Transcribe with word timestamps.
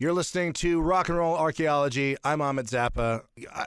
You're 0.00 0.14
listening 0.14 0.54
to 0.54 0.80
Rock 0.80 1.10
and 1.10 1.18
Roll 1.18 1.36
Archaeology. 1.36 2.16
I'm 2.24 2.40
Ahmet 2.40 2.64
Zappa. 2.64 3.20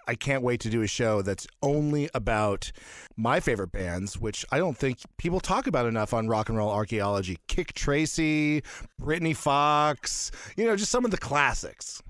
I-, 0.08 0.16
can't 0.16 0.42
wait 0.42 0.62
to 0.62 0.70
do 0.72 0.82
a 0.82 0.88
show 0.88 1.22
that's 1.22 1.46
only 1.62 2.10
about 2.16 2.72
my 3.16 3.40
favorite 3.40 3.72
bands, 3.72 4.20
which 4.20 4.44
I 4.52 4.58
don't 4.58 4.76
think 4.76 4.98
people 5.20 5.40
talk 5.40 5.68
about 5.68 5.86
enough 5.86 6.12
on 6.12 6.28
Rock 6.28 6.50
and 6.50 6.58
Roll 6.58 6.72
Archaeology. 6.72 7.38
Kick 7.48 7.74
Tracy, 7.74 8.64
Britny 8.98 9.36
Fox, 9.36 10.32
you 10.58 10.66
know, 10.66 10.76
just 10.76 10.92
some 10.92 11.06
of 11.06 11.12
the 11.12 11.20
classics. 11.20 12.02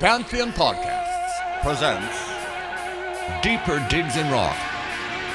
Pantheon 0.00 0.50
Podcasts 0.52 1.60
presents 1.62 2.16
Deeper 3.42 3.86
Digs 3.90 4.16
in 4.16 4.30
Rock, 4.32 4.56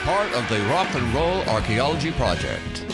part 0.04 0.32
of 0.34 0.48
the 0.48 0.60
Rock 0.68 0.96
and 0.96 1.14
Roll 1.14 1.42
Archaeology 1.50 2.12
Project. 2.14 2.86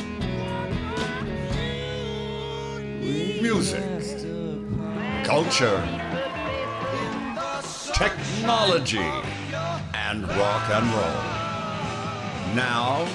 Music, 3.42 3.84
culture, 5.24 5.82
technology, 7.94 8.98
and 9.94 10.28
rock 10.30 10.70
and 10.72 10.88
roll. 10.88 12.56
Now, 12.56 13.08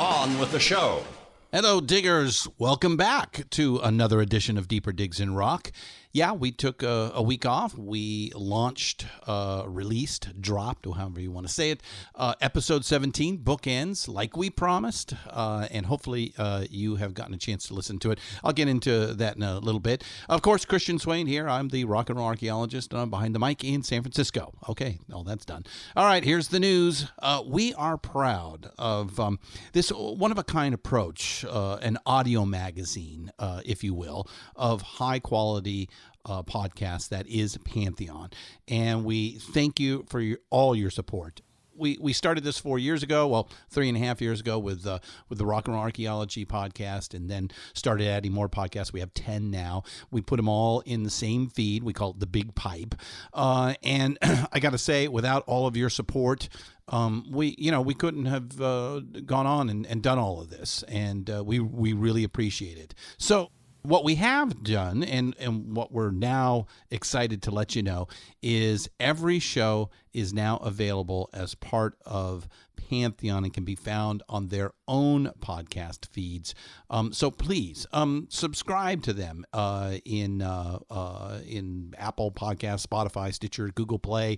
on 0.00 0.38
with 0.40 0.50
the 0.50 0.60
show. 0.60 1.04
Hello, 1.52 1.80
diggers. 1.80 2.48
Welcome 2.58 2.96
back 2.96 3.48
to 3.50 3.78
another 3.78 4.20
edition 4.20 4.58
of 4.58 4.66
Deeper 4.66 4.92
Digs 4.92 5.20
in 5.20 5.34
Rock. 5.34 5.70
Yeah, 6.16 6.32
we 6.32 6.50
took 6.50 6.82
a, 6.82 7.12
a 7.14 7.22
week 7.22 7.44
off. 7.44 7.76
We 7.76 8.32
launched, 8.34 9.04
uh, 9.26 9.64
released, 9.66 10.40
dropped, 10.40 10.86
or 10.86 10.96
however 10.96 11.20
you 11.20 11.30
want 11.30 11.46
to 11.46 11.52
say 11.52 11.70
it, 11.72 11.82
uh, 12.14 12.32
episode 12.40 12.86
17, 12.86 13.40
Bookends, 13.40 14.08
like 14.08 14.34
we 14.34 14.48
promised. 14.48 15.12
Uh, 15.28 15.68
and 15.70 15.84
hopefully 15.84 16.32
uh, 16.38 16.64
you 16.70 16.96
have 16.96 17.12
gotten 17.12 17.34
a 17.34 17.36
chance 17.36 17.68
to 17.68 17.74
listen 17.74 17.98
to 17.98 18.12
it. 18.12 18.18
I'll 18.42 18.54
get 18.54 18.66
into 18.66 19.12
that 19.12 19.36
in 19.36 19.42
a 19.42 19.58
little 19.58 19.78
bit. 19.78 20.04
Of 20.30 20.40
course, 20.40 20.64
Christian 20.64 20.98
Swain 20.98 21.26
here. 21.26 21.50
I'm 21.50 21.68
the 21.68 21.84
rock 21.84 22.08
and 22.08 22.18
roll 22.18 22.28
archaeologist 22.28 22.94
uh, 22.94 23.04
behind 23.04 23.34
the 23.34 23.38
mic 23.38 23.62
in 23.62 23.82
San 23.82 24.00
Francisco. 24.00 24.54
Okay, 24.70 24.98
all 25.12 25.22
that's 25.22 25.44
done. 25.44 25.64
All 25.96 26.06
right, 26.06 26.24
here's 26.24 26.48
the 26.48 26.60
news. 26.60 27.10
Uh, 27.18 27.42
we 27.46 27.74
are 27.74 27.98
proud 27.98 28.70
of 28.78 29.20
um, 29.20 29.38
this 29.74 29.90
one 29.90 30.30
of 30.30 30.38
a 30.38 30.44
kind 30.44 30.74
approach, 30.74 31.44
an 31.46 31.98
audio 32.06 32.46
magazine, 32.46 33.30
if 33.66 33.84
you 33.84 33.92
will, 33.92 34.26
of 34.56 34.80
high 34.80 35.18
quality 35.18 35.90
uh, 36.26 36.42
podcast 36.42 37.08
that 37.08 37.26
is 37.26 37.56
Pantheon. 37.58 38.30
And 38.68 39.04
we 39.04 39.38
thank 39.38 39.80
you 39.80 40.04
for 40.08 40.20
your, 40.20 40.38
all 40.50 40.74
your 40.74 40.90
support. 40.90 41.40
We, 41.78 41.98
we 42.00 42.14
started 42.14 42.42
this 42.42 42.58
four 42.58 42.78
years 42.78 43.02
ago, 43.02 43.28
well, 43.28 43.50
three 43.68 43.88
and 43.88 43.98
a 43.98 44.00
half 44.00 44.22
years 44.22 44.40
ago 44.40 44.58
with 44.58 44.86
uh, 44.86 44.98
with 45.28 45.36
the 45.36 45.44
Rock 45.44 45.66
and 45.66 45.74
Roll 45.74 45.84
Archaeology 45.84 46.46
podcast, 46.46 47.12
and 47.12 47.28
then 47.28 47.50
started 47.74 48.08
adding 48.08 48.32
more 48.32 48.48
podcasts. 48.48 48.94
We 48.94 49.00
have 49.00 49.12
ten 49.12 49.50
now. 49.50 49.82
We 50.10 50.22
put 50.22 50.36
them 50.36 50.48
all 50.48 50.80
in 50.86 51.02
the 51.02 51.10
same 51.10 51.48
feed. 51.50 51.84
We 51.84 51.92
call 51.92 52.12
it 52.12 52.20
the 52.20 52.26
Big 52.26 52.54
Pipe. 52.54 52.94
Uh, 53.34 53.74
and 53.82 54.16
I 54.22 54.58
got 54.58 54.70
to 54.70 54.78
say, 54.78 55.06
without 55.06 55.44
all 55.46 55.66
of 55.66 55.76
your 55.76 55.90
support, 55.90 56.48
um, 56.88 57.26
we 57.30 57.54
you 57.58 57.70
know 57.70 57.82
we 57.82 57.92
couldn't 57.92 58.24
have 58.24 58.58
uh, 58.58 59.00
gone 59.26 59.46
on 59.46 59.68
and, 59.68 59.84
and, 59.86 60.02
done 60.02 60.18
all 60.18 60.40
of 60.40 60.48
this, 60.48 60.82
and 60.88 61.28
uh, 61.28 61.44
we 61.44 61.60
we 61.60 61.92
really 61.92 62.24
appreciate 62.24 62.78
it. 62.78 62.94
So 63.18 63.50
what 63.88 64.04
we 64.04 64.16
have 64.16 64.62
done 64.62 65.02
and, 65.02 65.34
and 65.38 65.76
what 65.76 65.92
we're 65.92 66.10
now 66.10 66.66
excited 66.90 67.42
to 67.42 67.50
let 67.50 67.76
you 67.76 67.82
know 67.82 68.08
is 68.42 68.88
every 68.98 69.38
show 69.38 69.90
is 70.12 70.32
now 70.32 70.56
available 70.58 71.28
as 71.32 71.54
part 71.54 71.96
of 72.04 72.48
Pantheon 72.88 73.44
and 73.44 73.52
can 73.52 73.64
be 73.64 73.74
found 73.74 74.22
on 74.28 74.48
their 74.48 74.72
own 74.86 75.32
podcast 75.40 76.06
feeds. 76.06 76.54
Um, 76.88 77.12
so 77.12 77.30
please 77.30 77.86
um, 77.92 78.26
subscribe 78.30 79.02
to 79.02 79.12
them 79.12 79.44
uh, 79.52 79.96
in 80.04 80.42
uh, 80.42 80.78
uh, 80.90 81.40
in 81.46 81.94
Apple 81.98 82.30
Podcast, 82.30 82.86
Spotify, 82.86 83.32
Stitcher, 83.32 83.68
Google 83.68 83.98
Play, 83.98 84.36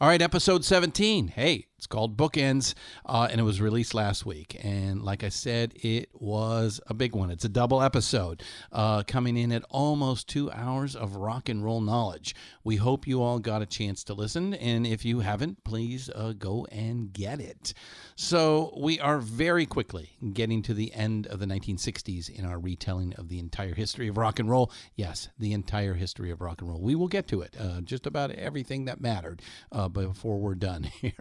All 0.00 0.06
right, 0.06 0.22
episode 0.22 0.64
17. 0.64 1.26
Hey, 1.26 1.66
it's 1.78 1.86
called 1.86 2.16
Bookends, 2.16 2.74
uh, 3.06 3.28
and 3.30 3.40
it 3.40 3.44
was 3.44 3.60
released 3.60 3.94
last 3.94 4.26
week. 4.26 4.58
And 4.64 5.04
like 5.04 5.22
I 5.22 5.28
said, 5.28 5.74
it 5.76 6.08
was 6.12 6.80
a 6.88 6.94
big 6.94 7.14
one. 7.14 7.30
It's 7.30 7.44
a 7.44 7.48
double 7.48 7.80
episode 7.80 8.42
uh, 8.72 9.04
coming 9.04 9.36
in 9.36 9.52
at 9.52 9.62
almost 9.70 10.28
two 10.28 10.50
hours 10.50 10.96
of 10.96 11.14
rock 11.14 11.48
and 11.48 11.64
roll 11.64 11.80
knowledge. 11.80 12.34
We 12.64 12.76
hope 12.76 13.06
you 13.06 13.22
all 13.22 13.38
got 13.38 13.62
a 13.62 13.66
chance 13.66 14.02
to 14.04 14.14
listen. 14.14 14.54
And 14.54 14.88
if 14.88 15.04
you 15.04 15.20
haven't, 15.20 15.62
please 15.62 16.10
uh, 16.16 16.32
go 16.36 16.66
and 16.72 17.12
get 17.12 17.40
it. 17.40 17.74
So 18.16 18.74
we 18.76 18.98
are 18.98 19.20
very 19.20 19.64
quickly 19.64 20.10
getting 20.32 20.62
to 20.62 20.74
the 20.74 20.92
end 20.92 21.28
of 21.28 21.38
the 21.38 21.46
1960s 21.46 22.28
in 22.28 22.44
our 22.44 22.58
retelling 22.58 23.14
of 23.14 23.28
the 23.28 23.38
entire 23.38 23.76
history 23.76 24.08
of 24.08 24.16
rock 24.16 24.40
and 24.40 24.50
roll. 24.50 24.72
Yes, 24.96 25.28
the 25.38 25.52
entire 25.52 25.94
history 25.94 26.32
of 26.32 26.40
rock 26.40 26.60
and 26.60 26.68
roll. 26.68 26.80
We 26.80 26.96
will 26.96 27.06
get 27.06 27.28
to 27.28 27.42
it, 27.42 27.54
uh, 27.56 27.82
just 27.82 28.04
about 28.04 28.32
everything 28.32 28.86
that 28.86 29.00
mattered 29.00 29.42
uh, 29.70 29.88
before 29.88 30.38
we're 30.40 30.56
done 30.56 30.82
here. 31.00 31.12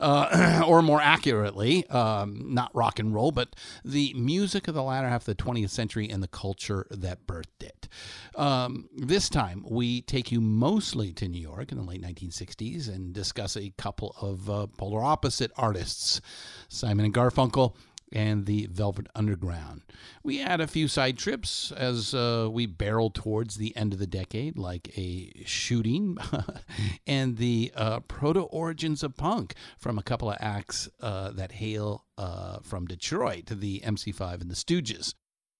Uh, 0.00 0.62
or 0.66 0.82
more 0.82 1.00
accurately, 1.00 1.86
um, 1.88 2.54
not 2.54 2.74
rock 2.74 2.98
and 2.98 3.14
roll, 3.14 3.32
but 3.32 3.54
the 3.84 4.14
music 4.14 4.68
of 4.68 4.74
the 4.74 4.82
latter 4.82 5.08
half 5.08 5.26
of 5.26 5.36
the 5.36 5.42
20th 5.42 5.70
century 5.70 6.08
and 6.08 6.22
the 6.22 6.28
culture 6.28 6.86
that 6.90 7.26
birthed 7.26 7.62
it. 7.62 7.88
Um, 8.34 8.88
this 8.96 9.28
time, 9.28 9.64
we 9.68 10.02
take 10.02 10.30
you 10.30 10.40
mostly 10.40 11.12
to 11.14 11.28
New 11.28 11.40
York 11.40 11.72
in 11.72 11.78
the 11.78 11.84
late 11.84 12.02
1960s 12.02 12.88
and 12.88 13.12
discuss 13.12 13.56
a 13.56 13.70
couple 13.76 14.14
of 14.20 14.48
uh, 14.48 14.66
polar 14.76 15.02
opposite 15.02 15.50
artists 15.56 16.20
Simon 16.68 17.04
and 17.04 17.14
Garfunkel 17.14 17.74
and 18.12 18.46
the 18.46 18.66
Velvet 18.70 19.06
Underground. 19.14 19.82
We 20.22 20.38
had 20.38 20.60
a 20.60 20.66
few 20.66 20.88
side 20.88 21.18
trips 21.18 21.72
as 21.72 22.14
uh, 22.14 22.48
we 22.50 22.66
barreled 22.66 23.14
towards 23.14 23.56
the 23.56 23.76
end 23.76 23.92
of 23.92 23.98
the 23.98 24.06
decade, 24.06 24.58
like 24.58 24.96
a 24.98 25.32
shooting 25.44 26.16
and 27.06 27.36
the 27.36 27.72
uh, 27.74 28.00
proto 28.00 28.40
origins 28.40 29.02
of 29.02 29.16
punk 29.16 29.54
from 29.78 29.98
a 29.98 30.02
couple 30.02 30.30
of 30.30 30.36
acts 30.40 30.88
uh, 31.00 31.30
that 31.32 31.52
hail 31.52 32.04
uh, 32.16 32.58
from 32.62 32.86
Detroit, 32.86 33.46
the 33.46 33.80
MC5 33.80 34.40
and 34.40 34.50
the 34.50 34.54
Stooges. 34.54 35.14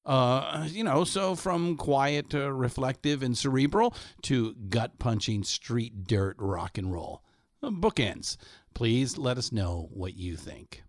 Uh, 0.07 0.67
you 0.71 0.83
know, 0.83 1.05
so 1.05 1.35
from 1.35 1.77
quiet 1.77 2.31
to 2.31 2.51
reflective 2.51 3.23
and 3.23 3.37
cerebral 3.37 3.95
to 4.23 4.55
gut 4.55 4.99
punching 4.99 5.45
street 5.45 6.05
dirt 6.05 6.37
rock 6.39 6.79
and 6.79 6.91
roll. 6.91 7.23
Bookends. 7.63 8.39
Please 8.73 9.19
let 9.19 9.37
us 9.37 9.53
know 9.53 9.89
what 9.93 10.17
you 10.17 10.37
think 10.37 10.85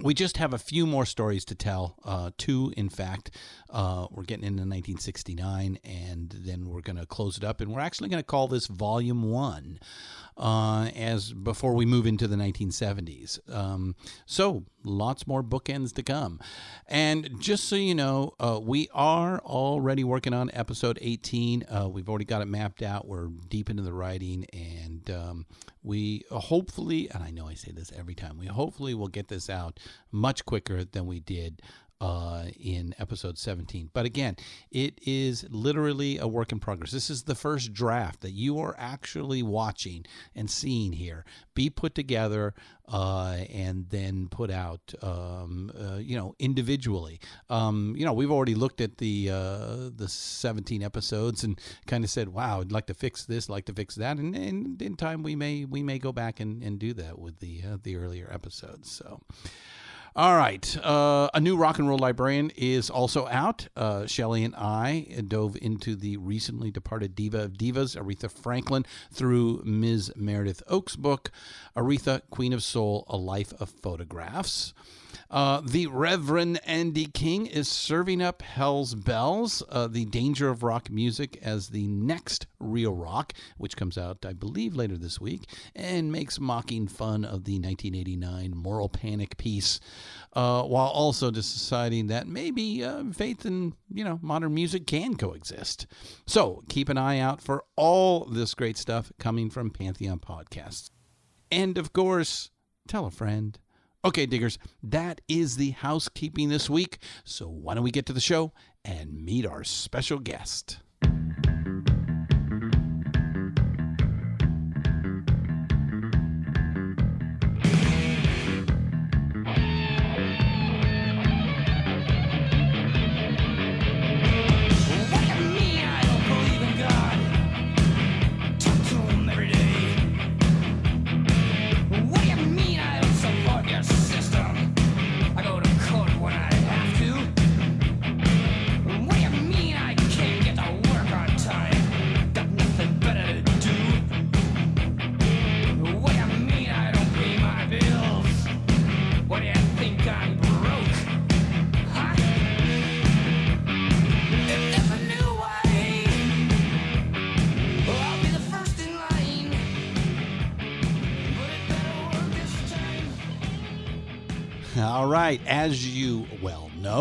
we 0.00 0.14
just 0.14 0.38
have 0.38 0.54
a 0.54 0.58
few 0.58 0.86
more 0.86 1.04
stories 1.04 1.44
to 1.44 1.54
tell. 1.54 1.96
Uh, 2.04 2.30
two, 2.38 2.72
in 2.76 2.88
fact. 2.88 3.30
Uh, 3.68 4.06
we're 4.10 4.22
getting 4.22 4.44
into 4.44 4.62
1969, 4.62 5.78
and 5.84 6.34
then 6.44 6.68
we're 6.68 6.80
going 6.80 6.96
to 6.96 7.06
close 7.06 7.36
it 7.36 7.44
up, 7.44 7.60
and 7.60 7.72
we're 7.72 7.80
actually 7.80 8.08
going 8.08 8.22
to 8.22 8.26
call 8.26 8.48
this 8.48 8.66
Volume 8.66 9.30
One, 9.30 9.78
uh, 10.36 10.90
as 10.96 11.32
before 11.32 11.74
we 11.74 11.84
move 11.84 12.06
into 12.06 12.26
the 12.26 12.36
1970s. 12.36 13.38
Um, 13.54 13.94
so 14.24 14.64
lots 14.82 15.26
more 15.26 15.42
bookends 15.42 15.94
to 15.94 16.02
come. 16.02 16.40
And 16.86 17.38
just 17.38 17.64
so 17.64 17.76
you 17.76 17.94
know, 17.94 18.34
uh, 18.40 18.60
we 18.62 18.88
are 18.94 19.40
already 19.40 20.04
working 20.04 20.34
on 20.34 20.50
episode 20.54 20.98
18. 21.00 21.64
Uh, 21.64 21.88
we've 21.88 22.08
already 22.08 22.24
got 22.24 22.42
it 22.42 22.46
mapped 22.46 22.82
out. 22.82 23.06
We're 23.06 23.28
deep 23.48 23.68
into 23.68 23.82
the 23.82 23.92
writing, 23.92 24.46
and 24.52 25.10
um, 25.10 25.46
we 25.82 26.24
uh, 26.30 26.38
hopefully, 26.38 27.10
and 27.10 27.22
I 27.22 27.30
know 27.30 27.48
I 27.48 27.54
say 27.54 27.72
this 27.72 27.92
every 27.96 28.14
time, 28.14 28.38
we 28.38 28.46
hopefully 28.46 28.94
will 28.94 29.08
get 29.08 29.28
this 29.28 29.50
out 29.50 29.78
much 30.10 30.44
quicker 30.44 30.84
than 30.84 31.06
we 31.06 31.20
did 31.20 31.62
uh, 32.02 32.46
in 32.60 32.92
episode 32.98 33.38
17. 33.38 33.90
But 33.92 34.06
again, 34.06 34.34
it 34.72 34.98
is 35.06 35.46
literally 35.48 36.18
a 36.18 36.26
work 36.26 36.50
in 36.50 36.58
progress. 36.58 36.90
This 36.90 37.08
is 37.08 37.22
the 37.22 37.36
first 37.36 37.72
draft 37.72 38.22
that 38.22 38.32
you 38.32 38.58
are 38.58 38.74
actually 38.76 39.40
watching 39.40 40.04
and 40.34 40.50
seeing 40.50 40.94
here 40.94 41.24
be 41.54 41.70
put 41.70 41.94
together 41.94 42.54
uh, 42.88 43.36
and 43.54 43.88
then 43.90 44.26
put 44.28 44.50
out, 44.50 44.92
um, 45.00 45.70
uh, 45.80 45.98
you 45.98 46.16
know, 46.16 46.34
individually. 46.40 47.20
Um, 47.48 47.94
you 47.96 48.04
know, 48.04 48.12
we've 48.12 48.32
already 48.32 48.56
looked 48.56 48.80
at 48.80 48.98
the 48.98 49.30
uh, 49.30 49.90
the 49.94 50.08
17 50.08 50.82
episodes 50.82 51.44
and 51.44 51.60
kind 51.86 52.02
of 52.02 52.10
said, 52.10 52.30
"Wow, 52.30 52.62
I'd 52.62 52.72
like 52.72 52.86
to 52.86 52.94
fix 52.94 53.24
this, 53.26 53.48
like 53.48 53.66
to 53.66 53.72
fix 53.72 53.94
that," 53.94 54.16
and, 54.16 54.34
and 54.34 54.82
in 54.82 54.96
time 54.96 55.22
we 55.22 55.36
may 55.36 55.64
we 55.64 55.84
may 55.84 56.00
go 56.00 56.10
back 56.10 56.40
and, 56.40 56.64
and 56.64 56.80
do 56.80 56.92
that 56.94 57.20
with 57.20 57.38
the 57.38 57.62
uh, 57.64 57.76
the 57.80 57.94
earlier 57.94 58.28
episodes. 58.32 58.90
So. 58.90 59.20
All 60.14 60.36
right. 60.36 60.76
Uh, 60.84 61.30
a 61.32 61.40
new 61.40 61.56
rock 61.56 61.78
and 61.78 61.88
roll 61.88 61.96
librarian 61.96 62.52
is 62.54 62.90
also 62.90 63.26
out. 63.28 63.68
Uh, 63.74 64.04
Shelley 64.06 64.44
and 64.44 64.54
I 64.54 65.06
dove 65.26 65.56
into 65.62 65.96
the 65.96 66.18
recently 66.18 66.70
departed 66.70 67.14
diva 67.14 67.44
of 67.44 67.54
divas, 67.54 67.96
Aretha 67.96 68.30
Franklin, 68.30 68.84
through 69.10 69.62
Ms. 69.64 70.12
Meredith 70.14 70.62
Oaks' 70.68 70.96
book, 70.96 71.30
Aretha, 71.74 72.20
Queen 72.28 72.52
of 72.52 72.62
Soul 72.62 73.06
A 73.08 73.16
Life 73.16 73.54
of 73.58 73.70
Photographs. 73.70 74.74
Uh, 75.32 75.62
the 75.64 75.86
Reverend 75.86 76.60
Andy 76.66 77.06
King 77.06 77.46
is 77.46 77.66
serving 77.66 78.20
up 78.20 78.42
Hell's 78.42 78.94
Bells, 78.94 79.62
uh, 79.70 79.86
The 79.86 80.04
Danger 80.04 80.50
of 80.50 80.62
Rock 80.62 80.90
Music, 80.90 81.38
as 81.40 81.70
the 81.70 81.86
next 81.86 82.46
Real 82.60 82.94
Rock, 82.94 83.32
which 83.56 83.74
comes 83.74 83.96
out, 83.96 84.26
I 84.26 84.34
believe, 84.34 84.76
later 84.76 84.98
this 84.98 85.22
week, 85.22 85.48
and 85.74 86.12
makes 86.12 86.38
mocking 86.38 86.86
fun 86.86 87.24
of 87.24 87.44
the 87.44 87.54
1989 87.54 88.52
Moral 88.54 88.90
Panic 88.90 89.38
piece, 89.38 89.80
uh, 90.34 90.64
while 90.64 90.88
also 90.88 91.30
deciding 91.30 92.08
that 92.08 92.26
maybe 92.26 92.84
uh, 92.84 93.04
faith 93.14 93.46
and 93.46 93.72
you 93.90 94.04
know 94.04 94.18
modern 94.20 94.52
music 94.52 94.86
can 94.86 95.16
coexist. 95.16 95.86
So 96.26 96.62
keep 96.68 96.90
an 96.90 96.98
eye 96.98 97.20
out 97.20 97.40
for 97.40 97.64
all 97.74 98.26
this 98.26 98.52
great 98.52 98.76
stuff 98.76 99.10
coming 99.18 99.48
from 99.48 99.70
Pantheon 99.70 100.18
Podcasts. 100.18 100.90
And 101.50 101.78
of 101.78 101.94
course, 101.94 102.50
tell 102.86 103.06
a 103.06 103.10
friend. 103.10 103.58
Okay, 104.04 104.26
diggers, 104.26 104.58
that 104.82 105.20
is 105.28 105.56
the 105.56 105.70
housekeeping 105.70 106.48
this 106.48 106.68
week. 106.68 106.98
So 107.22 107.46
why 107.48 107.74
don't 107.74 107.84
we 107.84 107.92
get 107.92 108.04
to 108.06 108.12
the 108.12 108.20
show 108.20 108.52
and 108.84 109.24
meet 109.24 109.46
our 109.46 109.62
special 109.62 110.18
guest? 110.18 110.78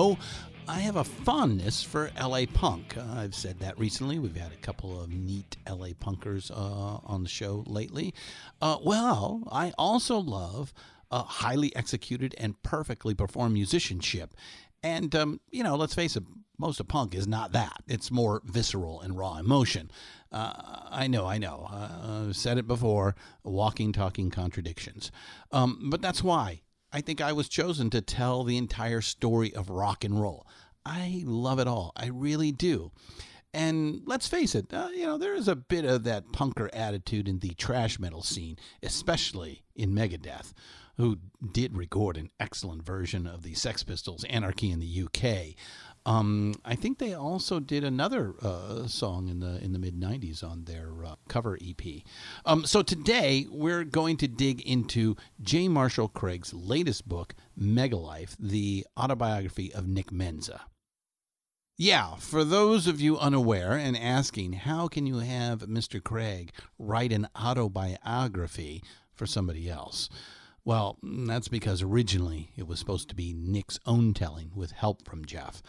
Know, 0.02 0.18
I 0.68 0.80
have 0.80 0.96
a 0.96 1.04
fondness 1.04 1.84
for 1.84 2.12
LA 2.20 2.46
Punk. 2.52 2.98
Uh, 2.98 3.04
I've 3.18 3.36
said 3.36 3.60
that 3.60 3.78
recently. 3.78 4.18
We've 4.20 4.36
had 4.36 4.52
a 4.52 4.58
couple 4.58 5.00
of 5.00 5.10
neat 5.10 5.58
LA 5.70 5.90
Punkers 5.90 6.50
uh, 6.50 7.00
on 7.04 7.24
the 7.24 7.30
show 7.30 7.64
lately. 7.68 8.14
Uh, 8.62 8.78
well, 8.84 9.44
I 9.52 9.74
also 9.78 10.18
love 10.18 10.74
highly 11.12 11.76
executed 11.76 12.34
and 12.38 12.62
perfectly 12.64 13.14
performed 13.14 13.54
musicianship. 13.54 14.34
And, 14.82 15.14
um, 15.14 15.42
you 15.52 15.62
know, 15.62 15.76
let's 15.76 15.94
face 15.94 16.16
it, 16.16 16.24
most 16.58 16.80
of 16.80 16.88
punk 16.88 17.14
is 17.14 17.28
not 17.28 17.52
that. 17.52 17.84
It's 17.88 18.10
more 18.10 18.42
visceral 18.46 19.02
and 19.02 19.18
raw 19.18 19.38
emotion. 19.38 19.92
Uh, 20.32 20.54
I 20.90 21.08
know, 21.08 21.28
I 21.28 21.38
know. 21.38 21.68
Uh, 21.70 22.28
I've 22.28 22.36
said 22.36 22.58
it 22.58 22.68
before 22.68 23.16
walking, 23.44 23.92
talking 23.92 24.32
contradictions. 24.32 25.12
Um, 25.52 25.90
but 25.92 26.02
that's 26.02 26.24
why 26.24 26.62
I 26.94 27.02
think 27.02 27.22
I 27.22 27.32
was 27.32 27.48
chosen 27.48 27.90
to 27.92 28.02
tell 28.02 28.44
the 28.44 28.58
entire 28.58 29.02
story 29.02 29.54
of 29.54 29.70
rock 29.70 30.04
and 30.04 30.20
roll. 30.22 30.46
I 30.86 31.24
love 31.26 31.60
it 31.60 31.68
all. 31.68 31.94
I 31.96 32.08
really 32.08 32.52
do. 32.52 32.92
And 33.54 34.02
let's 34.06 34.28
face 34.28 34.56
it, 34.56 34.74
uh, 34.74 34.90
you 34.94 35.06
know, 35.06 35.18
there 35.18 35.36
is 35.36 35.48
a 35.48 35.56
bit 35.56 35.84
of 35.84 36.04
that 36.06 36.28
punker 36.28 36.70
attitude 36.74 37.28
in 37.28 37.40
the 37.40 37.54
thrash 37.58 38.00
metal 38.00 38.24
scene, 38.24 38.58
especially 38.82 39.64
in 39.76 39.94
Megadeth, 39.94 40.54
who 40.98 41.18
did 41.52 41.76
record 41.76 42.16
an 42.16 42.30
excellent 42.40 42.84
version 42.84 43.28
of 43.28 43.44
the 43.44 43.54
Sex 43.54 43.84
Pistols' 43.84 44.24
Anarchy 44.26 44.72
in 44.72 44.80
the 44.80 45.04
UK. 45.04 45.56
Um, 46.06 46.56
I 46.66 46.76
think 46.76 46.98
they 46.98 47.14
also 47.14 47.60
did 47.60 47.84
another 47.84 48.34
uh, 48.42 48.88
song 48.88 49.28
in 49.30 49.40
the 49.40 49.64
in 49.64 49.72
the 49.74 49.80
mid 49.80 50.00
'90s 50.00 50.44
on 50.44 50.66
their 50.66 50.90
uh, 51.06 51.16
cover 51.28 51.58
EP. 51.62 52.02
Um, 52.46 52.66
so 52.66 52.82
today 52.82 53.46
we're 53.50 53.84
going 53.84 54.18
to 54.18 54.28
dig 54.28 54.62
into 54.62 55.16
J. 55.42 55.68
Marshall 55.68 56.08
Craig's 56.08 56.54
latest 56.54 57.08
book, 57.08 57.36
Megalife: 57.60 58.36
The 58.40 58.86
Autobiography 58.98 59.74
of 59.74 59.88
Nick 59.88 60.12
Menza. 60.12 60.62
Yeah, 61.78 62.16
for 62.18 62.44
those 62.44 62.86
of 62.86 63.02
you 63.02 63.18
unaware 63.18 63.72
and 63.74 63.98
asking, 63.98 64.54
how 64.54 64.88
can 64.88 65.08
you 65.08 65.18
have 65.18 65.62
Mr. 65.62 66.04
Craig 66.04 66.52
write 66.78 67.12
an 67.12 67.28
autobiography 67.36 68.84
for 69.14 69.26
somebody 69.26 69.68
else? 69.68 70.08
Well, 70.64 70.98
that's 71.02 71.48
because 71.48 71.82
originally 71.82 72.52
it 72.56 72.68
was 72.68 72.78
supposed 72.80 73.10
to 73.10 73.16
be 73.16 73.34
Nick's 73.34 73.80
own 73.86 74.14
telling 74.14 74.52
with 74.56 74.72
help 74.72 75.04
from 75.04 75.26
Jeff. 75.26 75.64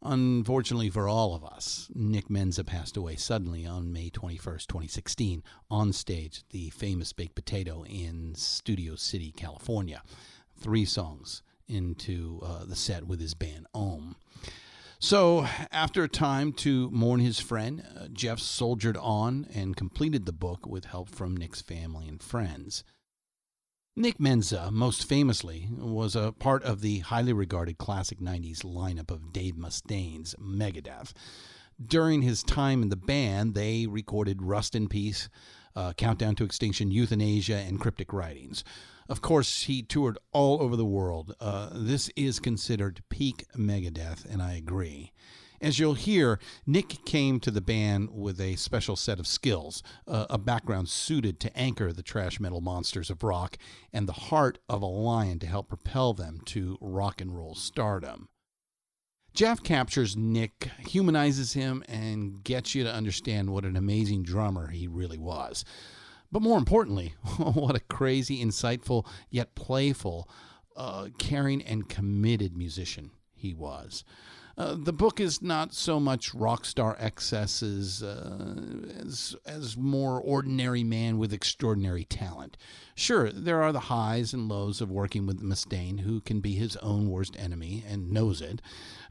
Unfortunately 0.00 0.90
for 0.90 1.08
all 1.08 1.34
of 1.34 1.44
us, 1.44 1.90
Nick 1.92 2.28
Menza 2.28 2.64
passed 2.64 2.96
away 2.96 3.16
suddenly 3.16 3.66
on 3.66 3.92
May 3.92 4.10
21st, 4.10 4.68
2016, 4.68 5.42
on 5.70 5.92
stage 5.92 6.38
at 6.38 6.50
the 6.50 6.70
famous 6.70 7.12
Baked 7.12 7.34
Potato 7.34 7.84
in 7.84 8.34
Studio 8.36 8.94
City, 8.94 9.32
California. 9.32 10.02
Three 10.56 10.84
songs 10.84 11.42
into 11.66 12.40
uh, 12.44 12.64
the 12.64 12.76
set 12.76 13.08
with 13.08 13.20
his 13.20 13.34
band 13.34 13.66
Ohm. 13.74 14.14
So, 15.00 15.46
after 15.70 16.02
a 16.02 16.08
time 16.08 16.52
to 16.54 16.90
mourn 16.90 17.20
his 17.20 17.38
friend, 17.38 17.84
uh, 17.96 18.08
Jeff 18.12 18.40
soldiered 18.40 18.96
on 18.96 19.46
and 19.54 19.76
completed 19.76 20.26
the 20.26 20.32
book 20.32 20.66
with 20.66 20.86
help 20.86 21.08
from 21.08 21.36
Nick's 21.36 21.60
family 21.60 22.08
and 22.08 22.20
friends. 22.22 22.82
Nick 23.98 24.20
Menza, 24.20 24.70
most 24.70 25.08
famously, 25.08 25.66
was 25.76 26.14
a 26.14 26.30
part 26.30 26.62
of 26.62 26.82
the 26.82 27.00
highly 27.00 27.32
regarded 27.32 27.78
classic 27.78 28.20
90s 28.20 28.60
lineup 28.60 29.10
of 29.10 29.32
Dave 29.32 29.56
Mustaine's 29.56 30.36
Megadeth. 30.40 31.12
During 31.84 32.22
his 32.22 32.44
time 32.44 32.80
in 32.80 32.90
the 32.90 32.96
band, 32.96 33.54
they 33.54 33.88
recorded 33.88 34.40
Rust 34.40 34.76
in 34.76 34.86
Peace, 34.86 35.28
uh, 35.74 35.94
Countdown 35.94 36.36
to 36.36 36.44
Extinction, 36.44 36.92
Euthanasia, 36.92 37.56
and 37.56 37.80
Cryptic 37.80 38.12
Writings. 38.12 38.62
Of 39.08 39.20
course, 39.20 39.64
he 39.64 39.82
toured 39.82 40.16
all 40.30 40.62
over 40.62 40.76
the 40.76 40.84
world. 40.84 41.34
Uh, 41.40 41.70
this 41.72 42.08
is 42.14 42.38
considered 42.38 43.02
peak 43.08 43.46
Megadeth, 43.56 44.24
and 44.24 44.40
I 44.40 44.52
agree. 44.52 45.12
As 45.60 45.78
you'll 45.78 45.94
hear, 45.94 46.38
Nick 46.66 47.04
came 47.04 47.40
to 47.40 47.50
the 47.50 47.60
band 47.60 48.10
with 48.12 48.40
a 48.40 48.54
special 48.56 48.94
set 48.94 49.18
of 49.18 49.26
skills, 49.26 49.82
uh, 50.06 50.26
a 50.30 50.38
background 50.38 50.88
suited 50.88 51.40
to 51.40 51.56
anchor 51.56 51.92
the 51.92 52.02
thrash 52.02 52.38
metal 52.38 52.60
monsters 52.60 53.10
of 53.10 53.24
rock, 53.24 53.58
and 53.92 54.08
the 54.08 54.12
heart 54.12 54.58
of 54.68 54.82
a 54.82 54.86
lion 54.86 55.40
to 55.40 55.46
help 55.46 55.68
propel 55.68 56.14
them 56.14 56.40
to 56.46 56.78
rock 56.80 57.20
and 57.20 57.36
roll 57.36 57.56
stardom. 57.56 58.28
Jeff 59.34 59.62
captures 59.62 60.16
Nick, 60.16 60.70
humanizes 60.78 61.52
him, 61.54 61.82
and 61.88 62.42
gets 62.44 62.74
you 62.74 62.84
to 62.84 62.92
understand 62.92 63.50
what 63.50 63.64
an 63.64 63.76
amazing 63.76 64.22
drummer 64.22 64.68
he 64.68 64.86
really 64.86 65.18
was. 65.18 65.64
But 66.30 66.42
more 66.42 66.58
importantly, 66.58 67.14
what 67.38 67.76
a 67.76 67.80
crazy, 67.80 68.44
insightful, 68.44 69.06
yet 69.28 69.54
playful, 69.56 70.28
uh, 70.76 71.08
caring, 71.18 71.62
and 71.62 71.88
committed 71.88 72.56
musician 72.56 73.10
he 73.34 73.54
was. 73.54 74.04
Uh, 74.58 74.74
the 74.76 74.92
book 74.92 75.20
is 75.20 75.40
not 75.40 75.72
so 75.72 76.00
much 76.00 76.34
rock 76.34 76.64
star 76.64 76.96
excesses 76.98 78.02
uh, 78.02 78.44
as, 78.98 79.36
as 79.46 79.76
more 79.76 80.20
ordinary 80.20 80.82
man 80.82 81.16
with 81.16 81.32
extraordinary 81.32 82.02
talent. 82.02 82.56
Sure, 82.96 83.30
there 83.30 83.62
are 83.62 83.70
the 83.70 83.78
highs 83.78 84.34
and 84.34 84.48
lows 84.48 84.80
of 84.80 84.90
working 84.90 85.26
with 85.26 85.40
Mustaine, 85.40 86.00
who 86.00 86.20
can 86.20 86.40
be 86.40 86.54
his 86.54 86.76
own 86.78 87.08
worst 87.08 87.36
enemy 87.38 87.84
and 87.88 88.10
knows 88.10 88.42
it. 88.42 88.60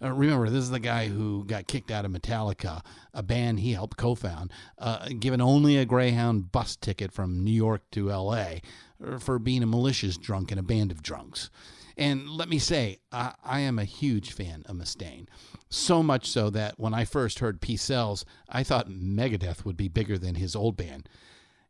Uh, 0.03 0.11
remember, 0.11 0.49
this 0.49 0.63
is 0.63 0.69
the 0.69 0.79
guy 0.79 1.07
who 1.07 1.45
got 1.45 1.65
kicked 1.65 1.91
out 1.91 2.03
of 2.03 2.11
Metallica, 2.11 2.81
a 3.13 3.23
band 3.23 3.61
he 3.61 3.71
helped 3.71 3.95
co 3.95 4.15
found, 4.15 4.51
uh, 4.77 5.07
given 5.17 5.39
only 5.39 5.77
a 5.77 5.85
Greyhound 5.85 6.51
bus 6.51 6.75
ticket 6.75 7.13
from 7.13 7.45
New 7.45 7.51
York 7.51 7.89
to 7.91 8.09
LA 8.09 8.55
uh, 9.01 9.17
for 9.17 9.39
being 9.39 9.63
a 9.63 9.67
malicious 9.67 10.17
drunk 10.17 10.51
in 10.51 10.57
a 10.57 10.63
band 10.63 10.91
of 10.91 11.01
drunks. 11.01 11.49
And 11.97 12.29
let 12.29 12.47
me 12.47 12.59
say, 12.59 12.99
I, 13.11 13.33
I, 13.43 13.59
am 13.61 13.79
a 13.79 13.83
huge 13.83 14.31
fan 14.31 14.63
of 14.67 14.75
Mustaine. 14.75 15.27
So 15.69 16.03
much 16.03 16.29
so 16.29 16.51
that 16.51 16.79
when 16.79 16.93
I 16.93 17.05
first 17.05 17.39
heard 17.39 17.59
Peace 17.59 17.81
Sells, 17.81 18.23
I 18.47 18.63
thought 18.63 18.89
Megadeth 18.89 19.65
would 19.65 19.77
be 19.77 19.87
bigger 19.87 20.17
than 20.17 20.35
his 20.35 20.55
old 20.55 20.77
band. 20.77 21.09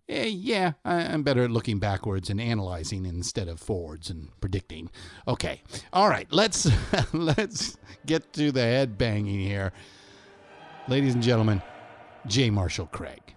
Eh, 0.10 0.25
yeah, 0.25 0.74
I'm 0.86 1.24
better 1.24 1.43
at 1.43 1.51
looking 1.51 1.79
backwards 1.79 2.29
and 2.29 2.39
analyzing 2.39 3.05
instead 3.05 3.48
of 3.48 3.60
forwards 3.60 4.10
and 4.10 4.29
predicting. 4.39 4.89
Okay, 5.27 5.62
all 5.91 6.07
right, 6.07 6.27
let's 6.31 6.69
let's 7.13 7.77
get 8.05 8.31
to 8.34 8.51
the 8.53 8.62
head 8.62 8.98
banging 8.98 9.39
here, 9.39 9.74
ladies 10.88 11.13
and 11.13 11.24
gentlemen. 11.24 11.62
J. 12.25 12.50
Marshall 12.50 12.88
Craig. 12.88 13.37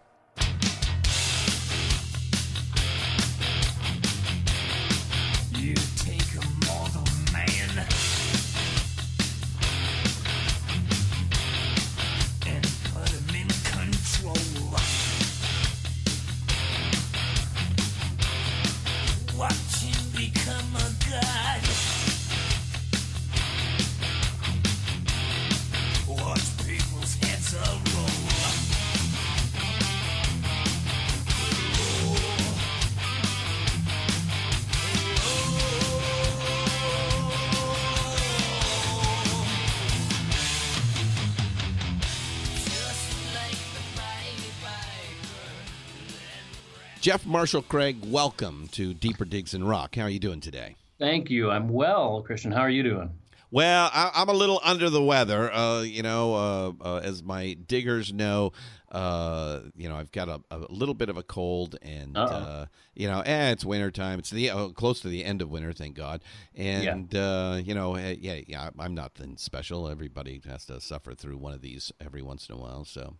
Jeff 47.10 47.26
Marshall 47.26 47.62
Craig, 47.62 47.96
welcome 48.06 48.68
to 48.70 48.94
Deeper 48.94 49.24
Digs 49.24 49.52
in 49.52 49.64
Rock. 49.64 49.96
How 49.96 50.02
are 50.02 50.08
you 50.08 50.20
doing 50.20 50.40
today? 50.40 50.76
Thank 51.00 51.28
you. 51.28 51.50
I'm 51.50 51.68
well, 51.68 52.22
Christian. 52.22 52.52
How 52.52 52.60
are 52.60 52.70
you 52.70 52.84
doing? 52.84 53.10
Well, 53.50 53.90
I, 53.92 54.22
am 54.22 54.28
a 54.28 54.32
little 54.32 54.60
under 54.62 54.90
the 54.90 55.02
weather. 55.02 55.52
Uh, 55.52 55.82
you 55.82 56.02
know, 56.02 56.34
uh, 56.34 56.72
uh, 56.84 56.96
as 56.98 57.22
my 57.22 57.54
diggers 57.54 58.12
know, 58.12 58.52
uh, 58.90 59.60
you 59.76 59.88
know, 59.88 59.96
I've 59.96 60.10
got 60.10 60.28
a, 60.28 60.40
a, 60.50 60.58
little 60.68 60.94
bit 60.94 61.08
of 61.08 61.16
a 61.16 61.22
cold, 61.22 61.76
and 61.80 62.16
uh, 62.16 62.66
you 62.94 63.06
know, 63.06 63.20
eh, 63.20 63.50
it's 63.52 63.64
wintertime. 63.64 64.18
It's 64.18 64.30
the 64.30 64.50
uh, 64.50 64.68
close 64.68 65.00
to 65.00 65.08
the 65.08 65.24
end 65.24 65.42
of 65.42 65.50
winter, 65.50 65.72
thank 65.72 65.94
God. 65.94 66.22
And 66.56 67.12
yeah. 67.12 67.20
uh, 67.20 67.56
you 67.56 67.74
know, 67.74 67.94
eh, 67.94 68.16
yeah, 68.18 68.40
yeah, 68.46 68.70
I'm 68.78 68.94
nothing 68.94 69.36
special. 69.36 69.88
Everybody 69.88 70.40
has 70.48 70.64
to 70.66 70.80
suffer 70.80 71.14
through 71.14 71.38
one 71.38 71.52
of 71.52 71.60
these 71.60 71.92
every 72.04 72.22
once 72.22 72.48
in 72.48 72.56
a 72.56 72.58
while. 72.58 72.84
So, 72.84 73.16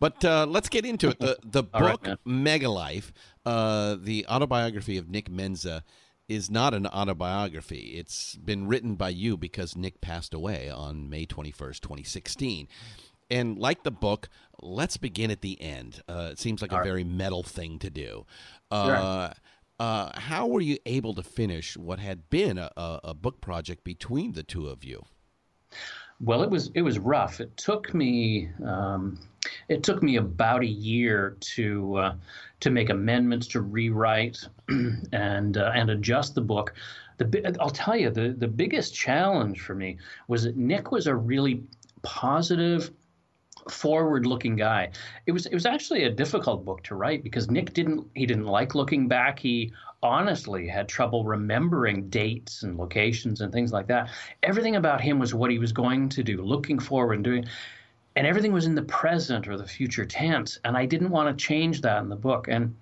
but 0.00 0.24
uh, 0.24 0.46
let's 0.48 0.68
get 0.68 0.84
into 0.84 1.10
it. 1.10 1.20
The 1.20 1.38
the 1.44 1.62
book 1.62 2.06
right, 2.06 2.18
Megalife, 2.26 3.12
uh, 3.46 3.96
the 4.00 4.26
autobiography 4.28 4.98
of 4.98 5.08
Nick 5.08 5.30
Menza 5.30 5.82
is 6.28 6.50
not 6.50 6.74
an 6.74 6.86
autobiography. 6.86 7.94
It's 7.96 8.36
been 8.36 8.66
written 8.66 8.94
by 8.94 9.10
you 9.10 9.36
because 9.36 9.76
Nick 9.76 10.00
passed 10.00 10.32
away 10.34 10.70
on 10.70 11.08
May 11.10 11.26
21st, 11.26 11.80
2016. 11.80 12.68
And 13.30 13.58
like 13.58 13.82
the 13.82 13.90
book, 13.90 14.28
let's 14.60 14.96
begin 14.96 15.30
at 15.30 15.40
the 15.40 15.60
end. 15.60 16.02
Uh, 16.08 16.30
it 16.32 16.38
seems 16.38 16.62
like 16.62 16.72
All 16.72 16.78
a 16.78 16.80
right. 16.80 16.86
very 16.86 17.04
metal 17.04 17.42
thing 17.42 17.78
to 17.80 17.90
do. 17.90 18.26
Uh, 18.70 19.28
sure. 19.28 19.34
uh, 19.80 20.18
how 20.18 20.46
were 20.46 20.60
you 20.60 20.78
able 20.86 21.14
to 21.14 21.22
finish 21.22 21.76
what 21.76 21.98
had 21.98 22.30
been 22.30 22.58
a, 22.58 22.70
a, 22.76 23.14
book 23.14 23.40
project 23.40 23.84
between 23.84 24.32
the 24.32 24.42
two 24.42 24.68
of 24.68 24.84
you? 24.84 25.04
Well, 26.20 26.42
it 26.42 26.50
was 26.50 26.70
it 26.74 26.82
was 26.82 26.98
rough. 26.98 27.40
It 27.40 27.56
took 27.56 27.92
me 27.92 28.48
um, 28.64 29.18
it 29.68 29.82
took 29.82 30.02
me 30.02 30.16
about 30.16 30.62
a 30.62 30.66
year 30.66 31.36
to 31.40 31.96
uh, 31.96 32.14
to 32.60 32.70
make 32.70 32.90
amendments, 32.90 33.46
to 33.48 33.60
rewrite, 33.60 34.46
and 35.12 35.56
uh, 35.56 35.72
and 35.74 35.90
adjust 35.90 36.34
the 36.34 36.40
book. 36.40 36.74
The 37.18 37.56
I'll 37.60 37.70
tell 37.70 37.96
you 37.96 38.10
the 38.10 38.34
the 38.36 38.48
biggest 38.48 38.94
challenge 38.94 39.60
for 39.60 39.74
me 39.74 39.98
was 40.28 40.44
that 40.44 40.56
Nick 40.56 40.90
was 40.90 41.06
a 41.06 41.14
really 41.14 41.62
positive 42.02 42.90
forward 43.70 44.26
looking 44.26 44.56
guy. 44.56 44.90
It 45.26 45.32
was 45.32 45.46
it 45.46 45.54
was 45.54 45.66
actually 45.66 46.04
a 46.04 46.10
difficult 46.10 46.64
book 46.64 46.82
to 46.84 46.94
write 46.94 47.22
because 47.22 47.50
Nick 47.50 47.72
didn't 47.72 48.06
he 48.14 48.26
didn't 48.26 48.46
like 48.46 48.74
looking 48.74 49.08
back. 49.08 49.38
He 49.38 49.72
honestly 50.02 50.68
had 50.68 50.86
trouble 50.86 51.24
remembering 51.24 52.08
dates 52.10 52.62
and 52.62 52.76
locations 52.76 53.40
and 53.40 53.52
things 53.52 53.72
like 53.72 53.86
that. 53.86 54.10
Everything 54.42 54.76
about 54.76 55.00
him 55.00 55.18
was 55.18 55.34
what 55.34 55.50
he 55.50 55.58
was 55.58 55.72
going 55.72 56.10
to 56.10 56.22
do, 56.22 56.42
looking 56.42 56.78
forward 56.78 57.14
and 57.14 57.24
doing 57.24 57.46
and 58.16 58.26
everything 58.26 58.52
was 58.52 58.66
in 58.66 58.74
the 58.74 58.82
present 58.82 59.48
or 59.48 59.56
the 59.56 59.66
future 59.66 60.04
tense 60.04 60.58
and 60.64 60.76
I 60.76 60.86
didn't 60.86 61.10
want 61.10 61.36
to 61.36 61.44
change 61.44 61.80
that 61.82 62.02
in 62.02 62.08
the 62.08 62.16
book 62.16 62.48
and 62.48 62.74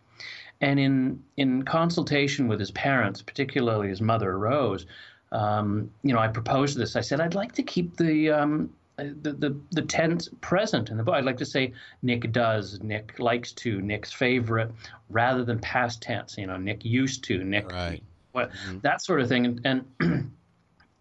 and 0.63 0.79
in 0.79 1.23
in 1.37 1.65
consultation 1.65 2.49
with 2.49 2.61
his 2.61 2.71
parents, 2.71 3.21
particularly 3.21 3.89
his 3.89 4.01
mother 4.01 4.39
Rose, 4.39 4.87
um, 5.33 5.91
you 6.03 6.15
know, 6.15 6.21
I 6.21 6.29
proposed 6.29 6.79
this. 6.79 6.97
I 6.97 7.01
said 7.01 7.21
I'd 7.21 7.35
like 7.35 7.53
to 7.53 7.63
keep 7.63 7.97
the 7.97 8.31
um, 8.31 8.71
the, 8.97 9.33
the 9.33 9.57
the 9.73 9.83
tense 9.83 10.29
present 10.41 10.91
in 10.91 10.97
the 10.97 11.03
book. 11.03 11.15
I'd 11.15 11.25
like 11.25 11.39
to 11.39 11.47
say 11.47 11.73
Nick 12.03 12.31
does, 12.33 12.81
Nick 12.81 13.19
likes 13.19 13.53
to, 13.53 13.81
Nick's 13.83 14.13
favorite, 14.13 14.71
rather 15.11 15.45
than 15.45 15.59
past 15.59 16.01
tense. 16.01 16.39
You 16.39 16.47
know, 16.47 16.57
Nick 16.57 16.85
used 16.85 17.25
to, 17.25 17.43
Nick, 17.43 17.73
right. 17.73 18.03
what 18.31 18.51
mm-hmm. 18.53 18.79
that 18.81 19.03
sort 19.03 19.21
of 19.21 19.29
thing, 19.29 19.47
and, 19.47 19.87
and 20.01 20.33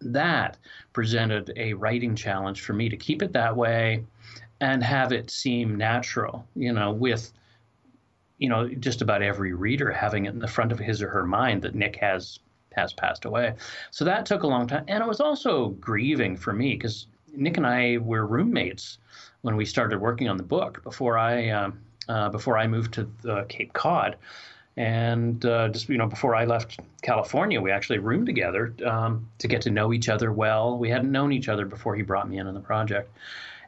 that 0.00 0.58
presented 0.92 1.52
a 1.56 1.74
writing 1.74 2.16
challenge 2.16 2.62
for 2.62 2.72
me 2.72 2.88
to 2.88 2.96
keep 2.96 3.22
it 3.22 3.32
that 3.34 3.56
way 3.56 4.04
and 4.62 4.82
have 4.82 5.10
it 5.12 5.28
seem 5.28 5.76
natural. 5.76 6.46
You 6.54 6.72
know, 6.72 6.92
with 6.92 7.32
you 8.38 8.48
know 8.48 8.68
just 8.68 9.02
about 9.02 9.20
every 9.20 9.52
reader 9.52 9.90
having 9.90 10.24
it 10.24 10.32
in 10.32 10.38
the 10.38 10.48
front 10.48 10.72
of 10.72 10.78
his 10.78 11.02
or 11.02 11.08
her 11.08 11.26
mind 11.26 11.62
that 11.62 11.74
Nick 11.74 11.96
has 11.96 12.38
has 12.74 12.94
passed 12.94 13.26
away. 13.26 13.54
So 13.90 14.04
that 14.06 14.24
took 14.24 14.44
a 14.44 14.46
long 14.46 14.66
time, 14.66 14.84
and 14.88 15.02
it 15.02 15.06
was 15.06 15.20
also 15.20 15.70
grieving 15.70 16.36
for 16.36 16.52
me 16.54 16.74
because 16.74 17.08
Nick 17.34 17.56
and 17.58 17.66
I 17.66 17.98
were 17.98 18.26
roommates 18.26 18.98
when 19.42 19.56
we 19.56 19.66
started 19.66 20.00
working 20.00 20.28
on 20.28 20.36
the 20.36 20.42
book 20.44 20.82
before 20.84 21.18
I 21.18 21.48
uh, 21.48 21.70
uh, 22.08 22.28
before 22.30 22.56
I 22.56 22.66
moved 22.68 22.94
to 22.94 23.44
Cape 23.48 23.72
Cod, 23.72 24.16
and 24.76 25.44
uh, 25.44 25.68
just 25.70 25.88
you 25.88 25.98
know 25.98 26.06
before 26.06 26.36
I 26.36 26.44
left 26.44 26.78
California, 27.02 27.60
we 27.60 27.72
actually 27.72 27.98
roomed 27.98 28.26
together 28.26 28.72
um, 28.86 29.28
to 29.38 29.48
get 29.48 29.62
to 29.62 29.70
know 29.70 29.92
each 29.92 30.08
other 30.08 30.32
well. 30.32 30.78
We 30.78 30.88
hadn't 30.88 31.10
known 31.10 31.32
each 31.32 31.48
other 31.48 31.66
before 31.66 31.96
he 31.96 32.02
brought 32.02 32.28
me 32.28 32.38
in 32.38 32.46
on 32.46 32.54
the 32.54 32.60
project, 32.60 33.10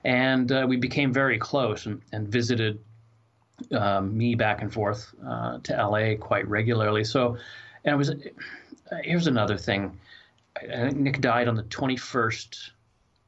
and 0.04 0.52
uh, 0.52 0.66
we 0.68 0.76
became 0.76 1.12
very 1.12 1.38
close 1.38 1.86
and, 1.86 2.00
and 2.12 2.28
visited 2.28 2.78
um, 3.72 4.16
me 4.16 4.34
back 4.34 4.62
and 4.62 4.72
forth 4.72 5.14
uh, 5.26 5.58
to 5.62 5.72
LA 5.72 6.16
quite 6.16 6.46
regularly. 6.48 7.04
So, 7.04 7.36
and 7.84 7.94
it 7.94 7.96
was 7.96 8.12
here's 9.02 9.26
another 9.26 9.56
thing. 9.56 9.98
Nick 10.92 11.20
died 11.20 11.48
on 11.48 11.56
the 11.56 11.64
21st 11.64 12.70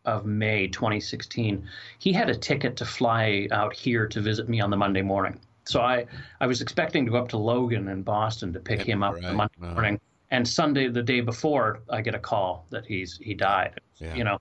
of 0.07 0.25
May 0.25 0.69
2016, 0.69 1.69
he 1.99 2.13
had 2.13 2.31
a 2.31 2.35
ticket 2.35 2.77
to 2.77 2.85
fly 2.85 3.49
out 3.51 3.75
here 3.75 4.07
to 4.07 4.21
visit 4.21 4.49
me 4.49 4.61
on 4.61 4.71
the 4.71 4.77
Monday 4.77 5.03
morning. 5.03 5.39
So 5.65 5.81
I, 5.81 6.07
I 6.41 6.47
was 6.47 6.63
expecting 6.63 7.05
to 7.05 7.11
go 7.11 7.19
up 7.19 7.29
to 7.31 7.39
Logan 7.39 7.89
in 7.89 8.03
Boston 8.03 8.53
to 8.53 8.61
pick 8.61 8.81
him 8.81 9.03
up 9.03 9.15
right. 9.15 9.23
the 9.25 9.33
Monday 9.33 9.59
morning. 9.59 10.01
And 10.31 10.47
Sunday, 10.47 10.89
the 10.89 11.03
day 11.03 11.21
before, 11.21 11.81
I 11.89 12.01
get 12.01 12.15
a 12.15 12.19
call 12.19 12.67
that 12.71 12.85
he's 12.85 13.19
he 13.19 13.35
died. 13.35 13.81
Yeah. 13.99 14.15
You 14.15 14.25
know, 14.25 14.39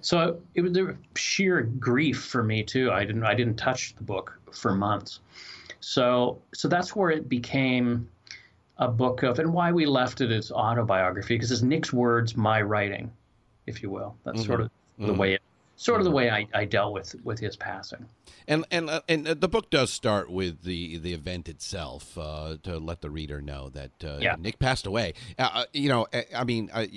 so 0.00 0.40
it 0.54 0.62
was 0.62 0.72
there 0.72 0.98
sheer 1.14 1.62
grief 1.62 2.24
for 2.24 2.42
me 2.42 2.62
too. 2.62 2.90
I 2.90 3.04
didn't 3.04 3.24
I 3.24 3.34
didn't 3.34 3.56
touch 3.56 3.94
the 3.94 4.02
book 4.02 4.38
for 4.52 4.74
months. 4.74 5.20
So 5.80 6.40
so 6.54 6.68
that's 6.68 6.96
where 6.96 7.10
it 7.10 7.28
became 7.28 8.08
a 8.78 8.88
book 8.88 9.22
of 9.22 9.38
and 9.38 9.52
why 9.52 9.72
we 9.72 9.86
left 9.86 10.20
it 10.20 10.30
as 10.30 10.50
autobiography 10.50 11.34
because 11.34 11.52
it's 11.52 11.62
Nick's 11.62 11.92
words, 11.92 12.36
my 12.36 12.60
writing, 12.60 13.12
if 13.66 13.82
you 13.82 13.90
will. 13.90 14.16
That's 14.24 14.40
mm-hmm. 14.40 14.46
sort 14.46 14.60
of 14.62 14.70
the 14.98 15.06
mm-hmm. 15.06 15.18
way 15.18 15.34
it 15.34 15.42
sort 15.76 16.00
of 16.00 16.04
the 16.04 16.10
way 16.10 16.30
I, 16.30 16.46
I 16.54 16.64
dealt 16.64 16.92
with 16.92 17.14
with 17.24 17.38
his 17.38 17.56
passing. 17.56 18.06
And 18.48 18.64
and 18.70 18.88
uh, 18.88 19.00
and 19.08 19.28
uh, 19.28 19.34
the 19.34 19.48
book 19.48 19.70
does 19.70 19.92
start 19.92 20.30
with 20.30 20.62
the 20.62 20.98
the 20.98 21.12
event 21.12 21.48
itself 21.48 22.16
uh, 22.16 22.56
to 22.62 22.78
let 22.78 23.02
the 23.02 23.10
reader 23.10 23.40
know 23.40 23.68
that 23.70 24.04
uh, 24.04 24.18
Yeah. 24.20 24.36
Nick 24.38 24.58
passed 24.58 24.86
away. 24.86 25.14
Uh, 25.38 25.50
uh, 25.52 25.64
you 25.72 25.88
know, 25.88 26.06
I, 26.12 26.24
I 26.34 26.44
mean, 26.44 26.70
I, 26.74 26.88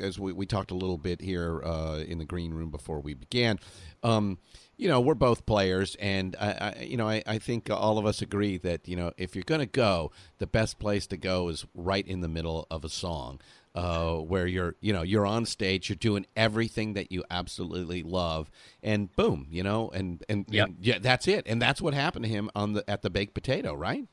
as 0.00 0.18
we, 0.18 0.32
we 0.32 0.46
talked 0.46 0.70
a 0.70 0.74
little 0.74 0.98
bit 0.98 1.20
here 1.20 1.62
uh, 1.64 1.98
in 2.06 2.18
the 2.18 2.24
green 2.24 2.52
room 2.52 2.70
before 2.70 3.00
we 3.00 3.14
began. 3.14 3.58
Um, 4.02 4.38
you 4.76 4.88
know, 4.88 5.00
we're 5.00 5.14
both 5.14 5.46
players, 5.46 5.94
and 6.00 6.34
I, 6.40 6.74
I, 6.78 6.82
you 6.82 6.96
know, 6.96 7.08
I, 7.08 7.22
I 7.26 7.38
think 7.38 7.70
all 7.70 7.96
of 7.96 8.06
us 8.06 8.20
agree 8.20 8.58
that 8.58 8.88
you 8.88 8.96
know, 8.96 9.12
if 9.16 9.36
you're 9.36 9.44
going 9.44 9.60
to 9.60 9.66
go, 9.66 10.10
the 10.38 10.48
best 10.48 10.80
place 10.80 11.06
to 11.08 11.16
go 11.16 11.48
is 11.48 11.64
right 11.74 12.06
in 12.06 12.20
the 12.20 12.28
middle 12.28 12.66
of 12.70 12.84
a 12.84 12.88
song 12.88 13.40
uh, 13.74 14.14
where 14.14 14.46
you're 14.46 14.76
you 14.80 14.92
know 14.92 15.02
you're 15.02 15.26
on 15.26 15.44
stage 15.44 15.88
you're 15.88 15.96
doing 15.96 16.26
everything 16.36 16.92
that 16.94 17.10
you 17.10 17.24
absolutely 17.30 18.02
love 18.02 18.50
and 18.82 19.14
boom 19.16 19.46
you 19.50 19.62
know 19.62 19.90
and 19.90 20.22
and, 20.28 20.46
Yep. 20.48 20.66
and 20.68 20.76
yeah 20.80 20.98
that's 21.00 21.26
it 21.26 21.44
and 21.46 21.60
that's 21.60 21.82
what 21.82 21.92
happened 21.94 22.24
to 22.24 22.30
him 22.30 22.50
on 22.54 22.74
the 22.74 22.88
at 22.88 23.02
the 23.02 23.10
baked 23.10 23.34
potato 23.34 23.74
right 23.74 24.06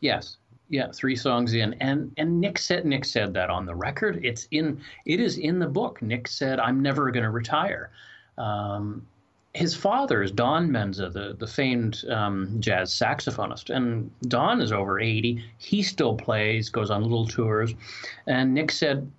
Yes. 0.00 0.36
Yeah, 0.70 0.86
three 0.94 1.16
songs 1.16 1.52
in, 1.54 1.74
and 1.80 2.12
and 2.16 2.40
Nick 2.40 2.56
said 2.56 2.84
Nick 2.86 3.04
said 3.04 3.34
that 3.34 3.50
on 3.50 3.66
the 3.66 3.74
record. 3.74 4.20
It's 4.24 4.46
in 4.52 4.80
it 5.04 5.18
is 5.18 5.36
in 5.36 5.58
the 5.58 5.66
book. 5.66 6.00
Nick 6.00 6.28
said, 6.28 6.60
"I'm 6.60 6.80
never 6.80 7.10
going 7.10 7.24
to 7.24 7.30
retire." 7.30 7.90
Um, 8.38 9.04
his 9.52 9.74
father 9.74 10.22
is 10.22 10.30
Don 10.30 10.70
Menza, 10.70 11.12
the 11.12 11.34
the 11.38 11.46
famed 11.46 12.04
um, 12.08 12.56
jazz 12.60 12.92
saxophonist, 12.92 13.74
and 13.74 14.10
Don 14.22 14.60
is 14.60 14.72
over 14.72 15.00
80. 15.00 15.44
He 15.58 15.82
still 15.82 16.14
plays, 16.14 16.68
goes 16.68 16.90
on 16.90 17.02
little 17.02 17.26
tours, 17.26 17.74
and 18.26 18.54
Nick 18.54 18.70
said, 18.70 19.10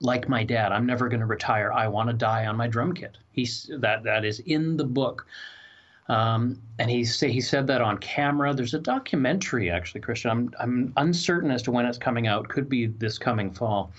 like 0.00 0.28
my 0.28 0.44
dad, 0.44 0.72
I'm 0.72 0.86
never 0.86 1.08
going 1.08 1.20
to 1.20 1.26
retire. 1.26 1.72
I 1.72 1.88
want 1.88 2.08
to 2.08 2.14
die 2.14 2.46
on 2.46 2.56
my 2.56 2.68
drum 2.68 2.94
kit. 2.94 3.18
He's 3.32 3.70
that 3.78 4.02
that 4.04 4.24
is 4.24 4.40
in 4.40 4.76
the 4.76 4.84
book. 4.84 5.26
Um, 6.08 6.60
and 6.78 6.90
he 6.90 7.04
say 7.04 7.30
he 7.30 7.42
said 7.42 7.66
that 7.66 7.82
on 7.82 7.98
camera. 7.98 8.54
There's 8.54 8.74
a 8.74 8.80
documentary 8.80 9.70
actually, 9.70 10.00
Christian. 10.00 10.30
I'm 10.30 10.54
I'm 10.58 10.92
uncertain 10.96 11.50
as 11.50 11.62
to 11.64 11.70
when 11.70 11.84
it's 11.84 11.98
coming 11.98 12.26
out. 12.26 12.48
Could 12.48 12.68
be 12.68 12.86
this 12.86 13.18
coming 13.18 13.50
fall. 13.50 13.92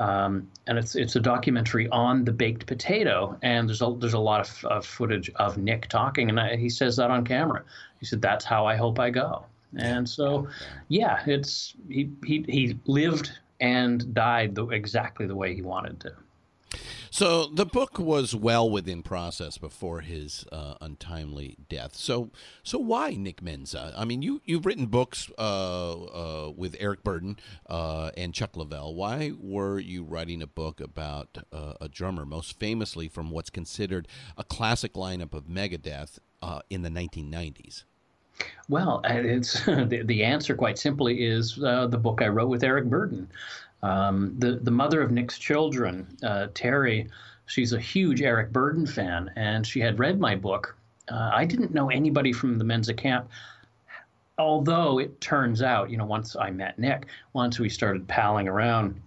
Um, 0.00 0.50
and 0.66 0.78
it's 0.78 0.96
it's 0.96 1.14
a 1.16 1.20
documentary 1.20 1.86
on 1.90 2.24
the 2.24 2.32
baked 2.32 2.64
potato, 2.66 3.38
and 3.42 3.68
there's 3.68 3.82
a 3.82 3.94
there's 3.98 4.14
a 4.14 4.18
lot 4.18 4.40
of, 4.40 4.64
of 4.64 4.86
footage 4.86 5.30
of 5.36 5.58
Nick 5.58 5.88
talking, 5.88 6.30
and 6.30 6.40
I, 6.40 6.56
he 6.56 6.70
says 6.70 6.96
that 6.96 7.10
on 7.10 7.22
camera. 7.22 7.62
He 7.98 8.06
said, 8.06 8.22
"That's 8.22 8.46
how 8.46 8.64
I 8.64 8.76
hope 8.76 8.98
I 8.98 9.10
go." 9.10 9.44
And 9.76 10.08
so, 10.08 10.48
yeah, 10.88 11.22
it's 11.26 11.74
he 11.90 12.10
he 12.24 12.46
he 12.48 12.78
lived 12.86 13.30
and 13.60 14.14
died 14.14 14.54
the, 14.54 14.68
exactly 14.68 15.26
the 15.26 15.36
way 15.36 15.54
he 15.54 15.60
wanted 15.60 16.00
to. 16.00 16.14
So 17.12 17.46
the 17.46 17.66
book 17.66 17.98
was 17.98 18.36
well 18.36 18.70
within 18.70 19.02
process 19.02 19.58
before 19.58 20.00
his 20.00 20.46
uh, 20.52 20.74
untimely 20.80 21.56
death. 21.68 21.96
So 21.96 22.30
so 22.62 22.78
why 22.78 23.10
Nick 23.10 23.42
Menza? 23.42 23.92
I 23.96 24.04
mean 24.04 24.22
you 24.22 24.40
you've 24.44 24.64
written 24.64 24.86
books 24.86 25.28
uh, 25.36 25.92
uh, 25.92 26.52
with 26.56 26.76
Eric 26.78 27.02
Burdon 27.02 27.38
uh, 27.68 28.10
and 28.16 28.32
Chuck 28.32 28.52
Leavell. 28.52 28.94
Why 28.94 29.32
were 29.38 29.80
you 29.80 30.04
writing 30.04 30.40
a 30.40 30.46
book 30.46 30.80
about 30.80 31.38
uh, 31.52 31.74
a 31.80 31.88
drummer 31.88 32.24
most 32.24 32.58
famously 32.60 33.08
from 33.08 33.30
what's 33.30 33.50
considered 33.50 34.06
a 34.38 34.44
classic 34.44 34.94
lineup 34.94 35.34
of 35.34 35.44
Megadeth 35.48 36.18
uh, 36.42 36.60
in 36.70 36.82
the 36.82 36.90
1990s 36.90 37.84
Well, 38.68 39.02
it's 39.04 39.64
the, 39.66 40.02
the 40.04 40.24
answer, 40.24 40.54
quite 40.54 40.78
simply, 40.78 41.24
is 41.24 41.58
uh, 41.62 41.86
the 41.88 41.98
book 41.98 42.22
I 42.22 42.28
wrote 42.28 42.48
with 42.48 42.62
Eric 42.62 42.86
Burdon. 42.86 43.28
Um, 43.82 44.34
the 44.38 44.56
the 44.56 44.70
mother 44.70 45.00
of 45.00 45.10
Nick's 45.10 45.38
children, 45.38 46.06
uh, 46.22 46.48
Terry, 46.54 47.08
she's 47.46 47.72
a 47.72 47.80
huge 47.80 48.22
Eric 48.22 48.52
Burdon 48.52 48.86
fan, 48.86 49.30
and 49.36 49.66
she 49.66 49.80
had 49.80 49.98
read 49.98 50.20
my 50.20 50.34
book. 50.34 50.76
Uh, 51.10 51.30
I 51.32 51.44
didn't 51.44 51.72
know 51.72 51.90
anybody 51.90 52.32
from 52.32 52.58
the 52.58 52.64
Menza 52.64 52.94
camp, 52.94 53.28
although 54.38 54.98
it 54.98 55.20
turns 55.20 55.62
out, 55.62 55.90
you 55.90 55.96
know, 55.96 56.04
once 56.04 56.36
I 56.36 56.50
met 56.50 56.78
Nick, 56.78 57.06
once 57.32 57.58
we 57.58 57.68
started 57.68 58.06
palling 58.06 58.48
around, 58.48 59.00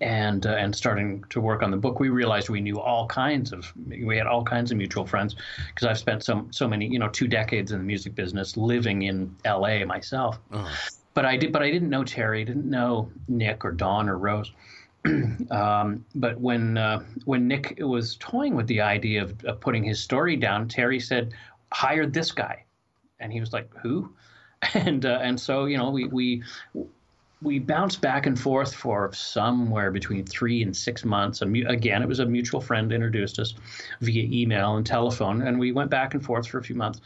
and 0.00 0.46
uh, 0.46 0.50
and 0.50 0.74
starting 0.74 1.24
to 1.30 1.40
work 1.40 1.62
on 1.62 1.70
the 1.70 1.76
book, 1.76 2.00
we 2.00 2.08
realized 2.08 2.48
we 2.48 2.60
knew 2.60 2.80
all 2.80 3.06
kinds 3.06 3.52
of 3.52 3.72
we 3.88 4.16
had 4.16 4.26
all 4.26 4.44
kinds 4.44 4.70
of 4.70 4.78
mutual 4.78 5.06
friends 5.06 5.36
because 5.68 5.86
I've 5.86 5.98
spent 5.98 6.24
so 6.24 6.46
so 6.50 6.68
many 6.68 6.86
you 6.86 6.98
know 6.98 7.08
two 7.08 7.28
decades 7.28 7.72
in 7.72 7.78
the 7.78 7.84
music 7.84 8.14
business, 8.14 8.56
living 8.56 9.02
in 9.02 9.34
L.A. 9.44 9.84
myself. 9.84 10.38
But 11.16 11.24
I 11.24 11.38
did, 11.38 11.50
but 11.50 11.62
I 11.62 11.70
didn't 11.70 11.88
know 11.88 12.04
Terry, 12.04 12.44
didn't 12.44 12.68
know 12.68 13.10
Nick 13.26 13.64
or 13.64 13.72
Don 13.72 14.06
or 14.06 14.18
Rose. 14.18 14.52
um, 15.50 16.04
but 16.14 16.38
when 16.38 16.76
uh, 16.76 17.04
when 17.24 17.48
Nick 17.48 17.78
was 17.80 18.16
toying 18.16 18.54
with 18.54 18.66
the 18.66 18.82
idea 18.82 19.22
of, 19.22 19.42
of 19.46 19.58
putting 19.58 19.82
his 19.82 19.98
story 19.98 20.36
down, 20.36 20.68
Terry 20.68 21.00
said, 21.00 21.32
"Hire 21.72 22.04
this 22.04 22.32
guy," 22.32 22.64
and 23.18 23.32
he 23.32 23.40
was 23.40 23.54
like, 23.54 23.74
"Who?" 23.78 24.12
And 24.74 25.06
uh, 25.06 25.20
and 25.22 25.40
so 25.40 25.64
you 25.64 25.78
know 25.78 25.88
we 25.88 26.04
we 26.04 26.42
we 27.40 27.60
bounced 27.60 28.02
back 28.02 28.26
and 28.26 28.38
forth 28.38 28.74
for 28.74 29.10
somewhere 29.14 29.90
between 29.90 30.26
three 30.26 30.62
and 30.62 30.76
six 30.76 31.02
months. 31.02 31.40
A 31.40 31.46
mu- 31.46 31.66
Again, 31.66 32.02
it 32.02 32.08
was 32.08 32.20
a 32.20 32.26
mutual 32.26 32.60
friend 32.60 32.92
introduced 32.92 33.38
us 33.38 33.54
via 34.02 34.24
email 34.24 34.76
and 34.76 34.84
telephone, 34.84 35.40
and 35.40 35.58
we 35.58 35.72
went 35.72 35.88
back 35.90 36.12
and 36.12 36.22
forth 36.22 36.46
for 36.46 36.58
a 36.58 36.62
few 36.62 36.76
months, 36.76 37.00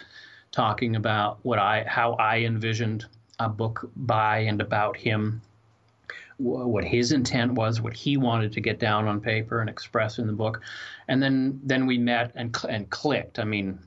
talking 0.50 0.96
about 0.96 1.38
what 1.42 1.60
I, 1.60 1.84
how 1.86 2.14
I 2.14 2.38
envisioned 2.38 3.06
a 3.40 3.48
book 3.48 3.90
by 3.96 4.38
and 4.38 4.60
about 4.60 4.96
him, 4.96 5.40
what 6.36 6.84
his 6.84 7.12
intent 7.12 7.52
was, 7.52 7.80
what 7.80 7.94
he 7.94 8.16
wanted 8.16 8.52
to 8.52 8.60
get 8.60 8.78
down 8.78 9.08
on 9.08 9.20
paper 9.20 9.60
and 9.60 9.68
express 9.68 10.18
in 10.18 10.26
the 10.26 10.32
book, 10.32 10.60
and 11.08 11.22
then 11.22 11.60
then 11.64 11.86
we 11.86 11.98
met 11.98 12.32
and 12.34 12.56
and 12.68 12.88
clicked. 12.90 13.38
I 13.38 13.44
mean, 13.44 13.78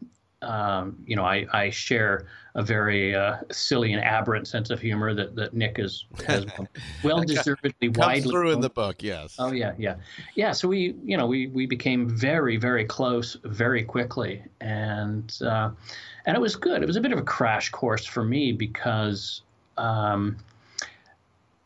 um, 0.44 0.98
you 1.06 1.16
know, 1.16 1.24
I, 1.24 1.46
I 1.52 1.70
share 1.70 2.28
a 2.56 2.64
very 2.64 3.16
uh, 3.16 3.38
silly 3.52 3.94
and 3.94 4.04
aberrant 4.04 4.48
sense 4.48 4.70
of 4.70 4.80
humor 4.80 5.14
that, 5.16 5.36
that 5.36 5.54
Nick 5.54 5.80
is 5.80 6.06
has 6.28 6.46
well 7.04 7.22
deservedly 7.24 7.90
widely 7.90 8.30
through 8.30 8.52
in 8.52 8.62
the 8.62 8.70
book 8.70 9.02
yes 9.02 9.36
Oh 9.40 9.52
yeah, 9.52 9.74
yeah, 9.78 9.96
yeah. 10.36 10.52
So 10.52 10.68
we, 10.68 10.96
you 11.04 11.18
know, 11.18 11.26
we 11.26 11.48
we 11.48 11.66
became 11.66 12.08
very, 12.10 12.58
very 12.58 12.86
close 12.86 13.38
very 13.44 13.84
quickly, 13.84 14.44
and 14.62 15.36
uh, 15.42 15.72
and 16.26 16.38
it 16.38 16.40
was 16.40 16.56
good. 16.56 16.82
It 16.82 16.86
was 16.86 16.96
a 16.96 17.02
bit 17.02 17.12
of 17.12 17.20
a 17.20 17.24
crash 17.24 17.70
course 17.70 18.06
for 18.06 18.24
me 18.24 18.52
because 18.52 19.42
um, 19.78 20.38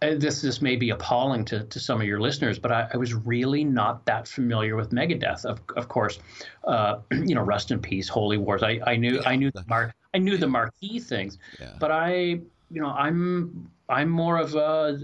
this 0.01 0.41
this 0.41 0.61
may 0.61 0.75
be 0.75 0.91
appalling 0.91 1.45
to, 1.45 1.63
to 1.63 1.79
some 1.79 1.99
of 1.99 2.07
your 2.07 2.19
listeners, 2.19 2.59
but 2.59 2.71
I, 2.71 2.87
I 2.93 2.97
was 2.97 3.13
really 3.13 3.63
not 3.63 4.05
that 4.05 4.27
familiar 4.27 4.75
with 4.75 4.91
Megadeth. 4.91 5.45
Of 5.45 5.59
of 5.75 5.87
course, 5.87 6.19
uh, 6.65 6.99
you 7.11 7.35
know, 7.35 7.41
Rust 7.41 7.71
in 7.71 7.79
Peace, 7.79 8.07
Holy 8.07 8.37
Wars. 8.37 8.63
I, 8.63 8.79
I 8.85 8.95
knew 8.95 9.21
I 9.25 9.35
knew 9.35 9.51
the 9.51 9.63
mar- 9.67 9.95
I 10.13 10.19
knew 10.19 10.37
the 10.37 10.47
marquee 10.47 10.99
things, 10.99 11.37
Yeah. 11.59 11.73
but 11.79 11.91
I 11.91 12.13
you 12.15 12.81
know 12.81 12.89
I'm 12.89 13.71
I'm 13.89 14.09
more 14.09 14.37
of 14.37 14.53
a, 14.55 14.99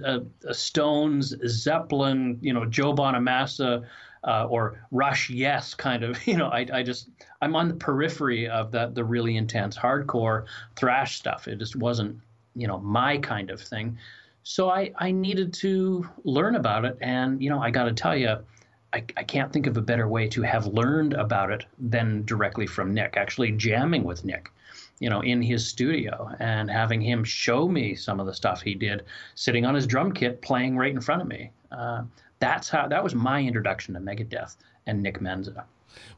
a, 0.46 0.50
a 0.50 0.54
Stones, 0.54 1.34
Zeppelin, 1.48 2.38
you 2.42 2.54
know, 2.54 2.66
Joe 2.66 2.94
Bonamassa. 2.94 3.86
Uh, 4.26 4.46
or 4.50 4.80
Rush, 4.92 5.30
yes, 5.30 5.74
kind 5.74 6.02
of. 6.02 6.18
You 6.28 6.38
know, 6.38 6.48
I, 6.48 6.66
I 6.72 6.82
just 6.82 7.10
I'm 7.42 7.58
on 7.58 7.68
the 7.68 7.74
periphery 7.74 8.48
of 8.48 8.72
that 8.72 8.96
the 8.96 9.04
really 9.04 9.36
intense 9.36 9.78
hardcore 9.78 10.46
thrash 10.78 11.18
stuff. 11.18 11.50
It 11.50 11.60
just 11.60 11.76
wasn't, 11.76 12.22
you 12.56 12.66
know, 12.68 12.80
my 12.80 13.18
kind 13.18 13.50
of 13.52 13.60
thing. 13.60 13.98
So 14.44 14.70
I, 14.70 14.92
I 14.98 15.12
needed 15.12 15.54
to 15.56 16.08
learn 16.24 16.56
about 16.56 16.86
it. 16.86 16.98
And, 17.02 17.42
you 17.42 17.50
know, 17.50 17.60
I 17.60 17.72
got 17.72 17.86
to 17.86 17.94
tell 17.94 18.16
you, 18.16 18.38
I, 18.94 19.04
I 19.18 19.24
can't 19.24 19.52
think 19.52 19.68
of 19.68 19.78
a 19.78 19.82
better 19.82 20.08
way 20.08 20.28
to 20.30 20.42
have 20.44 20.68
learned 20.68 21.14
about 21.14 21.50
it 21.50 21.66
than 21.80 22.24
directly 22.26 22.68
from 22.68 22.94
Nick, 22.94 23.16
actually 23.18 23.52
jamming 23.54 24.04
with 24.04 24.24
Nick, 24.24 24.52
you 25.00 25.10
know, 25.10 25.22
in 25.22 25.42
his 25.42 25.68
studio 25.68 26.30
and 26.40 26.70
having 26.70 27.02
him 27.02 27.24
show 27.24 27.68
me 27.68 27.96
some 27.96 28.20
of 28.20 28.28
the 28.28 28.34
stuff 28.34 28.62
he 28.62 28.76
did 28.76 29.06
sitting 29.36 29.66
on 29.66 29.74
his 29.74 29.88
drum 29.88 30.12
kit 30.12 30.42
playing 30.42 30.78
right 30.78 30.94
in 30.94 31.02
front 31.02 31.22
of 31.22 31.28
me. 31.28 31.52
Uh, 31.72 32.04
that's 32.40 32.70
how 32.70 32.88
that 32.88 33.04
was 33.04 33.16
my 33.16 33.42
introduction 33.42 33.94
to 33.94 34.00
Megadeth 34.00 34.58
and 34.86 35.02
Nick 35.02 35.22
Menza. 35.22 35.64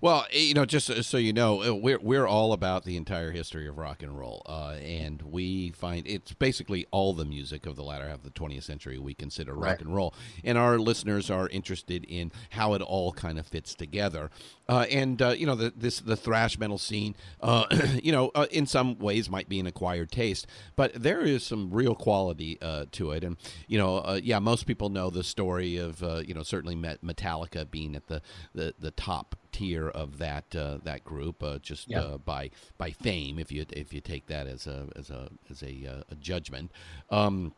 Well, 0.02 0.26
eh, 0.32 0.40
you 0.40 0.54
know, 0.54 0.66
just 0.66 1.04
so- 1.04 1.18
you 1.18 1.34
know, 1.34 1.64
uh, 1.64 1.74
we're 1.76 2.00
we're 2.00 2.28
all 2.28 2.54
about 2.54 2.84
the 2.86 2.98
entire 2.98 3.32
history 3.32 3.68
of 3.68 3.78
rock 3.78 4.04
and 4.04 4.18
roll, 4.18 4.42
uh, 4.46 4.76
and 4.82 5.22
we 5.22 5.72
find 5.72 6.08
it's 6.08 6.34
basically 6.34 6.86
all 6.92 7.14
the 7.14 7.26
music 7.26 7.66
of 7.66 7.76
the 7.76 7.84
latter 7.84 8.08
half 8.08 8.18
of 8.20 8.24
the 8.24 8.30
20th 8.32 8.64
century 8.64 8.98
we 8.98 9.14
consider 9.14 9.54
rock 9.54 9.64
Right. 9.64 9.82
and 9.82 9.96
roll, 9.96 10.14
and 10.44 10.58
our 10.58 10.78
listeners 10.80 11.30
are 11.30 11.48
interested 11.50 12.04
in 12.06 12.32
how 12.52 12.74
it 12.74 12.82
all 12.82 13.12
kind 13.14 13.40
of 13.40 13.48
fits 13.48 13.74
together. 13.76 14.30
Uh, 14.68 14.86
and 14.90 15.22
uh, 15.22 15.30
you 15.30 15.46
know, 15.46 15.54
the, 15.56 15.72
this 15.76 16.00
the 16.00 16.16
thrash 16.16 16.58
metal 16.58 16.78
scene, 16.78 17.16
uh, 17.42 17.66
you 18.04 18.12
know, 18.12 18.32
uh, 18.34 18.48
in 18.50 18.66
some 18.66 18.98
ways 18.98 19.30
might 19.30 19.48
be 19.48 19.60
an 19.60 19.68
acquired 19.68 20.12
taste, 20.12 20.48
but 20.76 20.92
there 20.96 21.22
is 21.22 21.44
some 21.44 21.70
real 21.70 21.94
quality 21.94 22.58
uh, 22.62 22.86
to 22.92 23.12
it. 23.12 23.24
And 23.24 23.38
you 23.68 23.78
know, 23.78 23.98
uh, 23.98 24.20
yeah, 24.24 24.40
most 24.40 24.66
people 24.66 24.90
know 24.90 25.10
the 25.12 25.24
story 25.24 25.78
of 25.78 26.02
uh, 26.02 26.24
you 26.26 26.34
know 26.34 26.42
certainly 26.44 26.76
Met- 26.76 27.04
Metallica 27.04 27.70
being 27.70 27.96
at 27.96 28.08
the 28.08 28.22
the, 28.54 28.74
the 28.80 28.92
top 28.92 29.36
tier 29.52 29.88
of 29.88 30.18
that 30.18 30.56
uh, 30.56 30.80
that 30.84 31.04
group, 31.04 31.44
uh, 31.44 31.60
just 31.60 31.88
Yeah. 31.88 32.00
uh, 32.00 32.18
by 32.18 32.50
by 32.80 32.90
fame, 32.90 33.38
if 33.38 33.52
you 33.52 33.66
if 33.72 33.94
you 33.94 34.02
take 34.02 34.26
that 34.28 34.48
as 34.48 34.66
a 34.66 34.88
as 34.96 35.12
a 35.12 35.30
as 35.50 35.62
a, 35.62 36.04
a 36.10 36.16
judgment. 36.16 36.72
Um, 37.12 37.54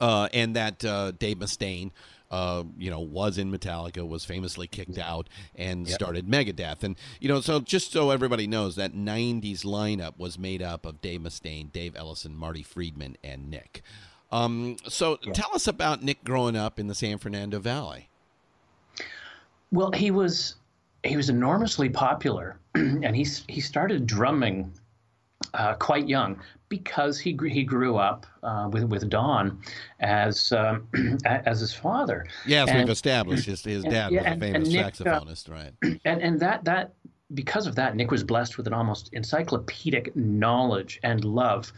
uh, 0.00 0.28
and 0.32 0.54
that 0.54 0.84
uh, 0.84 1.10
Dave 1.12 1.38
Mustaine 1.38 1.90
uh, 2.30 2.62
you 2.78 2.90
know, 2.90 3.00
was 3.00 3.38
in 3.38 3.50
Metallica, 3.50 4.06
was 4.06 4.24
famously 4.24 4.66
kicked 4.66 4.98
out, 4.98 5.28
and 5.54 5.86
yep. 5.86 5.94
started 5.94 6.28
Megadeth. 6.28 6.82
And 6.82 6.96
you 7.20 7.28
know, 7.28 7.40
so 7.40 7.60
just 7.60 7.92
so 7.92 8.10
everybody 8.10 8.46
knows, 8.46 8.76
that 8.76 8.94
'90s 8.94 9.64
lineup 9.64 10.18
was 10.18 10.38
made 10.38 10.62
up 10.62 10.86
of 10.86 11.00
Dave 11.00 11.20
Mustaine, 11.20 11.72
Dave 11.72 11.94
Ellefson, 11.94 12.34
Marty 12.34 12.62
Friedman, 12.62 13.16
and 13.24 13.50
Nick. 13.50 13.82
Um, 14.32 14.76
so 14.86 15.18
yeah. 15.22 15.32
tell 15.32 15.50
us 15.54 15.66
about 15.66 16.02
Nick 16.02 16.22
growing 16.22 16.56
up 16.56 16.78
in 16.78 16.86
the 16.86 16.94
San 16.94 17.18
Fernando 17.18 17.58
Valley. 17.58 18.08
Well, 19.72 19.90
he 19.92 20.10
was 20.10 20.56
he 21.02 21.16
was 21.16 21.30
enormously 21.30 21.88
popular, 21.88 22.58
and 22.74 23.16
he 23.16 23.26
he 23.48 23.60
started 23.60 24.06
drumming 24.06 24.72
uh, 25.54 25.74
quite 25.74 26.08
young 26.08 26.38
because 26.70 27.18
he 27.18 27.36
he 27.48 27.64
grew 27.64 27.98
up 27.98 28.24
uh, 28.42 28.70
with 28.72 28.84
with 28.84 29.10
Don 29.10 29.60
as 29.98 30.52
um, 30.52 30.88
as 31.26 31.60
his 31.60 31.74
father. 31.74 32.24
Yes, 32.46 32.70
and, 32.70 32.78
we've 32.78 32.88
established 32.88 33.44
his 33.44 33.62
his 33.62 33.84
dad 33.84 34.12
and, 34.12 34.16
was 34.16 34.24
a 34.24 34.36
famous 34.38 34.68
Nick, 34.70 34.86
uh, 34.86 34.90
saxophonist, 34.90 35.50
right? 35.50 35.72
And 36.06 36.22
and 36.22 36.40
that 36.40 36.64
that 36.64 36.94
because 37.34 37.66
of 37.66 37.74
that, 37.74 37.94
Nick 37.94 38.10
was 38.10 38.24
blessed 38.24 38.56
with 38.56 38.66
an 38.66 38.72
almost 38.72 39.10
encyclopedic 39.12 40.16
knowledge 40.16 40.98
and 41.02 41.24
love 41.24 41.70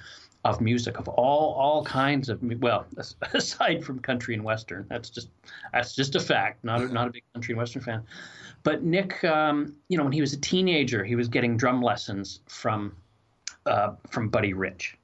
of 0.45 0.61
music 0.61 0.99
of 0.99 1.09
all 1.09 1.55
all 1.55 1.85
kinds 1.85 2.29
of 2.29 2.41
well 2.61 2.85
aside 3.33 3.85
from 3.85 4.01
country 4.01 4.35
and 4.35 4.43
western 4.43 4.85
that's 4.91 5.09
just 5.09 5.29
that's 5.73 5.95
just 5.95 6.17
a 6.17 6.21
fact 6.21 6.65
not 6.65 6.83
a, 6.83 6.89
not 6.89 7.07
a 7.07 7.11
big 7.13 7.23
country 7.33 7.53
and 7.53 7.61
western 7.61 7.81
fan 7.81 8.03
but 8.65 8.83
nick 8.83 9.23
um, 9.23 9.77
you 9.89 9.97
know 9.97 10.03
when 10.03 10.13
he 10.13 10.21
was 10.21 10.33
a 10.33 10.41
teenager 10.41 11.05
he 11.05 11.15
was 11.15 11.29
getting 11.29 11.57
drum 11.57 11.81
lessons 11.81 12.41
from 12.49 12.93
uh, 13.67 13.93
from 14.11 14.29
buddy 14.29 14.53
rich 14.53 14.97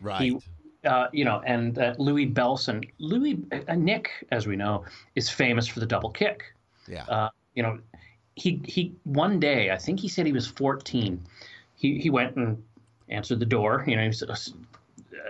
right 0.00 0.22
he, 0.22 0.38
uh, 0.84 1.06
you 1.12 1.24
know 1.24 1.42
and 1.44 1.78
uh, 1.78 1.94
louis 1.98 2.26
bellson 2.26 2.88
louis 2.98 3.38
uh, 3.68 3.74
nick 3.74 4.10
as 4.30 4.46
we 4.46 4.56
know 4.56 4.84
is 5.14 5.28
famous 5.28 5.66
for 5.66 5.80
the 5.80 5.86
double 5.86 6.10
kick 6.10 6.44
yeah 6.86 7.04
uh, 7.04 7.28
you 7.54 7.62
know 7.62 7.78
he 8.34 8.60
he 8.64 8.94
one 9.04 9.40
day 9.40 9.70
i 9.70 9.76
think 9.76 9.98
he 9.98 10.08
said 10.08 10.24
he 10.26 10.32
was 10.32 10.46
14 10.46 11.20
he 11.74 11.98
he 11.98 12.10
went 12.10 12.36
and 12.36 12.62
answered 13.10 13.40
the 13.40 13.46
door. 13.46 13.84
You 13.86 13.96
know, 13.96 14.02
he 14.02 14.08
was 14.08 14.54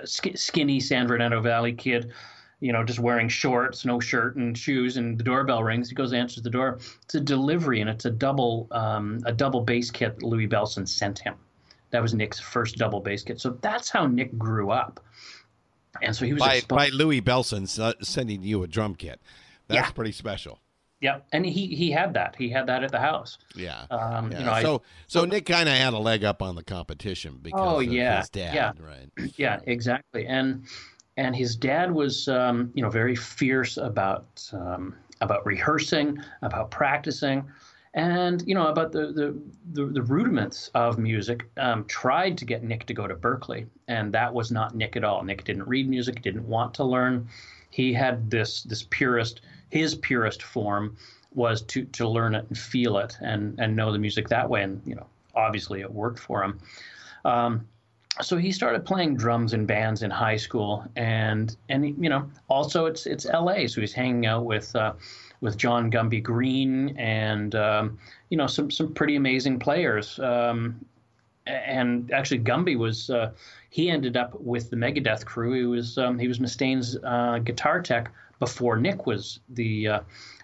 skinny 0.05 0.81
San 0.81 1.09
Fernando 1.09 1.41
Valley 1.41 1.73
kid, 1.73 2.13
you 2.61 2.73
know, 2.73 2.85
just 2.85 2.99
wearing 2.99 3.29
shorts, 3.29 3.85
no 3.85 4.01
shirt, 4.01 4.37
and 4.37 4.57
shoes. 4.57 4.97
And 4.97 5.19
the 5.19 5.25
doorbell 5.25 5.63
rings. 5.63 5.89
He 5.89 5.95
goes, 5.95 6.13
answers 6.13 6.43
the 6.43 6.51
door. 6.51 6.79
It's 7.03 7.15
a 7.15 7.21
delivery, 7.21 7.81
and 7.81 7.89
it's 7.89 8.05
a 8.05 8.11
double 8.11 8.69
um, 8.71 9.21
a 9.25 9.33
double 9.33 9.61
bass 9.61 9.91
kit 9.91 10.17
that 10.19 10.25
Louis 10.25 10.49
Bellson 10.49 10.87
sent 10.87 11.19
him. 11.19 11.35
That 11.91 12.03
was 12.03 12.15
Nick's 12.15 12.39
first 12.39 12.77
double 12.77 13.01
bass 13.01 13.23
kit. 13.23 13.41
So 13.41 13.59
that's 13.63 13.89
how 13.89 14.07
Nick 14.07 14.37
grew 14.37 14.71
up. 14.71 15.01
And 16.03 16.15
so 16.15 16.27
he 16.27 16.33
was 16.33 16.41
by, 16.41 16.61
by 16.69 16.89
Louis 16.89 17.21
Bellson 17.21 17.67
sending 18.05 18.43
you 18.43 18.63
a 18.63 18.67
drum 18.67 18.95
kit. 18.95 19.21
That's 19.69 19.89
yeah. 19.89 19.93
pretty 19.93 20.13
special. 20.13 20.61
Yeah, 21.01 21.21
and 21.33 21.47
he 21.47 21.69
he 21.69 21.93
had 21.93 22.15
that. 22.15 22.35
He 22.37 22.49
had 22.51 22.67
that 22.67 22.83
at 22.83 22.91
the 22.91 22.99
house. 22.99 23.39
Yeah. 23.55 23.85
Um, 23.91 24.33
yeah. 24.33 24.39
You 24.41 24.45
know, 24.45 24.61
so 24.63 24.77
I, 24.77 24.89
so 25.07 25.25
Nick 25.25 25.47
kind 25.47 25.69
of 25.69 25.77
had 25.77 25.95
a 25.95 25.99
leg 25.99 26.25
up 26.25 26.43
on 26.43 26.57
the 26.57 26.65
competition 26.65 27.39
because 27.41 27.61
oh, 27.63 27.79
yeah, 27.79 28.19
his 28.19 28.31
dad, 28.31 28.55
yeah. 28.55 28.73
right? 28.81 29.33
Yeah, 29.37 29.61
exactly. 29.67 30.27
And 30.27 30.65
and 31.17 31.37
his 31.37 31.55
dad 31.55 31.93
was 31.93 32.27
um, 32.27 32.73
you 32.75 32.83
know 32.83 32.91
very 32.91 33.15
fierce 33.15 33.77
about 33.77 34.49
um, 34.53 34.97
about 35.21 35.47
rehearsing, 35.47 36.19
about 36.43 36.73
practicing, 36.73 37.45
and 37.95 38.43
you 38.47 38.55
know 38.55 38.67
about 38.67 38.93
the 38.93 39.13
the 39.13 39.37
the, 39.73 39.87
the 39.87 40.03
rudiments 40.03 40.71
of 40.75 40.99
music. 40.99 41.49
Um, 41.57 41.85
tried 41.87 42.39
to 42.39 42.45
get 42.45 42.63
Nick 42.63 42.87
to 42.87 42.95
go 42.95 43.07
to 43.07 43.15
Berklee 43.15 43.67
and 43.89 44.13
that 44.13 44.33
was 44.33 44.53
not 44.53 44.75
Nick 44.75 44.97
at 44.97 45.05
all. 45.05 45.25
Nick 45.25 45.45
didn't 45.45 45.67
read 45.67 45.89
music, 45.89 46.23
didn't 46.23 46.47
want 46.47 46.75
to 46.75 46.85
learn. 46.85 47.29
He 47.71 47.93
had 47.93 48.31
this 48.31 48.63
this 48.63 48.85
purist 48.91 49.41
his 49.71 49.95
purest 49.97 50.43
form 50.43 50.97
was 51.35 51.63
to 51.63 51.85
to 51.87 52.09
learn 52.09 52.35
it 52.35 52.45
and 52.49 52.57
feel 52.57 52.99
it 52.99 53.17
and 53.21 53.59
and 53.59 53.75
know 53.75 53.93
the 53.93 53.99
music 53.99 54.29
that 54.29 54.49
way. 54.49 54.63
And 54.63 54.81
you 54.85 54.95
know, 54.95 55.07
obviously, 55.35 55.81
it 55.81 55.93
worked 55.93 56.19
for 56.19 56.43
him. 56.43 56.61
Um, 57.25 57.67
so 58.21 58.37
he 58.37 58.51
started 58.51 58.85
playing 58.85 59.17
drums 59.17 59.53
in 59.53 59.65
bands 59.65 60.03
in 60.03 60.11
high 60.11 60.37
school, 60.37 60.85
and 60.97 61.57
and 61.69 62.03
you 62.03 62.11
know, 62.11 62.29
also 62.49 62.87
it's 62.87 63.07
it's 63.07 63.27
L.A. 63.27 63.67
So 63.69 63.81
he's 63.81 63.93
hanging 63.93 64.27
out 64.27 64.45
with. 64.45 64.75
Uh, 64.77 64.95
with 65.41 65.57
John 65.57 65.91
Gumby 65.91 66.23
Green 66.23 66.97
and 66.99 67.55
um, 67.55 67.99
you 68.31 68.37
know 68.37 68.47
some 68.47 68.71
some 68.71 68.95
pretty 68.95 69.17
amazing 69.17 69.59
players. 69.59 70.19
Um, 70.19 70.85
and 71.47 72.13
actually, 72.13 72.41
Gumby 72.41 72.77
was 72.77 73.11
uh, 73.11 73.33
he 73.71 73.91
ended 73.91 74.17
up 74.17 74.39
with 74.41 74.71
the 74.71 74.77
Megadeth 74.77 75.25
crew. 75.25 75.53
He 75.53 75.65
was 75.65 75.99
um, 75.99 76.19
he 76.19 76.29
was 76.29 76.41
Mustaine's 76.41 76.97
uh, 77.05 77.39
guitar 77.39 77.81
tech 77.81 78.13
before 78.39 78.77
Nick 78.77 79.07
was 79.07 79.41
the 79.51 79.89
uh, 79.89 80.01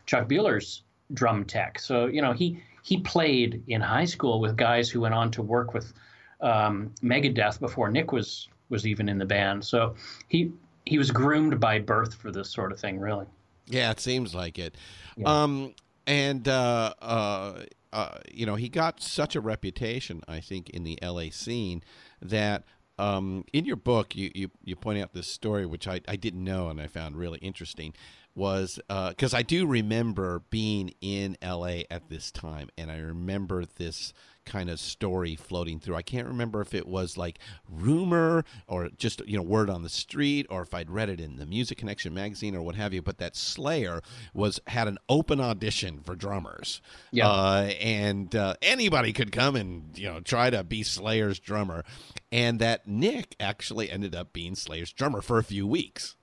Chuck 0.07 0.29
Behler's 0.29 0.83
drum 1.13 1.45
tech. 1.45 1.79
So 1.79 2.07
you 2.07 2.23
know 2.23 2.33
he 2.33 2.63
he 2.83 3.01
played 3.01 3.63
in 3.69 3.81
high 3.81 4.05
school 4.05 4.41
with 4.41 4.57
guys 4.57 4.91
who 4.91 5.01
went 5.01 5.15
on 5.15 5.31
to 5.33 5.43
work 5.43 5.75
with 5.75 5.93
um, 6.41 6.93
Megadeth 7.03 7.61
before 7.61 7.91
Nick 7.91 8.13
was 8.13 8.49
was 8.69 8.87
even 8.87 9.09
in 9.09 9.19
the 9.19 9.27
band. 9.27 9.65
So 9.65 9.95
he 10.29 10.53
he 10.87 10.99
was 10.99 11.11
groomed 11.11 11.61
by 11.61 11.79
birth 11.79 12.15
for 12.15 12.31
this 12.31 12.51
sort 12.51 12.73
of 12.73 12.81
thing, 12.81 12.99
really. 12.99 13.27
Yeah, 13.67 13.91
it 13.91 14.01
seems 14.01 14.35
like 14.35 14.59
it. 14.59 14.77
Yeah. 15.17 15.43
Um, 15.43 15.75
and 16.07 16.47
uh, 16.49 16.95
uh, 17.01 17.63
uh, 17.93 18.19
you 18.33 18.45
know, 18.45 18.57
he 18.57 18.69
got 18.69 19.01
such 19.01 19.37
a 19.37 19.41
reputation, 19.41 20.23
I 20.29 20.41
think, 20.41 20.71
in 20.71 20.85
the 20.85 20.99
LA 21.03 21.27
scene 21.31 21.83
that 22.21 22.65
um, 22.99 23.45
in 23.53 23.65
your 23.65 23.77
book, 23.77 24.15
you, 24.15 24.31
you, 24.35 24.51
you 24.63 24.77
point 24.77 25.01
out 25.01 25.15
this 25.15 25.27
story, 25.27 25.67
which 25.67 25.89
I, 25.89 26.01
I 26.07 26.17
didn't 26.17 26.45
know 26.45 26.69
and 26.69 26.81
I 26.81 26.87
found 26.87 27.17
really 27.17 27.39
interesting, 27.39 27.95
was 28.35 28.81
because 28.89 29.35
uh, 29.35 29.39
I 29.39 29.43
do 29.43 29.67
remember 29.67 30.43
being 30.51 30.95
in 31.01 31.37
LA 31.43 31.83
at 31.91 32.09
this 32.09 32.31
time, 32.31 32.69
and 32.77 32.91
I 32.91 32.99
remember 32.99 33.65
this 33.65 34.13
kind 34.45 34.69
of 34.69 34.79
story 34.79 35.37
floating 35.37 35.81
through. 35.81 35.97
I 35.97 36.03
can't 36.03 36.27
remember 36.27 36.61
if 36.61 36.75
it 36.75 36.87
was 36.87 37.17
like 37.17 37.39
rumor 37.69 38.45
or 38.67 38.91
just 38.97 39.27
you 39.27 39.37
know 39.37 39.43
word 39.43 39.71
on 39.71 39.83
the 39.83 39.89
street, 39.89 40.47
or 40.51 40.63
if 40.63 40.75
I'd 40.75 40.91
read 40.91 41.09
it 41.09 41.21
in 41.21 41.37
the 41.37 41.47
Music 41.47 41.79
Connection 41.79 42.13
magazine 42.13 42.55
or 42.57 42.63
what 42.63 42.75
have 42.75 42.93
you. 42.93 43.03
But 43.03 43.19
that 43.19 43.37
Slayer 43.37 44.01
was 44.33 44.61
had 44.67 44.89
an 44.89 44.99
open 45.09 45.41
audition 45.41 46.01
for 46.01 46.17
drummers, 46.17 46.81
yeah, 47.13 47.29
uh, 47.29 47.73
and 47.81 48.35
uh, 48.35 48.55
anybody 48.63 49.13
could 49.13 49.33
come 49.33 49.57
and 49.57 49.97
you 49.97 50.07
know 50.09 50.21
try 50.21 50.51
to 50.51 50.65
be 50.65 50.83
Slayer's 50.83 51.39
drummer, 51.39 51.85
and 52.33 52.59
that 52.59 52.87
Nick 52.87 53.37
actually 53.39 53.91
ended 53.91 54.15
up 54.15 54.33
being 54.33 54.55
Slayer's 54.55 54.93
drummer 54.93 55.21
for 55.21 55.39
a 55.39 55.45
few 55.45 55.67
weeks. 55.67 56.17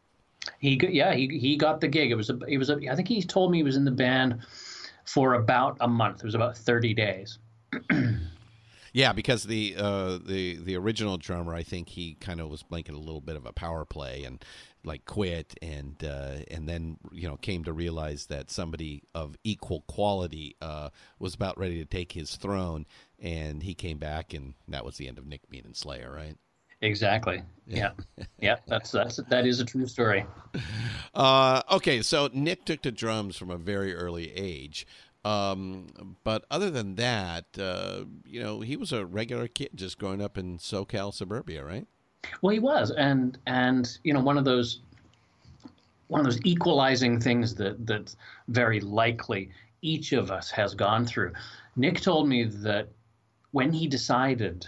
He 0.60 0.80
yeah 0.90 1.14
he 1.14 1.28
he 1.40 1.56
got 1.56 1.82
the 1.82 1.88
gig. 1.88 2.12
It 2.12 2.16
was 2.16 2.30
a 2.30 2.40
it 2.48 2.58
was 2.58 2.70
a 2.70 2.78
I 2.90 2.96
think 2.96 3.08
he 3.08 3.22
told 3.22 3.52
me 3.52 3.60
he 3.60 3.64
was 3.64 3.76
in 3.76 3.86
the 3.86 3.92
band 3.92 4.40
for 5.06 5.36
about 5.36 5.78
a 5.82 5.88
month. 5.88 6.20
It 6.20 6.26
was 6.26 6.36
about 6.36 6.58
thirty 6.58 6.94
days. 6.94 7.40
yeah, 8.94 9.14
because 9.14 9.44
the 9.44 9.76
uh, 9.78 10.18
the 10.26 10.58
the 10.58 10.76
original 10.78 11.18
drummer, 11.18 11.54
I 11.54 11.64
think 11.64 11.90
he 11.90 12.16
kind 12.16 12.42
of 12.42 12.50
was 12.50 12.64
making 12.72 12.96
a 12.96 13.00
little 13.00 13.22
bit 13.22 13.36
of 13.36 13.46
a 13.46 13.54
power 13.54 13.86
play 13.86 14.24
and 14.24 14.44
like 14.84 15.06
quit 15.06 15.54
and 15.62 16.04
uh, 16.04 16.38
and 16.50 16.68
then 16.68 16.98
you 17.12 17.28
know 17.28 17.38
came 17.38 17.64
to 17.64 17.74
realize 17.74 18.26
that 18.28 18.50
somebody 18.50 19.04
of 19.14 19.38
equal 19.44 19.82
quality 19.82 20.56
uh, 20.62 20.90
was 21.20 21.36
about 21.36 21.58
ready 21.58 21.78
to 21.80 21.86
take 21.86 22.14
his 22.14 22.36
throne, 22.36 22.86
and 23.20 23.64
he 23.64 23.74
came 23.74 23.98
back, 23.98 24.34
and 24.34 24.56
that 24.68 24.84
was 24.84 24.98
the 24.98 25.08
end 25.08 25.18
of 25.18 25.26
Nick 25.26 25.50
being 25.50 25.66
in 25.66 25.74
Slayer, 25.74 26.12
right? 26.12 26.38
Exactly. 26.82 27.44
Yeah. 27.68 27.92
yeah. 28.40 28.58
That's 28.68 28.92
that's 28.92 29.18
that 29.30 29.46
is 29.46 29.60
a 29.60 29.66
true 29.66 29.88
story. 29.88 30.26
Uh, 31.14 31.62
okay, 31.70 32.02
so 32.02 32.30
Nick 32.34 32.64
took 32.64 32.82
to 32.84 32.92
drums 32.92 33.36
from 33.36 33.52
a 33.52 33.58
very 33.58 33.94
early 33.94 34.32
age. 34.32 34.88
Um, 35.24 36.16
but 36.24 36.46
other 36.50 36.72
than 36.72 36.96
that, 36.96 37.46
uh, 37.60 38.06
you 38.26 38.42
know, 38.42 38.62
he 38.62 38.76
was 38.76 38.92
a 38.92 39.06
regular 39.06 39.48
kid 39.48 39.70
just 39.76 40.00
growing 40.00 40.22
up 40.22 40.38
in 40.38 40.58
SoCal 40.58 41.14
suburbia, 41.14 41.64
right? 41.64 41.86
Well, 42.42 42.54
he 42.54 42.60
was, 42.60 42.92
and 42.92 43.38
and 43.46 43.98
you 44.04 44.14
know, 44.14 44.20
one 44.20 44.38
of 44.38 44.46
those 44.46 44.80
one 46.08 46.22
of 46.22 46.26
those 46.26 46.40
equalizing 46.44 47.20
things 47.20 47.56
that 47.56 47.86
that 47.88 48.16
very 48.48 48.80
likely 48.80 49.50
each 49.82 50.14
of 50.14 50.32
us 50.32 50.50
has 50.52 50.74
gone 50.74 51.06
through. 51.06 51.34
Nick 51.76 52.02
told 52.02 52.28
me 52.28 52.44
that 52.46 52.88
when 53.52 53.72
he 53.72 53.88
decided 53.88 54.68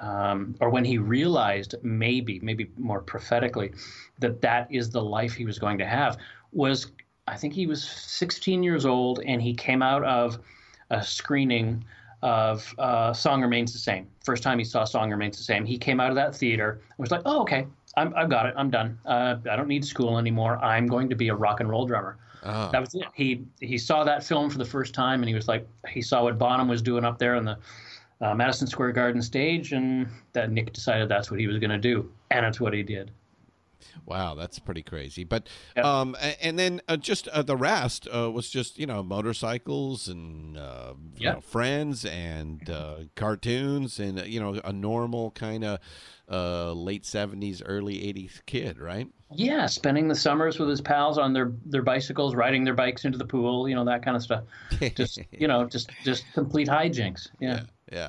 um, 0.00 0.54
or 0.60 0.70
when 0.70 0.84
he 0.84 0.98
realized 0.98 1.74
maybe, 1.82 2.40
maybe 2.42 2.70
more 2.76 3.00
prophetically, 3.00 3.72
that 4.18 4.40
that 4.40 4.66
is 4.70 4.90
the 4.90 5.02
life 5.02 5.34
he 5.34 5.44
was 5.44 5.58
going 5.58 5.78
to 5.78 5.86
have, 5.86 6.16
was 6.52 6.90
I 7.28 7.36
think 7.36 7.54
he 7.54 7.66
was 7.66 7.84
16 7.84 8.62
years 8.62 8.86
old 8.86 9.20
and 9.24 9.40
he 9.40 9.54
came 9.54 9.82
out 9.82 10.02
of 10.04 10.38
a 10.90 11.02
screening 11.02 11.84
of 12.22 12.74
uh, 12.78 13.12
Song 13.12 13.40
Remains 13.40 13.72
the 13.72 13.78
Same. 13.78 14.06
First 14.24 14.42
time 14.42 14.58
he 14.58 14.64
saw 14.64 14.84
Song 14.84 15.10
Remains 15.10 15.38
the 15.38 15.44
Same, 15.44 15.64
he 15.64 15.78
came 15.78 16.00
out 16.00 16.10
of 16.10 16.16
that 16.16 16.34
theater 16.34 16.80
and 16.88 16.98
was 16.98 17.10
like, 17.10 17.22
oh, 17.24 17.42
okay, 17.42 17.66
i 17.96 18.02
have 18.02 18.30
got 18.30 18.46
it. 18.46 18.54
I'm 18.56 18.70
done. 18.70 18.98
Uh, 19.04 19.36
I 19.50 19.56
don't 19.56 19.68
need 19.68 19.84
school 19.84 20.18
anymore. 20.18 20.58
I'm 20.58 20.86
going 20.86 21.08
to 21.08 21.16
be 21.16 21.28
a 21.28 21.34
rock 21.34 21.60
and 21.60 21.68
roll 21.68 21.86
drummer. 21.86 22.18
Oh. 22.42 22.70
That 22.70 22.80
was 22.80 22.94
it. 22.94 23.04
He 23.14 23.44
he 23.60 23.76
saw 23.76 24.02
that 24.04 24.24
film 24.24 24.48
for 24.48 24.58
the 24.58 24.64
first 24.64 24.94
time 24.94 25.20
and 25.20 25.28
he 25.28 25.34
was 25.34 25.46
like, 25.48 25.66
he 25.88 26.00
saw 26.00 26.22
what 26.22 26.38
Bonham 26.38 26.68
was 26.68 26.80
doing 26.80 27.04
up 27.04 27.18
there 27.18 27.34
in 27.34 27.44
the 27.44 27.58
uh, 28.20 28.34
Madison 28.34 28.66
Square 28.66 28.92
Garden 28.92 29.22
stage, 29.22 29.72
and 29.72 30.08
that 30.32 30.50
Nick 30.50 30.72
decided 30.72 31.08
that's 31.08 31.30
what 31.30 31.40
he 31.40 31.46
was 31.46 31.58
going 31.58 31.70
to 31.70 31.78
do, 31.78 32.10
and 32.30 32.44
it's 32.46 32.60
what 32.60 32.72
he 32.74 32.82
did. 32.82 33.10
Wow, 34.04 34.34
that's 34.34 34.58
pretty 34.58 34.82
crazy. 34.82 35.24
But 35.24 35.48
Yep. 35.76 35.84
um, 35.84 36.16
and 36.42 36.58
then 36.58 36.80
uh, 36.88 36.96
just 36.96 37.28
uh, 37.28 37.42
the 37.42 37.56
rest 37.56 38.06
uh, 38.14 38.30
was 38.30 38.50
just 38.50 38.78
you 38.78 38.86
know 38.86 39.02
motorcycles 39.02 40.08
and 40.08 40.58
uh, 40.58 40.94
you 41.16 41.26
know, 41.30 41.40
friends 41.40 42.04
and 42.04 42.68
uh, 42.68 42.96
cartoons 43.16 43.98
and 43.98 44.20
uh, 44.20 44.24
you 44.24 44.40
know 44.40 44.60
a 44.64 44.72
normal 44.72 45.30
kind 45.30 45.64
of 45.64 45.78
uh, 46.30 46.72
late 46.72 47.06
seventies, 47.06 47.62
early 47.64 48.06
eighties 48.06 48.42
kid, 48.46 48.78
right? 48.78 49.08
Yeah, 49.32 49.66
spending 49.66 50.08
the 50.08 50.14
summers 50.14 50.58
with 50.58 50.68
his 50.68 50.80
pals 50.80 51.16
on 51.18 51.32
their 51.32 51.52
their 51.64 51.82
bicycles, 51.82 52.34
riding 52.34 52.64
their 52.64 52.74
bikes 52.74 53.04
into 53.04 53.16
the 53.18 53.26
pool, 53.26 53.68
you 53.68 53.74
know 53.74 53.84
that 53.84 54.04
kind 54.04 54.16
of 54.16 54.22
stuff. 54.22 54.44
Just 54.94 55.20
you 55.32 55.48
know, 55.48 55.64
just 55.66 55.90
just 56.04 56.24
complete 56.34 56.68
hijinks. 56.68 57.28
Yeah. 57.40 57.54
Yeah. 57.54 57.62
Uh, 57.92 58.06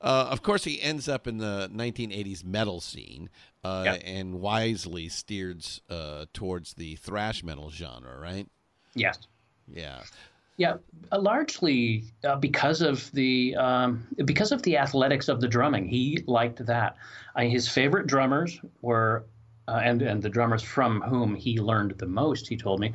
of 0.00 0.42
course, 0.42 0.64
he 0.64 0.80
ends 0.80 1.08
up 1.08 1.26
in 1.26 1.38
the 1.38 1.70
1980s 1.74 2.44
metal 2.44 2.80
scene 2.80 3.28
uh, 3.64 3.82
Yeah. 3.84 3.92
and 3.94 4.40
wisely 4.40 5.08
steers 5.08 5.80
uh, 5.90 6.26
towards 6.32 6.74
the 6.74 6.96
thrash 6.96 7.42
metal 7.42 7.70
genre, 7.70 8.18
right? 8.18 8.46
Yes. 8.94 9.18
Yeah. 9.72 10.02
Yeah, 10.58 10.76
uh, 11.10 11.18
largely 11.18 12.04
uh, 12.24 12.36
because 12.36 12.82
of 12.82 13.10
the 13.12 13.56
um, 13.56 14.06
because 14.24 14.52
of 14.52 14.62
the 14.62 14.76
athletics 14.76 15.28
of 15.28 15.40
the 15.40 15.48
drumming. 15.48 15.88
He 15.88 16.22
liked 16.26 16.64
that. 16.66 16.96
Uh, 17.34 17.40
his 17.42 17.66
favorite 17.68 18.06
drummers 18.06 18.60
were, 18.82 19.24
uh, 19.66 19.80
and 19.82 20.02
and 20.02 20.22
the 20.22 20.28
drummers 20.28 20.62
from 20.62 21.00
whom 21.00 21.34
he 21.34 21.58
learned 21.58 21.92
the 21.98 22.06
most. 22.06 22.48
He 22.48 22.56
told 22.56 22.80
me, 22.80 22.92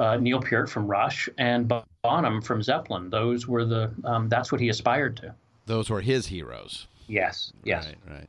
uh, 0.00 0.16
Neil 0.16 0.40
Peart 0.40 0.68
from 0.68 0.88
Rush 0.88 1.28
and 1.38 1.72
Bonham 2.02 2.42
from 2.42 2.60
Zeppelin. 2.60 3.08
Those 3.08 3.46
were 3.46 3.64
the 3.64 3.92
um, 4.04 4.28
that's 4.28 4.50
what 4.50 4.60
he 4.60 4.68
aspired 4.68 5.16
to. 5.18 5.34
Those 5.66 5.90
were 5.90 6.00
his 6.00 6.28
heroes. 6.28 6.86
Yes. 7.08 7.52
Yes. 7.64 7.86
Right, 7.86 8.14
right. 8.14 8.28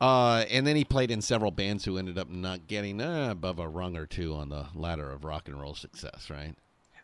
Uh, 0.00 0.44
and 0.50 0.66
then 0.66 0.76
he 0.76 0.84
played 0.84 1.10
in 1.10 1.20
several 1.20 1.50
bands 1.50 1.84
who 1.84 1.98
ended 1.98 2.18
up 2.18 2.28
not 2.28 2.66
getting 2.66 3.00
uh, 3.00 3.30
above 3.30 3.58
a 3.58 3.68
rung 3.68 3.96
or 3.96 4.06
two 4.06 4.34
on 4.34 4.48
the 4.48 4.66
ladder 4.74 5.10
of 5.10 5.24
rock 5.24 5.48
and 5.48 5.60
roll 5.60 5.74
success, 5.74 6.28
right? 6.30 6.54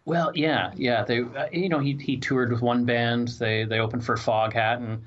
Well, 0.05 0.33
yeah, 0.35 0.73
yeah. 0.77 1.05
They, 1.05 1.21
uh, 1.21 1.47
you 1.53 1.69
know, 1.69 1.79
he 1.79 1.95
he 1.95 2.17
toured 2.17 2.51
with 2.51 2.63
one 2.63 2.85
band. 2.85 3.29
They 3.39 3.65
they 3.65 3.79
opened 3.79 4.05
for 4.05 4.17
Foghat, 4.17 4.79
and 4.79 5.05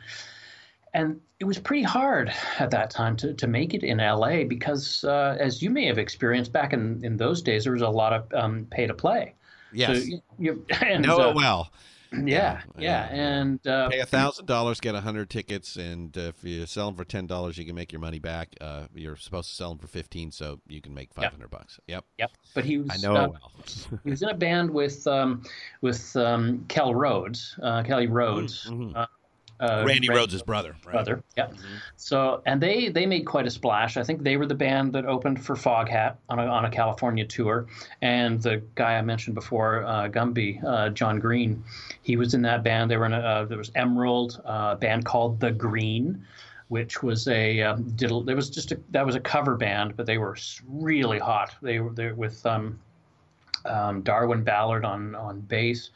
and 0.94 1.20
it 1.40 1.46
was 1.46 1.60
pretty 1.60 1.84
hard 1.84 2.32
at 2.60 2.72
that 2.72 2.90
time 2.90 3.18
to, 3.18 3.34
to 3.34 3.48
make 3.48 3.74
it 3.74 3.84
in 3.84 3.98
LA 3.98 4.44
because, 4.44 5.04
uh, 5.04 5.36
as 5.40 5.62
you 5.62 5.70
may 5.70 5.88
have 5.88 5.98
experienced 5.98 6.54
back 6.54 6.72
in, 6.72 7.04
in 7.04 7.18
those 7.18 7.42
days, 7.42 7.64
there 7.64 7.74
was 7.74 7.82
a 7.82 7.90
lot 7.90 8.14
of 8.14 8.34
um, 8.34 8.68
pay 8.70 8.88
to 8.88 8.94
play. 8.94 9.34
Yes. 9.74 9.90
So 9.90 10.04
you, 10.06 10.22
you, 10.38 10.66
and, 10.82 11.04
know 11.04 11.20
uh, 11.20 11.30
it 11.30 11.36
well. 11.36 11.72
Yeah, 12.26 12.62
yeah, 12.78 13.10
yeah, 13.10 13.10
and 13.12 13.66
uh, 13.68 13.90
Pay 13.90 14.00
a 14.00 14.06
thousand 14.06 14.46
dollars, 14.46 14.80
get 14.80 14.96
a 14.96 15.02
hundred 15.02 15.30
tickets, 15.30 15.76
and 15.76 16.16
uh, 16.18 16.22
if 16.22 16.44
you 16.44 16.66
sell 16.66 16.88
them 16.88 16.96
for 16.96 17.04
ten 17.04 17.26
dollars, 17.28 17.58
you 17.58 17.66
can 17.66 17.76
make 17.76 17.92
your 17.92 18.02
money 18.02 18.20
back. 18.20 18.56
Uh, 18.62 18.86
you're 18.94 19.16
supposed 19.16 19.50
to 19.50 19.56
sell 19.56 19.70
them 19.70 19.80
for 19.80 19.88
fifteen, 19.88 20.32
so 20.32 20.60
you 20.68 20.80
can 20.82 20.94
make 20.94 21.14
five 21.14 21.32
hundred 21.32 21.50
bucks. 21.50 21.80
Yep, 21.88 22.06
Yep. 22.20 22.32
But 22.54 22.66
he 22.66 22.78
was. 22.78 22.90
I 22.92 22.98
know 22.98 23.16
uh, 23.16 23.28
well. 23.32 23.52
he 24.04 24.10
was 24.12 24.22
in 24.22 24.30
a 24.30 24.34
band 24.36 24.70
with 24.70 25.06
um, 25.08 25.44
with 25.82 26.16
um, 26.16 26.66
Kelle 26.68 26.94
Rhoads, 26.94 27.58
uh, 27.64 27.84
Kelle 27.84 28.08
Rhoads, 28.08 28.68
Mhm. 28.68 29.08
Uh, 29.60 29.64
uh, 29.64 29.84
Randy 29.88 30.10
Ran- 30.10 30.18
Rhoads' 30.18 30.46
brother, 30.46 30.76
right? 30.86 30.94
brother. 30.94 31.24
Yeah. 31.38 31.50
So 31.96 32.42
and 32.46 32.62
they 32.62 32.90
they 32.90 33.06
made 33.06 33.26
quite 33.26 33.46
a 33.46 33.52
splash. 33.52 33.98
I 33.98 34.04
think 34.04 34.24
they 34.24 34.38
were 34.38 34.46
the 34.46 34.56
band 34.56 34.94
that 34.94 35.06
opened 35.06 35.44
for 35.44 35.56
Foghat 35.56 36.16
on 36.30 36.40
a 36.40 36.46
on 36.46 36.66
a 36.66 36.70
California 36.70 37.26
tour. 37.26 37.68
And 38.02 38.42
the 38.42 38.64
guy 38.76 38.98
I 38.98 39.02
mentioned 39.02 39.36
before, 39.36 39.84
uh, 39.84 40.10
Gumby, 40.10 40.64
uh, 40.64 40.90
John 40.90 41.20
Green, 41.20 41.64
he 42.02 42.18
was 42.18 42.34
in 42.34 42.42
that 42.42 42.64
band. 42.64 42.90
They 42.92 42.98
were 42.98 43.06
in 43.06 43.14
a 43.14 43.20
uh, 43.20 43.46
there 43.46 43.58
was 43.58 43.72
Emerald, 43.76 44.42
uh, 44.46 44.72
a 44.74 44.76
band 44.76 45.06
called 45.06 45.40
The 45.40 45.52
Green. 45.52 46.26
Which 46.70 47.04
was 47.04 47.28
a 47.28 47.62
um, 47.62 47.84
did 47.96 48.10
a, 48.10 48.24
there 48.24 48.36
was 48.36 48.50
just 48.50 48.72
a 48.72 48.80
that 48.92 49.06
was 49.06 49.16
a 49.16 49.20
cover 49.20 49.56
band, 49.56 49.96
but 49.96 50.08
they 50.08 50.18
were 50.18 50.36
really 50.68 51.20
hot. 51.20 51.54
They 51.62 51.80
were 51.80 51.92
there 51.92 52.16
with 52.16 52.44
um, 52.48 52.80
um, 53.66 54.02
Darwin 54.02 54.44
Ballard 54.44 54.84
on 54.84 55.14
on 55.14 55.42
bass, 55.42 55.92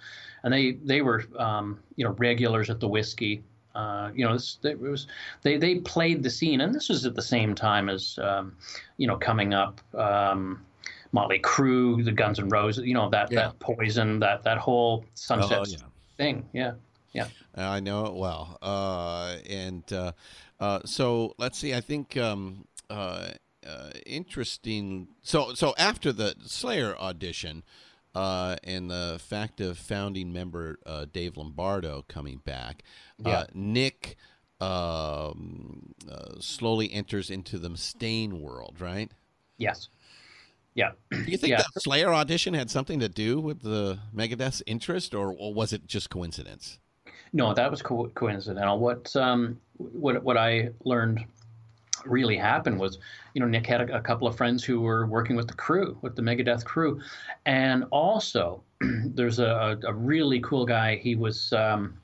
and 0.47 0.53
they 0.53 0.71
they 0.86 1.01
were 1.01 1.25
um, 1.38 1.77
you 1.97 2.05
know 2.05 2.12
regulars 2.13 2.69
at 2.69 2.79
the 2.79 2.88
whiskey. 2.88 3.43
Uh, 3.75 4.10
you 4.15 4.25
know, 4.25 4.31
this, 4.31 4.60
it 4.63 4.79
was 4.79 5.07
they 5.41 5.57
they 5.57 5.75
played 5.79 6.23
the 6.23 6.29
scene, 6.29 6.62
and 6.62 6.73
this 6.73 6.88
was 6.88 7.05
at 7.05 7.15
the 7.15 7.21
same 7.21 7.53
time 7.53 7.89
as 7.89 8.17
um, 8.23 8.55
you 8.95 9.07
know 9.07 9.17
coming 9.17 9.53
up. 9.53 9.81
Um, 9.93 10.63
Motley 11.12 11.39
Crue, 11.39 12.03
the 12.03 12.12
Guns 12.13 12.39
and 12.39 12.49
Roses, 12.49 12.86
you 12.86 12.93
know 12.93 13.10
that 13.10 13.29
Yeah. 13.29 13.47
that 13.47 13.60
Poison, 13.60 14.19
that 14.19 14.43
that 14.43 14.57
whole 14.57 15.03
Sunset 15.15 15.60
Oh, 15.60 15.65
yeah. 15.67 15.77
thing, 16.15 16.47
yeah, 16.53 16.73
yeah. 17.12 17.27
I 17.55 17.81
know 17.81 18.05
it 18.05 18.15
well. 18.15 18.57
Uh, 18.62 19.36
and 19.49 19.83
uh, 19.91 20.13
uh, 20.62 20.79
so 20.86 21.33
let's 21.38 21.57
see. 21.57 21.73
I 21.73 21.81
think 21.81 22.15
um, 22.15 22.67
uh, 22.89 23.31
uh, 23.67 23.89
interesting. 24.05 25.10
So 25.23 25.53
so 25.55 25.73
after 25.77 26.13
the 26.13 26.36
Slayer 26.45 26.97
audition. 26.97 27.63
Uh, 28.17 28.56
and 28.63 28.89
the 28.89 29.19
fact 29.21 29.62
of 29.62 29.77
founding 29.77 30.34
member 30.34 30.80
uh, 30.88 31.06
Dave 31.13 31.38
Lombardo 31.38 32.03
coming 32.08 32.41
back, 32.43 32.82
Yeah. 33.19 33.41
uh, 33.41 33.45
Nick 33.53 34.17
um, 34.60 35.93
uh, 36.10 36.39
slowly 36.39 36.91
enters 36.91 37.30
into 37.30 37.60
the 37.60 37.69
Mustaine 37.69 38.41
world, 38.41 38.77
right? 38.80 39.12
Yes, 39.60 39.89
yeah. 40.73 40.93
Do 41.12 41.19
you 41.32 41.38
think 41.38 41.51
Yeah. 41.51 41.58
that 41.58 41.82
Slayer 41.82 42.12
audition 42.12 42.56
had 42.56 42.71
something 42.71 42.99
to 43.01 43.08
do 43.08 43.39
with 43.39 43.62
the 43.62 43.99
Megadeth's 44.15 44.63
interest, 44.65 45.13
or, 45.13 45.32
or 45.38 45.53
was 45.53 45.71
it 45.71 45.86
just 45.86 46.10
coincidence? 46.10 46.80
No, 47.34 47.53
that 47.53 47.69
was 47.69 47.84
co- 47.84 48.10
coincidental. 48.15 48.80
What 48.80 49.15
um, 49.15 49.60
what 49.77 50.23
what 50.23 50.38
I 50.38 50.69
learned 50.86 51.23
really 52.05 52.38
happened 52.38 52.79
was, 52.79 52.99
you 53.33 53.41
know, 53.41 53.47
Nick 53.47 53.65
had 53.65 53.81
a, 53.81 53.97
a 53.97 54.01
couple 54.01 54.27
of 54.27 54.36
friends 54.36 54.63
who 54.63 54.81
were 54.81 55.05
working 55.07 55.36
with 55.36 55.47
the 55.47 55.53
crew, 55.53 55.97
with 56.01 56.15
the 56.15 56.21
Megadeth 56.21 56.65
crew, 56.65 56.99
and 57.45 57.86
also 57.91 58.63
there's 58.81 59.39
a, 59.39 59.79
a 59.86 59.93
really 59.93 60.39
cool 60.41 60.65
guy. 60.65 60.95
He 60.97 61.15
was. 61.15 61.53
Um, 61.53 61.97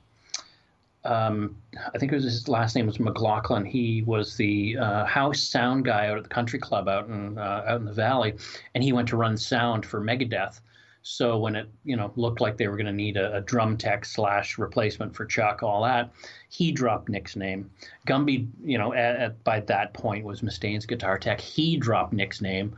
um, 1.06 1.56
I 1.94 1.98
think 1.98 2.12
it 2.12 2.14
was 2.14 2.24
his 2.24 2.48
last 2.48 2.74
name 2.74 2.86
was 2.86 2.98
McLaughlin. 2.98 3.66
He 3.66 4.00
was 4.06 4.36
the 4.36 4.78
uh, 4.78 5.04
house 5.04 5.42
sound 5.42 5.84
guy 5.84 6.08
out 6.08 6.16
at 6.16 6.22
the 6.22 6.30
country 6.30 6.58
club 6.58 6.88
out 6.88 7.08
in 7.08 7.36
uh, 7.36 7.64
out 7.66 7.80
in 7.80 7.84
the 7.84 7.92
valley, 7.92 8.34
and 8.74 8.82
he 8.82 8.94
went 8.94 9.08
to 9.08 9.18
run 9.18 9.36
sound 9.36 9.84
for 9.84 10.00
Megadeth. 10.00 10.60
So 11.06 11.38
when 11.38 11.54
it 11.54 11.68
you 11.84 11.96
know 11.96 12.12
looked 12.16 12.40
like 12.40 12.56
they 12.56 12.66
were 12.66 12.78
going 12.78 12.86
to 12.86 12.92
need 12.92 13.18
a, 13.18 13.36
a 13.36 13.40
drum 13.42 13.76
tech 13.76 14.06
slash 14.06 14.56
replacement 14.56 15.14
for 15.14 15.26
Chuck, 15.26 15.62
all 15.62 15.84
that, 15.84 16.10
he 16.48 16.72
dropped 16.72 17.10
Nick's 17.10 17.36
name. 17.36 17.70
Gumby, 18.06 18.48
you 18.64 18.78
know, 18.78 18.94
at, 18.94 19.16
at, 19.16 19.44
by 19.44 19.60
that 19.60 19.92
point 19.92 20.24
was 20.24 20.42
Mustaine's 20.42 20.86
guitar 20.86 21.18
tech. 21.18 21.42
He 21.42 21.76
dropped 21.76 22.14
Nick's 22.14 22.40
name. 22.40 22.74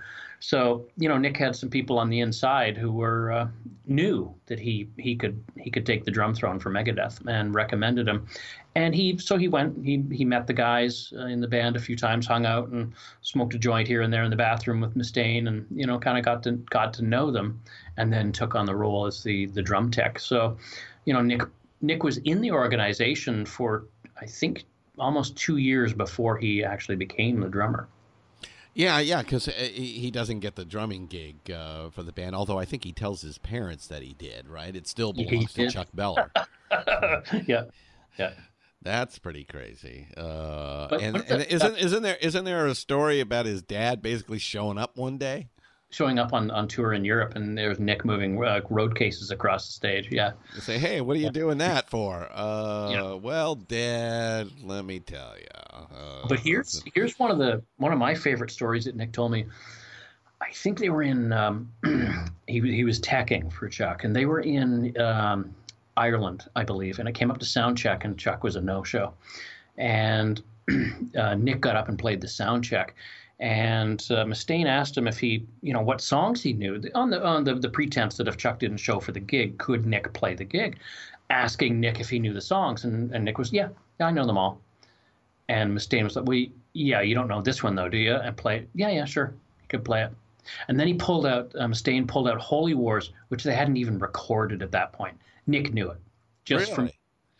So 0.46 0.86
you 0.96 1.08
know, 1.08 1.18
Nick 1.18 1.36
had 1.36 1.56
some 1.56 1.70
people 1.70 1.98
on 1.98 2.08
the 2.08 2.20
inside 2.20 2.76
who 2.76 2.92
were 2.92 3.32
uh, 3.32 3.48
knew 3.84 4.32
that 4.46 4.60
he 4.60 4.88
he 4.96 5.16
could 5.16 5.42
he 5.58 5.72
could 5.72 5.84
take 5.84 6.04
the 6.04 6.12
drum 6.12 6.36
throne 6.36 6.60
for 6.60 6.70
Megadeth 6.70 7.20
and 7.26 7.52
recommended 7.52 8.06
him. 8.06 8.28
And 8.76 8.94
he 8.94 9.18
so 9.18 9.38
he 9.38 9.48
went 9.48 9.84
he 9.84 10.04
he 10.12 10.24
met 10.24 10.46
the 10.46 10.52
guys 10.52 11.12
uh, 11.16 11.26
in 11.26 11.40
the 11.40 11.48
band 11.48 11.74
a 11.74 11.80
few 11.80 11.96
times, 11.96 12.28
hung 12.28 12.46
out 12.46 12.68
and 12.68 12.92
smoked 13.22 13.54
a 13.54 13.58
joint 13.58 13.88
here 13.88 14.02
and 14.02 14.12
there 14.12 14.22
in 14.22 14.30
the 14.30 14.36
bathroom 14.36 14.80
with 14.80 14.94
Mustaine, 14.94 15.48
and 15.48 15.66
you 15.74 15.84
know 15.84 15.98
kind 15.98 16.16
of 16.16 16.24
got 16.24 16.44
to 16.44 16.52
got 16.70 16.94
to 16.94 17.02
know 17.02 17.32
them, 17.32 17.60
and 17.96 18.12
then 18.12 18.30
took 18.30 18.54
on 18.54 18.66
the 18.66 18.76
role 18.76 19.04
as 19.04 19.24
the 19.24 19.46
the 19.46 19.62
drum 19.62 19.90
tech. 19.90 20.20
So, 20.20 20.56
you 21.06 21.12
know 21.12 21.22
Nick 21.22 21.42
Nick 21.80 22.04
was 22.04 22.18
in 22.18 22.40
the 22.40 22.52
organization 22.52 23.46
for 23.46 23.86
I 24.22 24.26
think 24.26 24.64
almost 24.96 25.36
two 25.36 25.56
years 25.56 25.92
before 25.92 26.36
he 26.36 26.62
actually 26.62 26.96
became 26.96 27.40
the 27.40 27.48
drummer. 27.48 27.88
Yeah, 28.76 28.98
yeah, 28.98 29.22
because 29.22 29.46
he, 29.46 29.98
he 29.98 30.10
doesn't 30.10 30.40
get 30.40 30.54
the 30.54 30.64
drumming 30.66 31.06
gig 31.06 31.50
uh, 31.50 31.88
for 31.88 32.02
the 32.02 32.12
band. 32.12 32.36
Although 32.36 32.58
I 32.58 32.66
think 32.66 32.84
he 32.84 32.92
tells 32.92 33.22
his 33.22 33.38
parents 33.38 33.86
that 33.86 34.02
he 34.02 34.12
did. 34.12 34.48
Right? 34.48 34.76
It 34.76 34.86
still 34.86 35.14
belongs 35.14 35.54
to. 35.54 35.70
Chuck 35.70 35.88
Behler. 35.96 36.28
yeah, 37.48 37.64
yeah. 38.18 38.32
That's 38.82 39.18
pretty 39.18 39.44
crazy. 39.44 40.08
Uh, 40.14 40.88
But- 40.88 41.00
and 41.00 41.16
and 41.16 41.42
isn't 41.44 41.78
isn't 41.78 42.02
there 42.02 42.18
isn't 42.20 42.44
there 42.44 42.66
a 42.66 42.74
story 42.74 43.20
about 43.20 43.46
his 43.46 43.62
dad 43.62 44.02
basically 44.02 44.38
showing 44.38 44.76
up 44.76 44.96
one 44.98 45.16
day? 45.16 45.48
Showing 45.96 46.18
up 46.18 46.34
on, 46.34 46.50
on 46.50 46.68
tour 46.68 46.92
in 46.92 47.06
Europe, 47.06 47.36
and 47.36 47.56
there's 47.56 47.80
Nick 47.80 48.04
moving 48.04 48.44
uh, 48.44 48.60
road 48.68 48.94
cases 48.94 49.30
across 49.30 49.64
the 49.66 49.72
stage. 49.72 50.08
Yeah, 50.12 50.32
and 50.52 50.62
say, 50.62 50.76
"Hey, 50.76 51.00
what 51.00 51.16
are 51.16 51.20
you 51.20 51.30
doing 51.30 51.56
that 51.58 51.88
for?" 51.88 52.28
Uh, 52.34 52.90
Yeah. 52.92 53.12
well, 53.14 53.54
Dad, 53.54 54.50
let 54.62 54.84
me 54.84 55.00
tell 55.00 55.32
you. 55.38 55.46
Uh, 55.72 56.28
but 56.28 56.38
here's 56.38 56.84
here's 56.94 57.18
one 57.18 57.30
of 57.30 57.38
the 57.38 57.62
one 57.78 57.94
of 57.94 57.98
my 57.98 58.14
favorite 58.14 58.50
stories 58.50 58.84
that 58.84 58.94
Nick 58.94 59.12
told 59.12 59.32
me. 59.32 59.46
I 60.42 60.52
think 60.52 60.78
they 60.78 60.90
were 60.90 61.02
in 61.02 61.32
um, 61.32 61.72
he 62.46 62.60
he 62.60 62.84
was 62.84 63.00
teching 63.00 63.50
for 63.50 63.66
Chuck, 63.66 64.04
and 64.04 64.14
they 64.14 64.26
were 64.26 64.40
in 64.40 64.94
um, 65.00 65.54
Ireland, 65.96 66.44
I 66.54 66.64
believe, 66.64 66.98
and 66.98 67.08
it 67.08 67.12
came 67.12 67.30
up 67.30 67.38
to 67.38 67.46
sound 67.46 67.78
check, 67.78 68.04
and 68.04 68.18
Chuck 68.18 68.44
was 68.44 68.56
a 68.56 68.60
no 68.60 68.82
show, 68.84 69.14
and 69.78 70.42
uh, 71.16 71.36
Nick 71.36 71.62
got 71.62 71.74
up 71.74 71.88
and 71.88 71.98
played 71.98 72.20
the 72.20 72.28
sound 72.28 72.64
check. 72.64 72.94
And 73.38 74.00
uh, 74.10 74.24
Mustaine 74.24 74.66
asked 74.66 74.96
him 74.96 75.06
if 75.06 75.18
he, 75.18 75.46
you 75.60 75.74
know, 75.74 75.82
what 75.82 76.00
songs 76.00 76.42
he 76.42 76.54
knew 76.54 76.82
on 76.94 77.10
the 77.10 77.22
on 77.22 77.44
the, 77.44 77.54
the 77.54 77.68
pretense 77.68 78.16
that 78.16 78.28
if 78.28 78.38
Chuck 78.38 78.58
didn't 78.58 78.78
show 78.78 78.98
for 78.98 79.12
the 79.12 79.20
gig, 79.20 79.58
could 79.58 79.84
Nick 79.84 80.12
play 80.14 80.34
the 80.34 80.44
gig? 80.44 80.78
Asking 81.28 81.78
Nick 81.78 82.00
if 82.00 82.08
he 82.08 82.18
knew 82.18 82.32
the 82.32 82.40
songs, 82.40 82.84
and, 82.84 83.12
and 83.12 83.24
Nick 83.24 83.36
was, 83.36 83.52
yeah, 83.52 83.68
yeah, 84.00 84.06
I 84.06 84.10
know 84.10 84.26
them 84.26 84.38
all. 84.38 84.60
And 85.48 85.76
Mustaine 85.76 86.04
was 86.04 86.16
like, 86.16 86.26
well, 86.26 86.44
yeah, 86.72 87.02
you 87.02 87.14
don't 87.14 87.28
know 87.28 87.42
this 87.42 87.62
one 87.62 87.74
though, 87.74 87.88
do 87.88 87.98
you? 87.98 88.14
And 88.14 88.36
play, 88.36 88.58
it. 88.58 88.68
yeah, 88.74 88.90
yeah, 88.90 89.04
sure. 89.04 89.34
He 89.60 89.66
could 89.68 89.84
play 89.84 90.02
it. 90.02 90.12
And 90.68 90.78
then 90.78 90.86
he 90.86 90.94
pulled 90.94 91.26
out, 91.26 91.52
um, 91.58 91.72
Mustaine 91.72 92.06
pulled 92.06 92.28
out 92.28 92.38
Holy 92.38 92.74
Wars, 92.74 93.12
which 93.28 93.44
they 93.44 93.54
hadn't 93.54 93.76
even 93.76 93.98
recorded 93.98 94.62
at 94.62 94.72
that 94.72 94.92
point. 94.92 95.16
Nick 95.46 95.74
knew 95.74 95.90
it. 95.90 95.98
Just 96.44 96.72
from 96.72 96.90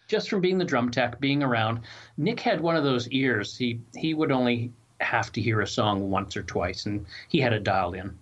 just 0.09 0.29
from 0.29 0.41
being 0.41 0.59
the 0.59 0.65
drum 0.65 0.91
tech, 0.91 1.19
being 1.21 1.43
around. 1.43 1.81
Nick 2.17 2.39
had 2.41 2.61
one 2.61 2.77
of 2.77 2.85
those 2.85 3.09
ears. 3.09 3.57
He 3.57 3.81
he 3.97 4.15
would 4.15 4.33
only 4.33 4.73
have 5.01 5.33
to 5.33 5.41
hear 5.41 5.61
a 5.61 5.67
song 5.67 6.11
once 6.11 6.37
or 6.37 6.43
twice, 6.43 6.87
and 6.87 7.07
he 7.29 7.41
had 7.41 7.53
it 7.53 7.65
dialed 7.65 7.97
in. 7.97 8.17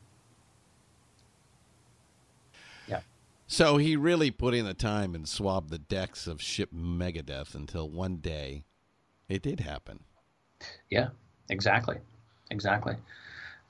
Yeah. 2.88 3.00
So 3.46 3.76
he 3.76 3.96
really 3.96 4.30
put 4.30 4.54
in 4.54 4.64
the 4.64 4.74
time 4.74 5.14
and 5.14 5.28
swabbed 5.28 5.70
the 5.70 5.78
decks 5.78 6.26
of 6.26 6.42
ship 6.42 6.70
Megadeth 6.74 7.54
until 7.54 7.88
one 7.88 8.16
day 8.16 8.64
it 9.28 9.42
did 9.42 9.60
happen. 9.60 10.00
Yeah, 10.90 11.08
exactly, 11.48 11.98
exactly. 12.50 12.96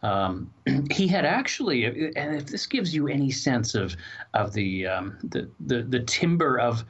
Um, 0.02 0.52
he 0.90 1.06
had 1.08 1.24
actually, 1.24 1.84
and 1.84 2.36
if 2.36 2.46
this 2.46 2.66
gives 2.66 2.94
you 2.94 3.08
any 3.08 3.30
sense 3.30 3.74
of 3.74 3.96
of 4.34 4.52
the 4.52 4.86
um, 4.86 5.18
the, 5.24 5.48
the 5.60 5.82
the 5.82 6.00
timber 6.00 6.58
of 6.58 6.84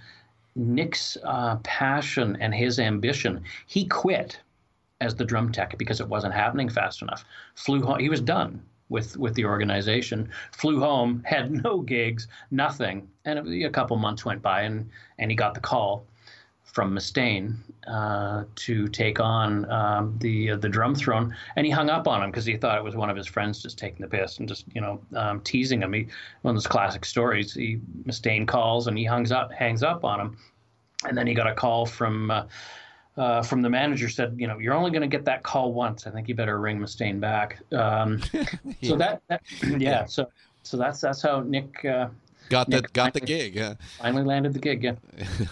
Nick's 0.57 1.17
uh, 1.25 1.57
passion 1.63 2.37
and 2.41 2.55
his 2.55 2.79
ambition, 2.79 3.43
he 3.67 3.87
quit 3.87 4.41
as 5.01 5.15
the 5.15 5.25
drum 5.25 5.53
tech 5.53 5.77
because 5.79 6.01
it 6.01 6.09
wasn't 6.09 6.35
happening 6.35 6.69
fast 6.69 7.03
enough. 7.03 7.25
Flew 7.55 7.83
home. 7.83 7.99
He 7.99 8.09
was 8.09 8.21
done 8.21 8.63
with 8.89 9.17
with 9.17 9.35
the 9.35 9.45
organization. 9.45 10.29
Flew 10.53 10.81
home, 10.81 11.23
had 11.25 11.51
no 11.51 11.81
gigs, 11.81 12.29
nothing, 12.51 13.09
and 13.25 13.65
a 13.65 13.71
couple 13.71 13.97
months 13.97 14.25
went 14.25 14.43
by, 14.43 14.63
and 14.63 14.89
and 15.19 15.31
he 15.31 15.37
got 15.37 15.55
the 15.55 15.61
call 15.61 16.07
from 16.75 16.93
Mustaine 16.93 17.55
uh, 17.87 18.45
to 18.57 18.89
take 18.89 19.21
on 19.21 19.71
um, 19.71 20.19
the 20.21 20.51
uh, 20.51 20.57
the 20.57 20.69
drum 20.69 20.95
throne, 20.95 21.35
and 21.57 21.65
he 21.65 21.71
hung 21.71 21.89
up 21.89 22.09
on 22.09 22.23
him 22.23 22.31
because 22.31 22.45
he 22.45 22.57
thought 22.57 22.79
it 22.79 22.85
was 22.85 22.97
one 22.97 23.11
of 23.11 23.17
his 23.17 23.27
friends 23.27 23.63
just 23.63 23.79
taking 23.79 24.01
the 24.01 24.09
piss 24.09 24.39
and 24.39 24.49
just 24.49 24.65
you 24.75 24.81
know 24.81 25.01
um, 25.15 25.41
teasing 25.43 25.83
him. 25.83 25.93
He, 25.93 26.09
one 26.43 26.57
of 26.57 26.57
those 26.57 26.67
classic 26.67 27.05
stories. 27.05 27.55
He 27.55 27.81
Mustaine 28.05 28.47
calls 28.47 28.87
and 28.87 28.99
he 28.99 29.05
hangs 29.05 29.33
up 29.33 29.53
hangs 29.53 29.83
up 29.83 30.05
on 30.05 30.21
him, 30.21 30.37
and 31.07 31.17
then 31.17 31.27
he 31.27 31.35
got 31.35 31.47
a 31.47 31.55
call 31.55 31.87
from. 31.87 32.31
Uh, 32.31 32.47
uh, 33.17 33.43
from 33.43 33.63
the 33.63 33.71
manager 33.71 34.09
said, 34.09 34.35
you 34.39 34.47
know, 34.47 34.59
you're 34.59 34.75
only 34.75 34.91
going 34.91 35.03
to 35.03 35.09
get 35.09 35.25
that 35.27 35.43
call 35.43 35.73
once. 35.73 36.07
I 36.07 36.11
think 36.11 36.29
you 36.29 36.35
better 36.35 36.59
ring 36.59 36.79
Mustaine 36.79 37.21
back. 37.21 37.61
Um, 37.73 38.21
So 38.83 38.97
that, 38.97 39.23
that 39.29 39.43
yeah, 39.79 40.05
so 40.05 40.29
so 40.63 40.77
that's 40.77 41.01
that's 41.01 41.23
how 41.23 41.41
Nick 41.41 41.85
uh, 41.85 42.09
Got 42.49 42.71
the 42.71 42.83
got 42.93 43.15
the 43.15 43.21
gig. 43.21 43.59
Huh? 43.59 43.75
finally 43.99 44.25
landed 44.25 44.53
the 44.53 44.59
gig. 44.59 44.85
Yeah. 44.85 44.95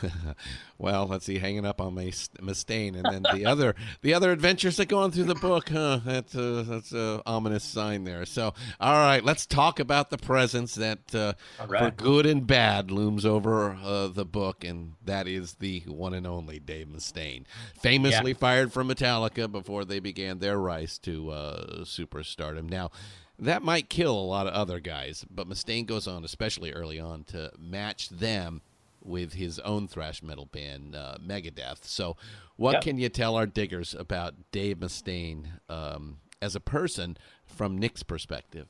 well, 0.78 1.06
let's 1.06 1.24
see, 1.24 1.38
hanging 1.38 1.64
up 1.64 1.80
on 1.80 1.94
Mustaine, 1.94 2.96
and 2.96 3.04
then 3.04 3.24
the 3.34 3.46
other 3.50 3.74
the 4.02 4.14
other 4.14 4.30
adventures 4.30 4.76
that 4.76 4.88
go 4.88 4.98
on 4.98 5.10
through 5.10 5.24
the 5.24 5.34
book. 5.34 5.68
Huh? 5.70 6.00
That's 6.04 6.34
a, 6.34 6.62
that's 6.62 6.92
a 6.92 7.22
ominous 7.24 7.64
sign 7.64 8.04
there. 8.04 8.26
So, 8.26 8.52
all 8.80 8.98
right, 8.98 9.24
let's 9.24 9.46
talk 9.46 9.80
about 9.80 10.10
the 10.10 10.18
presence 10.18 10.74
that, 10.74 11.14
uh, 11.14 11.34
All 11.60 11.66
for 11.66 11.90
good 11.90 12.26
and 12.26 12.46
bad, 12.46 12.90
looms 12.90 13.24
over 13.24 13.72
uh, 13.82 14.08
the 14.08 14.24
book, 14.24 14.64
and 14.64 14.94
that 15.04 15.26
is 15.26 15.54
the 15.54 15.80
one 15.86 16.14
and 16.14 16.26
only 16.26 16.58
Dave 16.58 16.88
Mustaine, 16.88 17.44
famously 17.80 18.34
fired 18.34 18.72
from 18.72 18.88
Metallica 18.88 19.50
before 19.50 19.84
they 19.84 20.00
began 20.00 20.40
their 20.40 20.58
rise 20.58 20.98
to 20.98 21.30
uh, 21.30 21.84
superstardom. 21.84 22.68
Now. 22.68 22.90
That 23.38 23.62
might 23.62 23.88
kill 23.88 24.14
a 24.14 24.20
lot 24.22 24.46
of 24.46 24.52
other 24.52 24.78
guys, 24.78 25.24
but 25.30 25.48
Mustaine 25.48 25.86
goes 25.86 26.06
on, 26.06 26.24
especially 26.24 26.72
early 26.72 27.00
on, 27.00 27.24
to 27.24 27.50
match 27.58 28.08
them 28.08 28.60
with 29.02 29.32
his 29.32 29.58
own 29.60 29.88
thrash 29.88 30.22
metal 30.22 30.46
band, 30.46 30.94
uh, 30.94 31.16
Megadeth. 31.20 31.84
So, 31.84 32.16
what 32.56 32.74
Yep. 32.74 32.82
can 32.82 32.98
you 32.98 33.08
tell 33.08 33.34
our 33.34 33.46
diggers 33.46 33.94
about 33.94 34.34
Dave 34.52 34.78
Mustaine 34.78 35.46
um, 35.68 36.18
as 36.40 36.54
a 36.54 36.60
person 36.60 37.16
from 37.44 37.78
Nick's 37.78 38.04
perspective? 38.04 38.68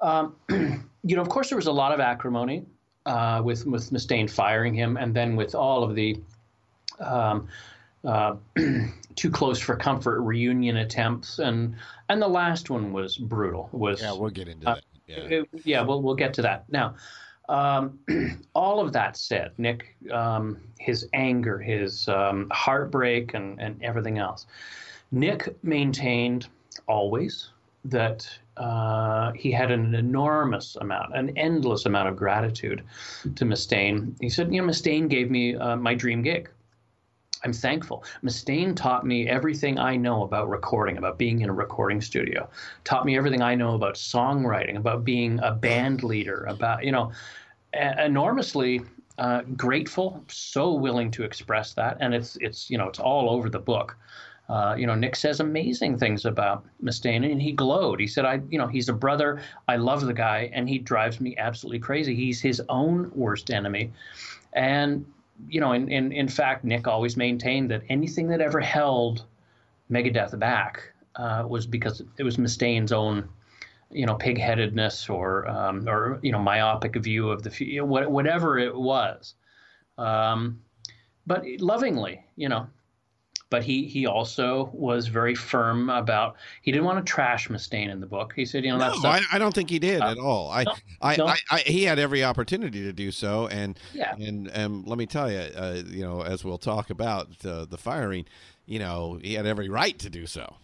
Um, 0.00 0.34
you 0.48 1.14
know, 1.16 1.22
of 1.22 1.28
course, 1.28 1.50
there 1.50 1.56
was 1.56 1.68
a 1.68 1.72
lot 1.72 1.92
of 1.92 2.00
acrimony 2.00 2.64
uh, 3.06 3.40
with 3.44 3.64
with 3.66 3.90
Mustaine 3.90 4.28
firing 4.28 4.74
him, 4.74 4.96
and 4.96 5.14
then 5.14 5.36
with 5.36 5.54
all 5.54 5.84
of 5.84 5.94
the 5.94 6.20
um, 6.98 7.46
uh, 8.04 8.36
too 9.16 9.30
close 9.30 9.58
for 9.58 9.76
comfort 9.76 10.20
reunion 10.20 10.78
attempts, 10.78 11.38
and 11.38 11.76
and 12.08 12.20
the 12.20 12.28
last 12.28 12.70
one 12.70 12.92
was 12.92 13.16
brutal. 13.16 13.68
Was 13.72 14.02
Yeah, 14.02 14.12
we'll 14.12 14.30
get 14.30 14.48
into 14.48 14.64
that. 14.66 14.82
Yeah. 15.06 15.40
Uh, 15.40 15.44
yeah, 15.64 15.82
we'll 15.82 16.02
we'll 16.02 16.14
get 16.14 16.34
to 16.34 16.42
that 16.42 16.64
now. 16.70 16.94
Um, 17.48 17.98
all 18.54 18.80
of 18.80 18.92
that 18.94 19.16
said, 19.16 19.52
Nick, 19.58 19.96
um, 20.10 20.58
his 20.78 21.08
anger, 21.12 21.58
his 21.58 22.08
um, 22.08 22.48
heartbreak, 22.52 23.34
and 23.34 23.60
and 23.60 23.82
everything 23.82 24.18
else, 24.18 24.46
Nick 25.10 25.54
maintained 25.62 26.48
always 26.86 27.50
that 27.84 28.26
uh, 28.56 29.32
he 29.32 29.50
had 29.50 29.70
an 29.70 29.94
enormous 29.94 30.76
amount, 30.76 31.14
an 31.14 31.36
endless 31.36 31.86
amount 31.86 32.08
of 32.08 32.16
gratitude 32.16 32.82
to 33.34 33.44
Mustaine. 33.44 34.14
He 34.20 34.28
said, 34.30 34.54
you 34.54 34.62
know, 34.62 34.68
Mustaine 34.68 35.08
gave 35.08 35.30
me 35.30 35.56
uh, 35.56 35.76
my 35.76 35.94
dream 35.94 36.22
gig. 36.22 36.48
I'm 37.44 37.52
thankful. 37.52 38.04
Mustaine 38.22 38.74
taught 38.74 39.04
me 39.04 39.28
everything 39.28 39.78
I 39.78 39.96
know 39.96 40.24
about 40.24 40.48
recording, 40.48 40.96
about 40.96 41.18
being 41.18 41.40
in 41.42 41.50
a 41.50 41.52
recording 41.52 42.00
studio. 42.00 42.48
Taught 42.84 43.04
me 43.04 43.16
everything 43.18 43.42
I 43.42 43.54
know 43.54 43.74
about 43.74 43.96
songwriting, 43.96 44.76
about 44.76 45.04
being 45.04 45.38
a 45.42 45.52
band 45.52 46.02
leader, 46.02 46.44
about 46.48 46.84
you 46.84 46.92
know, 46.92 47.12
e- 47.74 48.02
enormously 48.02 48.80
uh, 49.18 49.42
grateful. 49.56 50.24
So 50.28 50.72
willing 50.72 51.10
to 51.12 51.22
express 51.22 51.74
that, 51.74 51.98
and 52.00 52.14
it's 52.14 52.36
it's 52.40 52.70
you 52.70 52.78
know 52.78 52.88
it's 52.88 52.98
all 52.98 53.28
over 53.28 53.50
the 53.50 53.60
book. 53.60 53.96
Uh, 54.48 54.74
you 54.76 54.86
know, 54.86 54.94
Nick 54.94 55.16
says 55.16 55.40
amazing 55.40 55.98
things 55.98 56.26
about 56.26 56.64
Mustaine, 56.82 57.30
and 57.30 57.40
he 57.40 57.52
glowed. 57.52 58.00
He 58.00 58.06
said, 58.06 58.24
"I, 58.24 58.40
you 58.48 58.58
know, 58.58 58.66
he's 58.66 58.88
a 58.88 58.94
brother. 58.94 59.42
I 59.68 59.76
love 59.76 60.00
the 60.06 60.14
guy, 60.14 60.50
and 60.54 60.66
he 60.66 60.78
drives 60.78 61.20
me 61.20 61.36
absolutely 61.36 61.78
crazy. 61.80 62.14
He's 62.14 62.40
his 62.40 62.62
own 62.70 63.10
worst 63.14 63.50
enemy." 63.50 63.92
And 64.54 65.04
you 65.48 65.60
know, 65.60 65.72
in, 65.72 65.88
in, 65.88 66.12
in 66.12 66.28
fact, 66.28 66.64
Nick 66.64 66.86
always 66.86 67.16
maintained 67.16 67.70
that 67.70 67.82
anything 67.88 68.28
that 68.28 68.40
ever 68.40 68.60
held 68.60 69.24
Megadeth 69.90 70.38
back 70.38 70.92
uh, 71.16 71.44
was 71.46 71.66
because 71.66 72.02
it 72.16 72.22
was 72.22 72.38
Mustaine's 72.38 72.92
own, 72.92 73.28
you 73.90 74.06
know, 74.06 74.16
pigheadedness 74.16 75.10
or 75.10 75.48
um, 75.48 75.88
or 75.88 76.18
you 76.22 76.32
know 76.32 76.38
myopic 76.38 76.96
view 76.96 77.30
of 77.30 77.42
the 77.42 77.50
fu- 77.50 77.84
what- 77.84 78.10
whatever 78.10 78.58
it 78.58 78.74
was, 78.74 79.34
um, 79.98 80.60
but 81.26 81.44
lovingly, 81.58 82.24
you 82.36 82.48
know. 82.48 82.66
But 83.54 83.62
he 83.62 83.86
he 83.86 84.04
also 84.04 84.68
was 84.72 85.06
very 85.06 85.36
firm 85.36 85.88
about 85.88 86.34
he 86.62 86.72
didn't 86.72 86.86
want 86.86 87.06
to 87.06 87.08
trash 87.08 87.46
Mustaine 87.46 87.88
in 87.88 88.00
the 88.00 88.06
book. 88.06 88.32
He 88.34 88.44
said, 88.44 88.64
you 88.64 88.72
know, 88.72 88.80
that's 88.80 89.00
No, 89.00 89.10
I, 89.10 89.20
I 89.30 89.38
don't 89.38 89.54
think 89.54 89.70
he 89.70 89.78
did 89.78 90.02
Uh, 90.02 90.10
at 90.10 90.18
all. 90.18 90.50
I, 90.50 90.64
no, 90.64 90.72
I, 91.00 91.16
no. 91.16 91.26
I, 91.28 91.36
I, 91.52 91.58
he 91.60 91.84
had 91.84 92.00
every 92.00 92.24
opportunity 92.24 92.82
to 92.82 92.92
do 92.92 93.12
so, 93.12 93.46
and 93.46 93.78
Yeah. 93.92 94.12
and 94.16 94.48
and 94.48 94.88
let 94.88 94.98
me 94.98 95.06
tell 95.06 95.30
you, 95.30 95.38
uh, 95.38 95.82
you 95.86 96.02
know, 96.02 96.22
as 96.22 96.44
we'll 96.44 96.58
talk 96.58 96.90
about 96.90 97.28
uh, 97.46 97.64
the 97.64 97.78
firing, 97.78 98.26
you 98.66 98.80
know, 98.80 99.20
he 99.22 99.34
had 99.34 99.46
every 99.46 99.68
right 99.68 99.96
to 100.00 100.10
do 100.10 100.26
so. 100.26 100.56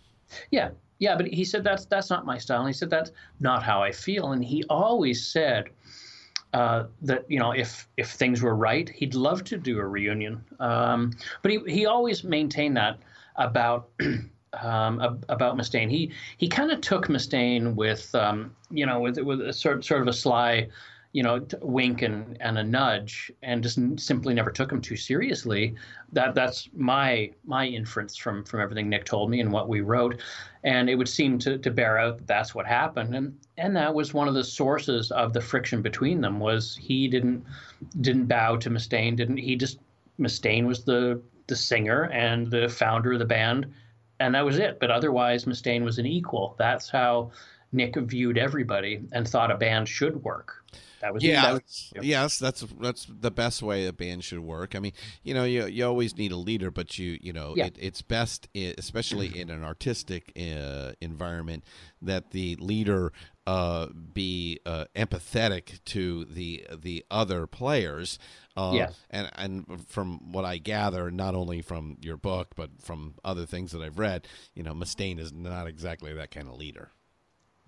Yeah, 0.51 0.71
yeah, 0.99 1.15
but 1.15 1.29
he 1.29 1.45
said 1.45 1.63
that's 1.63 1.85
that's 1.85 2.11
not 2.11 2.27
my 2.27 2.39
style. 2.39 2.59
And 2.59 2.69
he 2.69 2.75
said 2.75 2.91
that's 2.91 3.13
not 3.39 3.63
how 3.63 3.85
I 3.85 3.93
feel. 3.93 4.33
And 4.33 4.45
he 4.45 4.65
always 4.69 5.25
said 5.25 5.71
uh, 6.53 6.85
that 7.03 7.25
you 7.29 7.39
know 7.39 7.53
if 7.53 7.89
if 7.97 8.11
things 8.11 8.43
were 8.43 8.57
right, 8.57 8.89
he'd 8.89 9.15
love 9.15 9.45
to 9.45 9.57
do 9.57 9.79
a 9.79 9.87
reunion. 9.87 10.45
Um, 10.59 11.13
but 11.43 11.51
he 11.53 11.59
he 11.67 11.87
always 11.87 12.25
maintained 12.25 12.77
that 12.77 12.99
about. 13.37 13.89
Um, 14.61 15.01
about 15.29 15.57
Mustaine, 15.57 15.89
he 15.89 16.11
he 16.39 16.49
kind 16.49 16.73
of 16.73 16.81
took 16.81 17.07
Mustaine 17.07 17.77
with 17.77 18.13
um, 18.17 18.53
you 18.69 18.85
know 18.85 18.99
with 18.99 19.17
with 19.19 19.41
a 19.41 19.53
sort 19.53 19.85
sort 19.85 20.03
of 20.03 20.09
a 20.09 20.13
sly, 20.13 20.67
you 21.13 21.25
know, 21.25 21.45
wink 21.61 22.03
and, 22.03 22.37
and 22.41 22.57
a 22.57 22.63
nudge, 22.63 23.33
and 23.43 23.65
just 23.65 23.81
simply 23.99 24.33
never 24.33 24.51
took 24.51 24.71
him 24.71 24.81
too 24.81 24.97
seriously. 24.97 25.75
That 26.13 26.37
that's 26.37 26.69
my 26.73 27.33
my 27.45 27.67
inference 27.67 28.17
from 28.17 28.45
from 28.45 28.61
everything 28.61 28.89
Nick 28.89 29.07
told 29.07 29.29
me 29.29 29.41
and 29.41 29.53
what 29.53 29.69
we 29.69 29.81
wrote, 29.81 30.21
and 30.63 30.89
it 30.89 30.95
would 30.95 31.09
seem 31.09 31.39
to, 31.41 31.59
to 31.59 31.71
bear 31.71 31.99
out 31.99 32.19
that 32.19 32.27
that's 32.29 32.55
what 32.55 32.65
happened, 32.65 33.17
and 33.17 33.37
and 33.59 33.75
that 33.75 33.93
was 33.93 34.15
one 34.15 34.29
of 34.29 34.35
the 34.35 34.45
sources 34.45 35.11
of 35.11 35.33
the 35.33 35.41
friction 35.41 35.83
between 35.83 36.21
them 36.21 36.39
was 36.39 36.77
he 36.77 37.09
didn't 37.09 37.45
didn't 38.01 38.27
bow 38.27 38.57
to 38.57 38.71
Mustaine, 38.71 39.17
didn't 39.17 39.39
he? 39.39 39.57
Just 39.57 39.81
Mustaine 40.21 40.67
was 40.67 40.85
the 40.85 41.21
the 41.49 41.57
singer 41.57 42.05
and 42.13 42.49
the 42.49 42.69
founder 42.69 43.15
of 43.15 43.19
the 43.19 43.25
band, 43.25 43.67
and 44.21 44.33
that 44.37 44.45
was 44.45 44.61
it. 44.61 44.79
But 44.79 44.93
otherwise, 44.93 45.45
Mustaine 45.45 45.83
was 45.83 45.99
an 45.99 46.07
equal. 46.07 46.55
That's 46.57 46.89
how 46.89 47.33
Nick 47.73 47.97
viewed 47.97 48.39
everybody 48.39 49.01
and 49.11 49.27
thought 49.27 49.51
a 49.51 49.57
band 49.57 49.89
should 49.89 50.23
work. 50.23 50.65
That 51.01 51.15
was 51.15 51.23
yeah, 51.25 51.43
that 51.43 51.53
was, 51.55 51.91
that's- 51.95 52.07
yes, 52.07 52.39
that's 52.39 52.61
that's 52.81 53.07
the 53.09 53.31
best 53.31 53.63
way 53.63 53.87
a 53.87 53.93
band 53.93 54.23
should 54.25 54.41
work. 54.41 54.75
I 54.77 54.79
mean, 54.81 54.93
you 55.23 55.35
know, 55.35 55.45
you 55.45 55.67
you 55.67 55.87
always 55.87 56.17
need 56.17 56.33
a 56.33 56.37
leader, 56.37 56.71
but 56.71 56.99
you 56.99 57.19
you 57.23 57.33
know, 57.33 57.55
Yeah. 57.57 57.67
it, 57.67 57.77
it's 57.81 58.03
best, 58.03 58.49
especially 58.55 59.39
in 59.39 59.51
an 59.51 59.65
artistic 59.65 60.33
uh, 60.37 60.93
environment, 61.01 61.65
that 62.03 62.31
the 62.33 62.57
leader 62.57 63.13
uh, 63.47 63.87
be 64.13 64.61
uh, 64.67 64.85
empathetic 64.95 65.83
to 65.87 66.25
the 66.27 66.67
the 66.79 67.05
other 67.11 67.47
players. 67.47 68.19
Uh, 68.57 68.73
Yes. 68.75 68.95
and 69.11 69.31
and 69.37 69.87
from 69.89 70.33
what 70.33 70.45
I 70.45 70.59
gather, 70.59 71.11
not 71.11 71.35
only 71.35 71.63
from 71.63 71.97
your 72.01 72.17
book 72.19 72.49
but 72.57 72.71
from 72.83 73.15
other 73.25 73.47
things 73.47 73.73
that 73.73 73.81
I've 73.81 73.99
read, 73.99 74.29
you 74.55 74.63
know, 74.63 74.75
Mustaine 74.75 75.19
is 75.19 75.33
not 75.33 75.67
exactly 75.67 76.13
that 76.13 76.31
kind 76.31 76.47
of 76.49 76.55
leader. 76.57 76.91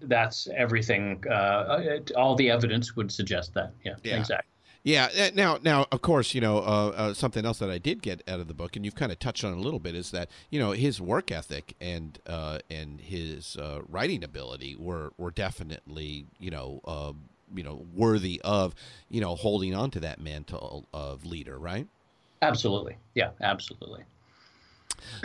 That's 0.04 0.48
everything. 0.56 1.24
Uh, 1.28 1.80
it, 1.82 2.12
all 2.12 2.34
the 2.34 2.50
evidence 2.50 2.96
would 2.96 3.10
suggest 3.12 3.54
that. 3.54 3.72
Yeah, 3.84 3.94
Yeah. 4.02 4.18
exactly. 4.18 4.48
Yeah. 4.84 5.08
uh, 5.16 5.30
Now, 5.34 5.58
now, 5.62 5.86
of 5.92 6.02
course, 6.02 6.34
you 6.34 6.40
know 6.40 6.58
uh, 6.58 6.92
uh, 6.96 7.14
something 7.14 7.46
else 7.46 7.58
that 7.58 7.70
I 7.70 7.78
did 7.78 8.02
get 8.02 8.22
out 8.26 8.40
of 8.40 8.48
the 8.48 8.54
book, 8.54 8.74
and 8.76 8.84
you've 8.84 8.96
kind 8.96 9.12
of 9.12 9.18
touched 9.18 9.44
on 9.44 9.52
a 9.52 9.60
little 9.60 9.78
bit, 9.78 9.94
is 9.94 10.10
that 10.10 10.28
you 10.50 10.58
know 10.58 10.72
his 10.72 11.00
work 11.00 11.30
ethic 11.30 11.74
and 11.80 12.18
uh, 12.26 12.58
and 12.70 13.00
his 13.00 13.56
uh, 13.56 13.80
writing 13.88 14.24
ability 14.24 14.76
were 14.76 15.12
were 15.16 15.30
definitely 15.30 16.26
you 16.40 16.50
know 16.50 16.80
uh, 16.84 17.12
you 17.54 17.62
know 17.62 17.86
worthy 17.94 18.40
of 18.42 18.74
you 19.08 19.20
know 19.20 19.36
holding 19.36 19.74
on 19.74 19.90
to 19.92 20.00
that 20.00 20.20
mantle 20.20 20.88
of 20.92 21.24
leader, 21.24 21.58
right? 21.58 21.86
Absolutely. 22.40 22.96
Yeah, 23.14 23.30
absolutely. 23.40 24.02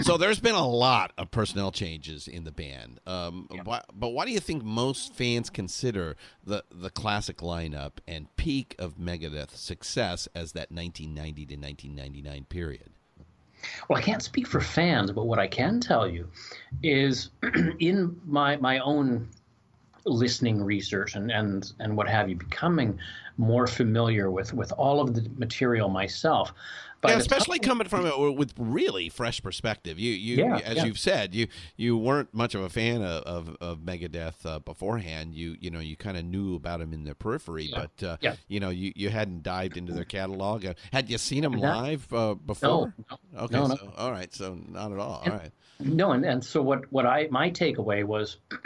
So 0.01 0.17
there's 0.17 0.39
been 0.39 0.55
a 0.55 0.67
lot 0.67 1.13
of 1.17 1.31
personnel 1.31 1.71
changes 1.71 2.27
in 2.27 2.43
the 2.43 2.51
band. 2.51 2.99
Um, 3.05 3.47
why, 3.63 3.81
but 3.93 4.09
why 4.09 4.25
do 4.25 4.31
you 4.31 4.39
think 4.39 4.63
most 4.63 5.13
fans 5.13 5.49
consider 5.49 6.15
the 6.43 6.63
the 6.71 6.89
classic 6.89 7.37
lineup 7.37 7.93
and 8.07 8.33
peak 8.35 8.75
of 8.79 8.97
Megadeth's 8.97 9.59
success 9.59 10.27
as 10.35 10.53
that 10.53 10.71
1990 10.71 11.45
to 11.45 11.55
1999 11.55 12.45
period? 12.45 12.89
Well, 13.89 13.97
I 13.97 14.01
can't 14.01 14.21
speak 14.21 14.47
for 14.47 14.61
fans, 14.61 15.11
but 15.11 15.25
what 15.25 15.39
I 15.39 15.47
can 15.47 15.79
tell 15.79 16.07
you 16.07 16.29
is 16.83 17.29
in 17.79 18.19
my 18.25 18.57
my 18.57 18.79
own 18.79 19.29
listening 20.05 20.63
research 20.63 21.15
and 21.15 21.31
and 21.31 21.73
and 21.79 21.95
what 21.95 22.07
have 22.07 22.29
you, 22.29 22.35
becoming 22.35 22.99
more 23.37 23.67
familiar 23.67 24.31
with 24.31 24.53
with 24.53 24.71
all 24.73 24.99
of 24.99 25.13
the 25.13 25.29
material 25.37 25.89
myself. 25.89 26.53
Yeah, 27.05 27.17
especially 27.17 27.59
time- 27.59 27.67
coming 27.69 27.87
from 27.87 28.05
it 28.05 28.35
with 28.37 28.53
really 28.57 29.09
fresh 29.09 29.41
perspective. 29.41 29.99
You, 29.99 30.11
you, 30.11 30.37
Yeah, 30.37 30.57
as 30.57 30.77
yeah. 30.77 30.85
you've 30.85 30.99
said, 30.99 31.35
you 31.35 31.47
you 31.75 31.97
weren't 31.97 32.33
much 32.33 32.55
of 32.55 32.61
a 32.61 32.69
fan 32.69 33.01
of 33.01 33.23
of, 33.23 33.57
of 33.61 33.79
Megadeth 33.79 34.45
uh, 34.45 34.59
beforehand. 34.59 35.35
You 35.35 35.55
you 35.59 35.69
know 35.69 35.79
you 35.79 35.95
kind 35.95 36.17
of 36.17 36.25
knew 36.25 36.55
about 36.55 36.79
them 36.79 36.93
in 36.93 37.03
the 37.03 37.13
periphery, 37.15 37.65
Yeah, 37.65 37.85
but 37.99 38.07
uh, 38.07 38.17
yeah. 38.21 38.35
you 38.47 38.59
know 38.59 38.69
you, 38.69 38.91
you 38.95 39.09
hadn't 39.09 39.43
dived 39.43 39.77
into 39.77 39.93
their 39.93 40.05
catalog. 40.05 40.65
Uh, 40.65 40.73
Had 40.91 41.09
you 41.09 41.17
seen 41.17 41.43
them 41.43 41.53
live 41.53 42.11
uh, 42.13 42.33
before? 42.33 42.93
no, 43.09 43.17
Okay, 43.43 43.55
no, 43.55 43.67
no. 43.67 43.75
so 43.75 43.93
all 43.97 44.11
right, 44.11 44.33
so 44.33 44.57
not 44.67 44.91
at 44.91 44.99
all. 44.99 45.15
All 45.17 45.23
And- 45.23 45.33
right. 45.33 45.51
No, 45.79 46.11
and, 46.13 46.25
and 46.25 46.43
so 46.43 46.59
what, 46.63 46.91
what 46.91 47.05
I 47.05 47.27
my 47.29 47.51
takeaway 47.51 48.03
was 48.03 48.37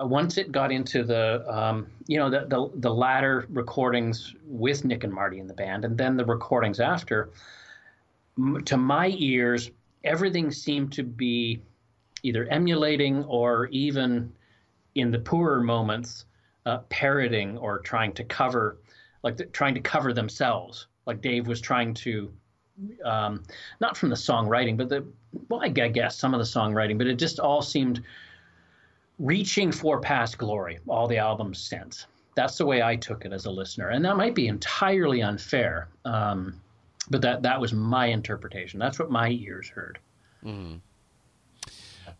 once 0.00 0.38
it 0.38 0.52
got 0.52 0.70
into 0.72 1.02
the 1.02 1.44
um, 1.48 1.86
you 2.06 2.18
know 2.18 2.30
the, 2.30 2.46
the 2.46 2.70
the 2.76 2.92
latter 2.92 3.46
recordings 3.50 4.34
with 4.46 4.84
Nick 4.84 5.04
and 5.04 5.12
Marty 5.12 5.38
in 5.38 5.46
the 5.46 5.54
band, 5.54 5.84
and 5.84 5.96
then 5.96 6.16
the 6.16 6.24
recordings 6.24 6.80
after, 6.80 7.30
m- 8.38 8.62
to 8.64 8.76
my 8.76 9.14
ears, 9.16 9.70
everything 10.04 10.50
seemed 10.50 10.92
to 10.92 11.02
be 11.02 11.62
either 12.22 12.46
emulating 12.46 13.24
or 13.24 13.66
even 13.66 14.32
in 14.94 15.10
the 15.10 15.18
poorer 15.18 15.62
moments 15.62 16.24
uh, 16.66 16.78
parroting 16.88 17.56
or 17.58 17.78
trying 17.78 18.12
to 18.12 18.24
cover 18.24 18.78
like 19.22 19.36
the, 19.36 19.44
trying 19.46 19.74
to 19.74 19.80
cover 19.80 20.12
themselves. 20.12 20.86
Like 21.06 21.22
dave 21.22 21.46
was 21.46 21.60
trying 21.60 21.94
to 21.94 22.30
um, 23.04 23.42
not 23.80 23.96
from 23.96 24.08
the 24.08 24.14
songwriting 24.14 24.76
but 24.76 24.88
the 24.88 25.04
well 25.48 25.60
i 25.62 25.68
guess 25.68 26.16
some 26.16 26.32
of 26.32 26.38
the 26.38 26.44
songwriting 26.44 26.96
but 26.96 27.06
it 27.06 27.16
just 27.16 27.40
all 27.40 27.60
seemed 27.62 28.02
reaching 29.18 29.72
for 29.72 30.00
past 30.00 30.38
glory 30.38 30.78
all 30.86 31.08
the 31.08 31.18
albums 31.18 31.58
since. 31.58 32.06
That's 32.34 32.56
the 32.56 32.66
way 32.66 32.82
i 32.82 32.94
took 32.94 33.24
it 33.24 33.32
as 33.32 33.46
a 33.46 33.50
listener. 33.50 33.88
And 33.88 34.04
that 34.04 34.16
might 34.16 34.34
be 34.34 34.46
entirely 34.46 35.22
unfair 35.22 35.88
um, 36.04 36.60
but 37.10 37.22
that 37.22 37.42
that 37.42 37.60
was 37.60 37.72
my 37.72 38.06
interpretation. 38.06 38.78
That's 38.78 38.98
what 38.98 39.10
my 39.10 39.30
ears 39.30 39.68
heard. 39.68 39.98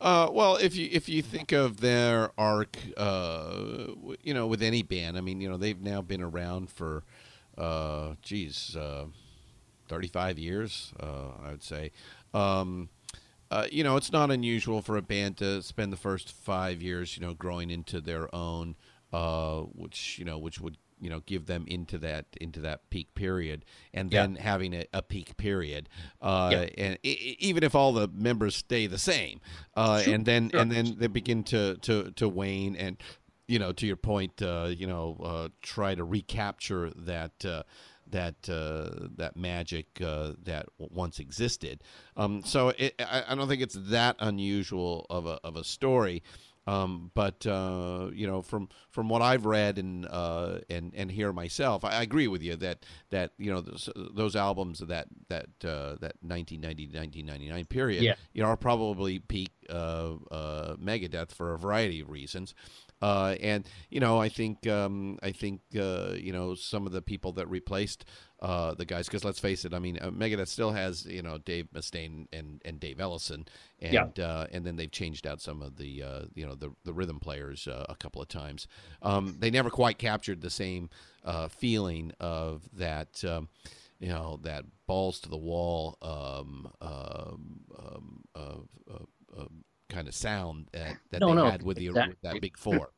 Uh, 0.01 0.29
well, 0.33 0.57
if 0.57 0.77
you 0.77 0.89
if 0.91 1.09
you 1.09 1.23
think 1.23 1.53
of 1.53 1.81
their 1.81 2.31
arc, 2.39 2.77
uh, 2.97 3.89
you 4.23 4.33
know, 4.35 4.47
with 4.47 4.63
any 4.63 4.83
band, 4.83 5.19
I 5.19 5.21
mean, 5.21 5.41
you 5.41 5.49
know, 5.49 5.57
they've 5.57 5.81
now 5.81 6.03
been 6.03 6.23
around 6.23 6.71
for, 6.71 7.03
uh, 7.57 8.15
geez, 8.23 8.77
uh, 8.77 9.07
thirty 9.89 10.09
five 10.09 10.39
years, 10.39 10.93
uh, 11.01 11.31
I 11.45 11.51
would 11.51 11.63
say. 11.63 11.91
Um, 12.33 12.89
uh, 13.51 13.67
you 13.71 13.83
know, 13.85 13.97
it's 13.97 14.13
not 14.13 14.31
unusual 14.31 14.83
for 14.83 14.97
a 14.97 15.03
band 15.03 15.37
to 15.39 15.63
spend 15.63 15.93
the 15.93 15.97
first 15.97 16.31
five 16.33 16.83
years, 16.83 17.17
you 17.17 17.27
know, 17.27 17.35
growing 17.35 17.71
into 17.71 18.01
their 18.01 18.33
own, 18.35 18.77
uh, 19.13 19.61
which 19.61 20.19
you 20.19 20.25
know, 20.25 20.39
which 20.39 20.61
would 20.61 20.77
you 21.01 21.09
know 21.09 21.21
give 21.21 21.47
them 21.47 21.65
into 21.69 21.97
that 21.99 22.27
into 22.41 22.61
that 22.61 22.91
peak 22.91 23.15
period, 23.15 23.65
and 23.95 24.11
Yeah. 24.11 24.23
then 24.23 24.35
having 24.37 24.75
a, 24.75 24.85
a 24.93 25.01
peak 25.01 25.37
period, 25.37 25.89
uh, 26.21 26.49
Yeah. 26.53 26.69
and 26.77 26.99
i 27.05 27.09
even 27.39 27.63
if 27.63 27.75
all 27.75 27.93
the 27.93 28.09
members 28.09 28.57
stay 28.57 28.87
the 28.87 28.99
same, 28.99 29.41
uh, 29.77 30.03
and 30.07 30.27
then 30.27 30.51
Sure. 30.51 30.61
and 30.61 30.73
then 30.73 30.97
they 30.99 31.07
begin 31.07 31.43
to 31.45 31.77
to 31.79 32.11
to 32.13 32.29
wane 32.29 32.77
and. 32.77 32.97
You 33.51 33.59
know, 33.59 33.73
to 33.73 33.87
your 33.87 33.97
point, 33.97 34.43
uh, 34.43 34.69
you 34.77 34.87
know, 34.87 35.17
uh, 35.25 35.49
try 35.63 35.95
to 35.95 36.05
recapture 36.05 36.91
that 36.95 37.47
uh, 37.47 37.63
that 38.11 38.49
uh, 38.49 39.09
that 39.17 39.37
magic 39.37 39.87
uh, 40.05 40.33
that 40.45 40.67
once 40.79 41.19
existed. 41.19 41.83
Um, 42.17 42.43
so 42.45 42.71
it, 42.71 42.95
I, 43.01 43.25
I 43.29 43.35
don't 43.35 43.49
think 43.49 43.63
it's 43.63 43.79
that 43.91 44.17
unusual 44.19 45.07
of 45.11 45.27
a 45.27 45.39
of 45.45 45.57
a 45.57 45.65
story. 45.65 46.23
Um, 46.67 47.11
but 47.15 47.47
uh, 47.47 48.11
you 48.13 48.27
know, 48.27 48.43
from 48.43 48.69
from 48.91 49.09
what 49.09 49.23
I've 49.23 49.47
read 49.47 49.79
and 49.79 50.07
uh, 50.07 50.59
and 50.69 50.93
and 50.95 51.11
hear 51.11 51.33
myself, 51.33 51.83
I, 51.83 51.93
I 51.93 52.03
agree 52.03 52.29
with 52.29 52.43
you 52.43 52.57
that 52.57 52.85
that 53.09 53.31
you 53.39 53.51
know 53.51 53.63
those, 53.63 53.89
those 53.97 54.37
albums 54.37 54.83
of 54.83 54.89
that 54.89 55.07
that 55.29 55.47
uh, 55.65 55.97
that 56.01 56.17
1990 56.21 56.89
1999 56.89 57.65
period, 57.65 58.03
Yeah. 58.03 58.17
you 58.35 58.43
know, 58.43 58.49
are 58.51 58.57
probably 58.59 59.19
peak 59.19 59.51
uh, 59.71 60.17
uh, 60.31 60.77
Megadeth 60.77 61.33
for 61.33 61.55
a 61.55 61.59
variety 61.59 62.01
of 62.01 62.11
reasons. 62.11 62.55
Uh, 63.01 63.37
and 63.41 63.67
you 63.91 64.01
know, 64.01 64.21
I 64.21 64.29
think 64.29 64.67
um, 64.67 65.19
I 65.23 65.31
think 65.33 65.61
uh, 65.79 66.13
you 66.15 66.33
know 66.33 66.55
some 66.55 66.87
of 66.87 66.93
the 66.93 67.03
people 67.03 67.33
that 67.33 67.49
replaced 67.49 68.05
uh, 68.41 68.75
the 68.75 68.85
guys, 68.85 69.07
because 69.07 69.25
let's 69.25 69.39
face 69.39 69.65
it, 69.65 69.73
I 69.75 69.79
mean, 69.79 69.99
uh, 70.01 70.11
Megadeth 70.11 70.49
still 70.49 70.73
has 70.73 71.07
you 71.07 71.23
know 71.23 71.39
Dave 71.39 71.69
Mustaine 71.75 72.27
and, 72.33 72.61
and 72.65 72.81
Dave 72.81 72.97
Ellefson, 72.99 73.47
and 73.81 74.13
Yeah. 74.19 74.25
uh, 74.25 74.47
and 74.53 74.65
then 74.65 74.77
they've 74.77 74.91
changed 74.91 75.27
out 75.27 75.41
some 75.41 75.63
of 75.63 75.77
the 75.77 76.03
uh, 76.03 76.23
you 76.35 76.45
know 76.47 76.55
the 76.55 76.71
the 76.85 76.93
rhythm 76.93 77.21
players 77.21 77.69
uh, 77.69 77.87
a 77.89 77.95
couple 77.95 78.21
of 78.21 78.29
times. 78.29 78.67
Um, 79.03 79.37
they 79.39 79.51
never 79.51 79.71
quite 79.71 79.99
captured 79.99 80.41
the 80.41 80.51
same 80.51 80.91
uh, 81.25 81.49
feeling 81.49 82.13
of 82.21 82.69
that. 82.75 83.25
Um, 83.25 83.49
you 84.01 84.09
know 84.09 84.39
that 84.45 84.65
balls 84.87 85.19
to 85.21 85.29
the 85.29 85.37
wall 85.37 85.99
kind 89.89 90.09
of 90.09 90.15
sound 90.15 90.69
that, 90.73 90.97
that 91.11 91.21
No, 91.21 91.29
they 91.29 91.35
no, 91.35 91.51
had 91.51 91.63
with 91.63 91.77
the 91.77 91.87
exactly. 91.87 92.11
with 92.11 92.21
that 92.23 92.41
big 92.41 92.57
four. 92.57 92.91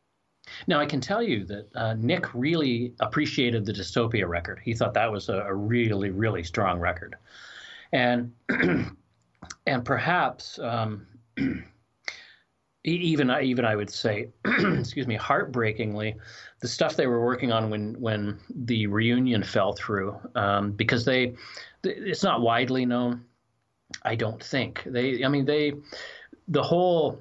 Now 0.67 0.81
I 0.81 0.87
can 0.87 1.01
tell 1.01 1.23
you 1.23 1.45
that 1.45 1.69
uh, 1.75 1.95
Nick 1.95 2.35
really 2.35 2.95
appreciated 3.01 3.65
the 3.65 3.73
Dystopia 3.73 4.27
record. 4.29 4.61
He 4.63 4.75
thought 4.75 4.95
that 4.95 5.11
was 5.11 5.29
a, 5.29 5.41
a 5.43 5.55
really, 5.55 6.11
really 6.11 6.43
strong 6.43 6.81
record, 6.81 7.17
and 7.93 8.33
and 9.67 9.85
perhaps 9.85 10.59
um, 10.59 11.07
even 12.85 13.31
even 13.31 13.65
I 13.65 13.77
would 13.77 13.91
say, 13.91 14.29
excuse 14.45 15.07
me, 15.07 15.17
heartbreakingly, 15.17 16.17
the 16.61 16.69
stuff 16.69 16.97
they 16.97 17.07
were 17.07 17.25
working 17.25 17.53
on 17.53 17.71
when 17.71 17.95
when 18.01 18.39
the 18.55 18.87
reunion 18.87 19.43
fell 19.43 19.75
through, 19.75 20.19
um, 20.35 20.73
because 20.73 21.05
they, 21.05 21.35
it's 21.85 22.23
not 22.23 22.41
widely 22.41 22.87
known. 22.87 23.25
I 24.03 24.15
don't 24.15 24.43
think 24.43 24.83
they. 24.87 25.25
I 25.25 25.29
mean 25.29 25.45
they, 25.45 25.73
the 26.51 26.63
whole 26.63 27.21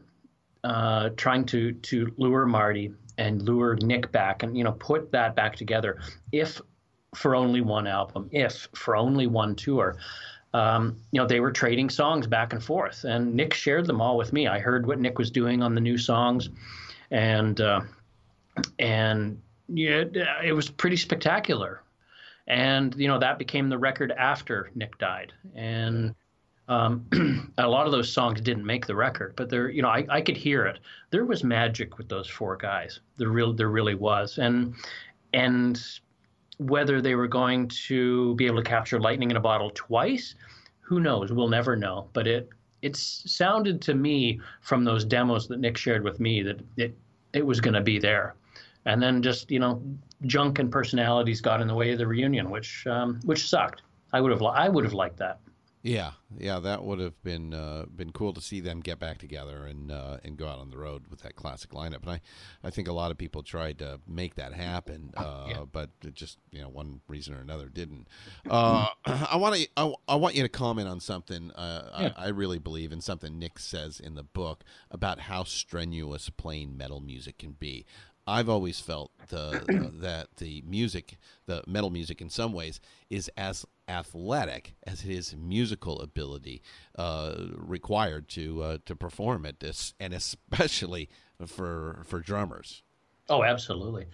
uh, 0.63 1.09
trying 1.15 1.45
to 1.45 1.71
to 1.71 2.13
lure 2.17 2.45
Marty 2.45 2.93
and 3.17 3.41
lure 3.41 3.75
Nick 3.75 4.11
back 4.11 4.43
and 4.43 4.57
you 4.57 4.63
know 4.63 4.73
put 4.73 5.11
that 5.11 5.35
back 5.35 5.55
together. 5.55 5.99
If 6.31 6.61
for 7.15 7.35
only 7.35 7.61
one 7.61 7.87
album 7.87 8.29
if 8.31 8.67
for 8.75 8.95
only 8.95 9.25
one 9.25 9.55
tour 9.55 9.97
um, 10.53 10.97
you 11.11 11.19
know 11.19 11.27
they 11.27 11.39
were 11.39 11.51
trading 11.51 11.89
songs 11.89 12.27
back 12.27 12.53
and 12.53 12.63
forth 12.63 13.03
and 13.03 13.33
Nick 13.33 13.53
shared 13.53 13.87
them 13.87 14.01
all 14.01 14.17
with 14.17 14.33
me. 14.33 14.47
I 14.47 14.59
heard 14.59 14.85
what 14.85 14.99
Nick 14.99 15.17
was 15.17 15.31
doing 15.31 15.63
on 15.63 15.73
the 15.73 15.81
new 15.81 15.97
songs 15.97 16.49
and 17.11 17.59
uh, 17.61 17.81
and 18.77 19.41
yeah 19.67 20.03
it 20.43 20.53
was 20.53 20.69
pretty 20.69 20.97
spectacular. 20.97 21.81
And 22.47 22.95
you 22.95 23.07
know 23.07 23.19
that 23.19 23.37
became 23.39 23.69
the 23.69 23.77
record 23.77 24.11
after 24.11 24.71
Nick 24.75 24.97
died. 24.97 25.33
And 25.55 26.15
Um, 26.69 27.51
a 27.57 27.67
lot 27.67 27.87
of 27.87 27.91
those 27.91 28.11
songs 28.11 28.39
didn't 28.41 28.65
make 28.65 28.85
the 28.85 28.95
record, 28.95 29.33
but 29.35 29.49
there, 29.49 29.69
you 29.69 29.81
know, 29.81 29.89
I, 29.89 30.05
I 30.07 30.21
could 30.21 30.37
hear 30.37 30.65
it. 30.67 30.79
There 31.09 31.25
was 31.25 31.43
magic 31.43 31.97
with 31.97 32.07
those 32.07 32.29
four 32.29 32.55
guys. 32.55 32.99
There 33.17 33.29
real, 33.29 33.51
there 33.53 33.69
really 33.69 33.95
was, 33.95 34.37
and 34.37 34.75
and 35.33 35.81
whether 36.59 37.01
they 37.01 37.15
were 37.15 37.27
going 37.27 37.69
to 37.69 38.35
be 38.35 38.45
able 38.45 38.57
to 38.57 38.69
capture 38.69 38.99
lightning 38.99 39.31
in 39.31 39.37
a 39.37 39.41
bottle 39.41 39.71
twice, 39.73 40.35
who 40.81 40.99
knows? 40.99 41.31
We'll 41.31 41.49
never 41.49 41.75
know. 41.75 42.07
But 42.13 42.27
it 42.27 42.49
it 42.83 42.95
sounded 42.95 43.81
to 43.81 43.95
me 43.95 44.39
from 44.61 44.83
those 44.83 45.03
demos 45.03 45.47
that 45.47 45.59
Nick 45.59 45.75
shared 45.75 46.03
with 46.03 46.19
me 46.19 46.43
that 46.43 46.59
it 46.77 46.95
it 47.33 47.45
was 47.45 47.59
going 47.59 47.73
to 47.73 47.81
be 47.81 47.97
there, 47.97 48.35
and 48.85 49.01
then 49.01 49.23
just 49.23 49.49
you 49.49 49.59
know 49.59 49.81
junk 50.27 50.59
and 50.59 50.71
personalities 50.71 51.41
got 51.41 51.61
in 51.61 51.67
the 51.67 51.73
way 51.73 51.91
of 51.93 51.97
the 51.97 52.05
reunion, 52.05 52.51
which 52.51 52.85
um, 52.85 53.19
which 53.23 53.47
sucked. 53.47 53.81
I 54.13 54.21
would 54.21 54.31
have 54.31 54.43
I 54.43 54.69
would 54.69 54.83
have 54.83 54.93
liked 54.93 55.17
that. 55.17 55.39
Yeah, 55.81 56.11
yeah, 56.37 56.59
that 56.59 56.83
would 56.83 56.99
have 56.99 57.21
been 57.23 57.53
uh, 57.53 57.85
been 57.95 58.11
cool 58.11 58.33
to 58.33 58.41
see 58.41 58.59
them 58.59 58.81
get 58.81 58.99
back 58.99 59.17
together 59.17 59.65
and 59.65 59.91
uh, 59.91 60.17
and 60.25 60.35
go 60.35 60.45
out 60.45 60.59
on 60.59 60.71
the 60.71 60.77
road 60.77 61.05
with 61.09 61.21
that 61.21 61.37
classic 61.37 61.71
lineup. 61.71 62.01
And 62.01 62.11
I, 62.11 62.21
I 62.65 62.69
think 62.69 62.89
a 62.89 62.93
lot 62.93 63.11
of 63.11 63.17
people 63.17 63.43
tried 63.43 63.79
to 63.79 64.01
make 64.05 64.35
that 64.35 64.51
happen, 64.53 65.13
uh, 65.15 65.45
yeah. 65.47 65.63
but 65.71 65.91
it 66.03 66.15
just 66.15 66.37
you 66.51 66.61
know 66.61 66.67
one 66.67 66.99
reason 67.07 67.33
or 67.33 67.39
another 67.39 67.67
didn't. 67.67 68.07
Uh, 68.49 68.87
I 69.05 69.37
want 69.37 69.55
to 69.55 69.67
I, 69.77 69.93
I, 70.09 70.15
want 70.15 70.35
you 70.35 70.43
to 70.43 70.49
comment 70.49 70.89
on 70.89 70.99
something. 70.99 71.51
Uh, 71.51 71.89
yeah. 71.97 72.11
I, 72.17 72.25
I, 72.25 72.27
really 72.29 72.59
believe 72.59 72.91
in 72.91 72.99
something 72.99 73.39
Nick 73.39 73.57
says 73.57 74.01
in 74.01 74.15
the 74.15 74.23
book 74.23 74.65
about 74.91 75.21
how 75.21 75.45
strenuous 75.45 76.29
playing 76.29 76.75
metal 76.75 76.99
music 76.99 77.37
can 77.37 77.53
be. 77.53 77.85
I've 78.27 78.49
always 78.49 78.79
felt 78.79 79.11
the, 79.29 79.91
that 80.01 80.35
the 80.37 80.63
music, 80.67 81.17
the 81.47 81.63
metal 81.65 81.89
music, 81.89 82.21
in 82.21 82.29
some 82.29 82.53
ways, 82.53 82.79
is 83.09 83.29
as 83.35 83.65
athletic 83.89 84.75
as 84.85 85.01
his 85.01 85.35
musical 85.35 85.99
ability 86.01 86.61
uh, 86.97 87.35
required 87.55 88.29
to 88.29 88.61
uh, 88.61 88.77
to 88.85 88.95
perform 88.95 89.45
it, 89.45 89.59
this 89.59 89.93
and 89.99 90.13
especially 90.13 91.09
for 91.45 92.03
for 92.05 92.19
drummers. 92.19 92.83
Oh, 93.29 93.43
absolutely. 93.43 94.05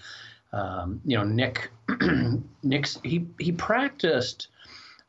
Um, 0.54 1.02
you 1.06 1.18
know, 1.18 1.24
Nick, 1.24 1.72
Nick's 2.64 3.00
he 3.04 3.28
he 3.40 3.52
practiced 3.52 4.48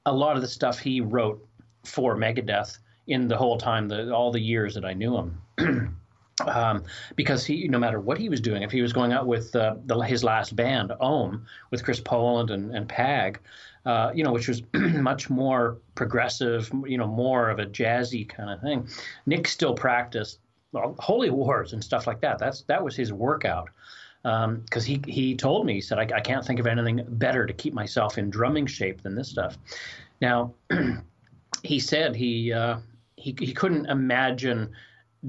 a 0.04 0.12
lot 0.12 0.36
of 0.36 0.42
the 0.42 0.48
stuff 0.48 0.78
he 0.78 1.00
wrote 1.00 1.44
for 1.84 2.16
Megadeth 2.16 2.78
in 3.06 3.28
the 3.28 3.36
whole 3.36 3.58
time, 3.58 3.88
the 3.88 4.12
all 4.12 4.32
the 4.32 4.40
years 4.40 4.74
that 4.74 4.84
I 4.84 4.92
knew 4.92 5.16
him. 5.16 5.96
um, 6.46 6.84
because 7.14 7.44
he, 7.44 7.68
no 7.68 7.78
matter 7.78 8.00
what 8.00 8.18
he 8.18 8.28
was 8.28 8.40
doing, 8.40 8.62
if 8.62 8.70
he 8.70 8.82
was 8.82 8.92
going 8.92 9.12
out 9.12 9.26
with 9.26 9.54
uh, 9.56 9.76
the, 9.86 9.98
his 10.00 10.22
last 10.22 10.54
band, 10.54 10.92
Ohm, 11.00 11.46
with 11.70 11.84
Chris 11.84 12.00
Poland 12.00 12.50
and, 12.50 12.74
and 12.74 12.88
Pag, 12.88 13.40
uh, 13.86 14.10
you 14.12 14.24
know, 14.24 14.32
which 14.32 14.48
was 14.48 14.62
much 14.74 15.30
more 15.30 15.78
progressive, 15.94 16.70
you 16.84 16.98
know, 16.98 17.06
more 17.06 17.48
of 17.48 17.60
a 17.60 17.66
jazzy 17.66 18.28
kind 18.28 18.50
of 18.50 18.60
thing. 18.60 18.86
Nick 19.26 19.46
still 19.46 19.74
practiced 19.74 20.40
well, 20.72 20.96
holy 20.98 21.30
wars 21.30 21.72
and 21.72 21.82
stuff 21.82 22.06
like 22.06 22.20
that. 22.20 22.38
That's 22.38 22.62
that 22.62 22.82
was 22.82 22.96
his 22.96 23.12
workout. 23.12 23.70
Because 24.22 24.44
um, 24.44 24.84
he 24.84 25.00
he 25.06 25.36
told 25.36 25.66
me 25.66 25.74
he 25.74 25.80
said 25.80 25.98
I, 25.98 26.16
I 26.16 26.20
can't 26.20 26.44
think 26.44 26.58
of 26.58 26.66
anything 26.66 27.04
better 27.08 27.46
to 27.46 27.52
keep 27.52 27.72
myself 27.72 28.18
in 28.18 28.28
drumming 28.28 28.66
shape 28.66 29.02
than 29.02 29.14
this 29.14 29.28
stuff. 29.28 29.56
Now, 30.20 30.52
he 31.62 31.78
said 31.78 32.16
he 32.16 32.52
uh, 32.52 32.78
he 33.16 33.36
he 33.38 33.52
couldn't 33.52 33.86
imagine 33.86 34.70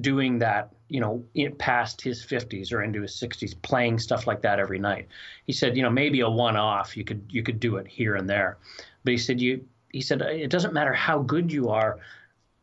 doing 0.01 0.39
that 0.39 0.73
you 0.89 1.01
know, 1.01 1.23
past 1.57 2.01
his 2.01 2.25
50s 2.25 2.71
or 2.71 2.81
into 2.81 3.01
his 3.01 3.11
60s, 3.11 3.61
playing 3.61 3.99
stuff 3.99 4.25
like 4.25 4.41
that 4.41 4.59
every 4.59 4.79
night. 4.79 5.07
He 5.45 5.53
said, 5.53 5.75
you 5.75 5.83
know, 5.83 5.89
maybe 5.89 6.21
a 6.21 6.29
one-off, 6.29 6.95
you 6.95 7.03
could 7.03 7.25
you 7.29 7.43
could 7.43 7.59
do 7.59 7.77
it 7.77 7.87
here 7.87 8.15
and 8.15 8.29
there, 8.29 8.57
but 9.03 9.11
he 9.11 9.17
said 9.17 9.41
you 9.41 9.65
he 9.91 10.01
said 10.01 10.21
it 10.21 10.49
doesn't 10.49 10.73
matter 10.73 10.93
how 10.93 11.19
good 11.19 11.51
you 11.51 11.69
are. 11.69 11.99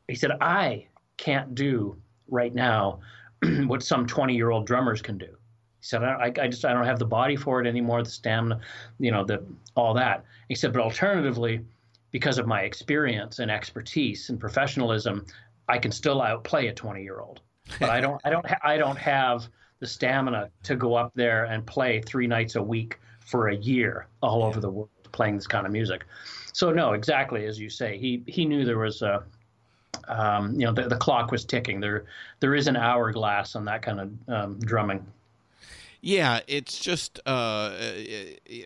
He 0.09 0.15
said 0.15 0.33
I 0.41 0.87
can't 1.17 1.55
do 1.55 1.97
right 2.29 2.55
now 2.55 3.01
what 3.67 3.83
some 3.83 4.07
20-year-old 4.07 4.67
drummers 4.67 5.03
can 5.03 5.19
do. 5.19 5.27
He 5.81 5.87
said 5.87 6.03
I, 6.03 6.33
I 6.41 6.49
just 6.49 6.65
I 6.65 6.73
don't 6.73 6.85
have 6.87 6.99
the 6.99 7.05
body 7.05 7.37
for 7.37 7.61
it 7.61 7.67
anymore, 7.67 8.03
the 8.03 8.11
stamina, 8.11 8.61
you 8.99 9.11
know, 9.11 9.25
the 9.25 9.45
all 9.75 9.93
that. 9.95 10.25
He 10.49 10.55
said, 10.55 10.73
but 10.73 10.81
alternatively, 10.81 11.61
because 12.11 12.39
of 12.39 12.47
my 12.47 12.63
experience 12.63 13.39
and 13.39 13.51
expertise 13.51 14.31
and 14.31 14.41
professionalism, 14.41 15.27
I 15.69 15.79
can 15.79 15.91
still 15.91 16.23
outplay 16.23 16.69
a 16.69 16.75
20-year-old 16.75 17.41
but 17.81 17.91
I 17.91 18.01
don't 18.01 18.21
I 18.25 18.31
don't 18.31 18.47
ha- 18.47 18.61
I 18.63 18.77
don't 18.77 18.99
have 18.99 19.49
the 19.81 19.87
stamina 19.87 20.51
to 20.65 20.77
go 20.77 20.95
up 20.95 21.13
there 21.15 21.45
and 21.45 21.67
play 21.67 22.01
three 22.01 22.27
nights 22.27 22.57
a 22.57 22.63
week 22.63 22.99
for 23.21 23.49
a 23.49 23.57
year 23.57 24.07
all 24.23 24.41
yeah. 24.41 24.47
over 24.47 24.61
the 24.61 24.71
world 24.71 24.91
playing 25.13 25.37
this 25.37 25.47
kind 25.47 25.67
of 25.67 25.73
music. 25.73 26.05
So 26.53 26.73
no, 26.73 26.93
exactly 26.93 27.47
as 27.47 27.59
you 27.59 27.71
say, 27.71 27.99
he 27.99 28.23
he 28.27 28.45
knew 28.45 28.65
there 28.65 28.79
was 28.79 29.03
a 29.03 29.25
um, 30.09 30.53
you 30.59 30.67
know 30.67 30.73
the, 30.73 30.89
the 30.89 30.97
clock 30.97 31.31
was 31.31 31.45
ticking. 31.45 31.81
There 31.81 32.05
there 32.41 32.55
is 32.55 32.67
an 32.67 32.77
hourglass 32.77 33.57
on 33.57 33.65
that 33.67 33.83
kind 33.83 34.01
of 34.01 34.13
um, 34.29 34.59
drumming. 34.61 35.05
Yeah, 36.01 36.41
it's 36.47 36.79
just 36.79 37.19
uh, 37.25 37.73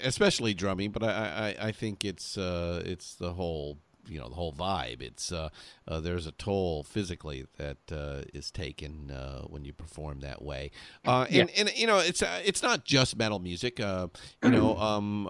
especially 0.03 0.55
drumming, 0.55 0.91
but 0.91 1.05
I, 1.05 1.55
I, 1.61 1.69
I 1.69 1.73
think 1.73 2.05
it's 2.05 2.37
uh, 2.37 2.83
it's 2.85 3.15
the 3.15 3.33
whole 3.33 3.79
you 4.09 4.19
know 4.19 4.29
the 4.29 4.35
whole 4.35 4.53
vibe. 4.53 5.03
It's 5.03 5.33
uh, 5.33 5.51
uh, 5.87 6.01
there's 6.01 6.27
a 6.27 6.33
toll 6.33 6.83
physically 6.83 7.47
that 7.57 7.79
uh, 7.91 8.23
is 8.33 8.51
taken 8.51 9.11
uh, 9.11 9.43
when 9.43 9.65
you 9.65 9.73
perform 9.73 10.21
that 10.21 10.43
way, 10.43 10.71
uh, 11.07 11.27
and 11.29 11.51
yeah. 11.51 11.61
and 11.61 11.77
you 11.77 11.87
know 11.87 11.99
it's 11.99 12.23
uh, 12.23 12.41
it's 12.45 12.63
not 12.63 12.85
just 12.85 13.17
metal 13.17 13.39
music. 13.39 13.79
you 13.79 14.11
know, 14.43 14.77
um, 14.79 15.29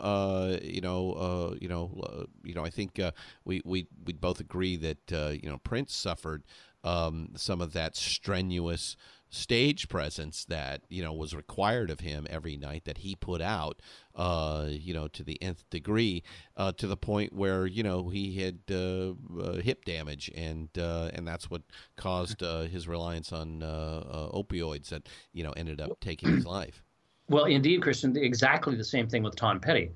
you 0.62 0.80
know, 0.80 1.56
you 1.60 1.68
know, 1.68 2.26
you 2.44 2.54
know. 2.54 2.64
I 2.64 2.70
think 2.70 3.00
we 3.44 3.62
we 3.64 3.86
we 4.04 4.12
both 4.12 4.40
agree 4.40 4.76
that 4.76 5.38
you 5.42 5.48
know 5.48 5.58
Prince 5.58 5.94
suffered 5.94 6.44
um, 6.84 7.30
some 7.36 7.60
of 7.60 7.72
that 7.72 7.96
strenuous 7.96 8.96
stage 9.30 9.88
presence 9.88 10.44
that 10.46 10.82
you 10.88 11.02
know 11.02 11.12
was 11.12 11.34
required 11.34 11.90
of 11.90 12.00
him 12.00 12.26
every 12.30 12.56
night 12.56 12.84
that 12.84 12.98
he 12.98 13.14
put 13.14 13.42
out 13.42 13.80
uh, 14.14 14.66
you 14.68 14.94
know 14.94 15.08
to 15.08 15.22
the 15.22 15.40
nth 15.42 15.68
degree 15.70 16.22
uh, 16.56 16.72
to 16.72 16.86
the 16.86 16.96
point 16.96 17.32
where 17.32 17.66
you 17.66 17.82
know 17.82 18.08
he 18.08 18.36
had 18.36 18.58
uh, 18.70 19.12
uh 19.40 19.54
hip 19.62 19.84
damage 19.84 20.30
and 20.34 20.68
uh, 20.78 21.10
and 21.12 21.26
that's 21.26 21.50
what 21.50 21.62
caused 21.96 22.42
uh, 22.42 22.62
his 22.62 22.88
reliance 22.88 23.32
on 23.32 23.62
uh, 23.62 23.66
uh 23.66 24.36
opioids 24.36 24.88
that 24.88 25.08
you 25.32 25.44
know 25.44 25.52
ended 25.52 25.80
up 25.80 26.00
taking 26.00 26.30
his 26.30 26.46
life 26.46 26.82
well 27.28 27.44
indeed 27.44 27.82
christian 27.82 28.16
exactly 28.16 28.76
the 28.76 28.84
same 28.84 29.08
thing 29.08 29.22
with 29.22 29.36
tom 29.36 29.60
petty 29.60 29.90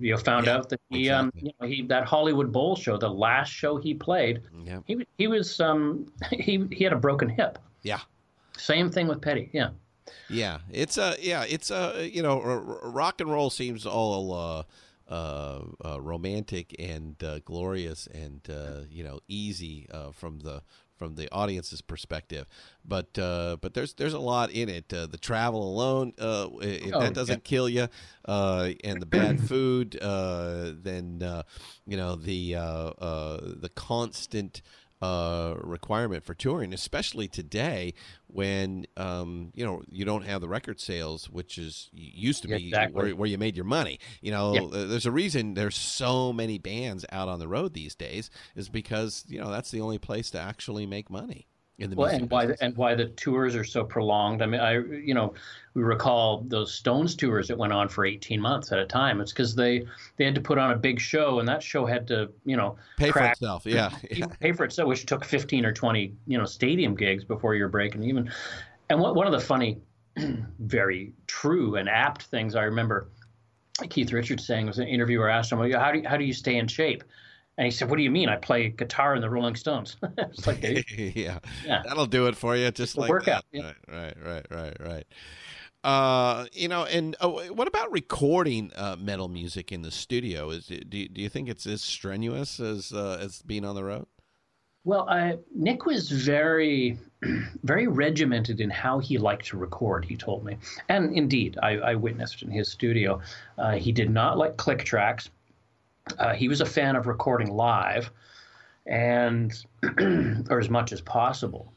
you 0.00 0.12
know, 0.12 0.18
found 0.18 0.46
yeah, 0.46 0.56
out 0.56 0.68
that 0.70 0.80
he, 0.90 1.08
um, 1.08 1.28
exactly. 1.28 1.40
um, 1.40 1.46
you 1.46 1.52
know, 1.60 1.74
he 1.76 1.82
that 1.86 2.04
Hollywood 2.04 2.50
Bowl 2.50 2.74
show, 2.74 2.96
the 2.96 3.08
last 3.08 3.50
show 3.50 3.76
he 3.76 3.94
played, 3.94 4.42
yeah. 4.64 4.80
he 4.86 5.06
he 5.18 5.28
was 5.28 5.60
um, 5.60 6.06
he 6.30 6.66
he 6.72 6.84
had 6.84 6.92
a 6.92 6.96
broken 6.96 7.28
hip. 7.28 7.58
Yeah, 7.82 8.00
same 8.56 8.90
thing 8.90 9.08
with 9.08 9.20
Petty. 9.20 9.50
Yeah. 9.52 9.70
Yeah, 10.28 10.58
it's 10.70 10.98
a 10.98 11.02
uh, 11.02 11.14
yeah, 11.20 11.44
it's 11.48 11.70
a 11.70 11.96
uh, 11.96 11.98
you 12.00 12.22
know, 12.22 12.40
r- 12.40 12.90
rock 12.90 13.20
and 13.20 13.30
roll 13.30 13.50
seems 13.50 13.86
all 13.86 14.32
uh, 14.32 14.62
uh, 15.10 15.60
uh 15.84 16.00
romantic 16.00 16.74
and 16.78 17.22
uh, 17.22 17.38
glorious 17.40 18.06
and 18.06 18.40
uh, 18.50 18.80
you 18.90 19.04
know 19.04 19.20
easy 19.28 19.86
uh, 19.92 20.10
from 20.12 20.40
the 20.40 20.62
from 20.96 21.16
the 21.16 21.30
audience's 21.32 21.82
perspective, 21.82 22.46
but 22.84 23.18
uh, 23.18 23.56
but 23.60 23.74
there's 23.74 23.94
there's 23.94 24.14
a 24.14 24.18
lot 24.18 24.50
in 24.50 24.68
it. 24.68 24.92
Uh, 24.92 25.06
the 25.06 25.18
travel 25.18 25.62
alone, 25.62 26.12
if 26.16 26.94
oh, 26.94 27.00
that 27.00 27.14
doesn't 27.14 27.42
yeah. 27.44 27.48
kill 27.48 27.68
you, 27.68 27.88
and 28.26 29.02
the 29.02 29.06
bad 29.06 29.40
food, 29.40 29.98
then 30.00 31.42
you 31.86 31.96
know 31.96 32.14
the 32.16 32.52
the 32.52 33.70
constant 33.74 34.62
uh, 35.04 35.54
requirement 35.62 36.24
for 36.24 36.34
touring, 36.34 36.72
especially 36.72 37.28
today 37.28 37.92
when 38.26 38.86
um, 38.96 39.52
you 39.54 39.64
know 39.64 39.82
you 39.90 40.04
don't 40.04 40.24
have 40.24 40.40
the 40.40 40.48
record 40.48 40.80
sales, 40.80 41.28
which 41.28 41.58
is 41.58 41.90
used 41.92 42.42
to 42.42 42.48
be 42.48 42.68
exactly. 42.68 42.94
where, 42.94 43.16
where, 43.16 43.28
you 43.28 43.36
made 43.36 43.54
your 43.54 43.66
money. 43.66 43.98
You 44.22 44.30
know, 44.30 44.54
yeah. 44.54 44.86
there's 44.86 45.04
a 45.04 45.10
reason 45.12 45.54
there's 45.54 45.76
so 45.76 46.32
many 46.32 46.58
bands 46.58 47.04
out 47.12 47.28
on 47.28 47.38
the 47.38 47.48
road 47.48 47.74
these 47.74 47.94
days 47.94 48.30
is 48.56 48.70
because 48.70 49.24
you 49.28 49.38
know 49.38 49.50
that's 49.50 49.70
the 49.70 49.82
only 49.82 49.98
place 49.98 50.30
to 50.30 50.40
actually 50.40 50.86
make 50.86 51.10
money 51.10 51.48
well, 51.78 52.08
and 52.08 52.30
why 52.30 52.46
the, 52.46 52.62
and 52.62 52.76
why 52.76 52.94
the 52.94 53.06
tours 53.06 53.56
are 53.56 53.64
so 53.64 53.84
prolonged. 53.84 54.42
I 54.42 54.46
mean, 54.46 54.60
I 54.60 54.74
you 54.78 55.14
know 55.14 55.34
we 55.74 55.82
recall 55.82 56.44
those 56.46 56.72
Stones 56.72 57.16
tours 57.16 57.48
that 57.48 57.58
went 57.58 57.72
on 57.72 57.88
for 57.88 58.04
18 58.04 58.40
months 58.40 58.70
at 58.70 58.78
a 58.78 58.86
time. 58.86 59.20
It's 59.20 59.32
because 59.32 59.54
they 59.54 59.84
they 60.16 60.24
had 60.24 60.34
to 60.36 60.40
put 60.40 60.58
on 60.58 60.70
a 60.70 60.76
big 60.76 61.00
show, 61.00 61.40
and 61.40 61.48
that 61.48 61.62
show 61.62 61.84
had 61.84 62.06
to 62.08 62.30
you 62.44 62.56
know 62.56 62.76
pay 62.96 63.10
crack, 63.10 63.36
for 63.38 63.44
itself. 63.44 63.66
Yeah, 63.66 63.90
pay 64.40 64.52
for 64.52 64.64
itself, 64.64 64.88
which 64.88 65.04
took 65.06 65.24
15 65.24 65.64
or 65.64 65.72
20 65.72 66.14
you 66.26 66.38
know 66.38 66.44
stadium 66.44 66.94
gigs 66.94 67.24
before 67.24 67.54
you're 67.54 67.68
breaking 67.68 68.04
even. 68.04 68.30
And 68.90 69.00
what, 69.00 69.16
one 69.16 69.26
of 69.26 69.32
the 69.32 69.40
funny, 69.40 69.78
very 70.60 71.12
true 71.26 71.76
and 71.76 71.88
apt 71.88 72.24
things 72.24 72.54
I 72.54 72.64
remember 72.64 73.08
Keith 73.88 74.12
Richards 74.12 74.46
saying 74.46 74.66
was 74.66 74.78
an 74.78 74.86
interviewer 74.86 75.28
asked 75.28 75.50
him, 75.50 75.58
well, 75.58 75.80
"How 75.80 75.90
do 75.90 75.98
you, 75.98 76.08
how 76.08 76.16
do 76.16 76.24
you 76.24 76.32
stay 76.32 76.56
in 76.56 76.68
shape?" 76.68 77.02
And 77.56 77.64
he 77.64 77.70
said, 77.70 77.88
"What 77.88 77.96
do 77.96 78.02
you 78.02 78.10
mean? 78.10 78.28
I 78.28 78.36
play 78.36 78.68
guitar 78.68 79.14
in 79.14 79.20
the 79.20 79.30
Rolling 79.30 79.56
Stones." 79.56 79.96
it's 80.18 80.46
like, 80.46 80.62
yeah, 80.96 81.38
yeah, 81.64 81.82
that'll 81.84 82.06
do 82.06 82.26
it 82.26 82.36
for 82.36 82.56
you. 82.56 82.70
Just 82.70 82.96
like 82.96 83.10
workout. 83.10 83.44
Yeah. 83.52 83.62
Right, 83.62 83.76
right, 83.88 84.16
right, 84.24 84.46
right, 84.50 84.76
right. 84.80 85.06
Uh, 85.84 86.46
you 86.52 86.66
know, 86.66 86.84
and 86.84 87.14
uh, 87.20 87.28
what 87.28 87.68
about 87.68 87.92
recording 87.92 88.72
uh, 88.74 88.96
metal 88.98 89.28
music 89.28 89.70
in 89.70 89.82
the 89.82 89.90
studio? 89.90 90.50
Is 90.50 90.66
do 90.66 90.98
you, 90.98 91.08
do 91.08 91.20
you 91.20 91.28
think 91.28 91.48
it's 91.48 91.66
as 91.66 91.82
strenuous 91.82 92.58
as 92.58 92.92
uh, 92.92 93.18
as 93.20 93.42
being 93.42 93.64
on 93.64 93.74
the 93.74 93.84
road? 93.84 94.06
Well, 94.84 95.08
I, 95.08 95.38
Nick 95.54 95.86
was 95.86 96.10
very, 96.10 96.98
very 97.62 97.86
regimented 97.86 98.60
in 98.60 98.68
how 98.68 98.98
he 98.98 99.16
liked 99.16 99.46
to 99.46 99.56
record. 99.56 100.04
He 100.04 100.14
told 100.14 100.44
me, 100.44 100.58
and 100.90 101.16
indeed, 101.16 101.58
I, 101.62 101.78
I 101.78 101.94
witnessed 101.94 102.42
in 102.42 102.50
his 102.50 102.70
studio. 102.70 103.20
Uh, 103.56 103.72
he 103.72 103.92
did 103.92 104.10
not 104.10 104.36
like 104.36 104.58
click 104.58 104.84
tracks. 104.84 105.30
Uh, 106.18 106.34
he 106.34 106.48
was 106.48 106.60
a 106.60 106.66
fan 106.66 106.96
of 106.96 107.06
recording 107.06 107.50
live, 107.50 108.10
and 108.86 109.64
or 110.50 110.58
as 110.58 110.68
much 110.68 110.92
as 110.92 111.00
possible. 111.00 111.72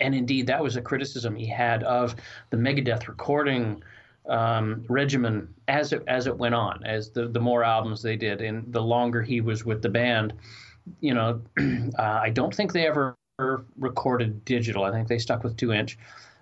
And 0.00 0.14
indeed, 0.14 0.46
that 0.48 0.62
was 0.62 0.76
a 0.76 0.82
criticism 0.82 1.34
he 1.34 1.46
had 1.46 1.82
of 1.84 2.14
the 2.50 2.56
Megadeth 2.56 3.08
recording 3.08 3.82
um, 4.28 4.84
regimen 4.88 5.54
as 5.68 5.92
it 5.92 6.02
as 6.06 6.26
it 6.26 6.36
went 6.36 6.54
on, 6.54 6.84
as 6.84 7.10
the 7.10 7.28
the 7.28 7.40
more 7.40 7.64
albums 7.64 8.02
they 8.02 8.16
did, 8.16 8.42
and 8.42 8.70
the 8.72 8.82
longer 8.82 9.22
he 9.22 9.40
was 9.40 9.64
with 9.64 9.80
the 9.82 9.88
band 9.88 10.34
you 11.00 11.14
know, 11.14 11.40
uh, 11.98 12.20
I 12.22 12.30
don't 12.30 12.54
think 12.54 12.72
they 12.72 12.86
ever 12.86 13.16
recorded 13.78 14.44
digital. 14.44 14.84
I 14.84 14.90
think 14.90 15.08
they 15.08 15.18
stuck 15.18 15.44
with 15.44 15.56
two 15.56 15.72
inch 15.72 15.98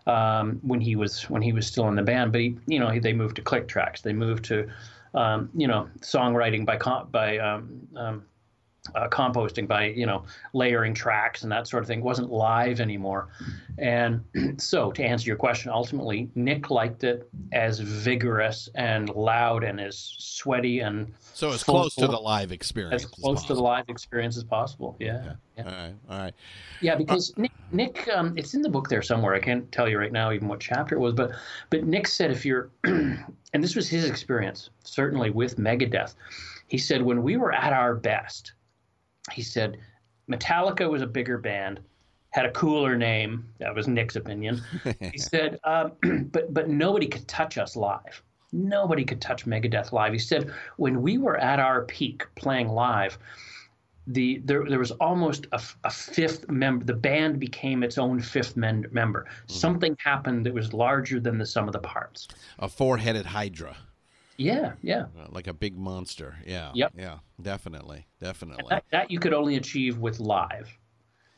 um, 0.06 0.60
when 0.62 0.80
he 0.80 0.96
was 0.96 1.28
when 1.28 1.42
he 1.42 1.52
was 1.52 1.66
still 1.66 1.88
in 1.88 1.94
the 1.94 2.02
band. 2.02 2.32
But 2.32 2.40
he, 2.40 2.58
you 2.66 2.78
know, 2.78 2.98
they 2.98 3.12
moved 3.12 3.36
to 3.36 3.42
click 3.42 3.68
tracks. 3.68 4.00
They 4.00 4.12
moved 4.12 4.44
to, 4.46 4.68
um, 5.14 5.50
you 5.54 5.66
know, 5.66 5.88
songwriting 6.00 6.64
by 6.64 6.76
by 7.10 7.38
um, 7.38 7.88
um 7.96 8.24
uh, 8.94 9.08
composting 9.08 9.66
by 9.66 9.86
you 9.86 10.06
know 10.06 10.24
layering 10.52 10.94
tracks 10.94 11.42
and 11.42 11.52
that 11.52 11.66
sort 11.66 11.82
of 11.82 11.86
thing. 11.86 12.00
It 12.00 12.04
wasn't 12.04 12.30
live 12.30 12.80
anymore. 12.80 13.28
And 13.78 14.24
so 14.60 14.92
to 14.92 15.02
answer 15.02 15.26
your 15.26 15.36
question 15.36 15.70
ultimately 15.70 16.30
nick 16.34 16.70
liked 16.70 17.04
it 17.04 17.28
as 17.52 17.78
vigorous 17.78 18.68
and 18.74 19.08
loud 19.10 19.64
and 19.64 19.80
as 19.80 19.98
sweaty 20.18 20.80
and 20.80 21.12
so 21.34 21.50
as 21.50 21.62
close 21.62 21.94
to 21.96 22.06
the 22.06 22.16
live 22.16 22.52
experience 22.52 23.04
as 23.04 23.10
close 23.10 23.40
as 23.40 23.46
to 23.46 23.54
the 23.54 23.62
live 23.62 23.88
experience 23.88 24.36
as 24.36 24.44
possible. 24.44 24.96
Yeah, 24.98 25.16
okay. 25.16 25.32
yeah. 25.58 25.64
all 25.64 25.70
right 25.70 25.94
all 26.08 26.18
right. 26.18 26.34
Yeah 26.80 26.96
because 26.96 27.32
uh, 27.36 27.42
nick 27.42 27.52
nick 27.72 28.08
um, 28.08 28.36
it's 28.36 28.54
in 28.54 28.62
the 28.62 28.70
book 28.70 28.88
there 28.88 29.02
somewhere. 29.02 29.34
I 29.34 29.40
can't 29.40 29.70
tell 29.72 29.88
you 29.88 29.98
right 29.98 30.12
now 30.12 30.32
even 30.32 30.48
what 30.48 30.60
chapter 30.60 30.94
it 30.94 31.00
was 31.00 31.14
but 31.14 31.32
but 31.70 31.84
nick 31.84 32.06
said 32.06 32.30
if 32.30 32.44
you're 32.44 32.70
and 32.84 33.24
this 33.52 33.76
was 33.76 33.88
his 33.88 34.04
experience 34.04 34.70
certainly 34.84 35.30
with 35.30 35.56
megadeth. 35.56 36.14
He 36.68 36.78
said 36.78 37.02
when 37.02 37.22
we 37.22 37.36
were 37.36 37.52
at 37.52 37.72
our 37.72 37.94
best 37.94 38.52
he 39.32 39.42
said 39.42 39.78
Metallica 40.30 40.88
was 40.90 41.02
a 41.02 41.06
bigger 41.06 41.38
band, 41.38 41.80
had 42.30 42.46
a 42.46 42.50
cooler 42.50 42.96
name. 42.96 43.46
That 43.58 43.74
was 43.74 43.88
Nick's 43.88 44.16
opinion. 44.16 44.62
he 45.12 45.18
said, 45.18 45.58
um, 45.64 45.92
but 46.32 46.52
but 46.52 46.68
nobody 46.68 47.06
could 47.06 47.26
touch 47.28 47.58
us 47.58 47.76
live. 47.76 48.22
Nobody 48.52 49.04
could 49.04 49.20
touch 49.20 49.44
Megadeth 49.44 49.92
live. 49.92 50.12
He 50.12 50.18
said 50.18 50.52
when 50.76 51.02
we 51.02 51.18
were 51.18 51.36
at 51.36 51.58
our 51.58 51.84
peak 51.84 52.26
playing 52.36 52.68
live, 52.68 53.18
the 54.06 54.40
there 54.44 54.64
there 54.68 54.78
was 54.78 54.92
almost 54.92 55.46
a, 55.52 55.60
a 55.84 55.90
fifth 55.90 56.48
member. 56.48 56.84
The 56.84 56.94
band 56.94 57.40
became 57.40 57.82
its 57.82 57.98
own 57.98 58.20
fifth 58.20 58.56
men, 58.56 58.86
member. 58.90 59.24
Mm-hmm. 59.24 59.52
Something 59.52 59.96
happened 60.02 60.46
that 60.46 60.54
was 60.54 60.72
larger 60.72 61.20
than 61.20 61.38
the 61.38 61.46
sum 61.46 61.66
of 61.66 61.72
the 61.72 61.80
parts. 61.80 62.28
A 62.58 62.68
four-headed 62.68 63.26
hydra. 63.26 63.76
Yeah, 64.36 64.72
yeah. 64.82 65.06
Uh, 65.18 65.26
like 65.30 65.46
a 65.46 65.54
big 65.54 65.76
monster. 65.76 66.36
Yeah. 66.46 66.70
Yep. 66.74 66.92
Yeah. 66.96 67.18
Definitely. 67.40 68.06
Definitely. 68.20 68.64
That, 68.68 68.84
that, 68.92 69.10
you 69.10 69.18
could 69.18 69.34
only 69.34 69.56
achieve 69.56 69.98
with 69.98 70.20
live. 70.20 70.68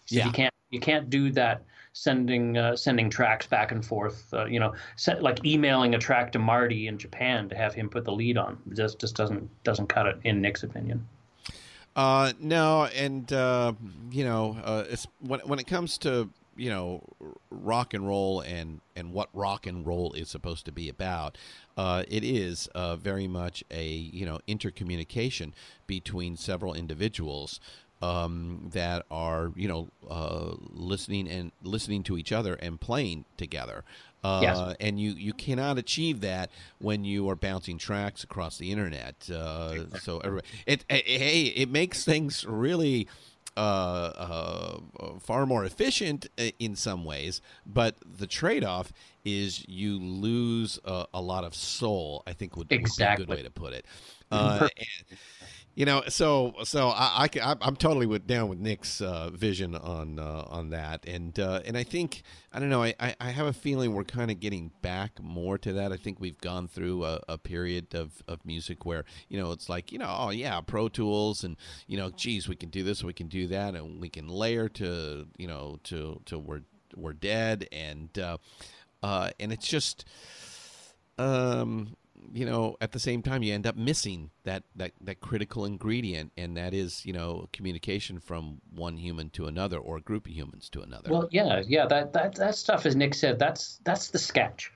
So 0.06 0.16
yeah. 0.16 0.26
You 0.26 0.32
can't 0.32 0.54
you 0.70 0.80
can't 0.80 1.08
do 1.10 1.30
that 1.32 1.62
sending 1.92 2.56
uh, 2.56 2.76
sending 2.76 3.10
tracks 3.10 3.46
back 3.46 3.72
and 3.72 3.84
forth. 3.84 4.32
Uh, 4.32 4.46
you 4.46 4.60
know, 4.60 4.74
set, 4.96 5.22
like 5.22 5.44
emailing 5.44 5.94
a 5.94 5.98
track 5.98 6.32
to 6.32 6.38
Marty 6.38 6.86
in 6.86 6.98
Japan 6.98 7.48
to 7.48 7.56
have 7.56 7.74
him 7.74 7.88
put 7.88 8.04
the 8.04 8.12
lead 8.12 8.38
on. 8.38 8.58
Just 8.74 8.98
just 8.98 9.16
doesn't 9.16 9.48
doesn't 9.64 9.88
cut 9.88 10.06
it 10.06 10.18
in 10.24 10.40
Nick's 10.40 10.62
opinion. 10.62 11.06
Uh, 11.96 12.32
no, 12.38 12.84
and 12.96 13.32
uh, 13.32 13.72
you 14.10 14.24
know, 14.24 14.56
uh, 14.62 14.84
it's 14.88 15.06
when 15.20 15.40
when 15.40 15.58
it 15.58 15.66
comes 15.66 15.98
to 15.98 16.30
you 16.58 16.68
know 16.68 17.02
rock 17.50 17.94
and 17.94 18.06
roll 18.06 18.40
and 18.40 18.80
and 18.96 19.12
what 19.12 19.28
rock 19.32 19.66
and 19.66 19.86
roll 19.86 20.12
is 20.12 20.28
supposed 20.28 20.64
to 20.66 20.72
be 20.72 20.88
about 20.88 21.38
uh, 21.76 22.02
it 22.08 22.24
is 22.24 22.66
uh, 22.74 22.96
very 22.96 23.28
much 23.28 23.64
a 23.70 23.86
you 23.86 24.26
know 24.26 24.40
intercommunication 24.46 25.52
between 25.86 26.36
several 26.36 26.74
individuals 26.74 27.60
um, 28.02 28.68
that 28.72 29.04
are 29.10 29.52
you 29.56 29.68
know 29.68 29.88
uh, 30.08 30.54
listening 30.70 31.28
and 31.28 31.52
listening 31.62 32.02
to 32.04 32.18
each 32.18 32.32
other 32.32 32.54
and 32.54 32.80
playing 32.80 33.24
together. 33.36 33.84
Uh, 34.24 34.40
yes. 34.42 34.76
And 34.80 34.98
you, 34.98 35.12
you 35.12 35.32
cannot 35.32 35.78
achieve 35.78 36.22
that 36.22 36.50
when 36.80 37.04
you 37.04 37.30
are 37.30 37.36
bouncing 37.36 37.78
tracks 37.78 38.24
across 38.24 38.58
the 38.58 38.72
internet. 38.72 39.14
Uh, 39.30 39.96
so 40.00 40.18
everybody, 40.18 40.48
it, 40.66 40.84
it, 40.90 41.06
hey, 41.06 41.42
it 41.42 41.70
makes 41.70 42.04
things 42.04 42.44
really 42.44 43.06
uh, 43.58 44.80
uh, 45.00 45.18
far 45.18 45.44
more 45.44 45.64
efficient 45.64 46.28
uh, 46.38 46.50
in 46.58 46.76
some 46.76 47.04
ways, 47.04 47.40
but 47.66 47.96
the 48.06 48.26
trade-off 48.26 48.92
is 49.24 49.64
you 49.68 49.98
lose 49.98 50.78
a 50.84 51.20
lot 51.20 51.44
of 51.44 51.54
soul. 51.54 52.22
I 52.26 52.32
think 52.32 52.56
would, 52.56 52.70
exactly. 52.70 53.24
would 53.24 53.26
be 53.26 53.32
a 53.32 53.36
good 53.36 53.36
way 53.36 53.42
to 53.42 53.50
put 53.50 53.72
it. 53.74 53.84
Uh, 54.30 54.68
and, 54.76 55.18
you 55.78 55.84
know, 55.84 56.02
so 56.08 56.54
so 56.64 56.88
I, 56.88 57.28
I 57.40 57.56
am 57.60 57.76
totally 57.76 58.06
with 58.06 58.26
down 58.26 58.48
with 58.48 58.58
Nick's 58.58 59.00
uh, 59.00 59.30
vision 59.30 59.76
on 59.76 60.18
uh, 60.18 60.42
on 60.48 60.70
that, 60.70 61.06
and 61.06 61.38
uh, 61.38 61.60
and 61.64 61.78
I 61.78 61.84
think 61.84 62.24
I 62.52 62.58
don't 62.58 62.68
know. 62.68 62.82
I, 62.82 62.94
I 62.98 63.30
have 63.30 63.46
a 63.46 63.52
feeling 63.52 63.94
we're 63.94 64.02
kind 64.02 64.32
of 64.32 64.40
getting 64.40 64.72
back 64.82 65.22
more 65.22 65.56
to 65.58 65.72
that. 65.74 65.92
I 65.92 65.96
think 65.96 66.18
we've 66.18 66.40
gone 66.40 66.66
through 66.66 67.04
a, 67.04 67.20
a, 67.28 67.38
period 67.38 67.94
of, 67.94 68.24
of 68.26 68.44
music 68.44 68.84
where 68.84 69.04
you 69.28 69.40
know 69.40 69.52
it's 69.52 69.68
like 69.68 69.92
you 69.92 70.00
know 70.00 70.12
oh 70.18 70.30
yeah 70.30 70.60
Pro 70.62 70.88
Tools 70.88 71.44
and 71.44 71.56
you 71.86 71.96
know 71.96 72.10
geez 72.10 72.48
we 72.48 72.56
can 72.56 72.70
do 72.70 72.82
this 72.82 73.04
we 73.04 73.12
can 73.12 73.28
do 73.28 73.46
that 73.46 73.76
and 73.76 74.00
we 74.00 74.08
can 74.08 74.26
layer 74.26 74.68
to 74.70 75.28
you 75.36 75.46
know 75.46 75.78
to 75.84 76.20
to 76.24 76.40
we're 76.40 76.62
we're 76.96 77.12
dead 77.12 77.68
and 77.70 78.18
uh, 78.18 78.36
uh, 79.04 79.30
and 79.38 79.52
it's 79.52 79.68
just 79.68 80.04
um 81.18 81.94
you 82.32 82.44
know, 82.44 82.76
at 82.80 82.92
the 82.92 82.98
same 82.98 83.22
time, 83.22 83.42
you 83.42 83.54
end 83.54 83.66
up 83.66 83.76
missing 83.76 84.30
that, 84.44 84.64
that, 84.76 84.92
that 85.00 85.20
critical 85.20 85.64
ingredient, 85.64 86.32
and 86.36 86.56
that 86.56 86.74
is, 86.74 87.04
you 87.04 87.12
know, 87.12 87.48
communication 87.52 88.20
from 88.20 88.60
one 88.74 88.96
human 88.96 89.30
to 89.30 89.46
another 89.46 89.78
or 89.78 89.96
a 89.96 90.00
group 90.00 90.26
of 90.26 90.32
humans 90.32 90.68
to 90.70 90.82
another. 90.82 91.10
Well, 91.10 91.28
yeah, 91.30 91.62
yeah, 91.66 91.86
that, 91.86 92.12
that, 92.12 92.34
that 92.36 92.54
stuff, 92.54 92.86
as 92.86 92.96
Nick 92.96 93.14
said, 93.14 93.38
that's 93.38 93.80
that's 93.84 94.08
the 94.08 94.18
sketch, 94.18 94.72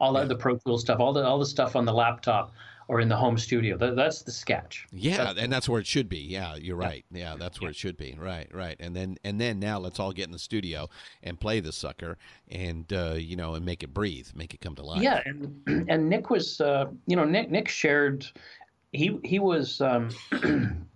all 0.00 0.14
yeah. 0.14 0.24
the 0.24 0.36
Pro 0.36 0.56
Tools 0.56 0.82
stuff, 0.82 1.00
all 1.00 1.12
the 1.12 1.24
all 1.24 1.38
the 1.38 1.46
stuff 1.46 1.76
on 1.76 1.84
the 1.84 1.92
laptop 1.94 2.52
or 2.90 2.98
in 2.98 3.08
the 3.08 3.16
home 3.16 3.38
studio. 3.38 3.76
That, 3.76 3.94
that's 3.94 4.22
the 4.22 4.32
sketch. 4.32 4.84
Yeah, 4.90 5.18
that's, 5.18 5.38
and 5.38 5.52
that's 5.52 5.68
where 5.68 5.80
it 5.80 5.86
should 5.86 6.08
be. 6.08 6.18
Yeah, 6.18 6.56
you're 6.56 6.76
right. 6.76 7.04
Yeah, 7.12 7.36
that's 7.38 7.60
where 7.60 7.70
it 7.70 7.76
should 7.76 7.96
be. 7.96 8.16
Right, 8.18 8.52
right. 8.52 8.76
And 8.80 8.96
then 8.96 9.16
and 9.22 9.40
then 9.40 9.60
now 9.60 9.78
let's 9.78 10.00
all 10.00 10.12
get 10.12 10.24
in 10.24 10.32
the 10.32 10.40
studio 10.40 10.88
and 11.22 11.38
play 11.38 11.60
the 11.60 11.70
sucker 11.70 12.18
and 12.50 12.92
uh, 12.92 13.14
you 13.16 13.36
know 13.36 13.54
and 13.54 13.64
make 13.64 13.84
it 13.84 13.94
breathe, 13.94 14.26
make 14.34 14.54
it 14.54 14.60
come 14.60 14.74
to 14.74 14.82
life. 14.82 15.02
Yeah, 15.02 15.22
and 15.24 15.62
and 15.88 16.08
Nick 16.08 16.30
was 16.30 16.60
uh, 16.60 16.86
you 17.06 17.14
know 17.14 17.24
Nick 17.24 17.48
Nick 17.48 17.68
shared 17.68 18.26
he 18.92 19.20
he 19.22 19.38
was 19.38 19.80
um, 19.80 20.10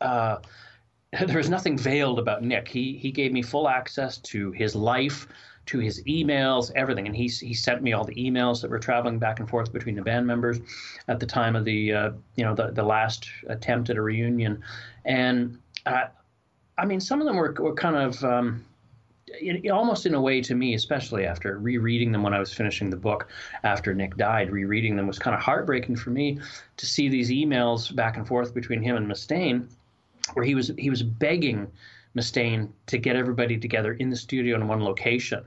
uh, 0.00 0.36
there 1.26 1.36
was 1.36 1.50
nothing 1.50 1.76
veiled 1.76 2.20
about 2.20 2.44
Nick. 2.44 2.68
He 2.68 2.96
he 2.96 3.10
gave 3.10 3.32
me 3.32 3.42
full 3.42 3.68
access 3.68 4.18
to 4.18 4.52
his 4.52 4.76
life 4.76 5.26
to 5.66 5.78
his 5.78 6.02
emails, 6.04 6.70
everything. 6.74 7.06
And 7.06 7.16
he, 7.16 7.28
he 7.28 7.54
sent 7.54 7.82
me 7.82 7.92
all 7.92 8.04
the 8.04 8.14
emails 8.14 8.60
that 8.62 8.70
were 8.70 8.78
traveling 8.78 9.18
back 9.18 9.40
and 9.40 9.48
forth 9.48 9.72
between 9.72 9.94
the 9.94 10.02
band 10.02 10.26
members 10.26 10.60
at 11.08 11.20
the 11.20 11.26
time 11.26 11.56
of 11.56 11.64
the, 11.64 11.92
uh, 11.92 12.10
you 12.36 12.44
know, 12.44 12.54
the, 12.54 12.70
the 12.70 12.82
last 12.82 13.28
attempt 13.48 13.90
at 13.90 13.96
a 13.96 14.02
reunion. 14.02 14.62
And 15.04 15.58
uh, 15.86 16.06
I 16.76 16.84
mean, 16.84 17.00
some 17.00 17.20
of 17.20 17.26
them 17.26 17.36
were, 17.36 17.54
were 17.58 17.74
kind 17.74 17.96
of, 17.96 18.22
um, 18.24 18.64
it, 19.26 19.70
almost 19.70 20.06
in 20.06 20.14
a 20.14 20.20
way 20.20 20.40
to 20.42 20.54
me, 20.54 20.74
especially 20.74 21.24
after 21.26 21.58
rereading 21.58 22.12
them 22.12 22.22
when 22.22 22.34
I 22.34 22.38
was 22.38 22.52
finishing 22.52 22.90
the 22.90 22.96
book 22.96 23.28
after 23.62 23.94
Nick 23.94 24.16
died, 24.16 24.50
rereading 24.50 24.96
them 24.96 25.06
was 25.06 25.18
kind 25.18 25.34
of 25.34 25.42
heartbreaking 25.42 25.96
for 25.96 26.10
me 26.10 26.38
to 26.76 26.86
see 26.86 27.08
these 27.08 27.30
emails 27.30 27.94
back 27.94 28.16
and 28.16 28.26
forth 28.26 28.54
between 28.54 28.82
him 28.82 28.96
and 28.96 29.06
Mustaine, 29.06 29.68
where 30.34 30.44
he 30.44 30.54
was 30.54 30.72
he 30.78 30.90
was 30.90 31.02
begging 31.02 31.70
Mustaine 32.16 32.68
to 32.86 32.98
get 32.98 33.16
everybody 33.16 33.58
together 33.58 33.94
in 33.94 34.10
the 34.10 34.16
studio 34.16 34.56
in 34.56 34.68
one 34.68 34.84
location 34.84 35.44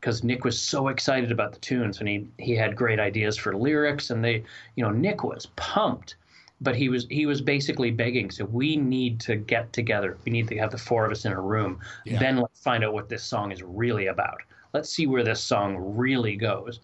because 0.00 0.22
Nick 0.22 0.44
was 0.44 0.60
so 0.60 0.88
excited 0.88 1.32
about 1.32 1.52
the 1.52 1.58
tunes 1.58 2.00
and 2.00 2.08
he 2.08 2.26
he 2.38 2.54
had 2.54 2.76
great 2.76 3.00
ideas 3.00 3.36
for 3.36 3.56
lyrics 3.56 4.10
and 4.10 4.24
they 4.24 4.44
you 4.76 4.84
know 4.84 4.90
Nick 4.90 5.24
was 5.24 5.46
pumped 5.56 6.16
but 6.60 6.74
he 6.74 6.88
was 6.88 7.06
he 7.10 7.26
was 7.26 7.40
basically 7.40 7.90
begging 7.90 8.30
so 8.30 8.44
we 8.44 8.76
need 8.76 9.20
to 9.20 9.36
get 9.36 9.72
together. 9.72 10.18
We 10.24 10.32
need 10.32 10.48
to 10.48 10.58
have 10.58 10.70
the 10.70 10.78
four 10.78 11.04
of 11.04 11.12
us 11.12 11.24
in 11.24 11.32
a 11.32 11.40
room. 11.40 11.80
Yeah. 12.04 12.18
then 12.18 12.38
let's 12.38 12.60
find 12.60 12.84
out 12.84 12.92
what 12.92 13.08
this 13.08 13.22
song 13.22 13.52
is 13.52 13.62
really 13.62 14.06
about. 14.06 14.40
Let's 14.72 14.90
see 14.90 15.06
where 15.06 15.24
this 15.24 15.42
song 15.42 15.76
really 15.76 16.36
goes. 16.36 16.80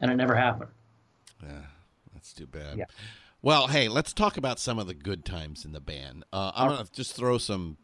And 0.00 0.10
it 0.10 0.16
never 0.16 0.34
happened. 0.34 0.70
Yeah 1.42 1.62
that's 2.14 2.32
too 2.32 2.46
bad. 2.46 2.78
Yeah. 2.78 2.84
Well 3.42 3.66
hey 3.66 3.88
let's 3.88 4.12
talk 4.12 4.36
about 4.36 4.58
some 4.58 4.78
of 4.78 4.86
the 4.86 4.94
good 4.94 5.24
times 5.24 5.64
in 5.64 5.72
the 5.72 5.80
band. 5.80 6.24
Uh, 6.32 6.52
i'm 6.54 6.68
gonna 6.70 6.86
just 6.92 7.14
throw 7.14 7.38
some 7.38 7.76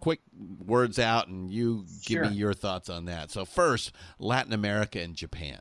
quick 0.00 0.20
words 0.64 0.98
out 0.98 1.28
and 1.28 1.50
you 1.50 1.84
give 2.04 2.16
sure. 2.16 2.30
me 2.30 2.36
your 2.36 2.54
thoughts 2.54 2.88
on 2.88 3.06
that. 3.06 3.30
So 3.30 3.44
first, 3.44 3.92
Latin 4.18 4.52
America 4.52 5.00
and 5.00 5.14
Japan. 5.14 5.60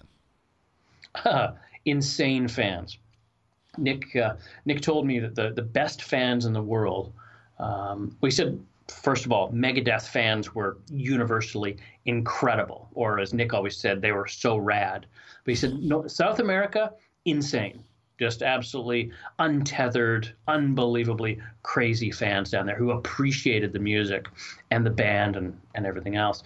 Uh, 1.23 1.51
insane 1.85 2.47
fans. 2.47 2.97
Nick 3.77 4.15
uh, 4.15 4.35
Nick 4.65 4.81
told 4.81 5.05
me 5.05 5.19
that 5.19 5.35
the, 5.35 5.51
the 5.51 5.61
best 5.61 6.03
fans 6.03 6.45
in 6.45 6.53
the 6.53 6.61
world. 6.61 7.13
Um, 7.59 8.17
we 8.21 8.31
said 8.31 8.59
first 8.87 9.25
of 9.25 9.31
all, 9.31 9.51
Megadeth 9.51 10.07
fans 10.07 10.53
were 10.53 10.77
universally 10.89 11.77
incredible, 12.05 12.89
or 12.93 13.19
as 13.19 13.33
Nick 13.33 13.53
always 13.53 13.77
said, 13.77 14.01
they 14.01 14.11
were 14.11 14.27
so 14.27 14.57
rad. 14.57 15.05
But 15.43 15.51
he 15.51 15.55
said, 15.55 15.73
no, 15.79 16.07
South 16.07 16.39
America, 16.39 16.93
insane. 17.25 17.83
Just 18.17 18.41
absolutely 18.41 19.11
untethered, 19.39 20.33
unbelievably 20.47 21.41
crazy 21.63 22.11
fans 22.11 22.49
down 22.49 22.65
there 22.65 22.77
who 22.77 22.91
appreciated 22.91 23.73
the 23.73 23.79
music 23.79 24.27
and 24.71 24.85
the 24.85 24.89
band 24.89 25.35
and, 25.35 25.59
and 25.75 25.85
everything 25.85 26.15
else. 26.15 26.43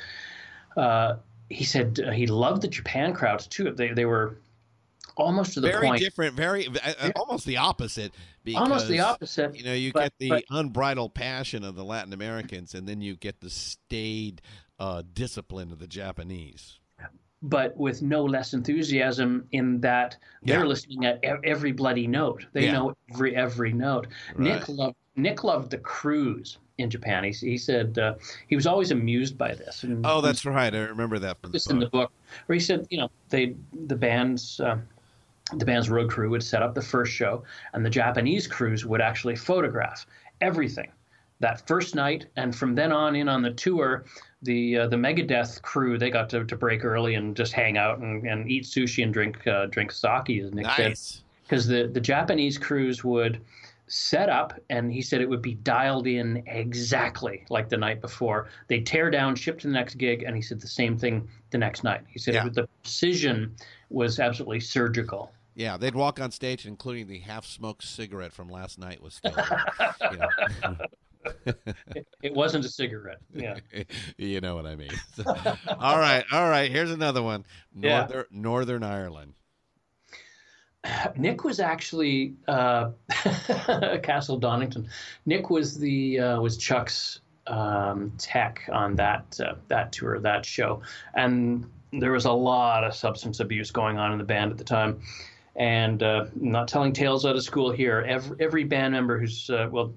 Uh, 0.76 1.18
he 1.50 1.64
said 1.64 2.00
uh, 2.00 2.12
he 2.12 2.26
loved 2.28 2.62
the 2.62 2.68
Japan 2.68 3.14
crowds 3.14 3.48
too. 3.48 3.72
They, 3.72 3.94
they 3.94 4.06
were 4.06 4.38
almost 5.16 5.54
to 5.54 5.62
the 5.62 5.68
point. 5.68 5.80
very 5.80 5.88
point. 5.88 6.02
different, 6.02 6.36
very 6.36 6.68
uh, 6.68 7.12
almost 7.16 7.46
the 7.46 7.58
opposite. 7.58 8.14
Because, 8.44 8.62
almost 8.62 8.88
the 8.88 9.02
opposite. 9.02 9.56
You 9.56 9.66
know, 9.66 9.74
you 9.74 9.92
but- 9.94 10.04
get 10.04 10.14
the 10.18 10.30
but- 10.30 10.44
unbridled 10.50 11.14
passion 11.14 11.64
of 11.64 11.76
the 11.76 11.84
Latin 11.84 12.14
Americans, 12.14 12.74
and 12.74 12.88
then 12.88 13.02
you 13.02 13.16
get 13.16 13.42
the 13.42 13.50
staid 13.50 14.42
uh, 14.80 15.04
discipline 15.14 15.72
of 15.72 15.80
the 15.80 15.88
Japanese. 15.88 16.79
But 17.42 17.76
with 17.78 18.02
no 18.02 18.26
less 18.26 18.54
enthusiasm 18.54 19.48
in 19.52 19.80
that 19.82 20.18
they're 20.44 20.68
listening 20.68 21.06
at 21.06 21.24
every 21.24 21.72
bloody 21.72 22.06
note. 22.08 22.46
They 22.52 22.66
Yeah. 22.66 22.74
know 22.74 22.96
every 23.14 23.36
every 23.36 23.72
note. 23.72 24.08
Nick 24.38 24.68
loved 24.68 24.96
Nick 25.16 25.44
loved 25.44 25.72
the 25.72 25.78
crews 25.78 26.58
in 26.78 26.90
Japan. 26.90 27.24
He, 27.24 27.32
he 27.32 27.58
said 27.58 27.98
uh, 27.98 28.16
he 28.48 28.56
was 28.56 28.66
always 28.68 28.92
amused 28.92 29.38
by 29.38 29.54
this. 29.54 29.84
And 29.84 30.06
Oh, 30.06 30.22
that's 30.22 30.46
right. 30.46 30.74
I 30.74 30.80
remember 30.80 31.20
that 31.20 31.40
from 31.40 31.52
the 31.52 31.54
this 31.54 31.68
in 31.68 31.80
the 31.80 31.86
book. 31.86 31.92
book 31.92 32.12
where 32.46 32.54
he 32.56 32.60
said, 32.60 32.88
you 32.90 32.98
know, 32.98 33.10
they 33.30 33.56
the 33.88 33.96
band's 33.96 34.60
uh, 34.60 34.78
the 35.56 35.66
band's 35.66 35.90
road 35.90 36.10
crew 36.10 36.30
would 36.30 36.44
set 36.44 36.62
up 36.62 36.76
the 36.76 36.82
first 36.82 37.12
show, 37.12 37.44
and 37.74 37.86
the 37.86 37.90
Japanese 37.90 38.48
crews 38.48 38.86
would 38.86 39.02
actually 39.02 39.36
photograph 39.36 40.06
everything 40.42 40.92
that 41.40 41.66
first 41.68 41.96
night, 41.96 42.28
and 42.36 42.56
from 42.56 42.76
then 42.76 42.92
on 42.92 43.16
in 43.16 43.28
on 43.30 43.42
the 43.42 43.52
tour, 43.52 44.06
the 44.42 44.80
uh, 44.80 44.88
the 44.88 44.96
Megadeth 44.96 45.62
crew 45.62 45.98
they 45.98 46.10
got 46.10 46.30
to, 46.30 46.46
to 46.46 46.56
break 46.56 46.86
early 46.86 47.16
and 47.16 47.36
just 47.36 47.54
hang 47.54 47.78
out 47.78 48.00
and, 48.00 48.26
and 48.26 48.50
eat 48.50 48.64
sushi 48.64 49.04
and 49.04 49.14
drink 49.14 49.46
uh, 49.48 49.66
drink 49.68 49.92
sake, 49.92 50.30
as 50.42 50.54
Nick 50.54 50.68
said 50.76 50.98
because 51.50 51.68
the, 51.68 51.88
the 51.88 52.00
Japanese 52.00 52.58
crews 52.60 53.04
would 53.04 53.42
set 53.88 54.30
up, 54.30 54.54
and 54.70 54.94
he 54.94 55.02
said 55.02 55.20
it 55.20 55.28
would 55.28 55.42
be 55.42 55.56
dialed 55.56 56.06
in 56.06 56.44
exactly 56.46 57.44
like 57.50 57.70
the 57.70 57.78
night 57.78 58.02
before. 58.02 58.50
They 58.68 58.82
tear 58.82 59.10
down, 59.10 59.36
ship 59.36 59.58
to 59.60 59.68
the 59.68 59.74
next 59.74 59.96
gig, 59.96 60.24
and 60.24 60.36
he 60.36 60.44
said 60.44 60.62
the 60.62 60.68
same 60.68 60.96
thing 60.96 61.28
the 61.50 61.58
next 61.58 61.84
night. 61.84 62.02
He 62.08 62.20
said 62.20 62.36
Yeah. 62.36 62.50
the 62.50 62.68
precision 62.84 63.56
was 63.90 64.20
absolutely 64.20 64.60
surgical. 64.60 65.32
Yeah, 65.56 65.76
they'd 65.76 65.96
walk 65.96 66.22
on 66.22 66.30
stage, 66.30 66.68
including 66.68 67.08
the 67.08 67.20
half-smoked 67.20 67.84
cigarette 67.84 68.32
from 68.32 68.48
last 68.48 68.78
night 68.78 69.02
was 69.02 69.16
still. 69.16 69.34
you 70.12 70.18
know. 70.18 70.76
It, 71.96 72.08
it 72.22 72.34
wasn't 72.34 72.66
a 72.66 72.70
cigarette. 72.70 73.20
Yeah. 73.34 73.58
you 74.18 74.42
know 74.42 74.56
what 74.56 74.66
I 74.66 74.76
mean. 74.76 74.92
So, 75.16 75.24
all 75.80 76.00
right, 76.00 76.24
all 76.32 76.50
right. 76.50 76.72
Here's 76.72 76.92
another 76.92 77.22
one. 77.22 77.46
Yeah. 77.76 78.00
Northern, 78.00 78.26
Northern 78.32 78.84
Ireland. 78.84 79.34
Nick 81.18 81.44
was 81.44 81.60
actually 81.60 82.36
uh, 82.48 82.92
Castle 84.04 84.38
Donington. 84.38 84.88
Nick 85.26 85.50
was 85.50 85.78
the 85.78 86.20
uh, 86.20 86.42
was 86.42 86.58
Chuck's 86.58 87.22
um, 87.48 88.14
tech 88.18 88.70
on 88.72 88.96
that 88.96 89.40
uh, 89.44 89.56
that 89.68 89.92
tour, 89.92 90.20
that 90.20 90.46
show, 90.46 90.82
and 91.16 91.70
there 91.92 92.12
was 92.12 92.26
a 92.26 92.32
lot 92.32 92.84
of 92.84 92.94
substance 92.94 93.40
abuse 93.40 93.72
going 93.72 93.98
on 93.98 94.12
in 94.12 94.18
the 94.18 94.24
band 94.24 94.52
at 94.52 94.58
the 94.58 94.64
time. 94.64 95.02
And 95.56 96.02
uh, 96.04 96.28
not 96.36 96.70
telling 96.70 96.94
tales 96.94 97.26
out 97.26 97.36
of 97.36 97.44
school 97.44 97.72
here. 97.72 98.06
Every 98.08 98.38
every 98.40 98.64
band 98.64 98.94
member 98.94 99.20
who's 99.20 99.50
uh, 99.50 99.68
well, 99.70 99.94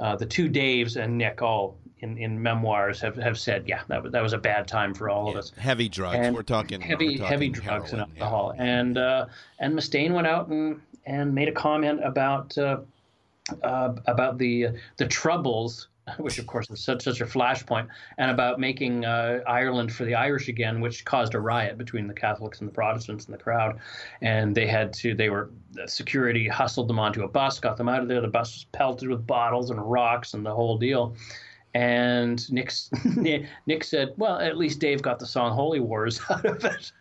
uh, 0.00 0.16
the 0.16 0.26
two 0.26 0.48
Daves 0.48 0.96
and 0.96 1.16
Nick 1.18 1.42
all 1.42 1.76
in, 2.00 2.18
in 2.18 2.40
memoirs 2.40 3.00
have, 3.00 3.16
have 3.16 3.38
said, 3.38 3.64
yeah, 3.66 3.82
that 3.88 4.02
was, 4.02 4.12
that 4.12 4.22
was 4.22 4.32
a 4.32 4.38
bad 4.38 4.68
time 4.68 4.94
for 4.94 5.08
all 5.08 5.28
of 5.30 5.36
us 5.36 5.52
Heavy 5.56 5.88
drugs. 5.88 6.18
and 6.18 6.34
we're 6.34 6.42
talking 6.42 6.80
heavy 6.80 7.06
we're 7.06 7.18
talking 7.18 7.26
heavy 7.26 7.48
drugs 7.48 7.92
and 7.92 8.00
heroin, 8.00 8.16
yeah. 8.16 8.24
alcohol. 8.24 8.54
And 8.58 8.98
uh, 8.98 9.26
and 9.58 9.74
Mustaine 9.74 10.12
went 10.12 10.26
out 10.26 10.48
and, 10.48 10.80
and 11.06 11.34
made 11.34 11.48
a 11.48 11.52
comment 11.52 12.04
about 12.04 12.56
uh, 12.58 12.80
uh, 13.62 13.94
about 14.06 14.38
the 14.38 14.68
the 14.98 15.06
troubles, 15.06 15.88
which 16.18 16.38
of 16.38 16.46
course 16.46 16.68
was 16.68 16.80
such 16.80 17.02
such 17.02 17.20
a 17.20 17.26
flashpoint, 17.26 17.88
and 18.18 18.30
about 18.30 18.60
making 18.60 19.04
uh, 19.04 19.40
Ireland 19.46 19.92
for 19.92 20.04
the 20.04 20.14
Irish 20.14 20.48
again, 20.48 20.80
which 20.80 21.04
caused 21.04 21.34
a 21.34 21.40
riot 21.40 21.78
between 21.78 22.06
the 22.06 22.14
Catholics 22.14 22.60
and 22.60 22.68
the 22.68 22.72
Protestants 22.72 23.26
in 23.26 23.32
the 23.32 23.38
crowd. 23.38 23.78
And 24.20 24.54
they 24.54 24.66
had 24.66 24.92
to 24.94 25.14
they 25.14 25.30
were 25.30 25.50
security 25.86 26.46
hustled 26.46 26.88
them 26.88 26.98
onto 26.98 27.24
a 27.24 27.28
bus, 27.28 27.58
got 27.58 27.76
them 27.76 27.88
out 27.88 28.02
of 28.02 28.08
there. 28.08 28.20
The 28.20 28.28
bus 28.28 28.54
was 28.54 28.64
pelted 28.72 29.08
with 29.08 29.26
bottles 29.26 29.70
and 29.70 29.80
rocks 29.80 30.34
and 30.34 30.46
the 30.46 30.54
whole 30.54 30.78
deal. 30.78 31.16
And 31.74 32.50
Nick, 32.52 32.72
Nick 33.66 33.84
said, 33.84 34.14
"Well, 34.16 34.38
at 34.38 34.56
least 34.56 34.78
Dave 34.78 35.02
got 35.02 35.18
the 35.18 35.26
song 35.26 35.52
"Holy 35.52 35.80
Wars" 35.80 36.20
out 36.30 36.44
of 36.44 36.64
it." 36.64 36.92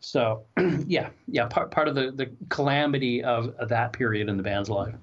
so, 0.00 0.44
yeah, 0.86 1.10
yeah, 1.28 1.46
part 1.46 1.70
part 1.70 1.88
of 1.88 1.94
the 1.94 2.10
the 2.10 2.30
calamity 2.48 3.22
of 3.22 3.54
that 3.68 3.92
period 3.92 4.30
in 4.30 4.38
the 4.38 4.42
band's 4.42 4.70
life. 4.70 4.94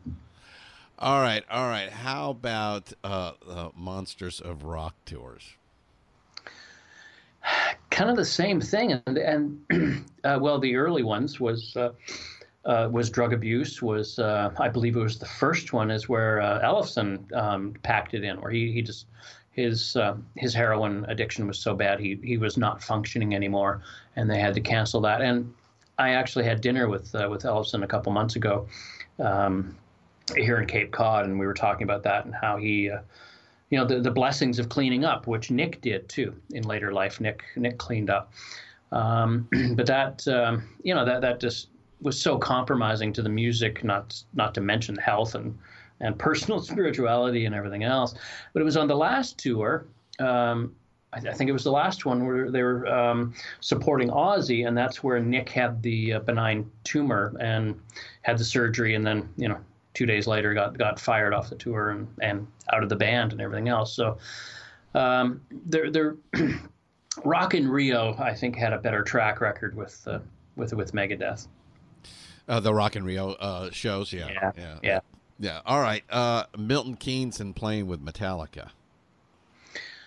All 1.01 1.19
right, 1.19 1.43
all 1.49 1.67
right. 1.67 1.89
How 1.89 2.29
about 2.29 2.93
uh, 3.03 3.31
uh, 3.49 3.69
Monsters 3.75 4.39
of 4.39 4.65
Rock 4.65 4.93
tours? 5.03 5.55
Kind 7.89 8.11
of 8.11 8.17
the 8.17 8.25
same 8.25 8.61
thing, 8.61 9.01
and 9.07 9.17
and 9.17 10.05
uh, 10.23 10.37
well, 10.39 10.59
the 10.59 10.75
early 10.75 11.03
ones 11.03 11.39
was. 11.39 11.75
Uh, 11.75 11.93
uh, 12.63 12.87
was 12.91 13.09
drug 13.09 13.33
abuse 13.33 13.81
was 13.81 14.19
uh, 14.19 14.51
I 14.59 14.69
believe 14.69 14.95
it 14.95 14.99
was 14.99 15.17
the 15.17 15.25
first 15.25 15.73
one 15.73 15.89
is 15.89 16.07
where 16.07 16.39
uh, 16.39 16.61
Ellefson 16.61 17.33
um, 17.35 17.73
packed 17.81 18.13
it 18.13 18.23
in 18.23 18.39
where 18.39 18.51
he, 18.51 18.71
he 18.71 18.83
just 18.83 19.07
his 19.49 19.95
uh, 19.95 20.15
his 20.35 20.53
heroin 20.53 21.03
addiction 21.07 21.47
was 21.47 21.57
so 21.57 21.73
bad 21.73 21.99
he 21.99 22.19
he 22.23 22.37
was 22.37 22.57
not 22.57 22.83
functioning 22.83 23.33
anymore 23.33 23.81
and 24.15 24.29
they 24.29 24.39
had 24.39 24.53
to 24.53 24.61
cancel 24.61 25.01
that 25.01 25.23
and 25.23 25.51
I 25.97 26.11
actually 26.11 26.45
had 26.45 26.61
dinner 26.61 26.87
with 26.87 27.15
uh, 27.15 27.27
with 27.31 27.41
Ellefson 27.41 27.83
a 27.83 27.87
couple 27.87 28.11
months 28.11 28.35
ago 28.35 28.67
um, 29.17 29.75
here 30.35 30.57
in 30.57 30.67
Cape 30.67 30.91
Cod 30.91 31.25
and 31.25 31.39
we 31.39 31.45
were 31.45 31.53
talking 31.53 31.83
about 31.83 32.03
that 32.03 32.25
and 32.25 32.33
how 32.33 32.57
he 32.57 32.89
uh, 32.89 32.99
you 33.69 33.77
know 33.77 33.85
the, 33.85 33.99
the 33.99 34.11
blessings 34.11 34.59
of 34.59 34.69
cleaning 34.69 35.05
up 35.05 35.27
which 35.27 35.51
Nick 35.51 35.81
did 35.81 36.07
too 36.09 36.35
in 36.51 36.63
later 36.63 36.91
life 36.91 37.19
Nick 37.19 37.43
Nick 37.55 37.77
cleaned 37.77 38.09
up 38.09 38.31
um, 38.91 39.47
but 39.75 39.85
that 39.85 40.27
um, 40.27 40.63
you 40.83 40.93
know 40.93 41.05
that 41.05 41.21
that 41.21 41.39
just 41.39 41.67
was 42.01 42.19
so 42.19 42.37
compromising 42.37 43.13
to 43.13 43.21
the 43.21 43.29
music, 43.29 43.83
not 43.83 44.21
not 44.33 44.53
to 44.55 44.61
mention 44.61 44.95
health 44.95 45.35
and 45.35 45.57
and 45.99 46.17
personal 46.17 46.59
spirituality 46.61 47.45
and 47.45 47.55
everything 47.55 47.83
else. 47.83 48.15
But 48.53 48.61
it 48.61 48.65
was 48.65 48.77
on 48.77 48.87
the 48.87 48.97
last 48.97 49.37
tour. 49.37 49.85
Um, 50.19 50.75
I, 51.13 51.19
think 51.33 51.49
it 51.49 51.53
was 51.53 51.65
the 51.65 51.71
last 51.71 52.05
one 52.05 52.25
where 52.25 52.49
they 52.49 52.63
were 52.63 52.87
um, 52.87 53.33
supporting 53.59 54.09
Ozzy, 54.09 54.65
and 54.65 54.77
that's 54.77 55.03
where 55.03 55.19
Nick 55.19 55.49
had 55.49 55.83
the 55.83 56.13
uh, 56.13 56.19
benign 56.19 56.71
tumor 56.85 57.35
and 57.41 57.77
had 58.21 58.37
the 58.37 58.45
surgery, 58.45 58.95
and 58.95 59.05
then 59.05 59.29
you 59.35 59.49
know 59.49 59.57
two 59.93 60.05
days 60.05 60.27
later 60.27 60.53
got 60.53 60.77
got 60.77 60.99
fired 60.99 61.33
off 61.33 61.49
the 61.49 61.55
tour 61.55 61.91
and, 61.91 62.07
and 62.21 62.47
out 62.73 62.83
of 62.83 62.89
the 62.89 62.95
band 62.95 63.31
and 63.31 63.41
everything 63.41 63.67
else. 63.69 63.93
So 63.93 64.17
um, 64.93 65.41
they're 65.65 65.89
they're 65.91 66.15
Rock 67.25 67.53
in 67.55 67.67
Rio, 67.67 68.15
I 68.17 68.33
think, 68.33 68.55
had 68.55 68.71
a 68.73 68.77
better 68.77 69.03
track 69.03 69.41
record 69.41 69.75
with 69.75 70.01
uh, 70.07 70.19
with 70.55 70.73
with 70.73 70.93
Megadeth. 70.93 71.47
Uh, 72.47 72.59
the 72.59 72.73
Rock 72.73 72.95
in 72.95 73.03
Rio 73.03 73.31
uh, 73.33 73.69
shows, 73.71 74.11
yeah, 74.11 74.27
Yeah, 74.29 74.51
yeah, 74.57 74.77
yeah. 74.83 74.99
yeah. 75.39 75.61
All 75.65 75.79
right, 75.79 76.03
uh, 76.09 76.45
Milton 76.57 76.95
Keynes 76.95 77.39
and 77.39 77.55
playing 77.55 77.87
with 77.87 78.03
Metallica. 78.03 78.69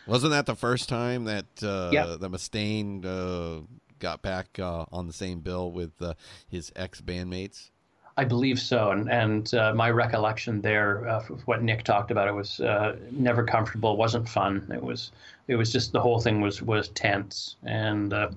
Wasn't 0.07 0.32
that 0.32 0.45
the 0.47 0.57
first 0.57 0.89
time 0.89 1.24
that 1.24 1.47
uh, 1.62 1.91
Yeah. 1.93 2.16
the 2.18 2.28
Mustaine 2.28 3.05
uh, 3.07 3.64
got 3.99 4.20
back 4.20 4.59
uh, 4.59 4.85
on 4.93 5.07
the 5.07 5.12
same 5.12 5.41
bill 5.41 5.72
with 5.72 5.93
uh, 6.03 6.14
his 6.49 6.70
ex 6.76 7.01
bandmates? 7.01 7.70
I 8.17 8.25
believe 8.25 8.61
so, 8.61 8.91
and 8.93 9.11
and 9.11 9.53
uh, 9.55 9.75
my 9.75 9.91
recollection 9.91 10.61
there, 10.61 11.09
uh, 11.09 11.25
of 11.29 11.47
what 11.47 11.62
Nick 11.62 11.83
talked 11.83 12.11
about, 12.11 12.29
it 12.29 12.35
was 12.35 12.61
uh, 12.61 12.97
never 13.11 13.45
comfortable, 13.45 13.97
wasn't 13.97 14.29
fun. 14.29 14.71
It 14.73 14.83
was 14.83 15.11
it 15.49 15.57
was 15.57 15.73
just 15.73 15.93
the 15.93 16.01
whole 16.01 16.21
thing 16.21 16.41
was 16.41 16.62
was 16.62 16.89
tense, 16.91 17.57
and 17.65 18.12
uh, 18.12 18.31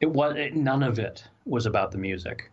it 0.00 0.10
was 0.10 0.36
it, 0.36 0.54
none 0.54 0.82
of 0.82 0.98
it 0.98 1.24
was 1.46 1.64
about 1.64 1.92
the 1.92 1.98
music. 1.98 2.50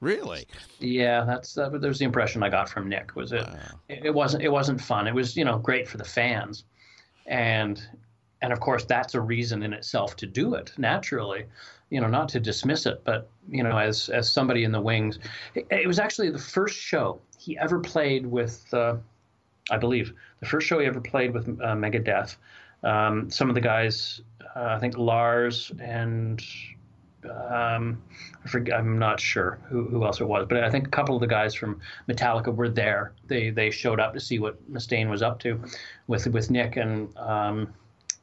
Really? 0.00 0.46
Yeah, 0.80 1.24
that's 1.24 1.54
that 1.54 1.70
was 1.70 1.98
the 1.98 2.04
impression 2.04 2.42
I 2.42 2.48
got 2.48 2.68
from 2.68 2.88
Nick. 2.88 3.14
Was 3.14 3.32
it? 3.32 3.46
It, 3.88 4.06
it 4.06 4.14
wasn't. 4.14 4.42
It 4.42 4.50
wasn't 4.50 4.80
fun. 4.80 5.06
It 5.06 5.14
was 5.14 5.36
you 5.36 5.44
know 5.44 5.58
great 5.58 5.86
for 5.86 5.98
the 5.98 6.04
fans, 6.04 6.64
and 7.26 7.80
and 8.42 8.52
of 8.52 8.60
course 8.60 8.84
that's 8.84 9.14
a 9.14 9.20
reason 9.20 9.62
in 9.62 9.72
itself 9.72 10.16
to 10.16 10.26
do 10.26 10.54
it 10.54 10.72
naturally, 10.78 11.44
you 11.90 12.00
know, 12.00 12.08
not 12.08 12.28
to 12.30 12.40
dismiss 12.40 12.86
it, 12.86 13.02
but 13.04 13.28
you 13.48 13.62
know, 13.62 13.76
as 13.76 14.08
as 14.08 14.32
somebody 14.32 14.64
in 14.64 14.72
the 14.72 14.80
wings, 14.80 15.18
it, 15.54 15.66
it 15.70 15.86
was 15.86 15.98
actually 15.98 16.30
the 16.30 16.38
first 16.38 16.78
show 16.78 17.20
he 17.38 17.58
ever 17.58 17.78
played 17.78 18.26
with, 18.26 18.72
uh, 18.72 18.96
I 19.70 19.78
believe, 19.78 20.12
the 20.40 20.46
first 20.46 20.66
show 20.66 20.78
he 20.78 20.86
ever 20.86 21.00
played 21.00 21.32
with 21.32 21.48
uh, 21.48 21.74
Megadeth. 21.74 22.36
Um, 22.82 23.30
some 23.30 23.48
of 23.48 23.54
the 23.54 23.60
guys, 23.60 24.22
uh, 24.56 24.74
I 24.76 24.78
think 24.78 24.96
Lars 24.96 25.70
and 25.80 26.42
um, 27.24 28.02
I 28.44 28.48
forget, 28.48 28.78
I'm 28.78 28.98
not 28.98 29.20
sure 29.20 29.58
who, 29.68 29.84
who 29.84 30.04
else 30.04 30.20
it 30.20 30.26
was, 30.26 30.46
but 30.48 30.64
I 30.64 30.70
think 30.70 30.86
a 30.86 30.90
couple 30.90 31.14
of 31.14 31.20
the 31.20 31.26
guys 31.26 31.54
from 31.54 31.80
Metallica 32.08 32.54
were 32.54 32.68
there. 32.68 33.12
They 33.26 33.50
they 33.50 33.70
showed 33.70 34.00
up 34.00 34.14
to 34.14 34.20
see 34.20 34.38
what 34.38 34.56
Mustaine 34.72 35.10
was 35.10 35.22
up 35.22 35.38
to 35.40 35.60
with 36.06 36.26
with 36.28 36.50
Nick, 36.50 36.76
and 36.76 37.14
um, 37.18 37.74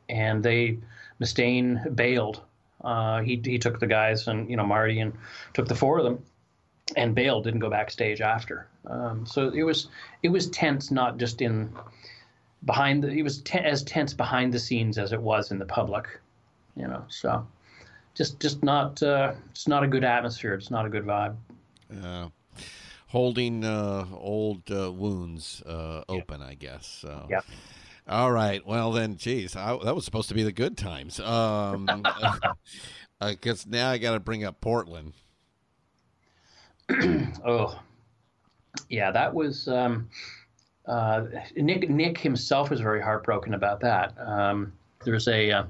and 0.09 0.43
they 0.43 0.77
Mustaine 1.21 1.95
bailed. 1.95 2.41
Uh, 2.83 3.21
he 3.21 3.41
he 3.43 3.57
took 3.57 3.79
the 3.79 3.87
guys 3.87 4.27
and 4.27 4.49
you 4.49 4.55
know 4.55 4.65
Marty 4.65 4.99
and 4.99 5.13
took 5.53 5.67
the 5.67 5.75
four 5.75 5.97
of 5.97 6.03
them, 6.03 6.23
and 6.95 7.15
bailed. 7.15 7.43
Didn't 7.43 7.59
go 7.59 7.69
backstage 7.69 8.21
after. 8.21 8.67
Um, 8.85 9.25
so 9.25 9.49
it 9.49 9.63
was 9.63 9.87
it 10.23 10.29
was 10.29 10.49
tense, 10.49 10.91
not 10.91 11.17
just 11.17 11.41
in 11.41 11.69
behind 12.65 13.03
the. 13.03 13.09
It 13.09 13.23
was 13.23 13.43
as 13.53 13.83
tense 13.83 14.13
behind 14.13 14.53
the 14.53 14.59
scenes 14.59 14.97
as 14.97 15.11
it 15.11 15.21
was 15.21 15.51
in 15.51 15.59
the 15.59 15.65
public, 15.65 16.07
you 16.75 16.87
know. 16.87 17.03
So 17.09 17.45
just 18.13 18.39
just 18.39 18.63
not 18.63 19.01
uh, 19.01 19.33
it's 19.51 19.67
not 19.67 19.83
a 19.83 19.87
good 19.87 20.03
atmosphere. 20.03 20.53
It's 20.53 20.71
not 20.71 20.85
a 20.85 20.89
good 20.89 21.05
vibe. 21.05 21.35
Uh, 22.03 22.29
holding 23.07 23.63
uh, 23.63 24.05
old 24.13 24.69
uh, 24.69 24.91
wounds 24.91 25.61
uh, 25.65 26.03
open, 26.09 26.41
I 26.41 26.53
guess. 26.53 26.85
So. 27.01 27.27
Yeah. 27.29 27.41
All 28.07 28.31
right. 28.31 28.65
Well, 28.65 28.91
then, 28.91 29.17
geez, 29.17 29.55
I, 29.55 29.77
that 29.83 29.95
was 29.95 30.05
supposed 30.05 30.29
to 30.29 30.35
be 30.35 30.43
the 30.43 30.51
good 30.51 30.77
times. 30.77 31.19
Um, 31.19 31.87
because 33.19 33.65
now 33.65 33.89
I 33.89 33.97
got 33.97 34.13
to 34.13 34.19
bring 34.19 34.43
up 34.43 34.61
Portland. 34.61 35.13
oh, 37.45 37.79
yeah, 38.89 39.11
that 39.11 39.33
was 39.33 39.67
um, 39.67 40.09
uh, 40.85 41.25
Nick. 41.55 41.89
Nick 41.89 42.17
himself 42.17 42.69
was 42.69 42.79
very 42.79 43.01
heartbroken 43.01 43.53
about 43.53 43.81
that. 43.81 44.13
Um, 44.19 44.71
there 45.03 45.13
was 45.13 45.27
a 45.27 45.51
uh, 45.51 45.63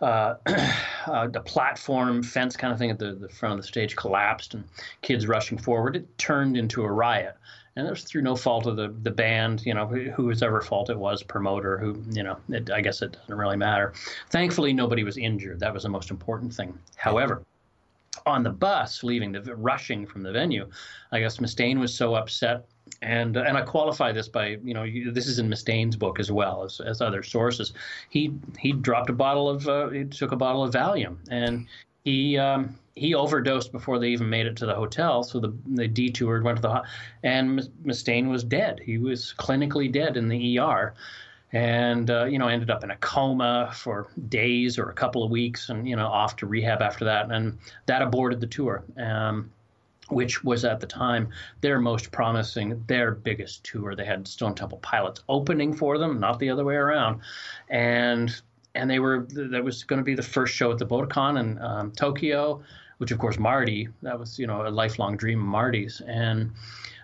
uh, 0.00 0.34
uh, 1.06 1.26
the 1.28 1.40
platform 1.40 2.22
fence 2.22 2.56
kind 2.56 2.72
of 2.72 2.78
thing 2.78 2.90
at 2.90 2.98
the, 2.98 3.12
the 3.12 3.28
front 3.28 3.54
of 3.54 3.60
the 3.60 3.66
stage 3.66 3.96
collapsed 3.96 4.54
and 4.54 4.64
kids 5.02 5.26
rushing 5.26 5.58
forward. 5.58 5.96
It 5.96 6.18
turned 6.18 6.56
into 6.56 6.82
a 6.82 6.90
riot. 6.90 7.36
And 7.76 7.86
it 7.86 7.90
was 7.90 8.02
through 8.02 8.22
no 8.22 8.34
fault 8.34 8.66
of 8.66 8.76
the, 8.76 8.94
the 9.02 9.10
band, 9.10 9.64
you 9.64 9.74
know, 9.74 9.86
whose 9.86 10.42
ever 10.42 10.60
fault 10.60 10.90
it 10.90 10.98
was, 10.98 11.22
promoter, 11.22 11.78
who, 11.78 12.02
you 12.10 12.22
know, 12.22 12.36
it, 12.48 12.70
I 12.70 12.80
guess 12.80 13.00
it 13.00 13.12
doesn't 13.12 13.34
really 13.34 13.56
matter. 13.56 13.92
Thankfully, 14.28 14.72
nobody 14.72 15.04
was 15.04 15.16
injured. 15.16 15.60
That 15.60 15.72
was 15.72 15.84
the 15.84 15.88
most 15.88 16.10
important 16.10 16.52
thing. 16.52 16.76
However, 16.96 17.42
on 18.26 18.42
the 18.42 18.50
bus 18.50 19.04
leaving 19.04 19.32
the 19.32 19.54
rushing 19.54 20.04
from 20.04 20.22
the 20.22 20.32
venue, 20.32 20.68
I 21.12 21.20
guess 21.20 21.38
Mustaine 21.38 21.78
was 21.78 21.94
so 21.94 22.14
upset 22.14 22.66
and 23.02 23.36
and 23.36 23.56
I 23.56 23.62
qualify 23.62 24.12
this 24.12 24.28
by 24.28 24.58
you 24.62 24.74
know 24.74 24.84
this 25.12 25.26
is 25.26 25.38
in 25.38 25.48
Mustaine's 25.48 25.96
book 25.96 26.18
as 26.20 26.30
well 26.30 26.64
as, 26.64 26.80
as 26.80 27.00
other 27.00 27.22
sources. 27.22 27.72
He 28.10 28.32
he 28.58 28.72
dropped 28.72 29.10
a 29.10 29.14
bottle 29.14 29.48
of 29.48 29.68
uh, 29.68 29.88
he 29.88 30.04
took 30.04 30.32
a 30.32 30.36
bottle 30.36 30.62
of 30.62 30.74
Valium 30.74 31.16
and 31.30 31.66
he 32.04 32.36
um, 32.38 32.78
he 33.00 33.14
overdosed 33.14 33.72
before 33.72 33.98
they 33.98 34.10
even 34.10 34.28
made 34.28 34.44
it 34.44 34.56
to 34.56 34.66
the 34.66 34.74
hotel. 34.74 35.22
So 35.22 35.40
the 35.40 35.54
they 35.66 35.88
detoured, 35.88 36.44
went 36.44 36.56
to 36.56 36.62
the 36.62 36.82
and 37.22 37.66
Mustaine 37.82 38.28
was 38.28 38.44
dead. 38.44 38.78
He 38.84 38.98
was 38.98 39.34
clinically 39.38 39.90
dead 39.90 40.18
in 40.18 40.28
the 40.28 40.58
ER. 40.58 40.92
And 41.52 42.10
uh, 42.10 42.26
you 42.26 42.38
know, 42.38 42.48
ended 42.48 42.70
up 42.70 42.84
in 42.84 42.90
a 42.90 42.96
coma 42.96 43.72
for 43.74 44.08
days 44.28 44.78
or 44.78 44.90
a 44.90 44.92
couple 44.92 45.24
of 45.24 45.30
weeks, 45.30 45.70
and 45.70 45.88
you 45.88 45.96
know, 45.96 46.06
off 46.06 46.36
to 46.36 46.46
rehab 46.46 46.82
after 46.82 47.06
that, 47.06 47.32
and 47.32 47.58
that 47.86 48.02
aborted 48.02 48.38
the 48.40 48.46
tour. 48.46 48.84
Um, 48.98 49.50
which 50.10 50.44
was 50.44 50.64
at 50.64 50.80
the 50.80 50.86
time 50.86 51.28
their 51.60 51.80
most 51.80 52.10
promising, 52.10 52.82
their 52.88 53.12
biggest 53.12 53.64
tour. 53.64 53.94
They 53.94 54.04
had 54.04 54.26
Stone 54.28 54.56
Temple 54.56 54.78
Pilots 54.78 55.22
opening 55.28 55.72
for 55.72 55.98
them, 55.98 56.18
not 56.20 56.38
the 56.38 56.50
other 56.50 56.64
way 56.64 56.74
around, 56.74 57.20
and 57.68 58.40
and 58.74 58.90
they 58.90 58.98
were 58.98 59.26
that 59.30 59.64
was 59.64 59.84
going 59.84 59.98
to 59.98 60.04
be 60.04 60.14
the 60.14 60.22
first 60.22 60.54
show 60.54 60.70
at 60.70 60.78
the 60.78 60.86
Budokan 60.86 61.40
in 61.40 61.58
um, 61.62 61.92
Tokyo, 61.92 62.62
which 63.00 63.10
of 63.10 63.18
course 63.18 63.38
Marty 63.38 63.88
that 64.02 64.18
was 64.18 64.38
you 64.38 64.46
know 64.46 64.66
a 64.66 64.68
lifelong 64.68 65.16
dream 65.16 65.40
of 65.40 65.46
Marty's, 65.46 66.02
and 66.06 66.52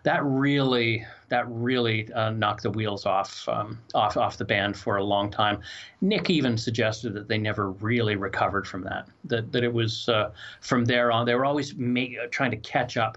that 0.02 0.22
really 0.22 1.06
that 1.30 1.50
really 1.50 2.12
uh, 2.12 2.30
knocked 2.30 2.64
the 2.64 2.70
wheels 2.70 3.06
off 3.06 3.48
um, 3.48 3.78
off 3.94 4.18
off 4.18 4.36
the 4.36 4.44
band 4.44 4.76
for 4.76 4.98
a 4.98 5.02
long 5.02 5.30
time. 5.30 5.58
Nick 6.02 6.28
even 6.28 6.58
suggested 6.58 7.14
that 7.14 7.28
they 7.28 7.38
never 7.38 7.70
really 7.70 8.14
recovered 8.14 8.68
from 8.68 8.82
that. 8.82 9.08
That 9.24 9.50
that 9.52 9.64
it 9.64 9.72
was 9.72 10.06
uh, 10.10 10.32
from 10.60 10.84
there 10.84 11.10
on 11.10 11.24
they 11.24 11.34
were 11.34 11.46
always 11.46 11.74
make, 11.76 12.14
uh, 12.22 12.26
trying 12.30 12.50
to 12.50 12.58
catch 12.58 12.98
up 12.98 13.16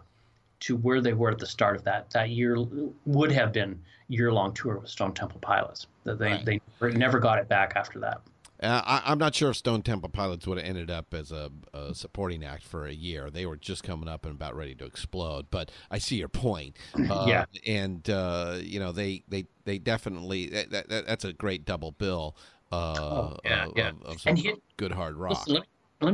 to 0.61 0.77
where 0.77 1.01
they 1.01 1.13
were 1.13 1.31
at 1.31 1.37
the 1.37 1.45
start 1.45 1.75
of 1.75 1.83
that 1.83 2.09
that 2.11 2.29
year 2.29 2.57
would 3.05 3.31
have 3.31 3.51
been 3.51 3.77
year 4.07 4.31
long 4.31 4.53
tour 4.53 4.77
with 4.77 4.89
Stone 4.89 5.15
Temple 5.15 5.41
Pilots. 5.41 5.87
That 6.05 6.17
they 6.17 6.31
right. 6.31 6.45
they 6.79 6.91
never 6.93 7.19
got 7.19 7.39
it 7.39 7.49
back 7.49 7.73
after 7.75 7.99
that. 7.99 8.21
Uh, 8.61 8.81
I, 9.05 9.11
am 9.11 9.17
not 9.17 9.35
sure 9.35 9.51
if 9.51 9.57
Stone 9.57 9.83
Temple 9.83 10.09
Pilots 10.09 10.45
would 10.45 10.57
have 10.57 10.67
ended 10.67 10.91
up 10.91 11.13
as 11.13 11.31
a, 11.31 11.49
a, 11.73 11.95
supporting 11.95 12.43
act 12.43 12.63
for 12.63 12.85
a 12.85 12.91
year. 12.91 13.29
They 13.29 13.45
were 13.45 13.55
just 13.55 13.83
coming 13.83 14.09
up 14.09 14.25
and 14.25 14.35
about 14.35 14.53
ready 14.55 14.75
to 14.75 14.85
explode. 14.85 15.47
But 15.49 15.71
I 15.89 15.97
see 15.97 16.17
your 16.17 16.27
point. 16.27 16.77
Uh, 17.09 17.25
yeah, 17.27 17.45
and 17.65 18.07
uh, 18.09 18.57
you 18.61 18.79
know 18.79 18.91
they 18.91 19.23
they 19.27 19.45
they 19.63 19.79
definitely 19.79 20.47
that, 20.49 20.69
that 20.69 20.89
that's 21.07 21.25
a 21.25 21.33
great 21.33 21.65
double 21.65 21.91
bill. 21.91 22.35
Uh, 22.71 22.95
oh, 22.99 23.37
yeah, 23.43 23.65
of, 23.65 23.73
yeah. 23.75 23.91
Of, 24.05 24.21
and 24.27 24.47
good 24.77 24.91
hard 24.91 25.15
rock. 25.15 25.47
Listen, 25.47 25.53
let 25.53 25.61
me 25.63 25.67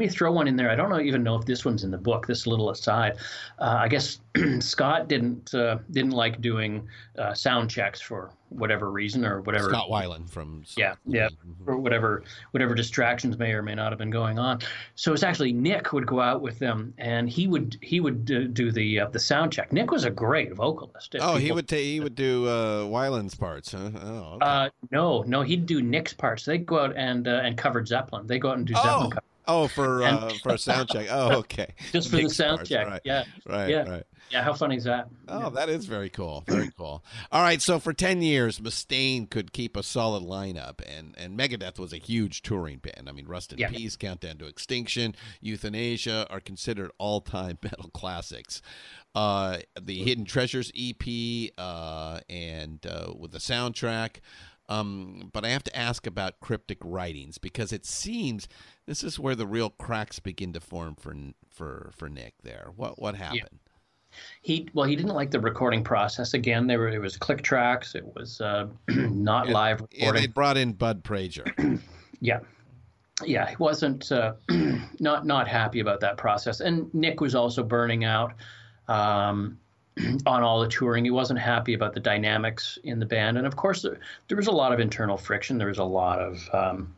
throw 0.09 0.31
one 0.31 0.47
in 0.47 0.55
there. 0.55 0.69
I 0.69 0.75
don't 0.75 0.89
know, 0.89 0.99
even 0.99 1.23
know 1.23 1.35
if 1.35 1.45
this 1.45 1.63
one's 1.63 1.83
in 1.83 1.91
the 1.91 1.97
book. 1.97 2.25
This 2.27 2.47
little 2.47 2.69
aside, 2.69 3.17
uh, 3.59 3.77
I 3.79 3.87
guess 3.87 4.19
Scott 4.59 5.07
didn't 5.07 5.53
uh, 5.53 5.77
didn't 5.91 6.11
like 6.11 6.41
doing 6.41 6.87
uh, 7.17 7.33
sound 7.33 7.69
checks 7.69 8.01
for 8.01 8.31
whatever 8.49 8.91
reason 8.91 9.25
or 9.25 9.41
whatever. 9.41 9.69
Scott 9.69 9.89
Weiland 9.89 10.29
from 10.29 10.63
yeah 10.77 10.95
yeah 11.05 11.27
mm-hmm. 11.27 11.69
or 11.69 11.77
whatever 11.77 12.23
whatever 12.51 12.73
distractions 12.73 13.37
may 13.37 13.51
or 13.51 13.61
may 13.61 13.75
not 13.75 13.91
have 13.91 13.99
been 13.99 14.09
going 14.09 14.39
on. 14.39 14.59
So 14.95 15.13
it's 15.13 15.23
actually 15.23 15.53
Nick 15.53 15.93
would 15.93 16.07
go 16.07 16.19
out 16.19 16.41
with 16.41 16.57
them 16.57 16.93
and 16.97 17.29
he 17.29 17.47
would 17.47 17.77
he 17.81 17.99
would 17.99 18.25
do, 18.25 18.47
do 18.47 18.71
the 18.71 19.01
uh, 19.01 19.09
the 19.09 19.19
sound 19.19 19.51
check. 19.51 19.71
Nick 19.71 19.91
was 19.91 20.03
a 20.03 20.11
great 20.11 20.53
vocalist. 20.53 21.15
Oh, 21.19 21.35
he 21.35 21.51
would 21.51 21.67
ta- 21.67 21.75
he 21.75 21.99
would 21.99 22.15
do 22.15 22.47
uh, 22.47 22.85
Weiland's 22.85 23.35
parts. 23.35 23.71
Huh? 23.73 23.91
Oh, 24.01 24.33
okay. 24.35 24.45
Uh, 24.45 24.69
no, 24.91 25.23
no, 25.27 25.41
he'd 25.43 25.65
do 25.65 25.81
Nick's 25.81 26.13
parts. 26.13 26.45
They'd 26.45 26.65
go 26.65 26.79
out 26.79 26.95
and 26.95 27.27
uh, 27.27 27.41
and 27.43 27.57
cover 27.57 27.85
Zeppelin. 27.85 28.25
They 28.27 28.39
go 28.39 28.49
out 28.49 28.57
and 28.57 28.65
do 28.65 28.73
oh. 28.75 28.83
Zeppelin. 28.83 29.19
Oh, 29.47 29.67
for 29.67 30.03
uh, 30.03 30.31
for 30.41 30.53
a 30.53 30.57
sound 30.57 30.89
check. 30.89 31.07
Oh, 31.09 31.31
okay. 31.39 31.73
Just 31.91 32.09
for 32.09 32.17
the 32.17 32.29
sound 32.29 32.65
check. 32.65 32.87
Right. 32.87 33.01
Yeah. 33.03 33.23
Right. 33.45 33.69
Yeah. 33.69 33.89
Right. 33.89 34.03
Yeah. 34.31 34.43
How 34.43 34.53
funny 34.53 34.77
is 34.77 34.85
that? 34.85 35.07
Oh, 35.27 35.39
yeah. 35.39 35.49
that 35.49 35.69
is 35.69 35.85
very 35.85 36.09
cool. 36.09 36.43
Very 36.47 36.71
cool. 36.77 37.03
All 37.31 37.41
right. 37.41 37.61
So 37.61 37.79
for 37.79 37.93
ten 37.93 38.21
years, 38.21 38.59
Mustaine 38.59 39.29
could 39.29 39.53
keep 39.53 39.77
a 39.77 39.83
solid 39.83 40.23
lineup, 40.23 40.81
and 40.87 41.15
and 41.17 41.37
Megadeth 41.37 41.79
was 41.79 41.93
a 41.93 41.97
huge 41.97 42.41
touring 42.41 42.79
band. 42.79 43.07
I 43.07 43.11
mean, 43.11 43.27
Rust 43.27 43.53
in 43.53 43.59
yeah. 43.59 43.69
Peace, 43.69 43.95
Countdown 43.95 44.37
to 44.37 44.47
Extinction, 44.47 45.15
Youthanasia 45.43 46.27
are 46.29 46.39
considered 46.39 46.91
all 46.97 47.21
time 47.21 47.57
metal 47.63 47.89
classics. 47.93 48.61
Uh, 49.13 49.59
the 49.81 50.03
Hidden 50.03 50.25
Treasures 50.25 50.73
EP, 50.77 51.51
uh, 51.57 52.19
and 52.29 52.85
uh, 52.85 53.13
with 53.17 53.31
the 53.31 53.37
soundtrack. 53.39 54.17
Um, 54.67 55.29
but 55.31 55.45
I 55.45 55.49
have 55.49 55.63
to 55.65 55.75
ask 55.77 56.07
about 56.07 56.39
cryptic 56.39 56.79
writings 56.83 57.37
because 57.37 57.71
it 57.71 57.85
seems 57.85 58.47
this 58.87 59.03
is 59.03 59.19
where 59.19 59.35
the 59.35 59.45
real 59.45 59.69
cracks 59.69 60.19
begin 60.19 60.53
to 60.53 60.59
form 60.59 60.95
for 60.95 61.15
for 61.49 61.91
for 61.95 62.09
Nick. 62.09 62.33
There, 62.43 62.69
what 62.75 62.99
what 62.99 63.15
happened? 63.15 63.41
Yeah. 63.51 63.71
He 64.41 64.69
well, 64.73 64.87
he 64.87 64.95
didn't 64.95 65.13
like 65.13 65.31
the 65.31 65.39
recording 65.39 65.83
process. 65.83 66.33
Again, 66.33 66.67
there 66.67 66.79
were 66.79 66.89
it 66.89 66.99
was 66.99 67.17
click 67.17 67.41
tracks. 67.41 67.95
It 67.95 68.05
was 68.15 68.41
uh, 68.41 68.67
not 68.87 69.45
and, 69.45 69.53
live 69.53 69.81
recording. 69.81 70.07
And 70.07 70.17
they 70.17 70.27
brought 70.27 70.57
in 70.57 70.73
Bud 70.73 71.03
Prager. 71.03 71.79
yeah, 72.21 72.39
yeah, 73.23 73.49
he 73.49 73.55
wasn't 73.57 74.11
uh, 74.11 74.33
not 74.99 75.25
not 75.25 75.47
happy 75.47 75.79
about 75.79 75.99
that 76.01 76.17
process. 76.17 76.59
And 76.59 76.93
Nick 76.93 77.21
was 77.21 77.35
also 77.35 77.63
burning 77.63 78.03
out. 78.03 78.33
Um, 78.87 79.57
on 80.25 80.43
all 80.43 80.59
the 80.59 80.67
touring. 80.67 81.05
He 81.05 81.11
wasn't 81.11 81.39
happy 81.39 81.73
about 81.73 81.93
the 81.93 81.99
dynamics 81.99 82.77
in 82.83 82.99
the 82.99 83.05
band, 83.05 83.37
and 83.37 83.47
of 83.47 83.55
course, 83.55 83.81
there, 83.81 83.99
there 84.27 84.37
was 84.37 84.47
a 84.47 84.51
lot 84.51 84.73
of 84.73 84.79
internal 84.79 85.17
friction. 85.17 85.57
There 85.57 85.67
was 85.67 85.77
a 85.77 85.83
lot 85.83 86.19
of 86.19 86.49
um, 86.53 86.95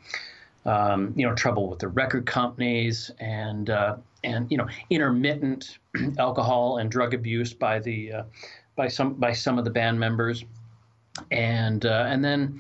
um, 0.66 1.14
you 1.16 1.28
know 1.28 1.36
trouble 1.36 1.70
with 1.70 1.80
the 1.80 1.88
record 1.88 2.26
companies, 2.26 3.12
and 3.20 3.70
uh, 3.70 3.98
and 4.24 4.52
you 4.52 4.58
know 4.58 4.68
intermittent 4.90 5.78
alcohol 6.18 6.78
and 6.78 6.92
drug 6.92 7.14
abuse 7.14 7.54
by 7.54 7.80
the 7.80 8.12
uh, 8.12 8.24
by 8.76 8.88
some 8.88 9.14
by 9.14 9.32
some 9.32 9.58
of 9.58 9.66
the 9.66 9.72
band 9.72 10.00
members, 10.00 10.44
and 11.32 11.86
uh, 11.86 12.06
and 12.08 12.24
then 12.24 12.60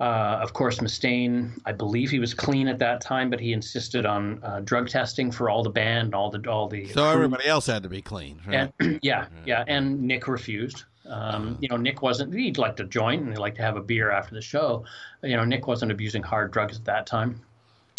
uh, 0.00 0.38
of 0.40 0.52
course, 0.52 0.78
Mustaine, 0.78 1.50
I 1.64 1.72
believe 1.72 2.10
he 2.10 2.20
was 2.20 2.32
clean 2.32 2.68
at 2.68 2.78
that 2.78 3.00
time, 3.00 3.30
but 3.30 3.40
he 3.40 3.52
insisted 3.52 4.06
on 4.06 4.40
uh, 4.44 4.60
drug 4.60 4.88
testing 4.88 5.32
for 5.32 5.50
all 5.50 5.64
the 5.64 5.70
band, 5.70 6.14
all 6.14 6.30
the 6.30 6.48
all 6.48 6.68
the. 6.68 6.86
So 6.86 7.02
crew. 7.02 7.10
everybody 7.10 7.46
else 7.46 7.66
had 7.66 7.82
to 7.82 7.88
be 7.88 8.00
clean, 8.00 8.40
right? 8.46 8.72
And, 8.78 9.00
yeah, 9.02 9.26
yeah, 9.44 9.64
and 9.66 10.00
Nick 10.00 10.28
refused. 10.28 10.84
Um, 11.06 11.14
uh-huh. 11.14 11.54
You 11.60 11.68
know, 11.70 11.76
Nick 11.76 12.00
wasn't. 12.00 12.32
He'd 12.32 12.58
like 12.58 12.76
to 12.76 12.84
join 12.84 13.20
and 13.20 13.30
he'd 13.30 13.38
like 13.38 13.56
to 13.56 13.62
have 13.62 13.76
a 13.76 13.82
beer 13.82 14.10
after 14.12 14.36
the 14.36 14.40
show. 14.40 14.84
You 15.22 15.36
know, 15.36 15.44
Nick 15.44 15.66
wasn't 15.66 15.90
abusing 15.90 16.22
hard 16.22 16.52
drugs 16.52 16.76
at 16.76 16.84
that 16.84 17.06
time, 17.06 17.40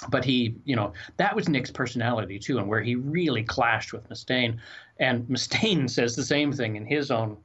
but 0.08 0.24
he, 0.24 0.56
you 0.64 0.78
know, 0.78 0.94
that 1.18 1.36
was 1.36 1.50
Nick's 1.50 1.72
personality 1.72 2.40
too, 2.40 2.60
and 2.60 2.68
where 2.70 2.82
he 2.82 2.96
really 2.96 3.44
clashed 3.44 3.92
with 3.92 4.08
Mustaine. 4.10 4.58
And 5.00 5.24
Mustaine 5.30 5.90
says 5.90 6.16
the 6.16 6.24
same 6.24 6.54
thing 6.54 6.78
in 6.78 6.86
his 6.86 7.12
own 7.12 7.36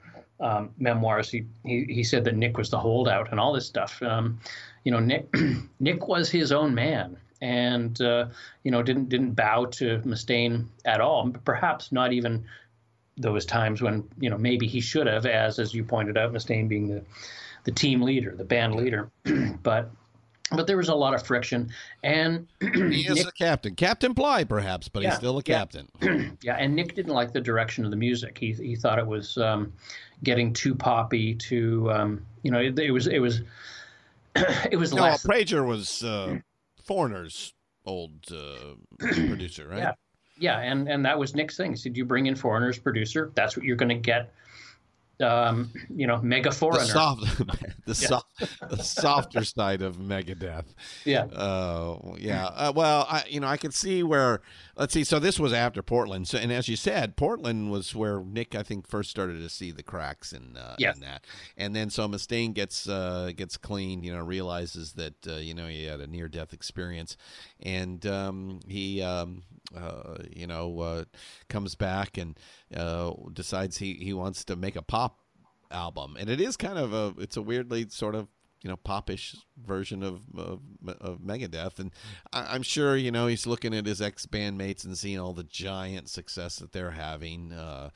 um, 0.40 0.70
memoirs, 0.78 1.30
he, 1.30 1.44
he 1.64 1.84
he 1.84 2.04
said 2.04 2.24
that 2.24 2.36
Nick 2.36 2.56
was 2.56 2.70
the 2.70 2.78
holdout 2.78 3.30
and 3.30 3.38
all 3.38 3.52
this 3.52 3.66
stuff. 3.66 4.02
Um, 4.02 4.40
you 4.84 4.92
know, 4.92 5.00
Nick 5.00 5.32
Nick 5.80 6.08
was 6.08 6.30
his 6.30 6.52
own 6.52 6.74
man, 6.74 7.16
and 7.40 8.00
uh, 8.00 8.26
you 8.62 8.70
know 8.70 8.82
didn't 8.82 9.08
didn't 9.08 9.32
bow 9.32 9.66
to 9.66 9.98
Mustaine 10.00 10.66
at 10.84 11.00
all. 11.00 11.30
Perhaps 11.44 11.92
not 11.92 12.12
even 12.12 12.44
those 13.16 13.46
times 13.46 13.80
when 13.80 14.08
you 14.18 14.30
know 14.30 14.38
maybe 14.38 14.66
he 14.66 14.80
should 14.80 15.06
have, 15.06 15.26
as 15.26 15.58
as 15.58 15.74
you 15.74 15.84
pointed 15.84 16.16
out, 16.16 16.32
Mustaine 16.32 16.68
being 16.68 16.88
the 16.88 17.02
the 17.64 17.72
team 17.72 18.02
leader, 18.02 18.34
the 18.36 18.44
band 18.44 18.74
leader, 18.76 19.10
but. 19.62 19.90
But 20.52 20.66
there 20.66 20.76
was 20.76 20.90
a 20.90 20.94
lot 20.94 21.14
of 21.14 21.26
friction, 21.26 21.70
and 22.02 22.46
he 22.60 23.06
is 23.08 23.16
Nick, 23.16 23.28
a 23.28 23.32
captain, 23.32 23.74
Captain 23.74 24.12
Bligh, 24.12 24.44
perhaps, 24.44 24.88
but 24.88 25.02
yeah, 25.02 25.08
he's 25.08 25.18
still 25.18 25.38
a 25.38 25.42
captain. 25.42 25.88
Yeah. 26.02 26.28
yeah, 26.42 26.56
and 26.56 26.76
Nick 26.76 26.94
didn't 26.94 27.14
like 27.14 27.32
the 27.32 27.40
direction 27.40 27.84
of 27.86 27.90
the 27.90 27.96
music. 27.96 28.36
He 28.36 28.52
he 28.52 28.76
thought 28.76 28.98
it 28.98 29.06
was 29.06 29.38
um, 29.38 29.72
getting 30.22 30.52
too 30.52 30.74
poppy, 30.74 31.34
too 31.34 31.90
um, 31.92 32.26
you 32.42 32.50
know, 32.50 32.58
it, 32.58 32.78
it, 32.78 32.90
was 32.90 33.06
it 33.06 33.18
was 33.18 33.42
it 34.70 34.78
was 34.78 34.92
no, 34.92 35.02
less. 35.02 35.26
Prager 35.26 35.66
was 35.66 36.02
uh, 36.02 36.38
Foreigner's 36.84 37.54
old 37.86 38.12
uh, 38.30 38.74
producer, 38.98 39.68
right? 39.68 39.78
Yeah, 39.78 39.92
yeah, 40.38 40.58
and 40.60 40.88
and 40.88 41.04
that 41.04 41.18
was 41.18 41.34
Nick's 41.34 41.56
thing. 41.56 41.72
He 41.72 41.76
said, 41.76 41.96
"You 41.96 42.04
bring 42.04 42.26
in 42.26 42.36
Foreigner's 42.36 42.78
producer. 42.78 43.32
That's 43.34 43.56
what 43.56 43.64
you're 43.64 43.76
going 43.76 43.90
to 43.90 43.94
get." 43.94 44.32
Um, 45.20 45.70
you 45.94 46.06
know, 46.06 46.20
Mega 46.20 46.50
Foreigner. 46.50 46.80
The, 46.80 46.86
soft, 46.86 47.38
the, 47.86 47.86
yeah. 47.86 47.92
soft, 47.92 48.68
the 48.68 48.82
softer 48.82 49.44
side 49.44 49.80
of 49.80 49.96
Megadeth. 49.96 50.64
Yeah. 51.04 51.24
Uh, 51.24 52.14
yeah. 52.18 52.46
Uh, 52.46 52.72
well, 52.74 53.06
I, 53.08 53.24
you 53.28 53.40
know, 53.40 53.46
I 53.46 53.56
could 53.56 53.74
see 53.74 54.02
where. 54.02 54.40
Let's 54.76 54.92
see. 54.92 55.04
So 55.04 55.20
this 55.20 55.38
was 55.38 55.52
after 55.52 55.82
Portland. 55.82 56.26
So, 56.26 56.36
and 56.36 56.50
as 56.50 56.68
you 56.68 56.74
said, 56.74 57.16
Portland 57.16 57.70
was 57.70 57.94
where 57.94 58.20
Nick, 58.20 58.56
I 58.56 58.64
think, 58.64 58.88
first 58.88 59.08
started 59.08 59.38
to 59.38 59.48
see 59.48 59.70
the 59.70 59.84
cracks 59.84 60.32
in, 60.32 60.56
uh, 60.56 60.74
yes. 60.78 60.96
in 60.96 61.02
that. 61.02 61.24
And 61.56 61.76
then 61.76 61.90
so 61.90 62.08
Mustaine 62.08 62.52
gets 62.52 62.88
uh, 62.88 63.30
gets 63.36 63.56
clean. 63.56 64.02
You 64.02 64.14
know, 64.14 64.22
realizes 64.22 64.94
that 64.94 65.26
uh, 65.28 65.34
you 65.34 65.54
know 65.54 65.68
he 65.68 65.84
had 65.84 66.00
a 66.00 66.08
near 66.08 66.26
death 66.26 66.52
experience, 66.52 67.16
and 67.62 68.04
um, 68.04 68.60
he 68.66 69.00
um, 69.00 69.44
uh, 69.76 70.18
you 70.30 70.46
know 70.46 70.80
uh, 70.80 71.04
comes 71.48 71.74
back 71.74 72.16
and 72.18 72.38
uh, 72.76 73.12
decides 73.32 73.78
he 73.78 73.94
he 73.94 74.12
wants 74.12 74.44
to 74.44 74.56
make 74.56 74.76
a 74.76 74.82
pop 74.82 75.18
album, 75.70 76.16
and 76.18 76.28
it 76.28 76.40
is 76.40 76.56
kind 76.56 76.78
of 76.78 76.92
a 76.92 77.14
it's 77.20 77.36
a 77.36 77.42
weirdly 77.42 77.88
sort 77.88 78.14
of 78.14 78.28
you 78.64 78.70
know 78.70 78.76
popish 78.78 79.36
version 79.62 80.02
of 80.02 80.22
of, 80.36 80.60
of 81.00 81.18
Megadeth, 81.18 81.78
and 81.78 81.92
I, 82.32 82.54
am 82.54 82.62
sure 82.62 82.96
you 82.96 83.10
know 83.10 83.26
he's 83.26 83.46
looking 83.46 83.74
at 83.74 83.84
his 83.84 84.00
ex 84.00 84.24
bandmates 84.24 84.84
and 84.84 84.96
seeing 84.96 85.20
all 85.20 85.34
the 85.34 85.44
giant 85.44 86.08
success 86.08 86.56
that 86.56 86.72
they're 86.72 86.92
having, 86.92 87.52
uh, 87.52 87.90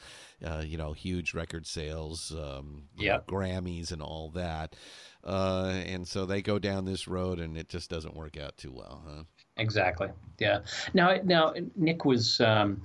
uh, 0.44 0.62
you 0.64 0.76
know, 0.76 0.92
huge 0.92 1.32
record 1.32 1.66
sales, 1.66 2.32
um, 2.32 2.84
yeah, 2.98 3.20
Grammys 3.26 3.90
and 3.92 4.02
all 4.02 4.30
that, 4.32 4.76
uh, 5.24 5.72
and 5.86 6.06
so 6.06 6.26
they 6.26 6.42
go 6.42 6.58
down 6.58 6.84
this 6.84 7.08
road, 7.08 7.40
and 7.40 7.56
it 7.56 7.70
just 7.70 7.88
doesn't 7.88 8.14
work 8.14 8.36
out 8.36 8.58
too 8.58 8.72
well, 8.72 9.02
huh? 9.08 9.22
Exactly. 9.58 10.08
Yeah. 10.38 10.60
Now, 10.94 11.16
now 11.24 11.54
Nick 11.76 12.04
was. 12.04 12.40
Um, 12.40 12.82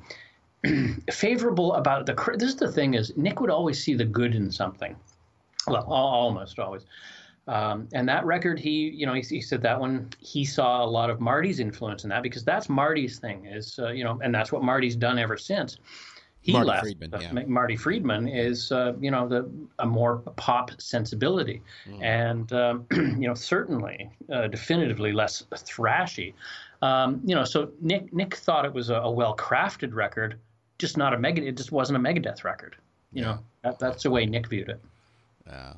favorable 1.12 1.74
about 1.74 2.06
the 2.06 2.14
this 2.38 2.50
is 2.50 2.56
the 2.56 2.72
thing 2.72 2.94
is 2.94 3.12
Nick 3.18 3.42
would 3.42 3.50
always 3.50 3.84
see 3.84 3.96
the 3.96 4.06
good 4.06 4.34
in 4.34 4.50
something 4.50 4.96
well 5.68 5.84
almost 5.84 6.58
always 6.58 6.86
um, 7.48 7.88
and 7.94 8.08
that 8.08 8.26
record 8.26 8.58
he 8.58 8.90
you 8.90 9.06
know 9.06 9.14
he, 9.14 9.22
he, 9.22 9.42
said 9.42 9.62
that 9.62 9.78
one 9.78 10.10
he 10.20 10.46
saw 10.46 10.84
a 10.84 10.88
lot 10.88 11.10
of 11.10 11.20
marty's 11.20 11.60
influence 11.60 12.06
in 12.06 12.10
that 12.10 12.24
because 12.24 12.46
that's 12.46 12.70
marty's 12.70 13.20
thing 13.20 13.46
is 13.46 13.78
uh, 13.80 13.90
you 13.90 14.06
know 14.06 14.18
and 14.24 14.34
that's 14.34 14.54
what 14.54 14.64
marty's 14.64 14.96
done 14.96 15.20
ever 15.20 15.38
since 15.38 15.80
he 16.44 16.52
Marty 16.52 16.68
left 16.68 16.82
Friedman, 16.82 17.14
uh, 17.14 17.20
yeah. 17.20 17.46
marty 17.48 17.76
friedman 17.76 18.28
is 18.28 18.72
uh, 18.72 18.94
you 19.00 19.10
know 19.10 19.28
the 19.28 19.50
a 19.80 19.86
more 19.86 20.18
pop 20.36 20.72
sensibility 20.80 21.62
mm. 21.88 22.04
and 22.04 22.54
um, 22.54 22.86
you 22.92 23.28
know 23.28 23.34
certainly 23.34 24.12
uh, 24.32 24.48
definitively 24.48 25.12
less 25.12 25.44
thrashy 25.54 26.34
um, 26.82 27.22
you 27.26 27.34
know 27.34 27.44
so 27.44 27.72
nick 27.82 28.14
nick 28.14 28.36
thought 28.36 28.66
it 28.66 28.74
was 28.74 28.90
a, 28.90 28.96
a 28.96 29.10
well 29.10 29.36
crafted 29.36 29.94
record 29.94 30.38
just 30.84 30.98
not 30.98 31.14
a 31.14 31.18
mega. 31.18 31.46
It 31.46 31.56
just 31.56 31.72
wasn't 31.72 31.98
a 31.98 32.00
Megadeth 32.00 32.44
record. 32.44 32.76
You 33.14 33.22
know, 33.22 33.40
that, 33.64 33.80
that's 33.80 34.04
the 34.04 34.10
way 34.10 34.26
Nick 34.26 34.50
viewed 34.50 34.70
it. 34.70 34.82
Yeah. 35.48 35.74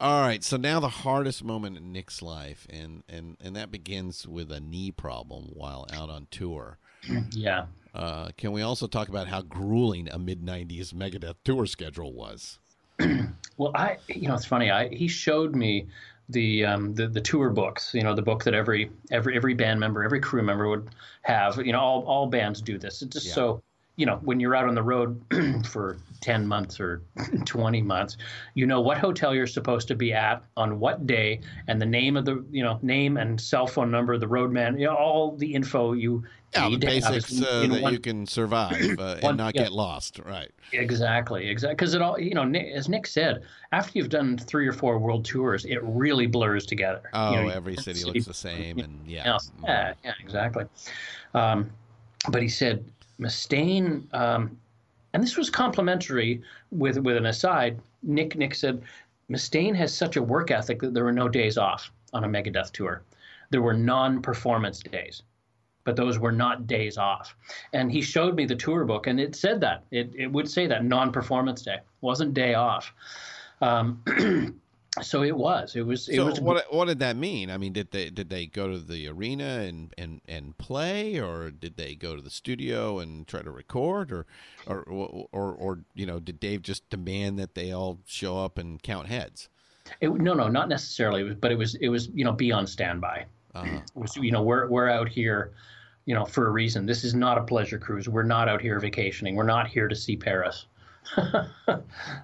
All 0.00 0.20
right, 0.20 0.42
so 0.42 0.56
now 0.56 0.80
the 0.80 0.88
hardest 0.88 1.44
moment 1.44 1.76
in 1.76 1.92
Nick's 1.92 2.22
life, 2.22 2.66
and 2.68 3.04
and 3.08 3.36
and 3.40 3.54
that 3.54 3.70
begins 3.70 4.26
with 4.26 4.50
a 4.50 4.58
knee 4.58 4.90
problem 4.90 5.44
while 5.52 5.86
out 5.92 6.10
on 6.10 6.26
tour. 6.32 6.78
Yeah. 7.32 7.66
Uh, 7.94 8.30
can 8.38 8.52
we 8.52 8.62
also 8.62 8.86
talk 8.86 9.08
about 9.08 9.28
how 9.28 9.42
grueling 9.42 10.08
a 10.10 10.18
mid 10.18 10.42
'90s 10.42 10.94
Megadeth 10.94 11.34
tour 11.44 11.66
schedule 11.66 12.12
was? 12.14 12.58
well, 13.58 13.72
I, 13.74 13.98
you 14.08 14.28
know, 14.28 14.34
it's 14.34 14.46
funny. 14.46 14.70
I 14.70 14.88
he 14.88 15.08
showed 15.08 15.54
me 15.54 15.88
the, 16.30 16.64
um, 16.64 16.94
the 16.94 17.08
the 17.08 17.20
tour 17.20 17.50
books. 17.50 17.92
You 17.92 18.02
know, 18.02 18.14
the 18.14 18.22
book 18.22 18.44
that 18.44 18.54
every 18.54 18.90
every 19.10 19.36
every 19.36 19.52
band 19.52 19.78
member, 19.78 20.02
every 20.02 20.20
crew 20.20 20.42
member 20.42 20.68
would 20.68 20.88
have. 21.22 21.58
You 21.58 21.72
know, 21.72 21.80
all 21.80 22.02
all 22.04 22.26
bands 22.28 22.62
do 22.62 22.78
this. 22.78 23.02
It's 23.02 23.12
just 23.12 23.26
yeah. 23.26 23.34
so 23.34 23.62
you 23.96 24.06
know, 24.06 24.18
when 24.22 24.40
you're 24.40 24.56
out 24.56 24.66
on 24.66 24.74
the 24.74 24.82
road 24.82 25.22
for 25.66 25.98
10 26.22 26.46
months 26.46 26.80
or 26.80 27.02
20 27.44 27.82
months, 27.82 28.16
you 28.54 28.66
know 28.66 28.80
what 28.80 28.96
hotel 28.98 29.34
you're 29.34 29.46
supposed 29.46 29.86
to 29.88 29.94
be 29.94 30.12
at 30.12 30.42
on 30.56 30.80
what 30.80 31.06
day 31.06 31.40
and 31.68 31.80
the 31.80 31.86
name 31.86 32.16
of 32.16 32.24
the, 32.24 32.44
you 32.50 32.62
know, 32.62 32.78
name 32.82 33.18
and 33.18 33.38
cell 33.40 33.66
phone 33.66 33.90
number, 33.90 34.14
of 34.14 34.20
the 34.20 34.28
roadman, 34.28 34.78
you 34.78 34.86
know, 34.86 34.94
all 34.94 35.36
the 35.36 35.54
info 35.54 35.92
you 35.92 36.24
yeah, 36.54 36.68
need 36.68 36.80
the 36.80 36.86
basics 36.86 37.32
in, 37.32 37.44
uh, 37.44 37.60
in 37.62 37.70
that 37.70 37.82
one, 37.82 37.92
you 37.92 37.98
can 37.98 38.26
survive 38.26 38.98
uh, 38.98 39.16
and 39.22 39.36
not 39.36 39.54
yeah. 39.54 39.64
get 39.64 39.72
lost. 39.72 40.20
Right. 40.24 40.50
Exactly. 40.72 41.48
Exactly. 41.48 41.74
Because 41.74 41.94
it 41.94 42.02
all, 42.02 42.18
you 42.18 42.34
know, 42.34 42.44
Nick, 42.44 42.72
as 42.74 42.88
Nick 42.88 43.06
said, 43.06 43.42
after 43.72 43.98
you've 43.98 44.10
done 44.10 44.38
three 44.38 44.66
or 44.66 44.72
four 44.72 44.98
world 44.98 45.24
tours, 45.24 45.64
it 45.64 45.82
really 45.82 46.26
blurs 46.26 46.66
together. 46.66 47.02
Oh, 47.12 47.30
you 47.30 47.42
know, 47.42 47.48
every 47.48 47.76
city, 47.76 48.00
city 48.00 48.12
looks 48.12 48.26
the 48.26 48.34
same. 48.34 48.78
And 48.78 49.00
yeah. 49.06 49.24
Yeah. 49.24 49.38
Yeah, 49.64 49.94
yeah 50.04 50.12
exactly. 50.20 50.64
Um, 51.34 51.70
but 52.28 52.42
he 52.42 52.48
said, 52.48 52.84
Mustaine, 53.20 54.12
um, 54.14 54.58
and 55.12 55.22
this 55.22 55.36
was 55.36 55.50
complimentary 55.50 56.42
with 56.70 56.98
with 56.98 57.16
an 57.16 57.26
aside. 57.26 57.80
Nick 58.02 58.36
Nick 58.36 58.54
said, 58.54 58.82
Mustaine 59.30 59.74
has 59.74 59.94
such 59.94 60.16
a 60.16 60.22
work 60.22 60.50
ethic 60.50 60.80
that 60.80 60.94
there 60.94 61.04
were 61.04 61.12
no 61.12 61.28
days 61.28 61.56
off 61.56 61.90
on 62.12 62.24
a 62.24 62.28
Megadeth 62.28 62.72
tour. 62.72 63.02
There 63.50 63.62
were 63.62 63.74
non-performance 63.74 64.80
days, 64.80 65.22
but 65.84 65.96
those 65.96 66.18
were 66.18 66.32
not 66.32 66.66
days 66.66 66.98
off. 66.98 67.36
And 67.72 67.92
he 67.92 68.02
showed 68.02 68.34
me 68.34 68.46
the 68.46 68.56
tour 68.56 68.84
book, 68.84 69.06
and 69.06 69.20
it 69.20 69.34
said 69.34 69.60
that 69.60 69.84
it 69.90 70.12
it 70.14 70.28
would 70.32 70.48
say 70.48 70.66
that 70.66 70.84
non-performance 70.84 71.62
day 71.62 71.80
wasn't 72.00 72.34
day 72.34 72.54
off. 72.54 72.92
Um, 73.60 74.02
so 75.00 75.22
it 75.22 75.34
was 75.34 75.74
it 75.74 75.86
was 75.86 76.06
it 76.08 76.16
so 76.16 76.26
was 76.26 76.40
what 76.40 76.66
what 76.70 76.86
did 76.86 76.98
that 76.98 77.16
mean? 77.16 77.50
I 77.50 77.56
mean 77.56 77.72
did 77.72 77.92
they 77.92 78.10
did 78.10 78.28
they 78.28 78.44
go 78.44 78.70
to 78.70 78.78
the 78.78 79.08
arena 79.08 79.60
and 79.60 79.94
and 79.96 80.20
and 80.28 80.56
play 80.58 81.18
or 81.18 81.50
did 81.50 81.78
they 81.78 81.94
go 81.94 82.14
to 82.14 82.20
the 82.20 82.28
studio 82.30 82.98
and 82.98 83.26
try 83.26 83.40
to 83.40 83.50
record 83.50 84.12
or 84.12 84.26
or 84.66 84.82
or 84.82 85.28
or, 85.32 85.52
or 85.54 85.78
you 85.94 86.04
know 86.04 86.20
did 86.20 86.38
dave 86.40 86.60
just 86.60 86.90
demand 86.90 87.38
that 87.38 87.54
they 87.54 87.72
all 87.72 88.00
show 88.04 88.38
up 88.38 88.58
and 88.58 88.82
count 88.82 89.08
heads? 89.08 89.48
It, 90.02 90.10
no 90.10 90.34
no 90.34 90.48
not 90.48 90.68
necessarily 90.68 91.32
but 91.34 91.50
it 91.50 91.56
was 91.56 91.74
it 91.76 91.88
was 91.88 92.08
you 92.08 92.24
know 92.24 92.32
be 92.32 92.52
on 92.52 92.66
standby. 92.66 93.24
Uh-huh. 93.54 93.80
was 93.94 94.14
you 94.16 94.30
know 94.30 94.42
we're 94.42 94.68
we're 94.68 94.90
out 94.90 95.08
here 95.08 95.52
you 96.04 96.14
know 96.14 96.26
for 96.26 96.48
a 96.48 96.50
reason. 96.50 96.84
This 96.84 97.02
is 97.02 97.14
not 97.14 97.38
a 97.38 97.42
pleasure 97.44 97.78
cruise. 97.78 98.10
We're 98.10 98.24
not 98.24 98.46
out 98.46 98.60
here 98.60 98.78
vacationing. 98.78 99.36
We're 99.36 99.44
not 99.44 99.68
here 99.68 99.88
to 99.88 99.96
see 99.96 100.16
paris. 100.16 100.66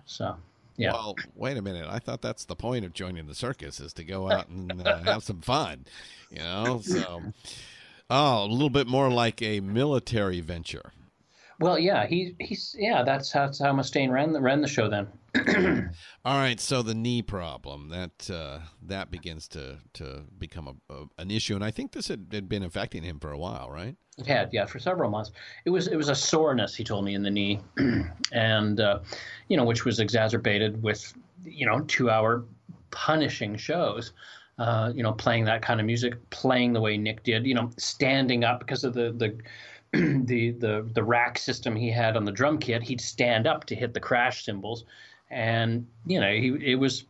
So 0.04 0.36
yeah. 0.78 0.92
Well, 0.92 1.16
wait 1.34 1.56
a 1.56 1.62
minute. 1.62 1.86
I 1.88 1.98
thought 1.98 2.22
that's 2.22 2.44
the 2.44 2.54
point 2.56 2.84
of 2.84 2.92
joining 2.94 3.26
the 3.26 3.34
circus 3.34 3.80
is 3.80 3.92
to 3.94 4.04
go 4.04 4.30
out 4.30 4.48
and 4.48 4.86
uh, 4.86 4.98
have 5.04 5.24
some 5.24 5.40
fun, 5.40 5.84
you 6.30 6.38
know. 6.38 6.80
So, 6.82 7.22
oh, 8.08 8.44
a 8.44 8.46
little 8.46 8.70
bit 8.70 8.86
more 8.86 9.10
like 9.10 9.42
a 9.42 9.60
military 9.60 10.40
venture. 10.40 10.92
Well, 11.60 11.78
yeah, 11.78 12.06
he 12.06 12.36
he's 12.38 12.76
yeah. 12.78 13.02
That's 13.02 13.32
how, 13.32 13.46
that's 13.46 13.58
how 13.58 13.72
Mustaine 13.72 14.10
ran 14.10 14.32
the 14.32 14.40
ran 14.40 14.60
the 14.60 14.68
show 14.68 14.88
then. 14.88 15.08
All 16.24 16.36
right, 16.36 16.58
so 16.60 16.82
the 16.82 16.94
knee 16.94 17.20
problem 17.20 17.88
that 17.88 18.30
uh, 18.30 18.60
that 18.82 19.10
begins 19.10 19.48
to 19.48 19.78
to 19.94 20.22
become 20.38 20.68
a, 20.68 20.94
a, 20.94 21.04
an 21.18 21.32
issue, 21.32 21.56
and 21.56 21.64
I 21.64 21.72
think 21.72 21.92
this 21.92 22.06
had, 22.06 22.26
had 22.32 22.48
been 22.48 22.62
affecting 22.62 23.02
him 23.02 23.18
for 23.18 23.32
a 23.32 23.38
while, 23.38 23.70
right? 23.70 23.96
It 24.18 24.26
had, 24.26 24.50
yeah, 24.52 24.66
for 24.66 24.78
several 24.78 25.10
months. 25.10 25.32
It 25.64 25.70
was 25.70 25.88
it 25.88 25.96
was 25.96 26.08
a 26.08 26.14
soreness 26.14 26.76
he 26.76 26.84
told 26.84 27.04
me 27.04 27.14
in 27.14 27.22
the 27.22 27.30
knee, 27.30 27.60
and 28.32 28.80
uh, 28.80 29.00
you 29.48 29.56
know, 29.56 29.64
which 29.64 29.84
was 29.84 29.98
exacerbated 29.98 30.80
with 30.80 31.12
you 31.44 31.66
know 31.66 31.80
two 31.82 32.08
hour 32.08 32.44
punishing 32.92 33.56
shows. 33.56 34.12
Uh, 34.58 34.92
you 34.92 35.04
know, 35.04 35.12
playing 35.12 35.44
that 35.44 35.62
kind 35.62 35.78
of 35.78 35.86
music, 35.86 36.14
playing 36.30 36.72
the 36.72 36.80
way 36.80 36.96
Nick 36.96 37.22
did, 37.22 37.46
you 37.46 37.54
know, 37.54 37.70
standing 37.76 38.42
up 38.42 38.58
because 38.58 38.82
of 38.82 38.92
the 38.92 39.12
the 39.12 39.38
the 39.92 40.50
the 40.50 40.86
the 40.92 41.02
rack 41.02 41.38
system 41.38 41.74
he 41.74 41.90
had 41.90 42.16
on 42.16 42.24
the 42.24 42.32
drum 42.32 42.58
kit, 42.58 42.82
he'd 42.82 43.00
stand 43.00 43.46
up 43.46 43.64
to 43.66 43.74
hit 43.74 43.94
the 43.94 44.00
crash 44.00 44.44
cymbals, 44.44 44.84
and 45.30 45.86
you 46.06 46.20
know 46.20 46.30
he 46.30 46.72
it 46.72 46.74
was 46.74 47.04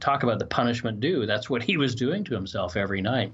talk 0.00 0.22
about 0.22 0.38
the 0.38 0.46
punishment 0.46 1.00
due. 1.00 1.26
That's 1.26 1.48
what 1.48 1.62
he 1.62 1.76
was 1.76 1.94
doing 1.94 2.24
to 2.24 2.34
himself 2.34 2.76
every 2.76 3.00
night, 3.00 3.32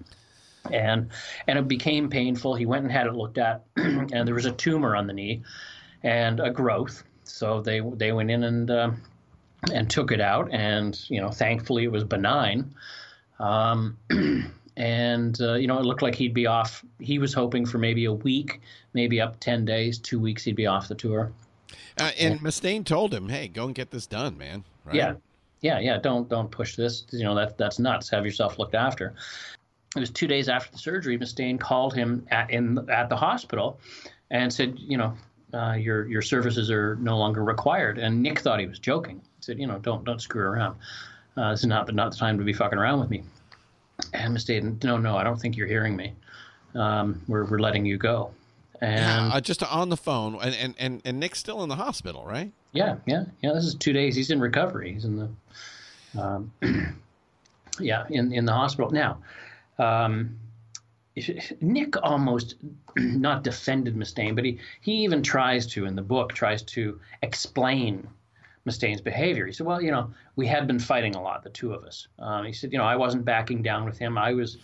and 0.71 1.09
and 1.47 1.59
it 1.59 1.69
became 1.69 2.11
painful. 2.11 2.55
He 2.55 2.67
went 2.67 2.85
and 2.85 2.93
had 2.93 3.07
it 3.07 3.15
looked 3.15 3.39
at, 3.39 3.65
and 3.77 4.27
there 4.27 4.35
was 4.35 4.47
a 4.47 4.53
tumor 4.53 4.95
on 4.95 5.07
the 5.07 5.13
knee, 5.13 5.43
and 6.03 6.41
a 6.41 6.51
growth. 6.51 7.03
So 7.25 7.61
they 7.61 7.81
they 7.81 8.13
went 8.13 8.31
in 8.31 8.45
and 8.45 8.71
uh, 8.71 8.91
and 9.73 9.89
took 9.89 10.13
it 10.13 10.21
out, 10.21 10.51
and 10.53 10.99
you 11.09 11.21
know 11.21 11.31
thankfully 11.31 11.85
it 11.85 11.93
was 11.93 12.05
benign. 12.05 12.75
Um, 13.39 13.97
and 14.77 15.41
uh, 15.41 15.55
you 15.55 15.67
know 15.67 15.79
it 15.79 15.85
looked 15.85 16.03
like 16.03 16.15
he'd 16.15 16.35
be 16.35 16.47
off. 16.47 16.85
He 16.99 17.19
was 17.19 17.35
hoping 17.35 17.67
for 17.67 17.79
maybe 17.79 18.05
a 18.07 18.13
week, 18.13 18.61
maybe 18.95 19.21
up 19.21 19.39
ten 19.41 19.65
days, 19.65 19.99
two 19.99 20.19
weeks. 20.19 20.45
He'd 20.45 20.57
be 20.57 20.67
off 20.67 20.89
the 20.89 20.95
tour. 20.95 21.33
Uh, 21.99 22.11
and 22.19 22.41
Mustaine 22.41 22.85
told 22.85 23.13
him, 23.13 23.29
"Hey, 23.29 23.49
go 23.49 23.67
and 23.67 23.75
get 23.75 23.91
this 23.91 24.07
done, 24.07 24.39
man." 24.39 24.65
Right? 24.85 24.97
Yeah, 24.97 25.15
yeah, 25.61 25.79
yeah. 25.79 25.99
Don't 25.99 26.29
don't 26.29 26.51
push 26.51 26.77
this. 26.77 27.05
You 27.11 27.25
know 27.25 27.35
that 27.35 27.59
that's 27.59 27.79
nuts. 27.79 28.09
Have 28.11 28.25
yourself 28.25 28.59
looked 28.59 28.75
after. 28.75 29.15
It 29.95 30.01
was 30.01 30.11
two 30.11 30.27
days 30.27 30.49
after 30.49 30.73
the 30.73 30.79
surgery. 30.79 31.19
Mustaine 31.19 31.61
called 31.61 31.95
him 31.95 32.27
at 32.31 32.51
in 32.51 32.79
at 32.91 33.09
the 33.11 33.17
hospital, 33.17 33.79
and 34.31 34.51
said, 34.51 34.79
you 34.79 34.97
know, 34.97 35.15
uh, 35.53 35.75
your 35.75 36.09
your 36.09 36.23
services 36.23 36.71
are 36.71 36.97
no 36.97 37.19
longer 37.19 37.45
required. 37.45 37.99
And 37.99 38.23
Nick 38.23 38.41
thought 38.41 38.59
he 38.59 38.67
was 38.67 38.79
joking. 38.79 39.17
He 39.17 39.43
said, 39.43 39.59
you 39.59 39.67
know, 39.67 39.79
don't 39.79 40.03
don't 40.05 40.21
screw 40.21 40.45
around. 40.45 40.77
Uh, 41.37 41.51
this 41.51 41.61
is 41.61 41.67
not 41.67 41.87
the 41.87 41.93
not 41.93 42.11
the 42.11 42.17
time 42.17 42.39
to 42.39 42.45
be 42.45 42.53
fucking 42.53 42.79
around 42.79 43.01
with 43.01 43.11
me. 43.11 43.23
Mustaine, 44.13 44.83
no, 44.85 44.97
no, 44.97 45.17
I 45.17 45.25
don't 45.25 45.41
think 45.41 45.57
you're 45.57 45.67
hearing 45.67 45.97
me. 45.97 46.15
Um, 46.75 47.21
we're 47.29 47.45
we're 47.45 47.59
letting 47.59 47.85
you 47.85 47.99
go. 47.99 48.31
And 48.81 48.99
Yeah, 48.99 49.37
uh, 49.37 49.41
just 49.41 49.63
on 49.63 49.91
the 49.91 49.97
phone, 49.97 50.39
and, 50.43 50.55
and 50.55 50.75
and 50.79 51.03
and 51.05 51.21
Nick's 51.21 51.39
still 51.39 51.63
in 51.63 51.69
the 51.69 51.77
hospital, 51.77 52.25
right? 52.25 52.51
Yeah, 52.73 52.97
yeah, 53.07 53.25
yeah. 53.43 53.53
This 53.53 53.65
is 53.65 53.75
two 53.75 53.93
days. 53.93 54.17
He's 54.17 54.31
in 54.31 54.41
recovery. 54.41 54.93
He's 54.93 55.05
in 55.05 55.17
the, 55.17 56.21
um, 56.21 56.53
yeah, 57.81 58.05
in 58.11 58.33
in 58.33 58.45
the 58.45 58.53
hospital 58.53 58.91
now. 58.91 59.19
Um, 59.79 60.39
Nick 61.61 62.03
almost 62.03 62.57
not 62.97 63.45
defended 63.45 63.95
Mustaine, 63.95 64.35
but 64.35 64.45
he 64.45 64.59
he 64.81 64.93
even 65.05 65.23
tries 65.23 65.67
to 65.67 65.85
in 65.85 65.95
the 65.95 66.03
book 66.03 66.33
tries 66.33 66.63
to 66.63 66.99
explain 67.23 68.09
Mustaine's 68.65 69.01
behavior. 69.01 69.47
He 69.47 69.53
said, 69.53 69.67
"Well, 69.67 69.83
you 69.83 69.91
know, 69.91 70.13
we 70.37 70.47
had 70.47 70.67
been 70.67 70.79
fighting 70.79 71.15
a 71.15 71.23
lot, 71.23 71.43
the 71.43 71.51
two 71.51 71.73
of 71.73 71.85
us." 71.85 72.09
Um, 72.19 72.45
he 72.45 72.53
said, 72.53 72.73
"You 72.73 72.79
know, 72.79 72.85
I 72.85 72.97
wasn't 72.97 73.25
backing 73.25 73.63
down 73.63 73.85
with 73.85 73.99
him. 73.99 74.19
I 74.19 74.33
was." 74.33 74.59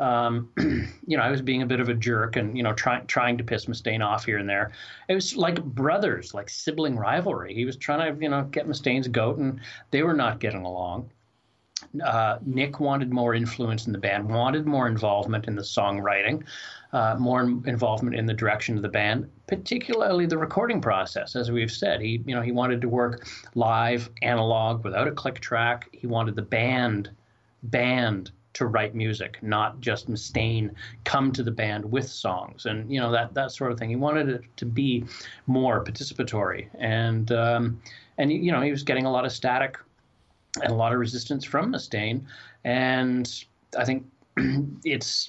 um, 0.00 0.50
you 1.06 1.16
know, 1.16 1.22
I 1.22 1.30
was 1.30 1.42
being 1.42 1.62
a 1.62 1.66
bit 1.66 1.80
of 1.80 1.88
a 1.88 1.94
jerk 1.94 2.36
and, 2.36 2.56
you 2.56 2.62
know, 2.62 2.72
trying 2.72 3.06
trying 3.06 3.38
to 3.38 3.44
piss 3.44 3.66
Mustaine 3.66 4.04
off 4.04 4.24
here 4.24 4.38
and 4.38 4.48
there. 4.48 4.72
It 5.08 5.14
was 5.14 5.36
like 5.36 5.62
brothers, 5.62 6.34
like 6.34 6.48
sibling 6.48 6.96
rivalry. 6.96 7.54
He 7.54 7.64
was 7.64 7.76
trying 7.76 8.14
to, 8.14 8.22
you 8.22 8.28
know, 8.28 8.44
get 8.44 8.66
Mustaine's 8.66 9.08
goat, 9.08 9.38
and 9.38 9.60
they 9.90 10.02
were 10.02 10.14
not 10.14 10.40
getting 10.40 10.64
along. 10.64 11.10
Uh, 12.04 12.38
Nick 12.44 12.80
wanted 12.80 13.12
more 13.12 13.34
influence 13.34 13.86
in 13.86 13.92
the 13.92 13.98
band, 13.98 14.28
wanted 14.28 14.66
more 14.66 14.88
involvement 14.88 15.46
in 15.46 15.54
the 15.54 15.62
songwriting, 15.62 16.42
uh, 16.94 17.16
more 17.18 17.42
involvement 17.42 18.14
in 18.14 18.24
the 18.24 18.32
direction 18.32 18.76
of 18.76 18.82
the 18.82 18.88
band, 18.88 19.28
particularly 19.48 20.26
the 20.26 20.38
recording 20.38 20.80
process. 20.80 21.34
As 21.34 21.50
we've 21.50 21.70
said, 21.70 22.00
he, 22.00 22.22
you 22.24 22.36
know, 22.36 22.40
he 22.40 22.52
wanted 22.52 22.80
to 22.82 22.88
work 22.88 23.26
live, 23.56 24.08
analog, 24.22 24.84
without 24.84 25.08
a 25.08 25.10
click 25.10 25.40
track. 25.40 25.88
He 25.90 26.06
wanted 26.06 26.36
the 26.36 26.42
band, 26.42 27.10
band 27.64 28.30
to 28.52 28.66
write 28.66 28.94
music, 28.94 29.38
not 29.42 29.80
just 29.80 30.08
Mustaine 30.08 30.70
come 31.02 31.32
to 31.32 31.42
the 31.42 31.50
band 31.50 31.84
with 31.84 32.08
songs 32.08 32.66
and 32.66 32.88
you 32.88 33.00
know 33.00 33.10
that 33.10 33.34
that 33.34 33.50
sort 33.50 33.72
of 33.72 33.78
thing. 33.78 33.90
He 33.90 33.96
wanted 33.96 34.28
it 34.28 34.42
to 34.58 34.64
be 34.64 35.04
more 35.48 35.82
participatory, 35.82 36.68
and 36.78 37.32
um, 37.32 37.82
and 38.18 38.32
you 38.32 38.52
know 38.52 38.60
he 38.60 38.70
was 38.70 38.84
getting 38.84 39.04
a 39.04 39.10
lot 39.10 39.24
of 39.24 39.32
static 39.32 39.78
and 40.62 40.70
a 40.70 40.76
lot 40.76 40.92
of 40.92 41.00
resistance 41.00 41.44
from 41.44 41.72
Mustaine, 41.72 42.24
and 42.62 43.44
I 43.76 43.84
think 43.84 44.06
it's 44.84 45.28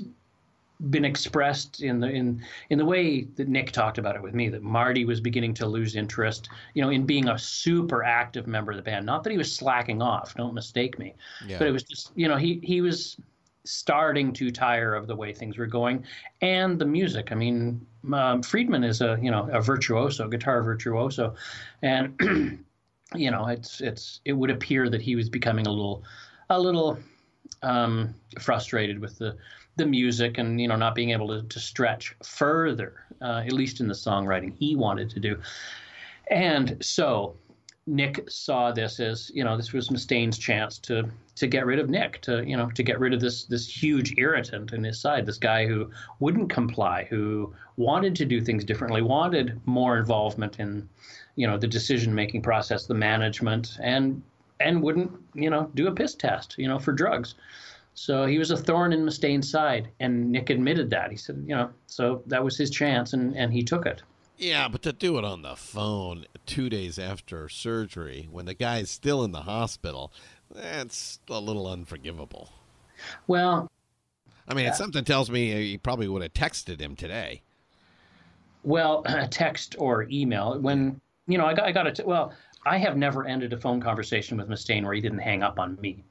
been 0.90 1.06
expressed 1.06 1.82
in 1.82 2.00
the 2.00 2.10
in 2.10 2.44
in 2.70 2.78
the 2.78 2.86
way 2.86 3.22
that 3.36 3.48
Nick 3.48 3.72
talked 3.72 3.98
about 3.98 4.16
it 4.16 4.22
with 4.22 4.34
me 4.34 4.50
that 4.50 4.62
Marty 4.62 5.06
was 5.06 5.22
beginning 5.22 5.54
to 5.56 5.66
lose 5.66 5.96
interest, 5.96 6.50
you 6.74 6.82
know, 6.82 6.90
in 6.90 7.06
being 7.06 7.30
a 7.30 7.38
super 7.40 8.04
active 8.04 8.46
member 8.46 8.72
of 8.72 8.78
the 8.78 8.84
band. 8.84 9.06
Not 9.06 9.24
that 9.24 9.32
he 9.32 9.38
was 9.38 9.56
slacking 9.56 10.02
off, 10.02 10.36
don't 10.36 10.54
mistake 10.54 11.00
me, 11.00 11.16
Yeah. 11.48 11.60
but 11.60 11.68
it 11.68 11.72
was 11.72 11.84
just 11.84 12.12
you 12.16 12.28
know 12.28 12.36
he 12.38 12.60
he 12.64 12.82
was 12.82 13.18
starting 13.64 14.32
to 14.32 14.52
tire 14.52 14.94
of 14.94 15.08
the 15.08 15.16
way 15.16 15.34
things 15.34 15.58
were 15.58 15.66
going 15.66 16.04
and 16.42 16.78
the 16.78 16.86
music. 16.86 17.32
I 17.32 17.36
mean, 17.36 17.86
um, 18.14 18.44
Friedman 18.44 18.84
is 18.84 19.02
a 19.02 19.18
you 19.22 19.32
know 19.32 19.50
a 19.52 19.62
virtuoso, 19.62 20.28
guitar 20.28 20.62
virtuoso, 20.62 21.36
and 21.82 22.16
you 23.16 23.32
know 23.32 23.48
it's 23.48 23.82
it's 23.82 24.20
it 24.26 24.34
would 24.34 24.50
appear 24.52 24.90
that 24.90 25.02
he 25.02 25.16
was 25.16 25.30
becoming 25.30 25.68
a 25.68 25.72
little 25.72 26.04
a 26.50 26.60
little 26.60 27.00
um, 27.64 28.14
frustrated 28.40 29.00
with 29.00 29.18
the 29.18 29.36
the 29.76 29.86
music 29.86 30.38
and 30.38 30.60
you 30.60 30.68
know 30.68 30.76
not 30.76 30.96
being 30.96 31.12
able 31.12 31.28
to, 31.28 31.48
to 31.48 31.60
stretch 31.60 32.16
further, 32.24 33.06
uh, 33.22 33.44
at 33.46 33.52
least 33.52 33.80
in 33.80 33.88
the 33.88 33.94
songwriting 33.94 34.54
he 34.58 34.76
wanted 34.76 35.10
to 35.12 35.20
do. 35.20 35.38
And 36.30 36.78
so 36.84 37.36
Nick 37.88 38.30
saw 38.30 38.72
this 38.72 39.00
as 39.00 39.32
you 39.34 39.44
know 39.44 39.58
this 39.58 39.72
was 39.72 39.92
Mustaine's 39.92 40.38
chance 40.38 40.80
to 40.80 41.10
to 41.36 41.48
get 41.48 41.66
rid 41.66 41.78
of 41.78 41.90
Nick, 41.90 42.22
to 42.22 42.44
you 42.48 42.58
know 42.58 42.70
to 42.72 42.84
get 42.84 43.00
rid 43.00 43.14
of 43.14 43.20
this 43.20 43.46
this 43.46 43.68
huge 43.68 44.16
irritant 44.18 44.74
in 44.74 44.84
his 44.84 45.00
side, 45.00 45.26
this 45.26 45.38
guy 45.38 45.68
who 45.68 45.92
wouldn't 46.20 46.50
comply, 46.50 47.06
who 47.10 47.54
wanted 47.78 48.16
to 48.16 48.26
do 48.26 48.42
things 48.42 48.64
differently, 48.64 49.02
wanted 49.02 49.60
more 49.66 49.98
involvement 49.98 50.60
in 50.60 50.88
you 51.36 51.46
know 51.46 51.58
the 51.58 51.68
decision 51.68 52.16
making 52.16 52.42
process, 52.42 52.88
the 52.88 52.94
management, 52.94 53.78
and 53.82 54.22
and 54.60 54.82
wouldn't 54.82 55.12
you 55.36 55.50
know 55.50 55.70
do 55.76 55.88
a 55.88 55.92
piss 55.92 56.16
test, 56.16 56.56
you 56.58 56.68
know 56.68 56.80
for 56.80 56.92
drugs. 56.92 57.36
So 57.96 58.26
he 58.26 58.38
was 58.38 58.52
a 58.52 58.58
thorn 58.58 58.92
in 58.92 59.06
Mustaine's 59.06 59.50
side, 59.50 59.90
and 60.02 60.30
Nick 60.30 60.50
admitted 60.50 60.90
that. 60.90 61.12
He 61.12 61.18
said, 61.18 61.44
you 61.48 61.56
know, 61.56 61.70
so 61.88 62.22
that 62.28 62.44
was 62.44 62.58
his 62.58 62.70
chance, 62.70 63.14
and, 63.14 63.36
and 63.38 63.54
he 63.54 63.64
took 63.64 63.86
it. 63.86 64.04
Yeah, 64.38 64.68
but 64.68 64.82
to 64.82 64.92
do 64.92 65.18
it 65.18 65.24
on 65.24 65.44
the 65.44 65.56
phone 65.56 66.26
two 66.46 66.70
days 66.70 67.00
after 67.00 67.48
surgery, 67.48 68.28
when 68.30 68.46
the 68.46 68.54
guy's 68.54 68.92
still 68.92 69.24
in 69.24 69.32
the 69.32 69.44
hospital, 69.44 70.12
that's 70.54 71.20
a 71.30 71.40
little 71.40 71.68
unforgivable. 71.68 72.50
Well, 73.28 73.72
I 74.46 74.54
mean, 74.54 74.68
uh, 74.68 74.74
something 74.74 75.06
tells 75.06 75.32
me 75.32 75.54
uh, 75.54 75.58
he 75.58 75.78
probably 75.78 76.10
would 76.10 76.22
have 76.22 76.34
texted 76.34 76.82
him 76.82 76.98
today. 76.98 77.44
well, 78.64 79.04
a 79.06 79.28
text 79.28 79.78
or 79.80 80.06
email. 80.12 80.60
When 80.60 81.00
you 81.28 81.38
know, 81.38 81.46
I 81.46 81.54
got 81.54 81.66
I 81.66 81.72
got 81.72 81.88
it. 81.88 82.06
Well, 82.06 82.34
I 82.66 82.78
have 82.78 82.98
never 82.98 83.26
ended 83.26 83.54
a 83.54 83.58
phone 83.58 83.80
conversation 83.80 84.38
with 84.38 84.50
Mustaine 84.50 84.84
where 84.84 84.94
he 84.94 85.00
didn't 85.00 85.20
hang 85.20 85.44
up 85.44 85.60
on 85.60 85.78
me. 85.80 86.04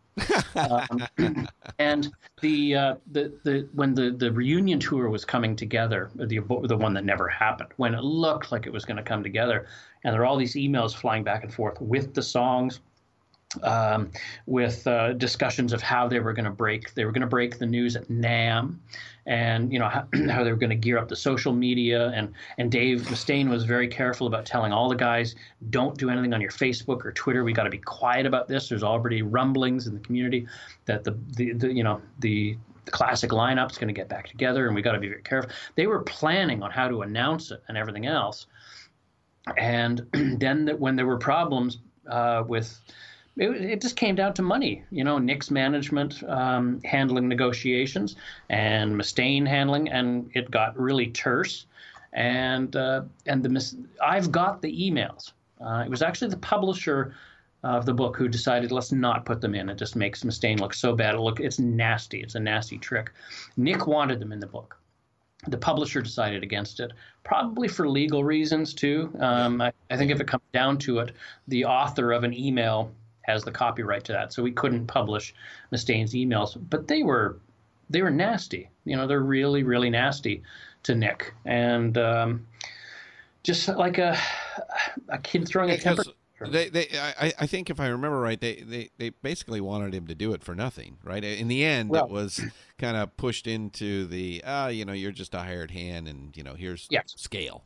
Um, 0.55 1.49
and 1.79 2.13
the 2.41 2.75
uh, 2.75 2.95
the 3.13 3.33
the 3.43 3.69
when 3.75 3.95
the 3.95 4.11
the 4.11 4.31
reunion 4.31 4.79
tour 4.79 5.09
was 5.09 5.25
coming 5.25 5.57
together, 5.57 6.11
the 6.15 6.41
the 6.65 6.77
one 6.77 6.95
that 6.95 7.05
never 7.05 7.29
happened, 7.29 7.71
when 7.77 7.95
it 7.95 8.03
looked 8.03 8.53
like 8.53 8.67
it 8.67 8.73
was 8.73 8.85
going 8.85 8.97
to 8.97 9.03
come 9.03 9.23
together, 9.23 9.67
and 10.05 10.15
there 10.15 10.23
are 10.23 10.27
all 10.27 10.37
these 10.37 10.55
emails 10.55 10.95
flying 10.95 11.25
back 11.25 11.43
and 11.43 11.53
forth 11.53 11.81
with 11.81 12.15
the 12.15 12.23
songs, 12.23 12.81
um, 13.63 14.11
with 14.47 14.87
uh, 14.87 15.13
discussions 15.15 15.73
of 15.73 15.83
how 15.83 16.09
they 16.09 16.21
were 16.21 16.33
going 16.33 16.45
to 16.45 16.51
break. 16.51 16.95
They 16.95 17.05
were 17.05 17.13
going 17.13 17.23
to 17.23 17.27
break 17.27 17.59
the 17.59 17.67
news 17.67 17.97
at 17.97 18.09
NAMM, 18.09 18.77
and 19.27 19.73
you 19.73 19.79
know 19.79 19.89
how, 19.89 20.07
how 20.31 20.45
they 20.45 20.51
were 20.51 20.59
going 20.59 20.71
to 20.71 20.77
gear 20.77 20.99
up 20.99 21.09
the 21.09 21.17
social 21.17 21.53
media. 21.53 22.09
And 22.11 22.33
and 22.59 22.71
Dave 22.71 23.03
Mustaine 23.03 23.49
was 23.49 23.65
very 23.65 23.89
careful 23.89 24.27
about 24.27 24.47
telling 24.47 24.73
all 24.73 24.89
the 24.89 24.97
guys, 24.97 25.35
don't 25.71 25.97
do 25.97 26.11
anything 26.11 26.35
on 26.35 26.41
your 26.41 26.51
Facebook 26.51 27.05
or 27.05 27.13
Twitter. 27.13 27.45
We 27.45 27.53
got 27.53 27.65
to 27.65 27.71
be 27.71 27.79
quiet 27.79 28.27
about 28.27 28.49
this. 28.49 28.69
There's 28.69 28.83
already 28.83 29.23
rumblings 29.23 29.87
in 29.87 29.95
the 29.95 30.01
community 30.01 30.47
that 30.87 31.05
the 31.05 31.19
the, 31.37 31.53
the 31.53 31.73
you 31.73 31.85
know 31.85 32.01
the 32.21 32.57
the 32.85 32.91
classic 32.91 33.31
lineup's 33.31 33.79
going 33.79 33.89
to 33.89 33.95
get 33.95 34.09
back 34.09 34.29
together, 34.29 34.67
and 34.67 34.75
we 34.75 34.83
got 34.83 34.93
to 34.93 34.99
be 34.99 35.09
very 35.09 35.23
careful. 35.23 35.51
They 35.75 35.87
were 35.87 36.03
planning 36.03 36.63
on 36.63 36.71
how 36.71 36.89
to 36.89 37.03
announce 37.03 37.51
it 37.51 37.63
and 37.69 37.77
everything 37.77 38.07
else. 38.07 38.47
And 39.57 40.07
then 40.39 40.65
that 40.67 40.79
when 40.79 40.97
there 40.97 41.07
were 41.07 41.19
problems 41.19 41.79
uh, 42.11 42.45
with 42.47 42.79
it, 43.37 43.51
it 43.51 43.81
just 43.81 43.97
came 43.97 44.15
down 44.15 44.35
to 44.35 44.43
money. 44.43 44.85
You 44.91 45.05
know, 45.05 45.19
Nick's 45.19 45.51
management 45.51 46.23
um, 46.25 46.81
handling 46.85 47.29
negotiations 47.29 48.17
and 48.49 48.95
Mustaine 48.95 49.47
handling, 49.47 49.89
and 49.89 50.31
it 50.35 50.51
got 50.51 50.79
really 50.79 51.09
terse. 51.09 51.67
And 52.13 52.75
uh, 52.77 53.03
and 53.27 53.43
the 53.43 53.49
mis- 53.49 53.77
I've 54.05 54.31
got 54.31 54.63
the 54.63 54.73
emails. 54.73 55.33
Uh, 55.61 55.83
it 55.85 55.91
was 55.91 56.03
actually 56.03 56.31
the 56.31 56.37
publisher 56.37 57.15
of 57.65 57.87
the 57.87 57.95
book 57.95 58.17
who 58.17 58.29
decided 58.29 58.71
let's 58.71 58.93
not 58.93 59.25
put 59.25 59.41
them 59.41 59.55
in. 59.55 59.69
It 59.69 59.79
just 59.79 59.97
makes 59.97 60.23
Mustaine 60.23 60.61
look 60.61 60.75
so 60.75 60.95
bad. 60.95 61.15
It 61.15 61.21
look 61.21 61.41
it's 61.41 61.59
nasty. 61.59 62.21
It's 62.21 62.37
a 62.37 62.41
nasty 62.41 62.79
trick. 62.79 63.11
Nick 63.57 63.87
wanted 63.87 64.21
them 64.21 64.33
in 64.33 64.39
the 64.39 64.47
book. 64.47 64.77
The 65.49 65.59
publisher 65.59 66.01
decided 66.01 66.43
against 66.43 66.81
it, 66.81 66.93
probably 67.23 67.69
for 67.69 67.89
legal 67.89 68.25
reasons 68.25 68.73
too. 68.73 69.15
Um, 69.19 69.61
I, 69.61 69.73
I 69.91 69.97
think 69.97 70.11
if 70.11 70.21
it 70.21 70.27
comes 70.27 70.45
down 70.53 70.79
to 70.79 71.01
it, 71.01 71.13
the 71.49 71.65
author 71.67 72.13
of 72.13 72.25
an 72.25 72.33
email 72.33 72.93
has 73.27 73.45
the 73.45 73.51
copyright 73.53 74.05
to 74.05 74.13
that, 74.13 74.33
so 74.33 74.43
we 74.43 74.53
couldn't 74.53 74.87
publish 74.87 75.35
Mustaine's 75.71 76.13
emails. 76.15 76.57
But 76.71 76.89
they 76.89 77.03
were 77.03 77.39
they 77.91 78.03
were 78.03 78.11
nasty. 78.11 78.71
You 78.85 78.97
know, 78.97 79.07
they're 79.07 79.21
really 79.21 79.63
really 79.63 79.91
nasty 79.91 80.43
to 80.85 80.95
Nick, 80.95 81.35
and 81.45 81.97
um, 81.99 82.47
just 83.43 83.69
like 83.69 83.99
a 83.99 84.17
a 85.09 85.19
kid 85.19 85.47
throwing 85.49 85.71
a 85.71 85.79
temper. 85.79 86.05
They, 86.47 86.69
they, 86.69 86.89
I, 86.99 87.33
I 87.39 87.47
think 87.47 87.71
if 87.71 87.81
I 87.81 87.87
remember 87.87 88.21
right, 88.21 88.39
they, 88.39 88.57
they, 88.57 88.91
they 88.99 89.11
basically 89.11 89.63
wanted 89.63 89.95
him 89.95 90.09
to 90.09 90.15
do 90.15 90.35
it 90.35 90.43
for 90.45 90.55
nothing, 90.55 90.99
right? 91.03 91.23
In 91.25 91.49
the 91.49 91.65
end, 91.65 91.89
Well- 91.89 92.05
it 92.05 92.11
was 92.11 92.43
kind 92.77 92.99
of 92.99 93.17
pushed 93.17 93.47
into 93.47 94.05
the, 94.07 94.43
ah, 94.45 94.67
you 94.67 94.85
know, 94.85 94.93
you're 94.93 95.13
just 95.13 95.33
a 95.33 95.39
hired 95.39 95.71
hand, 95.71 96.07
and 96.07 96.37
you 96.37 96.43
know, 96.43 96.53
here's 96.55 96.87
Yes. 96.91 97.15
scale. 97.17 97.65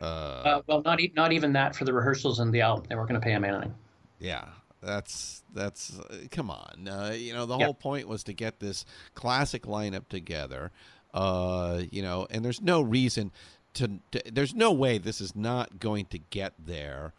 Uh, 0.00 0.04
Uh, 0.04 0.62
well, 0.68 0.82
not 0.82 1.00
e- 1.00 1.12
not 1.16 1.32
even 1.32 1.54
that 1.54 1.74
for 1.74 1.84
the 1.86 1.92
rehearsals 1.92 2.38
and 2.38 2.52
the 2.52 2.60
album. 2.60 2.84
They 2.88 2.94
weren't 2.94 3.08
going 3.08 3.20
to 3.20 3.24
pay 3.24 3.32
him 3.32 3.42
anything. 3.44 3.74
yeah, 4.20 4.44
That's 4.84 5.42
that's 5.52 5.98
uh, 5.98 6.16
come 6.30 6.50
on. 6.50 6.88
Uh, 6.88 7.14
you 7.16 7.32
know, 7.32 7.46
the 7.46 7.56
whole 7.64 7.74
point 7.74 8.08
was 8.08 8.22
to 8.24 8.32
get 8.32 8.60
this 8.60 8.84
classic 9.14 9.62
lineup 9.62 10.08
together. 10.08 10.70
Uh, 11.12 11.82
you 11.90 12.02
know, 12.02 12.26
and 12.30 12.44
there's 12.44 12.60
no 12.60 12.80
reason 12.80 13.30
to, 13.74 14.00
to 14.10 14.22
there's 14.32 14.54
no 14.54 14.72
way 14.72 14.98
this 14.98 15.20
is 15.20 15.34
not 15.36 15.78
going 15.78 16.06
to 16.06 16.18
get 16.18 16.54
there. 16.58 17.12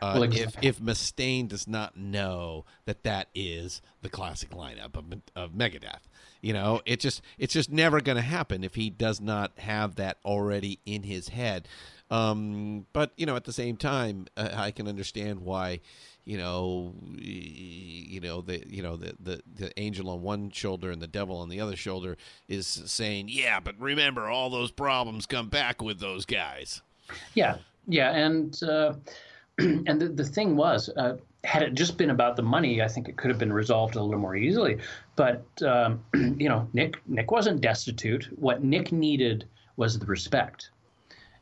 Uh, 0.00 0.12
Well, 0.20 0.22
if 0.24 0.54
if 0.62 0.78
Mustaine 0.80 1.48
does 1.48 1.66
not 1.66 1.96
know 1.96 2.64
that 2.84 3.02
that 3.04 3.28
is 3.34 3.82
the 4.02 4.08
classic 4.08 4.50
lineup 4.50 4.96
of, 4.96 5.06
of 5.34 5.52
Megadeth, 5.52 6.02
you 6.40 6.52
know, 6.52 6.80
it 6.84 7.00
just 7.00 7.22
it's 7.38 7.54
just 7.54 7.70
never 7.70 8.00
going 8.00 8.16
to 8.16 8.22
happen 8.22 8.62
if 8.64 8.74
he 8.74 8.90
does 8.90 9.20
not 9.20 9.58
have 9.58 9.96
that 9.96 10.18
already 10.24 10.78
in 10.84 11.02
his 11.04 11.30
head. 11.30 11.66
Um, 12.10 12.86
but 12.92 13.12
you 13.16 13.24
know, 13.24 13.36
at 13.36 13.44
the 13.44 13.52
same 13.52 13.76
time, 13.76 14.26
uh, 14.36 14.50
I 14.52 14.70
can 14.70 14.86
understand 14.86 15.40
why, 15.40 15.80
you 16.24 16.38
know, 16.38 16.94
you 17.16 18.20
know 18.20 18.40
the 18.40 18.62
you 18.66 18.82
know 18.82 18.96
the, 18.96 19.14
the 19.18 19.42
the 19.54 19.80
angel 19.80 20.08
on 20.08 20.22
one 20.22 20.50
shoulder 20.50 20.90
and 20.90 21.02
the 21.02 21.08
devil 21.08 21.36
on 21.36 21.48
the 21.48 21.60
other 21.60 21.76
shoulder 21.76 22.16
is 22.48 22.66
saying, 22.66 23.28
yeah, 23.28 23.58
but 23.58 23.74
remember, 23.80 24.28
all 24.28 24.50
those 24.50 24.70
problems 24.70 25.26
come 25.26 25.48
back 25.48 25.82
with 25.82 25.98
those 25.98 26.24
guys. 26.24 26.82
Yeah, 27.34 27.56
yeah, 27.88 28.12
and 28.12 28.60
uh, 28.62 28.94
and 29.58 30.00
the, 30.00 30.08
the 30.08 30.24
thing 30.24 30.56
was, 30.56 30.88
uh, 30.96 31.16
had 31.44 31.62
it 31.62 31.74
just 31.74 31.98
been 31.98 32.10
about 32.10 32.36
the 32.36 32.42
money, 32.42 32.82
I 32.82 32.88
think 32.88 33.08
it 33.08 33.16
could 33.16 33.30
have 33.30 33.38
been 33.38 33.52
resolved 33.52 33.96
a 33.96 34.02
little 34.02 34.20
more 34.20 34.36
easily. 34.36 34.78
But 35.16 35.44
um, 35.62 36.04
you 36.14 36.48
know, 36.48 36.68
Nick 36.72 36.96
Nick 37.08 37.30
wasn't 37.30 37.60
destitute. 37.60 38.28
What 38.38 38.62
Nick 38.62 38.92
needed 38.92 39.46
was 39.76 39.98
the 39.98 40.06
respect, 40.06 40.70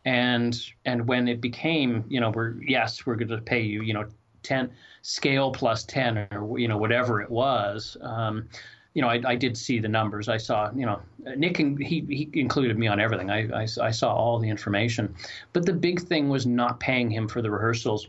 and 0.06 0.58
and 0.86 1.06
when 1.06 1.28
it 1.28 1.42
became, 1.42 2.04
you 2.08 2.20
know, 2.20 2.30
we're 2.30 2.54
yes, 2.62 3.04
we're 3.04 3.16
going 3.16 3.28
to 3.28 3.38
pay 3.38 3.60
you, 3.60 3.82
you 3.82 3.92
know, 3.92 4.06
ten 4.42 4.70
scale 5.02 5.50
plus 5.50 5.84
ten 5.84 6.26
or 6.30 6.58
you 6.58 6.68
know 6.68 6.78
whatever 6.78 7.20
it 7.20 7.30
was. 7.30 7.96
Um, 8.02 8.48
you 8.94 9.02
know, 9.02 9.08
I, 9.08 9.20
I 9.24 9.36
did 9.36 9.56
see 9.56 9.78
the 9.78 9.88
numbers. 9.88 10.28
I 10.28 10.36
saw, 10.36 10.70
you 10.74 10.84
know, 10.84 11.00
Nick, 11.36 11.58
he, 11.58 11.76
he 11.78 12.28
included 12.34 12.76
me 12.76 12.88
on 12.88 12.98
everything. 12.98 13.30
I, 13.30 13.62
I, 13.62 13.62
I 13.80 13.90
saw 13.92 14.12
all 14.12 14.40
the 14.40 14.48
information. 14.48 15.14
But 15.52 15.64
the 15.64 15.72
big 15.72 16.00
thing 16.00 16.28
was 16.28 16.44
not 16.44 16.80
paying 16.80 17.08
him 17.08 17.28
for 17.28 17.40
the 17.40 17.52
rehearsals 17.52 18.08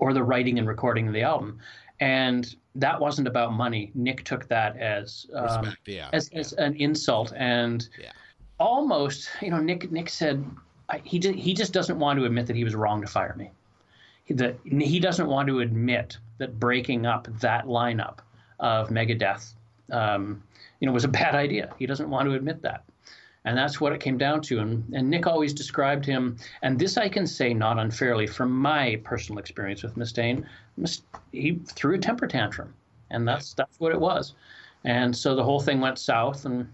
or 0.00 0.12
the 0.12 0.22
writing 0.22 0.58
and 0.58 0.68
recording 0.68 1.08
of 1.08 1.14
the 1.14 1.22
album. 1.22 1.58
And 2.00 2.54
that 2.74 3.00
wasn't 3.00 3.28
about 3.28 3.54
money. 3.54 3.92
Nick 3.94 4.24
took 4.24 4.46
that 4.48 4.76
as 4.76 5.26
um, 5.34 5.74
yeah, 5.86 6.10
as, 6.12 6.28
yeah. 6.30 6.40
as 6.40 6.52
an 6.52 6.74
insult 6.76 7.32
and 7.34 7.88
Yeah. 7.98 8.12
almost, 8.60 9.30
you 9.40 9.50
know, 9.50 9.58
Nick 9.58 9.90
Nick 9.90 10.10
said 10.10 10.44
I, 10.88 11.00
he 11.04 11.18
did, 11.18 11.34
he 11.34 11.54
just 11.54 11.72
doesn't 11.72 11.98
want 11.98 12.18
to 12.18 12.26
admit 12.26 12.46
that 12.46 12.56
he 12.56 12.64
was 12.64 12.74
wrong 12.74 13.00
to 13.00 13.06
fire 13.06 13.34
me. 13.38 13.50
That 14.30 14.56
he 14.64 15.00
doesn't 15.00 15.26
want 15.26 15.48
to 15.48 15.60
admit 15.60 16.16
that 16.38 16.58
breaking 16.58 17.04
up 17.06 17.28
that 17.40 17.66
lineup 17.66 18.18
of 18.58 18.88
Megadeth, 18.88 19.52
um, 19.92 20.42
you 20.80 20.86
know, 20.86 20.92
was 20.92 21.04
a 21.04 21.08
bad 21.08 21.34
idea. 21.34 21.74
He 21.78 21.86
doesn't 21.86 22.08
want 22.08 22.28
to 22.28 22.34
admit 22.34 22.62
that. 22.62 22.84
And 23.44 23.58
that's 23.58 23.78
what 23.78 23.92
it 23.92 24.00
came 24.00 24.16
down 24.16 24.40
to. 24.42 24.60
And, 24.60 24.82
and 24.94 25.10
Nick 25.10 25.26
always 25.26 25.52
described 25.52 26.06
him, 26.06 26.38
and 26.62 26.78
this 26.78 26.96
I 26.96 27.10
can 27.10 27.26
say 27.26 27.52
not 27.52 27.78
unfairly 27.78 28.26
from 28.26 28.50
my 28.50 28.98
personal 29.04 29.38
experience 29.38 29.82
with 29.82 29.96
Mustaine. 29.96 30.46
Mus- 30.78 31.02
He 31.32 31.60
threw 31.66 31.96
a 31.96 31.98
temper 31.98 32.26
tantrum, 32.26 32.72
and 33.10 33.28
that's 33.28 33.52
that's 33.52 33.78
what 33.78 33.92
it 33.92 34.00
was. 34.00 34.34
And 34.84 35.14
so 35.14 35.34
the 35.34 35.44
whole 35.44 35.60
thing 35.60 35.80
went 35.80 35.98
south, 35.98 36.46
and 36.46 36.66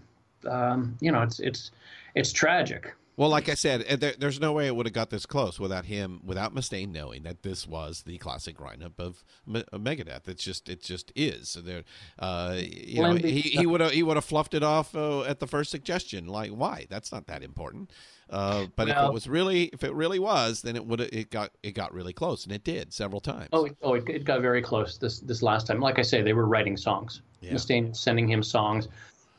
um, 0.49 0.97
you 1.01 1.11
know, 1.11 1.21
it's 1.21 1.41
it's 1.41 1.71
it's 2.15 2.31
tragic. 2.31 2.93
Well, 3.17 3.29
like 3.29 3.49
I 3.49 3.55
said, 3.55 3.81
there, 3.99 4.13
there's 4.17 4.39
no 4.39 4.53
way 4.53 4.67
it 4.67 4.75
would 4.75 4.85
have 4.85 4.93
got 4.93 5.09
this 5.09 5.25
close 5.25 5.59
without 5.59 5.85
him, 5.85 6.21
without 6.23 6.55
Mustaine 6.55 6.91
knowing 6.91 7.23
that 7.23 7.43
this 7.43 7.67
was 7.67 8.03
the 8.03 8.17
classic 8.17 8.57
lineup 8.57 8.99
of, 8.99 9.23
Me- 9.45 9.65
Megadeth. 9.73 10.27
It's 10.27 10.43
just, 10.43 10.69
it 10.69 10.81
just 10.81 11.11
is. 11.15 11.49
So 11.49 11.61
there, 11.61 11.83
uh, 12.19 12.55
you 12.57 12.95
know, 12.95 13.01
Well, 13.03 13.11
and 13.11 13.21
the- 13.21 13.29
he 13.31 13.41
he 13.41 13.65
would 13.65 13.81
have 13.81 13.91
he 13.91 14.01
would 14.01 14.17
have 14.17 14.25
fluffed 14.25 14.53
it 14.53 14.63
off 14.63 14.95
uh, 14.95 15.23
at 15.23 15.39
the 15.39 15.47
first 15.47 15.71
suggestion. 15.71 16.27
Like, 16.27 16.51
why? 16.51 16.87
That's 16.89 17.11
not 17.11 17.27
that 17.27 17.43
important. 17.43 17.91
Uh, 18.29 18.67
but 18.77 18.87
if 18.87 18.95
it 18.95 19.11
was 19.11 19.27
really, 19.27 19.63
if 19.73 19.83
it 19.83 19.93
really 19.93 20.17
was, 20.19 20.61
then 20.61 20.77
it 20.77 20.85
would 20.85 21.01
it 21.01 21.29
got 21.29 21.51
it 21.63 21.73
got 21.73 21.93
really 21.93 22.13
close, 22.13 22.45
and 22.45 22.53
it 22.53 22.63
did 22.63 22.93
several 22.93 23.19
times. 23.19 23.49
Oh, 23.51 23.65
it, 23.65 23.75
oh, 23.81 23.95
it, 23.95 24.07
it 24.07 24.23
got 24.23 24.39
very 24.41 24.61
close 24.61 24.97
this 24.97 25.19
this 25.19 25.43
last 25.43 25.67
time. 25.67 25.81
Like 25.81 25.99
I 25.99 26.01
say, 26.01 26.21
they 26.21 26.31
were 26.31 26.47
writing 26.47 26.77
songs. 26.77 27.21
Yeah. 27.41 27.51
Mustaine 27.53 27.93
sending 27.93 28.29
him 28.29 28.41
songs, 28.41 28.87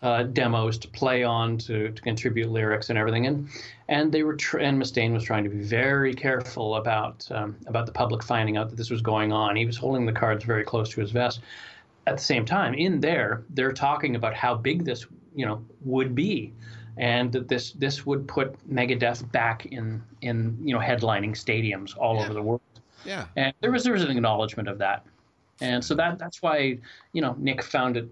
uh, 0.02 0.24
demos 0.24 0.78
to 0.78 0.88
play 0.88 1.22
on, 1.22 1.56
to, 1.58 1.90
to 1.90 2.02
contribute 2.02 2.50
lyrics 2.50 2.90
and 2.90 2.98
everything, 2.98 3.26
and 3.26 3.48
and 3.88 4.12
they 4.12 4.22
were 4.22 4.34
tr- 4.34 4.58
and 4.58 4.80
Mustaine 4.80 5.12
was 5.12 5.24
trying 5.24 5.44
to 5.44 5.50
be 5.50 5.62
very 5.62 6.14
careful 6.14 6.76
about 6.76 7.26
um, 7.30 7.56
about 7.66 7.86
the 7.86 7.92
public 7.92 8.22
finding 8.22 8.56
out 8.56 8.70
that 8.70 8.76
this 8.76 8.90
was 8.90 9.02
going 9.02 9.32
on. 9.32 9.56
He 9.56 9.66
was 9.66 9.76
holding 9.76 10.06
the 10.06 10.12
cards 10.12 10.44
very 10.44 10.64
close 10.64 10.88
to 10.90 11.00
his 11.00 11.10
vest. 11.10 11.40
At 12.06 12.16
the 12.16 12.22
same 12.22 12.44
time, 12.44 12.74
in 12.74 13.00
there, 13.00 13.44
they're 13.50 13.72
talking 13.72 14.16
about 14.16 14.34
how 14.34 14.56
big 14.56 14.84
this 14.84 15.06
you 15.34 15.46
know 15.46 15.64
would 15.84 16.14
be. 16.14 16.52
And 16.98 17.32
that 17.32 17.48
this 17.48 17.72
this 17.72 18.04
would 18.04 18.28
put 18.28 18.54
Megadeth 18.70 19.30
back 19.32 19.64
in 19.66 20.02
in 20.20 20.58
you 20.62 20.74
know 20.74 20.80
headlining 20.80 21.30
stadiums 21.32 21.96
all 21.96 22.16
Yeah. 22.16 22.24
over 22.24 22.34
the 22.34 22.42
world 22.42 22.60
yeah, 23.04 23.26
and 23.36 23.52
there 23.60 23.70
was 23.70 23.84
there 23.84 23.92
was 23.92 24.02
an 24.02 24.10
acknowledgement 24.10 24.68
of 24.68 24.78
that, 24.78 25.04
and 25.60 25.84
so 25.84 25.94
that 25.94 26.18
that's 26.18 26.42
why 26.42 26.78
you 27.12 27.22
know 27.22 27.34
Nick 27.38 27.62
found 27.62 27.96
it 27.96 28.08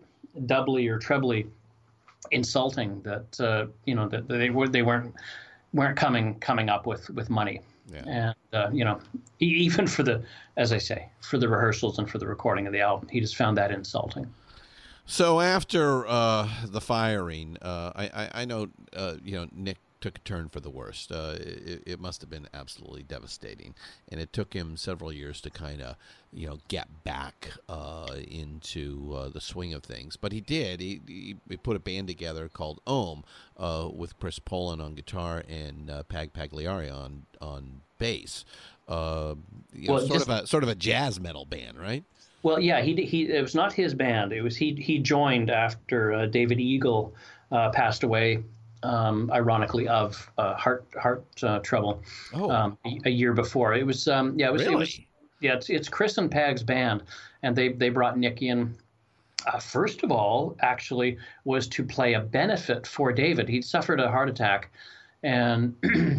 doubly 0.46 0.88
or 0.88 0.98
trebly 0.98 1.46
insulting 2.30 3.00
that 3.02 3.40
uh, 3.40 3.66
you 3.84 3.94
know 3.94 4.08
that 4.08 4.28
they 4.28 4.50
were 4.50 4.68
they 4.68 4.82
weren't 4.82 5.14
weren't 5.72 5.96
coming 5.96 6.38
coming 6.40 6.68
up 6.68 6.86
with 6.86 7.08
with 7.10 7.30
money, 7.30 7.60
Yeah. 7.92 8.04
and 8.06 8.34
uh, 8.52 8.70
you 8.72 8.84
know 8.84 9.00
even 9.38 9.86
for 9.86 10.02
the 10.02 10.22
as 10.56 10.72
I 10.72 10.78
say 10.78 11.08
for 11.20 11.38
the 11.38 11.48
rehearsals 11.48 11.98
and 11.98 12.08
for 12.08 12.18
the 12.18 12.26
recording 12.26 12.66
of 12.66 12.72
the 12.72 12.80
album, 12.80 13.08
he 13.08 13.20
just 13.20 13.36
found 13.36 13.56
that 13.58 13.70
insulting. 13.70 14.32
So 15.06 15.40
after 15.40 16.06
uh, 16.06 16.48
the 16.66 16.80
firing, 16.80 17.56
uh, 17.62 17.92
I, 17.96 18.04
I 18.04 18.42
I 18.42 18.44
know 18.44 18.68
uh, 18.94 19.14
you 19.24 19.36
know 19.36 19.48
Nick 19.52 19.78
took 20.00 20.16
a 20.16 20.20
turn 20.20 20.48
for 20.48 20.60
the 20.60 20.70
worst. 20.70 21.12
Uh, 21.12 21.34
it, 21.38 21.82
it 21.86 22.00
must 22.00 22.20
have 22.20 22.30
been 22.30 22.48
absolutely 22.54 23.02
devastating, 23.02 23.74
and 24.10 24.20
it 24.20 24.32
took 24.32 24.54
him 24.54 24.76
several 24.76 25.12
years 25.12 25.40
to 25.42 25.50
kind 25.50 25.82
of 25.82 25.96
you 26.32 26.46
know 26.46 26.58
get 26.68 27.04
back 27.04 27.50
uh, 27.68 28.16
into 28.28 29.14
uh, 29.16 29.28
the 29.28 29.40
swing 29.40 29.74
of 29.74 29.82
things. 29.82 30.16
But 30.16 30.32
he 30.32 30.40
did. 30.40 30.80
He, 30.80 31.00
he, 31.06 31.36
he 31.48 31.56
put 31.56 31.76
a 31.76 31.80
band 31.80 32.08
together 32.08 32.48
called 32.48 32.80
Ohm 32.86 33.24
uh, 33.56 33.88
with 33.92 34.18
Chris 34.18 34.38
Poland 34.38 34.80
on 34.80 34.94
guitar 34.94 35.44
and 35.48 35.90
uh, 35.90 36.02
Pag 36.04 36.32
Pagliari 36.32 36.92
on 36.92 37.26
on 37.40 37.82
bass. 37.98 38.44
Uh, 38.88 39.34
you 39.72 39.88
know, 39.88 39.98
sort 39.98 40.12
just- 40.12 40.28
of 40.28 40.44
a 40.44 40.46
sort 40.46 40.62
of 40.62 40.68
a 40.68 40.74
jazz 40.74 41.20
metal 41.20 41.44
band, 41.44 41.78
right? 41.78 42.04
Well, 42.42 42.58
yeah, 42.58 42.80
he 42.80 42.94
he 43.04 43.28
it 43.28 43.42
was 43.42 43.54
not 43.54 43.72
his 43.72 43.92
band. 43.92 44.32
It 44.32 44.40
was 44.40 44.56
he 44.56 44.74
he 44.74 44.98
joined 44.98 45.50
after 45.50 46.12
uh, 46.14 46.26
David 46.26 46.58
Eagle 46.58 47.14
uh, 47.52 47.68
passed 47.70 48.02
away, 48.02 48.42
um, 48.82 49.30
ironically 49.32 49.88
of 49.88 50.30
uh, 50.38 50.54
heart 50.54 50.86
heart 51.00 51.24
uh, 51.42 51.58
trouble 51.60 52.02
Oh, 52.34 52.50
um, 52.50 52.78
a, 52.84 53.00
a 53.06 53.10
year 53.10 53.32
before. 53.32 53.74
It 53.74 53.86
was 53.86 54.08
um, 54.08 54.38
yeah, 54.38 54.48
it 54.48 54.52
was, 54.52 54.62
it 54.62 54.72
was 54.72 55.00
yeah, 55.40 55.54
it's 55.54 55.70
it's 55.70 55.88
Chris 55.88 56.18
and 56.18 56.30
Pag's 56.30 56.62
band, 56.62 57.02
and 57.42 57.54
they 57.54 57.70
they 57.70 57.88
brought 57.88 58.18
Nick 58.18 58.42
in. 58.42 58.76
Uh, 59.46 59.58
first 59.58 60.02
of 60.02 60.12
all, 60.12 60.54
actually, 60.60 61.16
was 61.44 61.66
to 61.68 61.82
play 61.82 62.12
a 62.12 62.20
benefit 62.20 62.86
for 62.86 63.10
David. 63.10 63.48
He'd 63.48 63.64
suffered 63.64 63.98
a 63.98 64.10
heart 64.10 64.28
attack, 64.28 64.70
and 65.22 65.74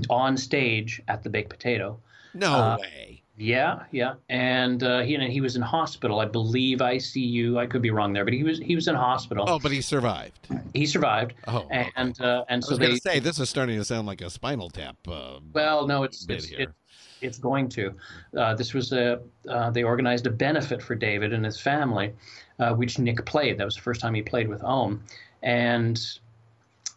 on 0.09 0.37
stage 0.37 1.01
at 1.07 1.23
the 1.23 1.29
Baked 1.29 1.49
Potato. 1.49 1.99
No 2.33 2.53
uh, 2.53 2.77
way. 2.79 3.20
Yeah, 3.41 3.85
yeah, 3.89 4.13
and 4.29 4.83
uh, 4.83 4.99
he 5.01 5.15
and 5.15 5.23
he 5.23 5.41
was 5.41 5.55
in 5.55 5.63
hospital, 5.63 6.19
I 6.19 6.25
believe 6.25 6.77
ICU. 6.77 7.57
I 7.57 7.65
could 7.65 7.81
be 7.81 7.89
wrong 7.89 8.13
there, 8.13 8.23
but 8.23 8.35
he 8.35 8.43
was 8.43 8.59
he 8.59 8.75
was 8.75 8.87
in 8.87 8.93
hospital. 8.93 9.45
Oh, 9.47 9.57
but 9.57 9.71
he 9.71 9.81
survived. 9.81 10.47
He 10.75 10.85
survived, 10.85 11.33
Oh, 11.47 11.61
okay. 11.61 11.89
and 11.95 12.21
uh, 12.21 12.45
and 12.49 12.63
I 12.63 12.67
so 12.67 12.77
they 12.77 12.97
say 12.97 13.17
this 13.17 13.39
is 13.39 13.49
starting 13.49 13.79
to 13.79 13.83
sound 13.83 14.05
like 14.05 14.21
a 14.21 14.29
Spinal 14.29 14.69
Tap. 14.69 14.95
Uh, 15.07 15.39
well, 15.53 15.87
no, 15.87 16.03
it's 16.03 16.27
it's, 16.29 16.51
it, 16.51 16.69
it's 17.21 17.39
going 17.39 17.67
to. 17.69 17.95
Uh, 18.37 18.53
this 18.53 18.75
was 18.75 18.91
a 18.93 19.19
uh, 19.49 19.71
they 19.71 19.81
organized 19.81 20.27
a 20.27 20.31
benefit 20.31 20.79
for 20.79 20.93
David 20.93 21.33
and 21.33 21.43
his 21.43 21.59
family, 21.59 22.13
uh, 22.59 22.75
which 22.75 22.99
Nick 22.99 23.25
played. 23.25 23.57
That 23.57 23.65
was 23.65 23.73
the 23.73 23.81
first 23.81 24.01
time 24.01 24.13
he 24.13 24.21
played 24.21 24.49
with 24.49 24.63
Ohm, 24.63 25.01
and 25.41 25.99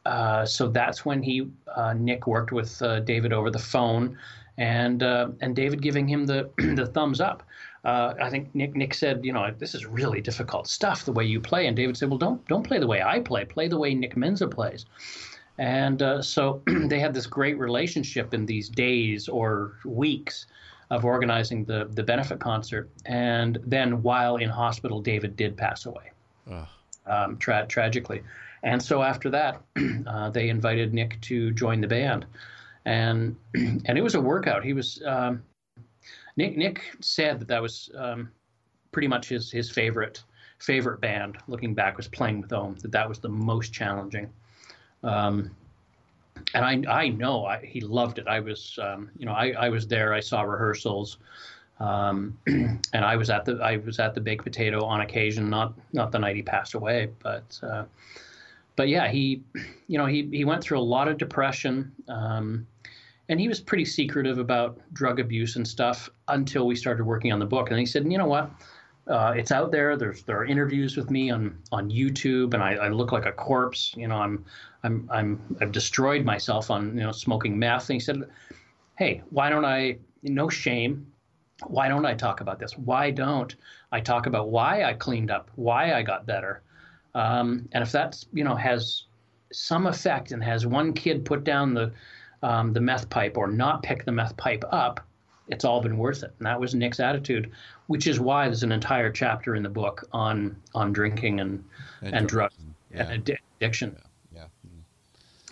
uh, 0.04 0.44
so 0.44 0.68
that's 0.68 1.06
when 1.06 1.22
he 1.22 1.48
uh, 1.74 1.94
Nick 1.94 2.26
worked 2.26 2.52
with 2.52 2.82
uh, 2.82 3.00
David 3.00 3.32
over 3.32 3.50
the 3.50 3.58
phone, 3.58 4.18
and 4.58 5.02
uh, 5.02 5.28
and 5.40 5.56
David 5.56 5.82
giving 5.82 6.08
him 6.08 6.26
the 6.26 6.50
the 6.76 6.86
thumbs 6.86 7.20
up. 7.20 7.42
Uh, 7.84 8.14
I 8.20 8.30
think 8.30 8.54
Nick 8.54 8.74
Nick 8.74 8.94
said, 8.94 9.24
you 9.24 9.32
know, 9.32 9.50
this 9.58 9.74
is 9.74 9.84
really 9.84 10.20
difficult 10.20 10.68
stuff 10.68 11.04
the 11.04 11.12
way 11.12 11.24
you 11.24 11.40
play, 11.40 11.66
and 11.66 11.76
David 11.76 11.96
said, 11.96 12.08
well, 12.08 12.18
don't 12.18 12.46
don't 12.48 12.66
play 12.66 12.78
the 12.78 12.86
way 12.86 13.02
I 13.02 13.20
play, 13.20 13.44
play 13.44 13.68
the 13.68 13.78
way 13.78 13.94
Nick 13.94 14.16
Menza 14.16 14.48
plays. 14.50 14.86
And 15.58 16.02
uh, 16.02 16.22
so 16.22 16.62
they 16.66 16.98
had 16.98 17.14
this 17.14 17.26
great 17.26 17.58
relationship 17.58 18.34
in 18.34 18.46
these 18.46 18.68
days 18.68 19.28
or 19.28 19.74
weeks 19.84 20.46
of 20.90 21.04
organizing 21.04 21.64
the 21.64 21.88
the 21.92 22.02
benefit 22.02 22.40
concert. 22.40 22.90
And 23.06 23.58
then 23.64 24.02
while 24.02 24.36
in 24.36 24.48
hospital, 24.48 25.00
David 25.00 25.36
did 25.36 25.56
pass 25.56 25.86
away 25.86 26.10
um, 27.06 27.36
tra- 27.38 27.66
tragically. 27.66 28.22
And 28.62 28.82
so 28.82 29.02
after 29.02 29.30
that, 29.30 29.60
uh, 30.06 30.30
they 30.30 30.48
invited 30.48 30.94
Nick 30.94 31.20
to 31.22 31.52
join 31.52 31.80
the 31.80 31.86
band, 31.86 32.24
and 32.84 33.36
and 33.54 33.98
it 33.98 34.02
was 34.02 34.14
a 34.14 34.20
workout. 34.20 34.64
He 34.64 34.72
was 34.72 35.02
um, 35.06 35.42
Nick. 36.36 36.56
Nick 36.56 36.82
said 37.00 37.40
that 37.40 37.48
that 37.48 37.62
was 37.62 37.90
um, 37.96 38.30
pretty 38.92 39.08
much 39.08 39.28
his 39.28 39.50
his 39.50 39.70
favorite 39.70 40.22
favorite 40.58 41.00
band. 41.00 41.38
Looking 41.48 41.74
back, 41.74 41.96
was 41.96 42.08
playing 42.08 42.40
with 42.40 42.52
Ohm. 42.52 42.76
That 42.76 42.92
that 42.92 43.08
was 43.08 43.18
the 43.18 43.28
most 43.28 43.72
challenging. 43.72 44.30
Um, 45.02 45.50
and 46.54 46.86
I 46.88 46.92
I 46.92 47.08
know 47.08 47.46
I, 47.46 47.64
he 47.64 47.80
loved 47.80 48.18
it. 48.18 48.26
I 48.26 48.40
was 48.40 48.78
um, 48.82 49.10
you 49.16 49.26
know 49.26 49.32
I, 49.32 49.50
I 49.52 49.68
was 49.68 49.86
there. 49.86 50.12
I 50.12 50.20
saw 50.20 50.42
rehearsals, 50.42 51.18
um, 51.80 52.38
and 52.46 52.80
I 52.92 53.16
was 53.16 53.30
at 53.30 53.44
the 53.44 53.54
I 53.62 53.76
was 53.78 53.98
at 53.98 54.14
the 54.14 54.20
Baked 54.20 54.44
Potato 54.44 54.84
on 54.84 55.00
occasion. 55.00 55.48
Not 55.48 55.74
not 55.92 56.12
the 56.12 56.18
night 56.18 56.36
he 56.36 56.42
passed 56.42 56.74
away, 56.74 57.10
but 57.22 57.58
uh, 57.62 57.84
but 58.76 58.88
yeah, 58.88 59.08
he 59.08 59.42
you 59.88 59.98
know 59.98 60.06
he 60.06 60.28
he 60.32 60.44
went 60.44 60.62
through 60.62 60.78
a 60.78 60.80
lot 60.80 61.08
of 61.08 61.18
depression. 61.18 61.92
Um, 62.08 62.66
and 63.28 63.40
he 63.40 63.48
was 63.48 63.60
pretty 63.60 63.84
secretive 63.84 64.38
about 64.38 64.78
drug 64.92 65.18
abuse 65.18 65.56
and 65.56 65.66
stuff 65.66 66.10
until 66.28 66.66
we 66.66 66.76
started 66.76 67.04
working 67.04 67.32
on 67.32 67.38
the 67.38 67.46
book. 67.46 67.70
And 67.70 67.78
he 67.78 67.86
said, 67.86 68.10
you 68.10 68.18
know 68.18 68.26
what? 68.26 68.50
Uh, 69.06 69.34
it's 69.36 69.50
out 69.50 69.70
there. 69.70 69.96
There's 69.96 70.22
there 70.22 70.38
are 70.38 70.46
interviews 70.46 70.96
with 70.96 71.10
me 71.10 71.30
on 71.30 71.58
on 71.72 71.90
YouTube, 71.90 72.54
and 72.54 72.62
I, 72.62 72.74
I, 72.74 72.88
look 72.88 73.12
like 73.12 73.26
a 73.26 73.32
corpse. 73.32 73.92
You 73.96 74.08
know, 74.08 74.16
I'm 74.16 74.44
I'm 74.82 75.08
I'm 75.12 75.56
I've 75.60 75.72
destroyed 75.72 76.24
myself 76.24 76.70
on 76.70 76.96
you 76.96 77.02
know 77.02 77.12
smoking 77.12 77.58
meth. 77.58 77.90
And 77.90 77.94
he 77.94 78.00
said, 78.00 78.22
hey, 78.96 79.22
why 79.28 79.50
don't 79.50 79.66
I? 79.66 79.98
No 80.22 80.48
shame. 80.48 81.06
Why 81.66 81.88
don't 81.88 82.06
I 82.06 82.14
talk 82.14 82.40
about 82.40 82.58
this? 82.58 82.78
Why 82.78 83.10
don't 83.10 83.54
I 83.92 84.00
talk 84.00 84.24
about 84.26 84.48
why 84.48 84.84
I 84.84 84.94
cleaned 84.94 85.30
up, 85.30 85.50
why 85.56 85.92
I 85.92 86.02
got 86.02 86.24
better? 86.26 86.62
Um, 87.14 87.68
and 87.72 87.82
if 87.82 87.92
that's 87.92 88.26
you 88.32 88.42
know 88.42 88.54
has 88.54 89.04
some 89.52 89.86
effect 89.86 90.32
and 90.32 90.42
has 90.42 90.66
one 90.66 90.94
kid 90.94 91.26
put 91.26 91.44
down 91.44 91.74
the 91.74 91.92
um, 92.44 92.74
the 92.74 92.80
meth 92.80 93.08
pipe 93.08 93.38
or 93.38 93.48
not 93.48 93.82
pick 93.82 94.04
the 94.04 94.12
meth 94.12 94.36
pipe 94.36 94.64
up, 94.70 95.00
it's 95.48 95.64
all 95.64 95.80
been 95.80 95.96
worth 95.96 96.22
it. 96.22 96.32
And 96.38 96.46
that 96.46 96.60
was 96.60 96.74
Nick's 96.74 97.00
attitude, 97.00 97.50
which 97.86 98.06
is 98.06 98.20
why 98.20 98.44
there's 98.44 98.62
an 98.62 98.70
entire 98.70 99.10
chapter 99.10 99.54
in 99.54 99.62
the 99.62 99.70
book 99.70 100.06
on 100.12 100.56
on 100.74 100.92
drinking 100.92 101.40
and 101.40 101.64
and, 102.02 102.14
and 102.14 102.28
drugs 102.28 102.54
yeah. 102.92 103.08
and 103.08 103.38
addiction. 103.58 103.96
Yeah. 104.34 104.44
yeah. 104.64 104.70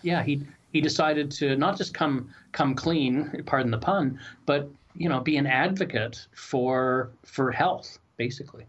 Yeah. 0.03 0.23
He 0.23 0.47
he 0.73 0.81
decided 0.83 1.31
to 1.33 1.57
not 1.57 1.79
just 1.79 1.95
come 1.95 2.31
come 2.53 2.75
clean, 2.75 3.43
pardon 3.47 3.71
the 3.71 3.79
pun, 3.79 4.21
but 4.45 4.69
you 4.95 5.09
know 5.09 5.21
be 5.21 5.39
an 5.39 5.47
advocate 5.47 6.27
for 6.35 7.11
for 7.25 7.51
health, 7.51 7.99
basically. 8.19 8.67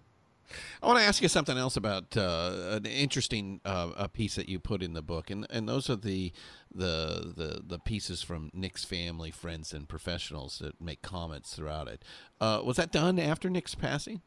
I 0.81 0.87
want 0.87 0.99
to 0.99 1.05
ask 1.05 1.21
you 1.21 1.27
something 1.27 1.57
else 1.57 1.77
about 1.77 2.15
uh, 2.17 2.69
an 2.71 2.85
interesting 2.85 3.61
uh, 3.65 4.07
piece 4.07 4.35
that 4.35 4.49
you 4.49 4.59
put 4.59 4.81
in 4.81 4.93
the 4.93 5.01
book, 5.01 5.29
and 5.29 5.45
and 5.49 5.67
those 5.67 5.89
are 5.89 5.95
the 5.95 6.31
the 6.73 7.33
the 7.35 7.61
the 7.65 7.79
pieces 7.79 8.21
from 8.21 8.49
Nick's 8.53 8.83
family, 8.83 9.31
friends, 9.31 9.73
and 9.73 9.87
professionals 9.87 10.59
that 10.59 10.79
make 10.81 11.01
comments 11.01 11.55
throughout 11.55 11.87
it. 11.87 12.03
Uh, 12.41 12.61
was 12.63 12.77
that 12.77 12.91
done 12.91 13.19
after 13.19 13.49
Nick's 13.49 13.75
passing? 13.75 14.21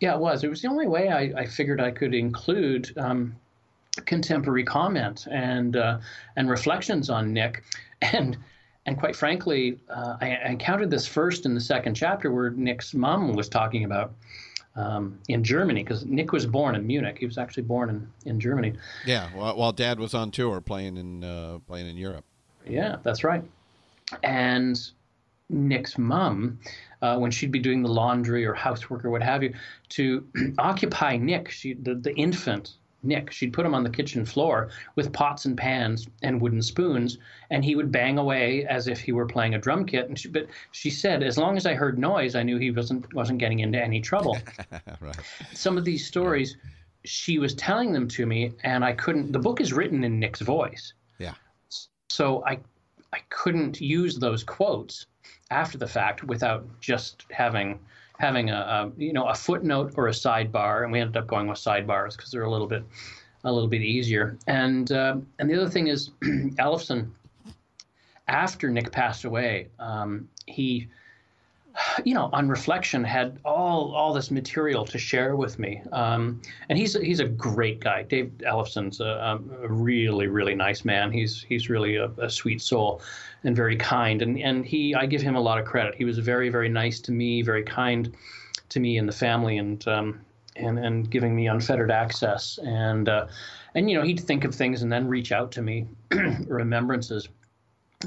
Yeah, 0.00 0.14
it 0.14 0.20
was. 0.20 0.44
It 0.44 0.48
was 0.48 0.62
the 0.62 0.68
only 0.68 0.86
way 0.86 1.08
I, 1.08 1.42
I 1.42 1.46
figured 1.46 1.80
I 1.80 1.90
could 1.90 2.14
include 2.14 2.96
um, 2.96 3.34
contemporary 4.06 4.64
comment 4.64 5.26
and 5.30 5.76
uh, 5.76 5.98
and 6.36 6.48
reflections 6.48 7.10
on 7.10 7.32
Nick, 7.32 7.64
and 8.02 8.36
and 8.86 8.96
quite 8.98 9.14
frankly, 9.14 9.78
uh, 9.90 10.16
I, 10.20 10.36
I 10.36 10.48
encountered 10.48 10.90
this 10.90 11.06
first 11.06 11.44
in 11.44 11.54
the 11.54 11.60
second 11.60 11.94
chapter 11.94 12.32
where 12.32 12.50
Nick's 12.50 12.94
mom 12.94 13.34
was 13.34 13.48
talking 13.48 13.84
about 13.84 14.14
um, 14.76 15.18
in 15.28 15.42
Germany 15.42 15.82
because 15.82 16.04
Nick 16.06 16.32
was 16.32 16.46
born 16.46 16.74
in 16.74 16.86
Munich. 16.86 17.16
He 17.18 17.26
was 17.26 17.38
actually 17.38 17.64
born 17.64 17.90
in, 17.90 18.30
in 18.30 18.40
Germany. 18.40 18.74
Yeah, 19.06 19.28
while, 19.34 19.56
while 19.56 19.72
Dad 19.72 19.98
was 19.98 20.14
on 20.14 20.30
tour 20.30 20.60
playing 20.60 20.96
in 20.96 21.24
uh, 21.24 21.58
playing 21.66 21.88
in 21.88 21.96
Europe. 21.96 22.24
Yeah, 22.66 22.96
that's 23.02 23.24
right. 23.24 23.42
And 24.22 24.80
Nick's 25.50 25.98
mom, 25.98 26.58
uh, 27.02 27.18
when 27.18 27.30
she'd 27.30 27.52
be 27.52 27.58
doing 27.58 27.82
the 27.82 27.88
laundry 27.88 28.44
or 28.44 28.54
housework 28.54 29.04
or 29.04 29.10
what 29.10 29.22
have 29.22 29.42
you, 29.42 29.54
to 29.90 30.26
occupy 30.58 31.16
Nick, 31.16 31.50
she 31.50 31.74
the, 31.74 31.94
the 31.94 32.14
infant 32.14 32.74
Nick. 33.08 33.32
She'd 33.32 33.52
put 33.52 33.66
him 33.66 33.74
on 33.74 33.82
the 33.82 33.90
kitchen 33.90 34.24
floor 34.24 34.68
with 34.94 35.12
pots 35.12 35.46
and 35.46 35.56
pans 35.56 36.06
and 36.22 36.40
wooden 36.40 36.62
spoons, 36.62 37.18
and 37.50 37.64
he 37.64 37.74
would 37.74 37.90
bang 37.90 38.18
away 38.18 38.64
as 38.66 38.86
if 38.86 39.00
he 39.00 39.12
were 39.12 39.26
playing 39.26 39.54
a 39.54 39.58
drum 39.58 39.84
kit. 39.84 40.08
And 40.08 40.18
she, 40.18 40.28
but 40.28 40.46
she 40.72 40.90
said, 40.90 41.22
as 41.22 41.38
long 41.38 41.56
as 41.56 41.66
I 41.66 41.74
heard 41.74 41.98
noise, 41.98 42.34
I 42.34 42.42
knew 42.42 42.58
he 42.58 42.70
wasn't 42.70 43.12
wasn't 43.14 43.38
getting 43.38 43.60
into 43.60 43.82
any 43.82 44.00
trouble. 44.00 44.38
right. 45.00 45.16
Some 45.54 45.76
of 45.76 45.84
these 45.84 46.06
stories, 46.06 46.56
she 47.04 47.38
was 47.38 47.54
telling 47.54 47.92
them 47.92 48.06
to 48.08 48.26
me, 48.26 48.52
and 48.62 48.84
I 48.84 48.92
couldn't. 48.92 49.32
The 49.32 49.38
book 49.38 49.60
is 49.60 49.72
written 49.72 50.04
in 50.04 50.20
Nick's 50.20 50.40
voice. 50.40 50.92
Yeah. 51.18 51.34
So 52.10 52.44
I 52.46 52.60
I 53.12 53.20
couldn't 53.30 53.80
use 53.80 54.18
those 54.18 54.44
quotes 54.44 55.06
after 55.50 55.78
the 55.78 55.86
fact 55.86 56.24
without 56.24 56.66
just 56.80 57.24
having 57.30 57.80
having 58.18 58.50
a, 58.50 58.56
a, 58.56 58.92
you 59.00 59.12
know 59.12 59.26
a 59.26 59.34
footnote 59.34 59.94
or 59.96 60.08
a 60.08 60.12
sidebar, 60.12 60.82
and 60.82 60.92
we 60.92 61.00
ended 61.00 61.16
up 61.16 61.26
going 61.26 61.46
with 61.46 61.58
sidebars 61.58 62.16
because 62.16 62.30
they're 62.30 62.44
a 62.44 62.50
little 62.50 62.66
bit 62.66 62.84
a 63.44 63.52
little 63.52 63.68
bit 63.68 63.82
easier. 63.82 64.36
And 64.46 64.90
uh, 64.92 65.16
and 65.38 65.48
the 65.48 65.54
other 65.54 65.70
thing 65.70 65.86
is, 65.88 66.10
Ellefson, 66.22 67.10
after 68.26 68.70
Nick 68.70 68.92
passed 68.92 69.24
away, 69.24 69.68
um, 69.78 70.28
he 70.46 70.88
you 72.04 72.14
know, 72.14 72.28
on 72.32 72.48
reflection, 72.48 73.04
had 73.04 73.38
all 73.44 73.94
all 73.94 74.12
this 74.12 74.30
material 74.30 74.84
to 74.86 74.98
share 74.98 75.36
with 75.36 75.58
me. 75.58 75.82
Um, 75.92 76.40
and 76.68 76.78
he's 76.78 76.94
he's 76.94 77.20
a 77.20 77.26
great 77.26 77.80
guy. 77.80 78.02
Dave 78.02 78.32
Ellefson's 78.44 79.00
a, 79.00 79.40
a 79.62 79.68
really 79.68 80.26
really 80.26 80.54
nice 80.54 80.84
man. 80.84 81.10
He's 81.12 81.44
he's 81.48 81.68
really 81.68 81.96
a, 81.96 82.10
a, 82.18 82.30
sweet 82.30 82.60
soul 82.62 83.00
and 83.44 83.54
very 83.54 83.76
kind. 83.76 84.22
And 84.22 84.38
and 84.38 84.64
he 84.64 84.94
I 84.94 85.06
give 85.06 85.22
him 85.22 85.36
a 85.36 85.40
lot 85.40 85.58
of 85.58 85.64
credit. 85.64 85.94
He 85.94 86.04
was 86.04 86.18
very 86.18 86.48
very 86.48 86.68
nice 86.68 87.00
to 87.00 87.12
me, 87.12 87.42
very 87.42 87.62
kind 87.62 88.14
to 88.70 88.80
me 88.80 88.98
and 88.98 89.08
the 89.08 89.12
family, 89.12 89.58
and 89.58 89.86
um, 89.88 90.20
and 90.56 90.78
and 90.78 91.10
giving 91.10 91.34
me 91.34 91.48
unfettered 91.48 91.90
access. 91.90 92.58
And 92.64 93.08
uh, 93.08 93.26
and 93.74 93.90
you 93.90 93.96
know 93.96 94.04
he'd 94.04 94.20
think 94.20 94.44
of 94.44 94.54
things 94.54 94.82
and 94.82 94.90
then 94.90 95.06
reach 95.06 95.32
out 95.32 95.52
to 95.52 95.62
me, 95.62 95.86
remembrances 96.46 97.28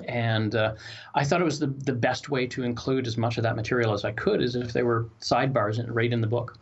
and 0.07 0.55
uh, 0.55 0.75
I 1.15 1.23
thought 1.23 1.41
it 1.41 1.45
was 1.45 1.59
the, 1.59 1.67
the 1.67 1.93
best 1.93 2.29
way 2.29 2.47
to 2.47 2.63
include 2.63 3.07
as 3.07 3.17
much 3.17 3.37
of 3.37 3.43
that 3.43 3.55
material 3.55 3.93
as 3.93 4.05
I 4.05 4.11
could, 4.11 4.41
as 4.41 4.55
if 4.55 4.73
they 4.73 4.83
were 4.83 5.09
sidebars 5.19 5.83
right 5.87 6.11
in 6.11 6.21
the 6.21 6.27
book. 6.27 6.57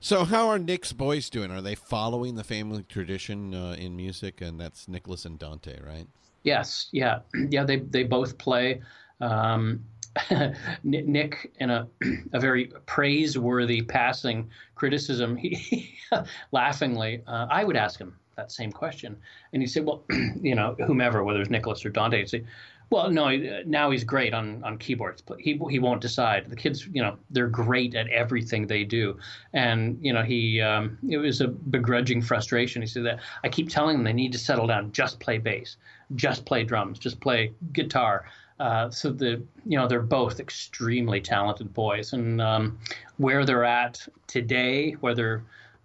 So, 0.00 0.24
how 0.24 0.48
are 0.48 0.58
Nick's 0.58 0.92
boys 0.92 1.30
doing? 1.30 1.52
Are 1.52 1.62
they 1.62 1.76
following 1.76 2.34
the 2.34 2.42
family 2.42 2.84
tradition 2.88 3.54
uh, 3.54 3.76
in 3.78 3.94
music? 3.94 4.40
And 4.40 4.60
that's 4.60 4.88
Nicholas 4.88 5.24
and 5.24 5.38
Dante, 5.38 5.78
right? 5.80 6.08
Yes, 6.42 6.88
yeah, 6.90 7.20
yeah. 7.50 7.62
They 7.62 7.76
they 7.76 8.02
both 8.02 8.36
play. 8.38 8.82
Um, 9.20 9.84
Nick, 10.82 11.52
in 11.60 11.70
a 11.70 11.86
a 12.32 12.40
very 12.40 12.72
praiseworthy 12.86 13.82
passing 13.82 14.50
criticism, 14.74 15.36
he, 15.36 15.94
laughingly, 16.52 17.22
uh, 17.28 17.46
I 17.48 17.62
would 17.62 17.76
ask 17.76 18.00
him, 18.00 18.16
that 18.36 18.52
same 18.52 18.72
question. 18.72 19.16
And 19.52 19.62
he 19.62 19.66
said, 19.66 19.84
well, 19.84 20.04
you 20.40 20.54
know, 20.54 20.76
whomever, 20.86 21.24
whether 21.24 21.40
it's 21.40 21.50
Nicholas 21.50 21.84
or 21.84 21.90
Dante, 21.90 22.18
he'd 22.18 22.28
say, 22.28 22.44
well, 22.90 23.10
no, 23.10 23.34
now 23.64 23.90
he's 23.90 24.04
great 24.04 24.34
on, 24.34 24.62
on 24.62 24.76
keyboards. 24.76 25.22
He, 25.38 25.58
he 25.70 25.78
won't 25.78 26.02
decide. 26.02 26.50
The 26.50 26.56
kids, 26.56 26.86
you 26.92 27.00
know, 27.00 27.16
they're 27.30 27.48
great 27.48 27.94
at 27.94 28.06
everything 28.08 28.66
they 28.66 28.84
do. 28.84 29.16
And, 29.54 29.98
you 30.02 30.12
know, 30.12 30.22
he, 30.22 30.60
um, 30.60 30.98
it 31.08 31.16
was 31.16 31.40
a 31.40 31.48
begrudging 31.48 32.20
frustration. 32.20 32.82
He 32.82 32.88
said 32.88 33.06
that 33.06 33.20
I 33.44 33.48
keep 33.48 33.70
telling 33.70 33.96
them 33.96 34.04
they 34.04 34.12
need 34.12 34.32
to 34.32 34.38
settle 34.38 34.66
down, 34.66 34.92
just 34.92 35.20
play 35.20 35.38
bass, 35.38 35.78
just 36.16 36.44
play 36.44 36.64
drums, 36.64 36.98
just 36.98 37.18
play 37.18 37.52
guitar. 37.72 38.26
Uh, 38.60 38.90
so 38.90 39.10
the 39.10 39.42
you 39.66 39.76
know 39.76 39.88
they're 39.88 40.00
both 40.00 40.38
extremely 40.38 41.20
talented 41.20 41.74
boys, 41.74 42.12
and 42.12 42.40
um, 42.40 42.78
where 43.16 43.44
they're 43.44 43.64
at 43.64 44.06
today, 44.28 44.92
whether 45.00 45.42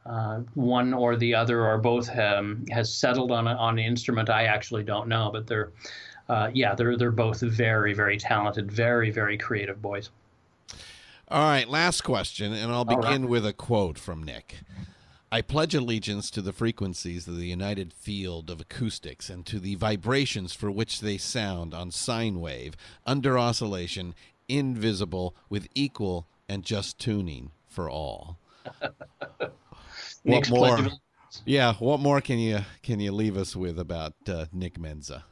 uh, 0.08 0.42
one 0.54 0.94
or 0.94 1.16
the 1.16 1.36
other 1.36 1.66
or 1.66 1.78
both 1.78 2.10
um, 2.18 2.66
has 2.72 2.94
settled 2.94 3.32
on 3.32 3.48
a, 3.48 3.54
on 3.56 3.78
an 3.78 3.86
instrument. 3.86 4.30
I 4.30 4.46
actually 4.46 4.84
don't 4.84 5.08
know, 5.08 5.30
but 5.32 5.48
they're 5.48 5.72
uh, 6.30 6.50
yeah, 6.54 6.76
they're 6.76 6.98
they're 6.98 7.12
both 7.12 7.42
very 7.42 7.94
very 7.94 8.18
talented, 8.18 8.72
very 8.72 9.12
very 9.12 9.38
creative 9.38 9.82
boys. 9.82 10.10
All 11.30 11.44
right, 11.44 11.68
last 11.68 12.02
question, 12.02 12.54
and 12.54 12.72
I'll 12.72 12.86
begin 12.86 13.24
right. 13.24 13.30
with 13.30 13.46
a 13.46 13.54
quote 13.54 14.00
from 14.00 14.24
Nick. 14.24 14.60
I 15.30 15.42
pledge 15.42 15.76
allegiance 15.76 16.32
to 16.32 16.42
the 16.42 16.54
frequencies 16.54 17.28
of 17.28 17.36
the 17.36 17.48
united 17.48 17.92
field 17.92 18.50
of 18.50 18.62
acoustics 18.62 19.30
and 19.30 19.46
to 19.48 19.60
the 19.60 19.76
vibrations 19.76 20.54
for 20.54 20.72
which 20.72 21.02
they 21.02 21.18
sound 21.18 21.74
on 21.74 21.92
sine 21.92 22.40
wave, 22.40 22.78
under 23.06 23.38
oscillation, 23.38 24.16
invisible, 24.48 25.36
with 25.50 25.68
equal 25.76 26.28
and 26.48 26.64
just 26.64 26.98
tuning 26.98 27.52
for 27.68 27.90
all. 27.90 28.38
what 30.28 30.50
more? 30.50 30.88
Yeah, 31.46 31.74
what 31.76 32.00
more 32.00 32.22
can 32.22 32.40
you 32.40 32.60
can 32.84 33.00
you 33.00 33.12
leave 33.12 33.38
us 33.38 33.56
with 33.56 33.80
about 33.80 34.14
uh, 34.28 34.46
Nick 34.52 34.80
Menza? 34.80 35.24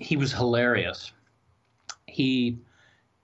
He 0.00 0.16
was 0.16 0.32
hilarious. 0.32 1.12
He 2.06 2.58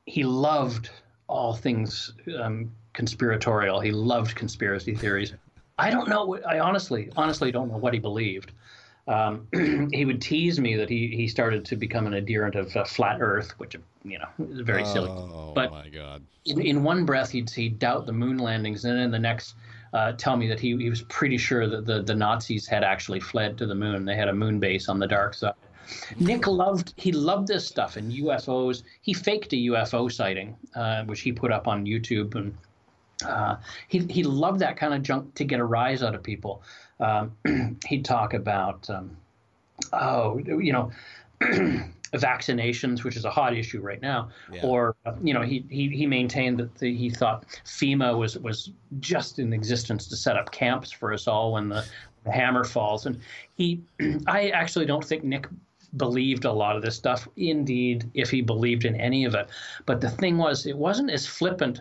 he 0.06 0.24
loved 0.24 0.90
all 1.28 1.54
things 1.54 2.12
um, 2.40 2.70
conspiratorial. 2.92 3.80
He 3.80 3.92
loved 3.92 4.34
conspiracy 4.34 4.94
theories. 4.94 5.32
I 5.78 5.90
don't 5.90 6.08
know. 6.08 6.24
What, 6.24 6.46
I 6.46 6.58
honestly, 6.58 7.10
honestly 7.16 7.50
don't 7.52 7.70
know 7.70 7.78
what 7.78 7.94
he 7.94 8.00
believed. 8.00 8.52
um, 9.08 9.46
he 9.92 10.04
would 10.04 10.20
tease 10.20 10.60
me 10.60 10.76
that 10.76 10.90
he, 10.90 11.08
he 11.08 11.26
started 11.26 11.64
to 11.66 11.76
become 11.76 12.06
an 12.06 12.14
adherent 12.14 12.54
of 12.54 12.76
uh, 12.76 12.84
flat 12.84 13.18
Earth, 13.20 13.52
which 13.58 13.76
you 14.04 14.18
know 14.18 14.28
is 14.50 14.60
very 14.60 14.84
silly. 14.84 15.08
Oh 15.08 15.52
my 15.54 15.88
God! 15.88 16.22
In, 16.44 16.60
in 16.60 16.82
one 16.82 17.04
breath, 17.04 17.30
he'd, 17.30 17.50
he'd 17.50 17.78
doubt 17.78 18.06
the 18.06 18.12
moon 18.12 18.38
landings, 18.38 18.84
and 18.84 18.96
then 18.96 19.04
in 19.04 19.10
the 19.10 19.18
next, 19.18 19.54
uh, 19.92 20.12
tell 20.12 20.36
me 20.36 20.46
that 20.48 20.60
he, 20.60 20.76
he 20.76 20.88
was 20.88 21.02
pretty 21.02 21.36
sure 21.36 21.68
that 21.68 21.86
the, 21.86 22.02
the 22.02 22.14
Nazis 22.14 22.66
had 22.66 22.84
actually 22.84 23.20
fled 23.20 23.58
to 23.58 23.66
the 23.66 23.74
moon. 23.74 24.04
They 24.04 24.16
had 24.16 24.28
a 24.28 24.34
moon 24.34 24.60
base 24.60 24.88
on 24.88 24.98
the 24.98 25.06
dark 25.06 25.34
side. 25.34 25.54
Nick 26.20 26.46
loved 26.46 26.94
he 26.96 27.10
loved 27.10 27.48
this 27.48 27.66
stuff 27.66 27.96
and 27.96 28.12
UFOs. 28.12 28.84
He 29.02 29.12
faked 29.12 29.52
a 29.52 29.56
UFO 29.56 30.10
sighting, 30.12 30.56
uh, 30.76 31.04
which 31.04 31.20
he 31.20 31.32
put 31.32 31.50
up 31.50 31.66
on 31.66 31.84
YouTube, 31.84 32.36
and 32.36 32.56
uh, 33.26 33.56
he 33.88 33.98
he 34.08 34.22
loved 34.22 34.60
that 34.60 34.76
kind 34.76 34.94
of 34.94 35.02
junk 35.02 35.34
to 35.34 35.44
get 35.44 35.58
a 35.58 35.64
rise 35.64 36.04
out 36.04 36.14
of 36.14 36.22
people. 36.22 36.62
Um, 37.00 37.32
he'd 37.86 38.04
talk 38.04 38.34
about, 38.34 38.88
um, 38.88 39.16
oh, 39.92 40.38
you 40.38 40.72
know. 40.72 40.92
vaccinations, 42.18 43.04
which 43.04 43.16
is 43.16 43.24
a 43.24 43.30
hot 43.30 43.56
issue 43.56 43.80
right 43.80 44.02
now, 44.02 44.30
Yeah. 44.52 44.60
or 44.64 44.96
you 45.22 45.32
know, 45.34 45.42
he, 45.42 45.64
he 45.70 45.88
he 45.88 46.06
maintained 46.06 46.58
that 46.58 46.74
the, 46.76 46.94
he 46.94 47.10
thought 47.10 47.46
FEMA 47.64 48.16
was 48.18 48.38
was 48.38 48.72
just 48.98 49.38
in 49.38 49.52
existence 49.52 50.06
to 50.08 50.16
set 50.16 50.36
up 50.36 50.50
camps 50.50 50.90
for 50.90 51.12
us 51.12 51.28
all 51.28 51.52
when 51.52 51.68
the, 51.68 51.84
the 52.24 52.32
hammer 52.32 52.64
falls, 52.64 53.06
and 53.06 53.20
he, 53.54 53.80
I 54.26 54.48
actually 54.50 54.86
don't 54.86 55.04
think 55.04 55.24
Nick 55.24 55.46
believed 55.96 56.44
a 56.44 56.52
lot 56.52 56.76
of 56.76 56.82
this 56.82 56.96
stuff. 56.96 57.26
Indeed, 57.36 58.10
if 58.14 58.30
he 58.30 58.42
believed 58.42 58.84
in 58.84 58.94
any 58.96 59.24
of 59.24 59.34
it, 59.34 59.48
but 59.86 60.00
the 60.00 60.10
thing 60.10 60.36
was, 60.36 60.66
it 60.66 60.76
wasn't 60.76 61.10
as 61.10 61.26
flippant 61.26 61.80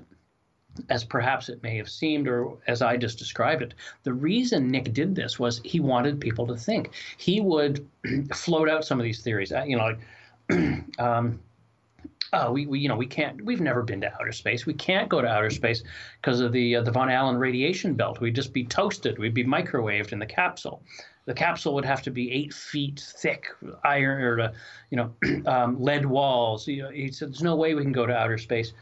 as 0.89 1.03
perhaps 1.03 1.49
it 1.49 1.61
may 1.61 1.75
have 1.75 1.89
seemed 1.89 2.27
or 2.27 2.57
as 2.67 2.81
I 2.81 2.95
just 2.95 3.19
described 3.19 3.61
it. 3.61 3.73
The 4.03 4.13
reason 4.13 4.71
Nick 4.71 4.93
did 4.93 5.13
this 5.13 5.37
was 5.37 5.59
he 5.65 5.79
wanted 5.81 6.21
people 6.21 6.47
to 6.47 6.55
think. 6.55 6.91
He 7.17 7.41
would 7.41 7.85
float 8.33 8.69
out 8.69 8.85
some 8.85 8.97
of 8.99 9.03
these 9.03 9.21
theories. 9.21 9.51
Uh, 9.51 9.63
You 9.63 9.75
know, 9.77 9.83
like, 9.83 9.99
um, 10.99 11.39
oh, 12.33 12.51
we, 12.51 12.65
we, 12.65 12.79
you 12.79 12.89
know, 12.89 12.95
we 12.95 13.05
can't, 13.05 13.43
we've 13.43 13.61
never 13.61 13.83
been 13.83 14.01
to 14.01 14.13
outer 14.13 14.31
space. 14.31 14.65
We 14.65 14.73
can't 14.73 15.09
go 15.09 15.21
to 15.21 15.27
outer 15.27 15.49
space 15.49 15.83
because 16.21 16.39
of 16.39 16.51
the, 16.51 16.77
uh, 16.77 16.81
the 16.81 16.91
Van 16.91 17.09
Allen 17.09 17.37
radiation 17.37 17.93
belt. 17.93 18.19
We'd 18.19 18.35
just 18.35 18.53
be 18.53 18.63
toasted. 18.63 19.19
We'd 19.19 19.33
be 19.33 19.45
microwaved 19.45 20.11
in 20.11 20.19
the 20.19 20.25
capsule. 20.25 20.81
The 21.25 21.33
capsule 21.33 21.75
would 21.75 21.85
have 21.85 22.01
to 22.03 22.11
be 22.11 22.31
eight 22.31 22.53
feet 22.53 22.99
thick, 23.17 23.47
iron 23.83 24.21
or, 24.23 24.39
uh, 24.41 24.53
you 24.89 24.97
know, 24.97 25.13
um, 25.45 25.81
lead 25.81 26.05
walls. 26.05 26.67
You 26.67 26.83
know, 26.83 26.89
he 26.89 27.11
said, 27.11 27.29
there's 27.29 27.43
no 27.43 27.55
way 27.55 27.75
we 27.75 27.83
can 27.83 27.91
go 27.91 28.05
to 28.05 28.15
outer 28.15 28.37
space 28.37 28.73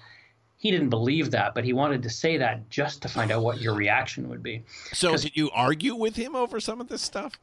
he 0.58 0.72
didn't 0.72 0.90
believe 0.90 1.32
that, 1.32 1.54
but 1.54 1.64
he 1.64 1.72
wanted 1.72 2.04
to 2.04 2.10
say 2.10 2.38
that 2.38 2.70
just 2.70 3.02
to 3.04 3.08
find 3.08 3.32
out 3.32 3.44
what 3.44 3.62
your 3.62 3.76
reaction 3.76 4.28
would 4.28 4.42
be. 4.42 4.64
So 4.92 5.16
did 5.16 5.38
you 5.38 5.52
argue 5.52 5.96
with 5.96 6.16
him 6.16 6.36
over 6.36 6.60
some 6.60 6.82
of 6.82 6.88
this 6.88 7.02
stuff? 7.02 7.34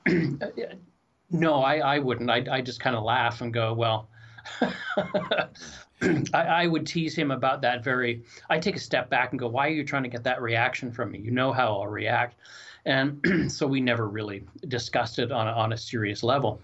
No, 1.34 1.64
I, 1.64 1.78
I 1.78 1.98
wouldn't. 1.98 2.30
I, 2.30 2.44
I 2.48 2.60
just 2.60 2.78
kind 2.78 2.94
of 2.94 3.02
laugh 3.02 3.40
and 3.40 3.52
go, 3.52 3.74
well, 3.74 4.08
I, 4.62 5.48
I 6.32 6.66
would 6.68 6.86
tease 6.86 7.16
him 7.16 7.32
about 7.32 7.60
that 7.62 7.82
very. 7.82 8.22
I 8.48 8.60
take 8.60 8.76
a 8.76 8.80
step 8.80 9.10
back 9.10 9.32
and 9.32 9.40
go, 9.40 9.48
why 9.48 9.66
are 9.66 9.72
you 9.72 9.84
trying 9.84 10.04
to 10.04 10.08
get 10.08 10.22
that 10.22 10.40
reaction 10.40 10.92
from 10.92 11.10
me? 11.10 11.18
You 11.18 11.32
know 11.32 11.52
how 11.52 11.80
I'll 11.80 11.88
react. 11.88 12.36
And 12.84 13.50
so 13.52 13.66
we 13.66 13.80
never 13.80 14.08
really 14.08 14.44
discussed 14.68 15.18
it 15.18 15.32
on 15.32 15.48
on 15.48 15.72
a 15.72 15.76
serious 15.76 16.22
level. 16.22 16.60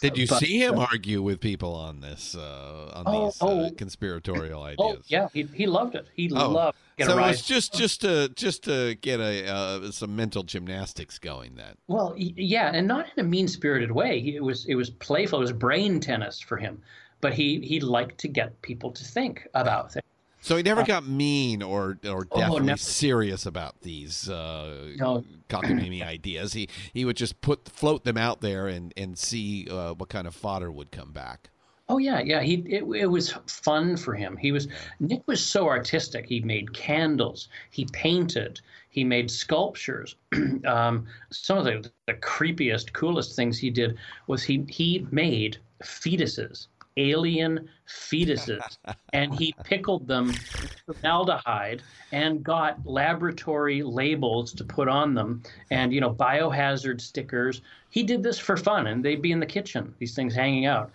Did 0.00 0.18
you 0.18 0.26
But- 0.26 0.40
see 0.40 0.58
him 0.62 0.78
argue 0.78 1.22
with 1.22 1.40
people 1.40 1.74
on 1.74 2.00
this, 2.00 2.34
uh, 2.34 2.90
on 2.94 3.04
Oh, 3.06 3.26
these 3.26 3.40
uh, 3.42 3.46
oh. 3.46 3.70
conspiratorial 3.70 4.62
ideas? 4.62 4.96
Oh, 4.98 5.02
yeah, 5.06 5.28
he, 5.32 5.44
he 5.44 5.66
loved 5.66 5.94
it. 5.94 6.06
He 6.14 6.30
Oh, 6.34 6.50
loved 6.50 6.76
so 7.00 7.12
it 7.12 7.16
rise. 7.16 7.36
was 7.38 7.42
just 7.46 7.74
just 7.74 8.00
to 8.02 8.28
just 8.30 8.64
to 8.64 8.96
get 8.96 9.18
a 9.20 9.46
uh, 9.48 9.90
some 9.90 10.14
mental 10.14 10.42
gymnastics 10.42 11.18
going. 11.18 11.54
Then 11.56 11.74
Well, 11.88 12.14
yeah, 12.16 12.70
and 12.74 12.86
not 12.86 13.06
in 13.16 13.24
a 13.24 13.28
mean-spirited 13.28 13.90
way. 13.92 14.18
It 14.20 14.42
was 14.42 14.66
it 14.66 14.74
was 14.74 14.90
playful. 14.90 15.38
It 15.38 15.42
was 15.42 15.52
brain 15.52 16.00
tennis 16.00 16.38
for 16.40 16.56
him, 16.56 16.82
but 17.20 17.32
he 17.34 17.60
he 17.60 17.80
liked 17.80 18.18
to 18.18 18.28
get 18.28 18.60
people 18.62 18.90
to 18.92 19.04
think 19.04 19.46
about 19.54 19.92
things. 19.92 20.04
So 20.44 20.56
he 20.56 20.62
never 20.62 20.82
got 20.84 21.06
mean 21.06 21.62
or 21.62 21.98
or 22.08 22.24
Oh, 22.30 22.36
definitely 22.36 22.60
never. 22.60 22.78
serious 22.78 23.46
about 23.46 23.80
these 23.80 24.28
uh, 24.28 24.96
No. 24.96 25.24
cockamamie 25.48 26.02
ideas. 26.04 26.52
He 26.52 26.68
he 26.92 27.04
would 27.04 27.16
just 27.16 27.40
put 27.40 27.68
float 27.68 28.04
them 28.04 28.16
out 28.18 28.40
there 28.42 28.68
and 28.68 28.92
and 28.96 29.18
see 29.18 29.66
uh, 29.70 29.94
what 29.94 30.08
kind 30.08 30.26
of 30.26 30.34
fodder 30.34 30.70
would 30.70 30.90
come 30.90 31.12
back. 31.12 31.50
Oh 31.88 31.96
yeah, 31.98 32.20
yeah. 32.20 32.42
He 32.42 32.54
it, 32.66 32.82
it 32.84 33.06
was 33.06 33.32
fun 33.46 33.96
for 33.96 34.14
him. 34.14 34.36
He 34.36 34.52
was 34.52 34.68
Nick 35.00 35.26
was 35.26 35.44
so 35.44 35.66
artistic. 35.66 36.26
He 36.26 36.40
made 36.40 36.72
candles. 36.74 37.48
He 37.70 37.86
painted. 37.86 38.60
He 38.90 39.02
made 39.04 39.30
sculptures. 39.30 40.16
um, 40.66 41.06
some 41.30 41.58
of 41.58 41.64
the, 41.64 41.90
the 42.06 42.14
creepiest, 42.14 42.92
coolest 42.92 43.34
things 43.36 43.58
he 43.58 43.70
did 43.70 43.96
was 44.26 44.42
he 44.42 44.64
he 44.68 45.06
made 45.10 45.58
fetuses, 45.82 46.68
alien 46.96 47.68
fetuses, 47.88 48.78
and 49.12 49.34
he 49.34 49.54
pickled 49.64 50.06
them 50.06 50.28
with 50.28 50.82
formaldehyde 50.86 51.82
and 52.12 52.42
got 52.42 52.78
laboratory 52.86 53.82
labels 53.82 54.52
to 54.54 54.64
put 54.64 54.88
on 54.88 55.14
them, 55.14 55.42
and 55.70 55.92
you 55.92 56.00
know 56.00 56.12
biohazard 56.12 57.00
stickers. 57.00 57.60
He 57.90 58.02
did 58.02 58.22
this 58.22 58.38
for 58.38 58.56
fun, 58.56 58.86
and 58.86 59.04
they'd 59.04 59.22
be 59.22 59.32
in 59.32 59.40
the 59.40 59.46
kitchen. 59.46 59.94
These 59.98 60.14
things 60.14 60.34
hanging 60.34 60.66
out. 60.66 60.90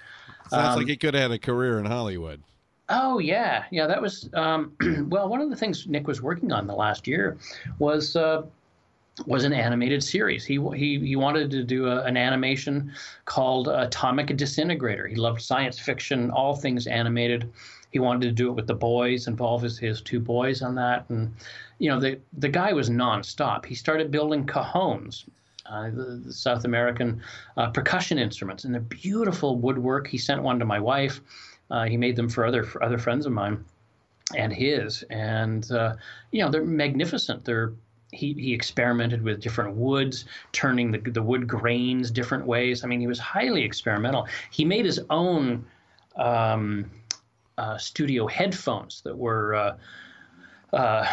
Sounds 0.50 0.74
Um, 0.74 0.80
like 0.80 0.88
he 0.88 0.98
could 0.98 1.14
have 1.14 1.24
had 1.24 1.32
a 1.32 1.40
career 1.40 1.80
in 1.80 1.86
Hollywood. 1.86 2.42
Oh 2.90 3.20
yeah, 3.20 3.66
yeah. 3.72 3.86
That 3.86 4.02
was 4.02 4.30
um, 4.34 4.74
well. 5.10 5.30
One 5.30 5.42
of 5.42 5.50
the 5.50 5.56
things 5.56 5.86
Nick 5.88 6.08
was 6.08 6.22
working 6.22 6.52
on 6.52 6.66
the 6.66 6.74
last 6.74 7.08
year 7.08 7.38
was 7.78 8.16
uh, 8.16 8.44
was 9.26 9.44
an 9.44 9.54
animated 9.54 10.04
series. 10.04 10.46
He 10.46 10.60
he 10.76 11.00
he 11.00 11.16
wanted 11.16 11.52
to 11.52 11.64
do 11.64 11.88
a, 11.88 12.04
an 12.04 12.18
animation 12.18 12.92
called 13.26 13.68
Atomic 13.68 14.36
Disintegrator. 14.36 15.08
He 15.08 15.16
loved 15.16 15.42
science 15.42 15.80
fiction, 15.80 16.32
all 16.32 16.56
things 16.56 16.88
animated. 16.88 17.52
He 17.92 18.00
wanted 18.00 18.22
to 18.22 18.32
do 18.32 18.50
it 18.50 18.54
with 18.54 18.68
the 18.68 18.76
boys, 18.76 19.28
involve 19.28 19.64
his, 19.64 19.80
his 19.80 20.02
two 20.02 20.20
boys 20.20 20.62
on 20.62 20.76
that, 20.76 21.06
and 21.10 21.34
you 21.80 21.90
know 21.90 22.00
the 22.00 22.20
the 22.38 22.50
guy 22.50 22.74
was 22.74 22.90
nonstop. 22.90 23.66
He 23.66 23.76
started 23.76 24.12
building 24.12 24.46
cajones, 24.46 25.26
uh, 25.66 25.90
the, 25.90 26.22
the 26.26 26.34
South 26.34 26.66
American 26.66 27.22
uh, 27.58 27.70
percussion 27.72 28.20
instruments, 28.20 28.64
and 28.64 28.74
they're 28.74 28.82
beautiful 28.82 29.56
woodwork. 29.56 30.08
He 30.08 30.18
sent 30.18 30.44
one 30.44 30.60
to 30.60 30.66
my 30.66 30.80
wife. 30.80 31.22
Uh, 31.72 31.86
he 31.86 31.98
made 31.98 32.16
them 32.16 32.30
for 32.30 32.46
other 32.46 32.64
for 32.64 32.84
other 32.84 32.98
friends 32.98 33.26
of 33.26 33.32
mine 33.32 33.64
and 34.36 34.54
his, 34.54 35.04
and 35.10 35.72
uh, 35.72 35.96
you 36.32 36.44
know 36.44 36.52
they're 36.52 36.64
magnificent. 36.64 37.44
They're 37.44 37.74
he, 38.12 38.34
he 38.34 38.54
experimented 38.54 39.22
with 39.22 39.40
different 39.42 39.76
woods, 39.76 40.26
turning 40.52 40.92
the, 40.92 40.98
the 40.98 41.22
wood 41.22 41.48
grains 41.48 42.12
different 42.12 42.46
ways. 42.46 42.84
I 42.84 42.88
mean, 42.88 43.00
he 43.00 43.08
was 43.08 43.20
highly 43.20 43.64
experimental. 43.64 44.28
He 44.52 44.66
made 44.66 44.86
his 44.86 45.00
own 45.10 45.66
um, 46.16 46.90
uh, 47.58 47.78
studio 47.78 48.28
headphones 48.28 49.02
that 49.02 49.18
were, 49.18 49.56
uh, 49.56 49.78
uh, 50.74 51.08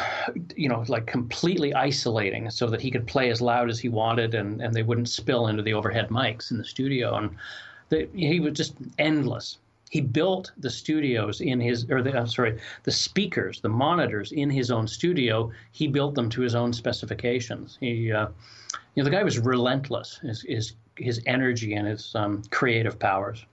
you 0.55 0.69
know, 0.69 0.85
like 0.89 1.07
completely 1.07 1.75
isolating 1.75 2.49
so 2.51 2.67
that 2.69 2.81
he 2.81 2.91
could 2.91 3.07
play 3.07 3.31
as 3.31 3.41
loud 3.41 3.69
as 3.69 3.79
he 3.79 3.89
wanted 3.89 4.35
and, 4.35 4.61
and 4.61 4.73
they 4.73 4.83
wouldn't 4.83 5.09
spill 5.09 5.49
into 5.49 5.63
the 5.63 5.75
overhead 5.75 6.09
mics 6.09 6.51
in 6.51 6.59
the 6.59 6.65
studio. 6.65 7.17
And 7.17 7.37
he 8.15 8.41
was 8.41 8.55
just 8.55 8.75
endless. 8.99 9.59
He 9.91 10.01
built 10.01 10.53
the 10.59 10.71
studios 10.71 11.41
in 11.41 11.61
his, 11.61 11.89
or 11.91 12.03
the, 12.03 12.17
I'm 12.19 12.27
sorry, 12.27 12.59
the 12.83 12.91
speakers, 12.91 13.61
the 13.61 13.69
monitors 13.69 14.33
in 14.33 14.51
his 14.51 14.71
own 14.71 14.89
studio. 14.89 15.53
He 15.73 15.87
built 15.87 16.15
them 16.15 16.29
to 16.31 16.41
his 16.41 16.55
own 16.55 16.73
specifications. 16.73 17.79
He, 17.81 18.11
uh, 18.11 18.29
you 18.95 19.03
know, 19.03 19.05
the 19.05 19.11
guy 19.11 19.23
was 19.23 19.39
relentless. 19.39 20.19
His 20.19 20.43
his, 20.43 20.73
his 20.97 21.21
energy 21.27 21.75
and 21.75 21.87
his 21.87 22.15
um, 22.15 22.43
creative 22.51 22.99
powers. 22.99 23.45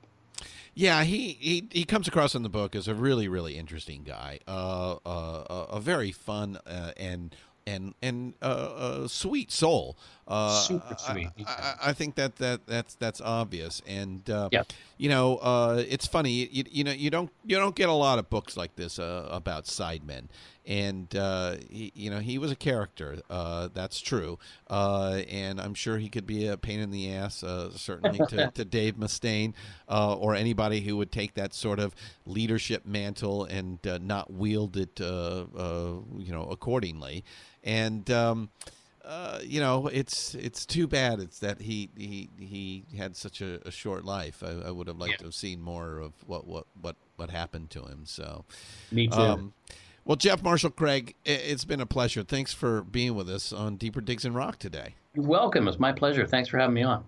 Yeah, 0.76 1.04
he, 1.04 1.38
he 1.40 1.68
he 1.72 1.86
comes 1.86 2.08
across 2.08 2.34
in 2.34 2.42
the 2.42 2.50
book 2.50 2.76
as 2.76 2.88
a 2.88 2.96
really 2.96 3.28
really 3.28 3.58
interesting 3.58 4.04
guy, 4.04 4.40
uh, 4.48 4.96
uh, 5.06 5.68
a, 5.70 5.80
very 5.80 6.12
fun 6.12 6.58
uh, 6.66 6.94
and 6.98 7.36
and 7.68 7.94
and 8.02 8.34
uh, 8.42 9.02
a 9.04 9.10
sweet 9.10 9.52
soul. 9.52 9.98
Uh, 10.28 10.62
Super 10.62 10.96
sweet. 10.98 11.30
I, 11.46 11.52
I, 11.52 11.90
I 11.90 11.94
think 11.94 12.16
that, 12.16 12.38
that 12.38 12.66
that's 12.66 12.96
that's 12.96 13.20
obvious, 13.22 13.82
and 13.86 14.28
uh, 14.30 14.50
Yeah. 14.52 14.64
you 14.98 15.10
know, 15.10 15.38
uh, 15.38 15.84
it's 15.88 16.08
funny. 16.08 16.32
You, 16.32 16.64
you 16.70 16.84
know, 16.84 16.92
you 16.92 17.10
don't 17.10 17.30
you 17.46 17.58
don't 17.58 17.76
get 17.76 17.90
a 17.90 17.94
lot 17.94 18.20
of 18.20 18.30
books 18.30 18.56
like 18.56 18.76
this 18.76 19.00
uh, 19.00 19.28
about 19.30 19.66
sidemen, 19.66 20.28
and 20.66 21.14
uh, 21.16 21.56
he, 21.70 21.92
you 21.94 22.10
know, 22.10 22.20
he 22.20 22.38
was 22.38 22.52
a 22.52 22.56
character. 22.56 23.20
Uh, 23.30 23.68
that's 23.74 24.00
true, 24.00 24.40
uh, 24.70 25.22
and 25.30 25.60
I'm 25.60 25.74
sure 25.74 25.98
he 25.98 26.08
could 26.08 26.26
be 26.26 26.48
a 26.48 26.56
pain 26.58 26.80
in 26.80 26.90
the 26.92 27.14
ass, 27.14 27.44
uh, 27.44 27.72
certainly 27.72 28.20
to, 28.30 28.50
to 28.56 28.64
Dave 28.64 28.96
Mustaine 28.96 29.54
uh, 29.90 30.16
or 30.16 30.36
anybody 30.36 30.80
who 30.82 30.96
would 30.98 31.12
take 31.12 31.34
that 31.34 31.54
sort 31.54 31.80
of 31.80 31.94
leadership 32.26 32.86
mantle 32.86 33.44
and 33.44 33.86
uh, 33.86 34.00
not 34.02 34.32
wield 34.32 34.78
it, 34.78 35.02
uh, 35.02 35.46
uh, 35.58 35.94
you 36.18 36.32
know, 36.32 36.44
accordingly. 36.46 37.26
And 37.64 38.10
um, 38.10 38.50
uh, 39.06 39.40
you 39.44 39.60
know, 39.60 39.88
it's 39.88 40.34
it's 40.36 40.66
too 40.66 40.88
bad. 40.88 41.20
It's 41.20 41.40
that 41.40 41.62
he 41.62 41.90
he 41.98 42.30
he 42.40 42.86
had 42.98 43.16
such 43.16 43.42
a, 43.42 43.60
a 43.68 43.72
short 43.72 44.06
life. 44.06 44.44
I, 44.46 44.68
I 44.68 44.72
would 44.72 44.88
have 44.88 44.98
liked 44.98 45.12
Yeah. 45.14 45.18
to 45.18 45.24
have 45.26 45.34
seen 45.36 45.62
more 45.62 46.00
of 46.00 46.14
what 46.26 46.48
what 46.48 46.66
what 46.82 46.96
what 47.18 47.30
happened 47.30 47.70
to 47.72 47.84
him. 47.84 48.02
So, 48.06 48.46
Me 48.92 49.08
too. 49.08 49.16
um, 49.20 49.54
well, 50.06 50.16
Jeff 50.16 50.42
Marshall 50.44 50.72
Craig, 50.72 51.16
it's 51.26 51.64
been 51.66 51.80
a 51.82 51.86
pleasure. 51.86 52.24
Thanks 52.24 52.54
for 52.54 52.82
being 52.82 53.16
with 53.16 53.30
us 53.30 53.54
on 53.54 53.76
Deeper 53.78 54.02
Digs 54.02 54.26
in 54.26 54.34
Rock 54.34 54.58
today. 54.60 54.96
You're 55.14 55.26
welcome. 55.26 55.68
It's 55.68 55.80
my 55.80 55.92
pleasure. 55.92 56.26
Thanks 56.26 56.50
for 56.50 56.58
having 56.58 56.74
me 56.74 56.84
on. 56.84 57.06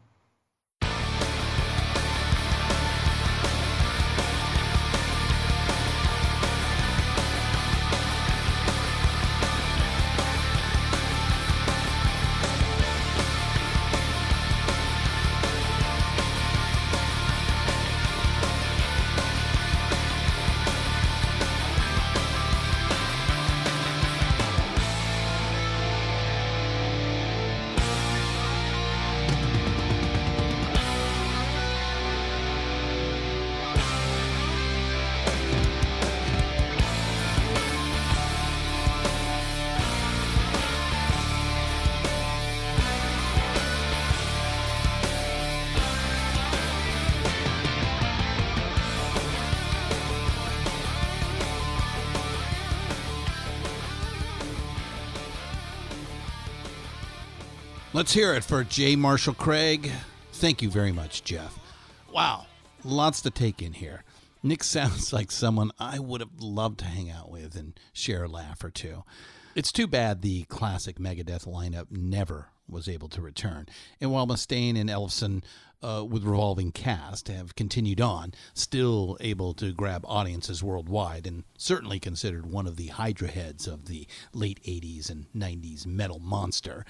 Let's 58.05 58.13
hear 58.13 58.35
it 58.35 58.43
for 58.43 58.63
J. 58.63 58.95
Marshall 58.95 59.33
Craig. 59.33 59.89
Thank 60.33 60.61
you 60.61 60.69
very 60.69 60.91
much, 60.91 61.23
Jeff. 61.23 61.57
Wow, 62.13 62.45
lots 62.83 63.19
to 63.21 63.31
take 63.31 63.63
in 63.63 63.73
here. 63.73 64.03
Nick 64.43 64.63
sounds 64.63 65.11
like 65.11 65.31
someone 65.31 65.71
I 65.79 65.97
would 65.97 66.21
have 66.21 66.39
loved 66.39 66.77
to 66.81 66.85
hang 66.85 67.09
out 67.09 67.31
with 67.31 67.55
and 67.55 67.73
share 67.93 68.25
a 68.25 68.27
laugh 68.27 68.63
or 68.63 68.69
two. 68.69 69.03
It's 69.55 69.71
too 69.71 69.87
bad 69.87 70.21
the 70.21 70.43
classic 70.43 70.99
Megadeth 70.99 71.47
lineup 71.47 71.89
never 71.89 72.49
was 72.69 72.87
able 72.87 73.09
to 73.09 73.21
return. 73.21 73.67
And 73.99 74.11
while 74.11 74.27
Mustaine 74.27 74.79
and 74.79 74.87
Ellefson, 74.87 75.43
uh, 75.81 76.03
with 76.03 76.23
revolving 76.23 76.71
cast, 76.71 77.27
have 77.27 77.55
continued 77.55 78.01
on, 78.01 78.33
still 78.53 79.17
able 79.19 79.53
to 79.55 79.71
grab 79.71 80.03
audiences 80.07 80.63
worldwide, 80.63 81.27
and 81.27 81.43
certainly 81.57 81.99
considered 81.99 82.45
one 82.45 82.65
of 82.65 82.75
the 82.75 82.87
Hydra 82.87 83.27
heads 83.27 83.67
of 83.67 83.85
the 83.85 84.07
late 84.33 84.61
80s 84.63 85.09
and 85.09 85.25
90s 85.35 85.85
metal 85.85 86.19
monster, 86.19 86.85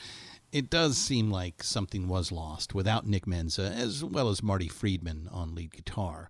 it 0.56 0.70
does 0.70 0.98
seem 0.98 1.30
like 1.30 1.62
something 1.62 2.08
was 2.08 2.32
lost 2.32 2.74
without 2.74 3.06
Nick 3.06 3.28
Menza, 3.28 3.76
as 3.76 4.06
well 4.06 4.30
as 4.30 4.42
Marty 4.42 4.70
Friedman 4.70 5.28
on 5.30 5.54
lead 5.54 5.74
guitar. 5.74 6.30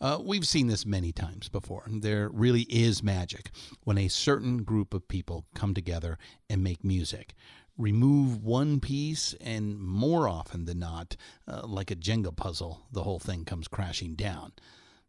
Uh, 0.00 0.20
we've 0.22 0.46
seen 0.46 0.68
this 0.68 0.86
many 0.86 1.10
times 1.10 1.48
before. 1.48 1.82
There 1.88 2.28
really 2.28 2.62
is 2.68 3.02
magic 3.02 3.50
when 3.82 3.98
a 3.98 4.06
certain 4.06 4.62
group 4.62 4.94
of 4.94 5.08
people 5.08 5.46
come 5.56 5.74
together 5.74 6.16
and 6.48 6.62
make 6.62 6.84
music. 6.84 7.34
Remove 7.76 8.44
one 8.44 8.78
piece, 8.78 9.34
and 9.40 9.76
more 9.80 10.28
often 10.28 10.66
than 10.66 10.78
not, 10.78 11.16
uh, 11.48 11.66
like 11.66 11.90
a 11.90 11.96
Jenga 11.96 12.36
puzzle, 12.36 12.82
the 12.92 13.02
whole 13.02 13.18
thing 13.18 13.44
comes 13.44 13.66
crashing 13.66 14.14
down. 14.14 14.52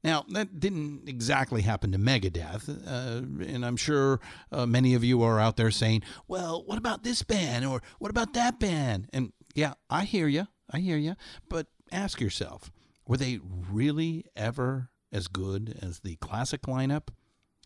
Now, 0.04 0.26
that 0.30 0.60
didn't 0.60 1.08
exactly 1.08 1.64
happen 1.64 1.92
to 1.92 1.98
Megadeth, 1.98 2.70
uh, 2.70 3.46
and 3.46 3.66
I'm 3.66 3.78
sure 3.78 4.20
uh, 4.52 4.66
many 4.66 4.94
of 4.94 5.04
you 5.04 5.24
are 5.24 5.40
out 5.40 5.58
there 5.58 5.72
saying, 5.72 6.04
well, 6.28 6.64
what 6.66 6.78
about 6.78 7.04
this 7.04 7.24
band 7.24 7.66
or 7.66 7.82
what 8.00 8.12
about 8.12 8.34
that 8.34 8.60
band? 8.60 9.10
And 9.12 9.34
yeah, 9.56 9.74
I 9.90 10.04
hear 10.04 10.28
you. 10.28 10.48
I 10.72 10.80
hear 10.80 10.98
you. 10.98 11.16
But 11.50 11.68
ask 11.92 12.22
yourself, 12.22 12.72
were 13.08 13.18
they 13.18 13.40
really 13.44 14.26
ever 14.36 14.90
as 15.12 15.28
good 15.28 15.78
as 15.82 16.00
the 16.02 16.16
classic 16.18 16.64
lineup? 16.64 17.08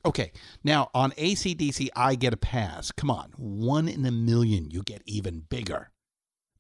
Okay, 0.03 0.31
now 0.63 0.89
on 0.95 1.11
ACDC, 1.11 1.89
I 1.95 2.15
get 2.15 2.33
a 2.33 2.37
pass. 2.37 2.91
Come 2.91 3.11
on, 3.11 3.33
one 3.37 3.87
in 3.87 4.05
a 4.05 4.11
million, 4.11 4.71
you 4.71 4.81
get 4.81 5.03
even 5.05 5.41
bigger. 5.41 5.90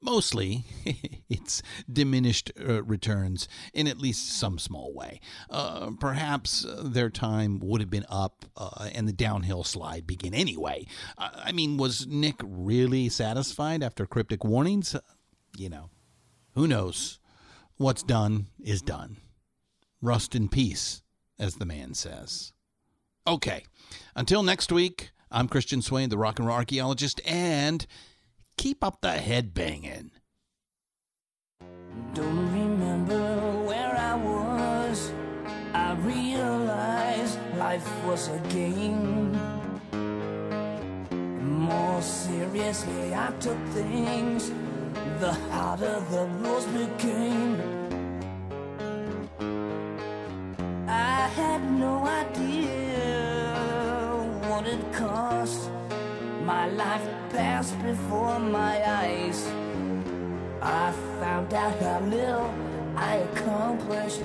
Mostly, 0.03 0.63
it's 1.29 1.61
diminished 1.91 2.51
uh, 2.59 2.83
returns 2.83 3.47
in 3.71 3.87
at 3.87 3.99
least 3.99 4.29
some 4.29 4.57
small 4.57 4.91
way. 4.93 5.19
Uh, 5.49 5.91
perhaps 5.99 6.65
uh, 6.65 6.81
their 6.83 7.11
time 7.11 7.59
would 7.59 7.81
have 7.81 7.91
been 7.91 8.07
up 8.09 8.45
uh, 8.57 8.89
and 8.93 9.07
the 9.07 9.13
downhill 9.13 9.63
slide 9.63 10.07
begin 10.07 10.33
anyway. 10.33 10.87
I 11.17 11.51
mean, 11.51 11.77
was 11.77 12.07
Nick 12.07 12.37
really 12.43 13.09
satisfied 13.09 13.83
after 13.83 14.07
Cryptic 14.07 14.43
Writings? 14.43 14.95
You 15.55 15.69
know, 15.69 15.89
who 16.55 16.67
knows? 16.67 17.19
What's 17.77 18.03
done 18.03 18.47
is 18.59 18.81
done. 18.81 19.17
Rust 20.01 20.35
in 20.35 20.49
peace, 20.49 21.03
as 21.37 21.55
the 21.55 21.65
man 21.65 21.93
says. 21.93 22.53
Okay, 23.27 23.65
until 24.15 24.41
next 24.41 24.71
week, 24.71 25.11
I'm 25.29 25.47
Christian 25.47 25.81
Swain, 25.81 26.09
the 26.09 26.17
rock 26.17 26.39
and 26.39 26.47
roll 26.47 26.57
archaeologist, 26.57 27.21
and 27.23 27.85
keep 28.61 28.83
up 28.83 29.01
the 29.01 29.09
head 29.09 29.55
banging. 29.55 30.11
Don't 32.13 32.53
remember 32.53 33.25
where 33.65 33.95
I 33.97 34.13
was. 34.15 35.11
I 35.73 35.93
realized 35.93 37.39
life 37.57 37.89
was 38.05 38.27
a 38.27 38.37
game. 38.49 39.31
More 41.41 42.01
seriously, 42.03 43.15
I 43.15 43.31
took 43.39 43.57
things, 43.69 44.51
the 45.19 45.33
harder 45.49 45.99
the 46.11 46.25
rules 46.41 46.67
became. 46.67 47.57
I 50.87 51.27
had 51.39 51.61
no 51.79 52.05
idea 52.05 53.09
what 54.47 54.67
it 54.67 54.93
cost. 54.93 55.71
My 56.51 56.67
life 56.67 57.07
passed 57.29 57.81
before 57.81 58.37
my 58.37 58.75
eyes. 58.85 59.39
I 60.61 60.91
found 61.21 61.53
out 61.53 61.79
how 61.79 62.01
little 62.01 62.53
I 62.93 63.13
accomplished 63.27 64.21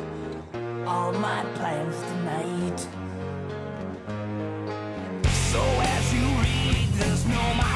all 0.85 1.12
my 1.12 1.44
plans 1.55 1.97
tonight. 2.11 2.81
So 5.53 5.62
as 5.94 6.05
you 6.15 6.27
read, 6.43 6.89
there's 6.98 7.24
no 7.27 7.43
my 7.62 7.76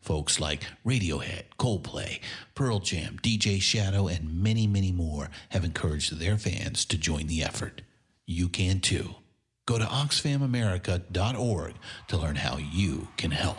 Folks 0.00 0.40
like 0.40 0.66
Radiohead, 0.84 1.44
Coldplay, 1.58 2.20
Pearl 2.54 2.78
Jam, 2.78 3.18
DJ 3.22 3.60
Shadow, 3.60 4.08
and 4.08 4.42
many, 4.42 4.66
many 4.66 4.92
more 4.92 5.30
have 5.50 5.64
encouraged 5.64 6.18
their 6.18 6.38
fans 6.38 6.84
to 6.86 6.96
join 6.96 7.26
the 7.26 7.42
effort. 7.42 7.82
You 8.26 8.48
can 8.48 8.80
too. 8.80 9.16
Go 9.66 9.78
to 9.78 9.84
oxfamamerica.org 9.84 11.74
to 12.08 12.16
learn 12.16 12.36
how 12.36 12.56
you 12.56 13.08
can 13.16 13.30
help. 13.30 13.58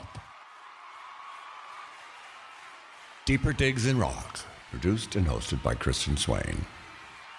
Deeper 3.25 3.53
Digs 3.53 3.85
in 3.85 3.99
Rock, 3.99 4.39
produced 4.71 5.15
and 5.15 5.27
hosted 5.27 5.61
by 5.61 5.75
Christian 5.75 6.17
Swain. 6.17 6.65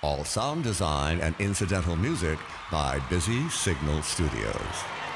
All 0.03 0.25
sound 0.25 0.63
design 0.63 1.21
and 1.21 1.35
incidental 1.39 1.97
music 1.97 2.39
by 2.71 3.01
Busy 3.11 3.49
Signal 3.49 4.03
Studios. 4.03 5.02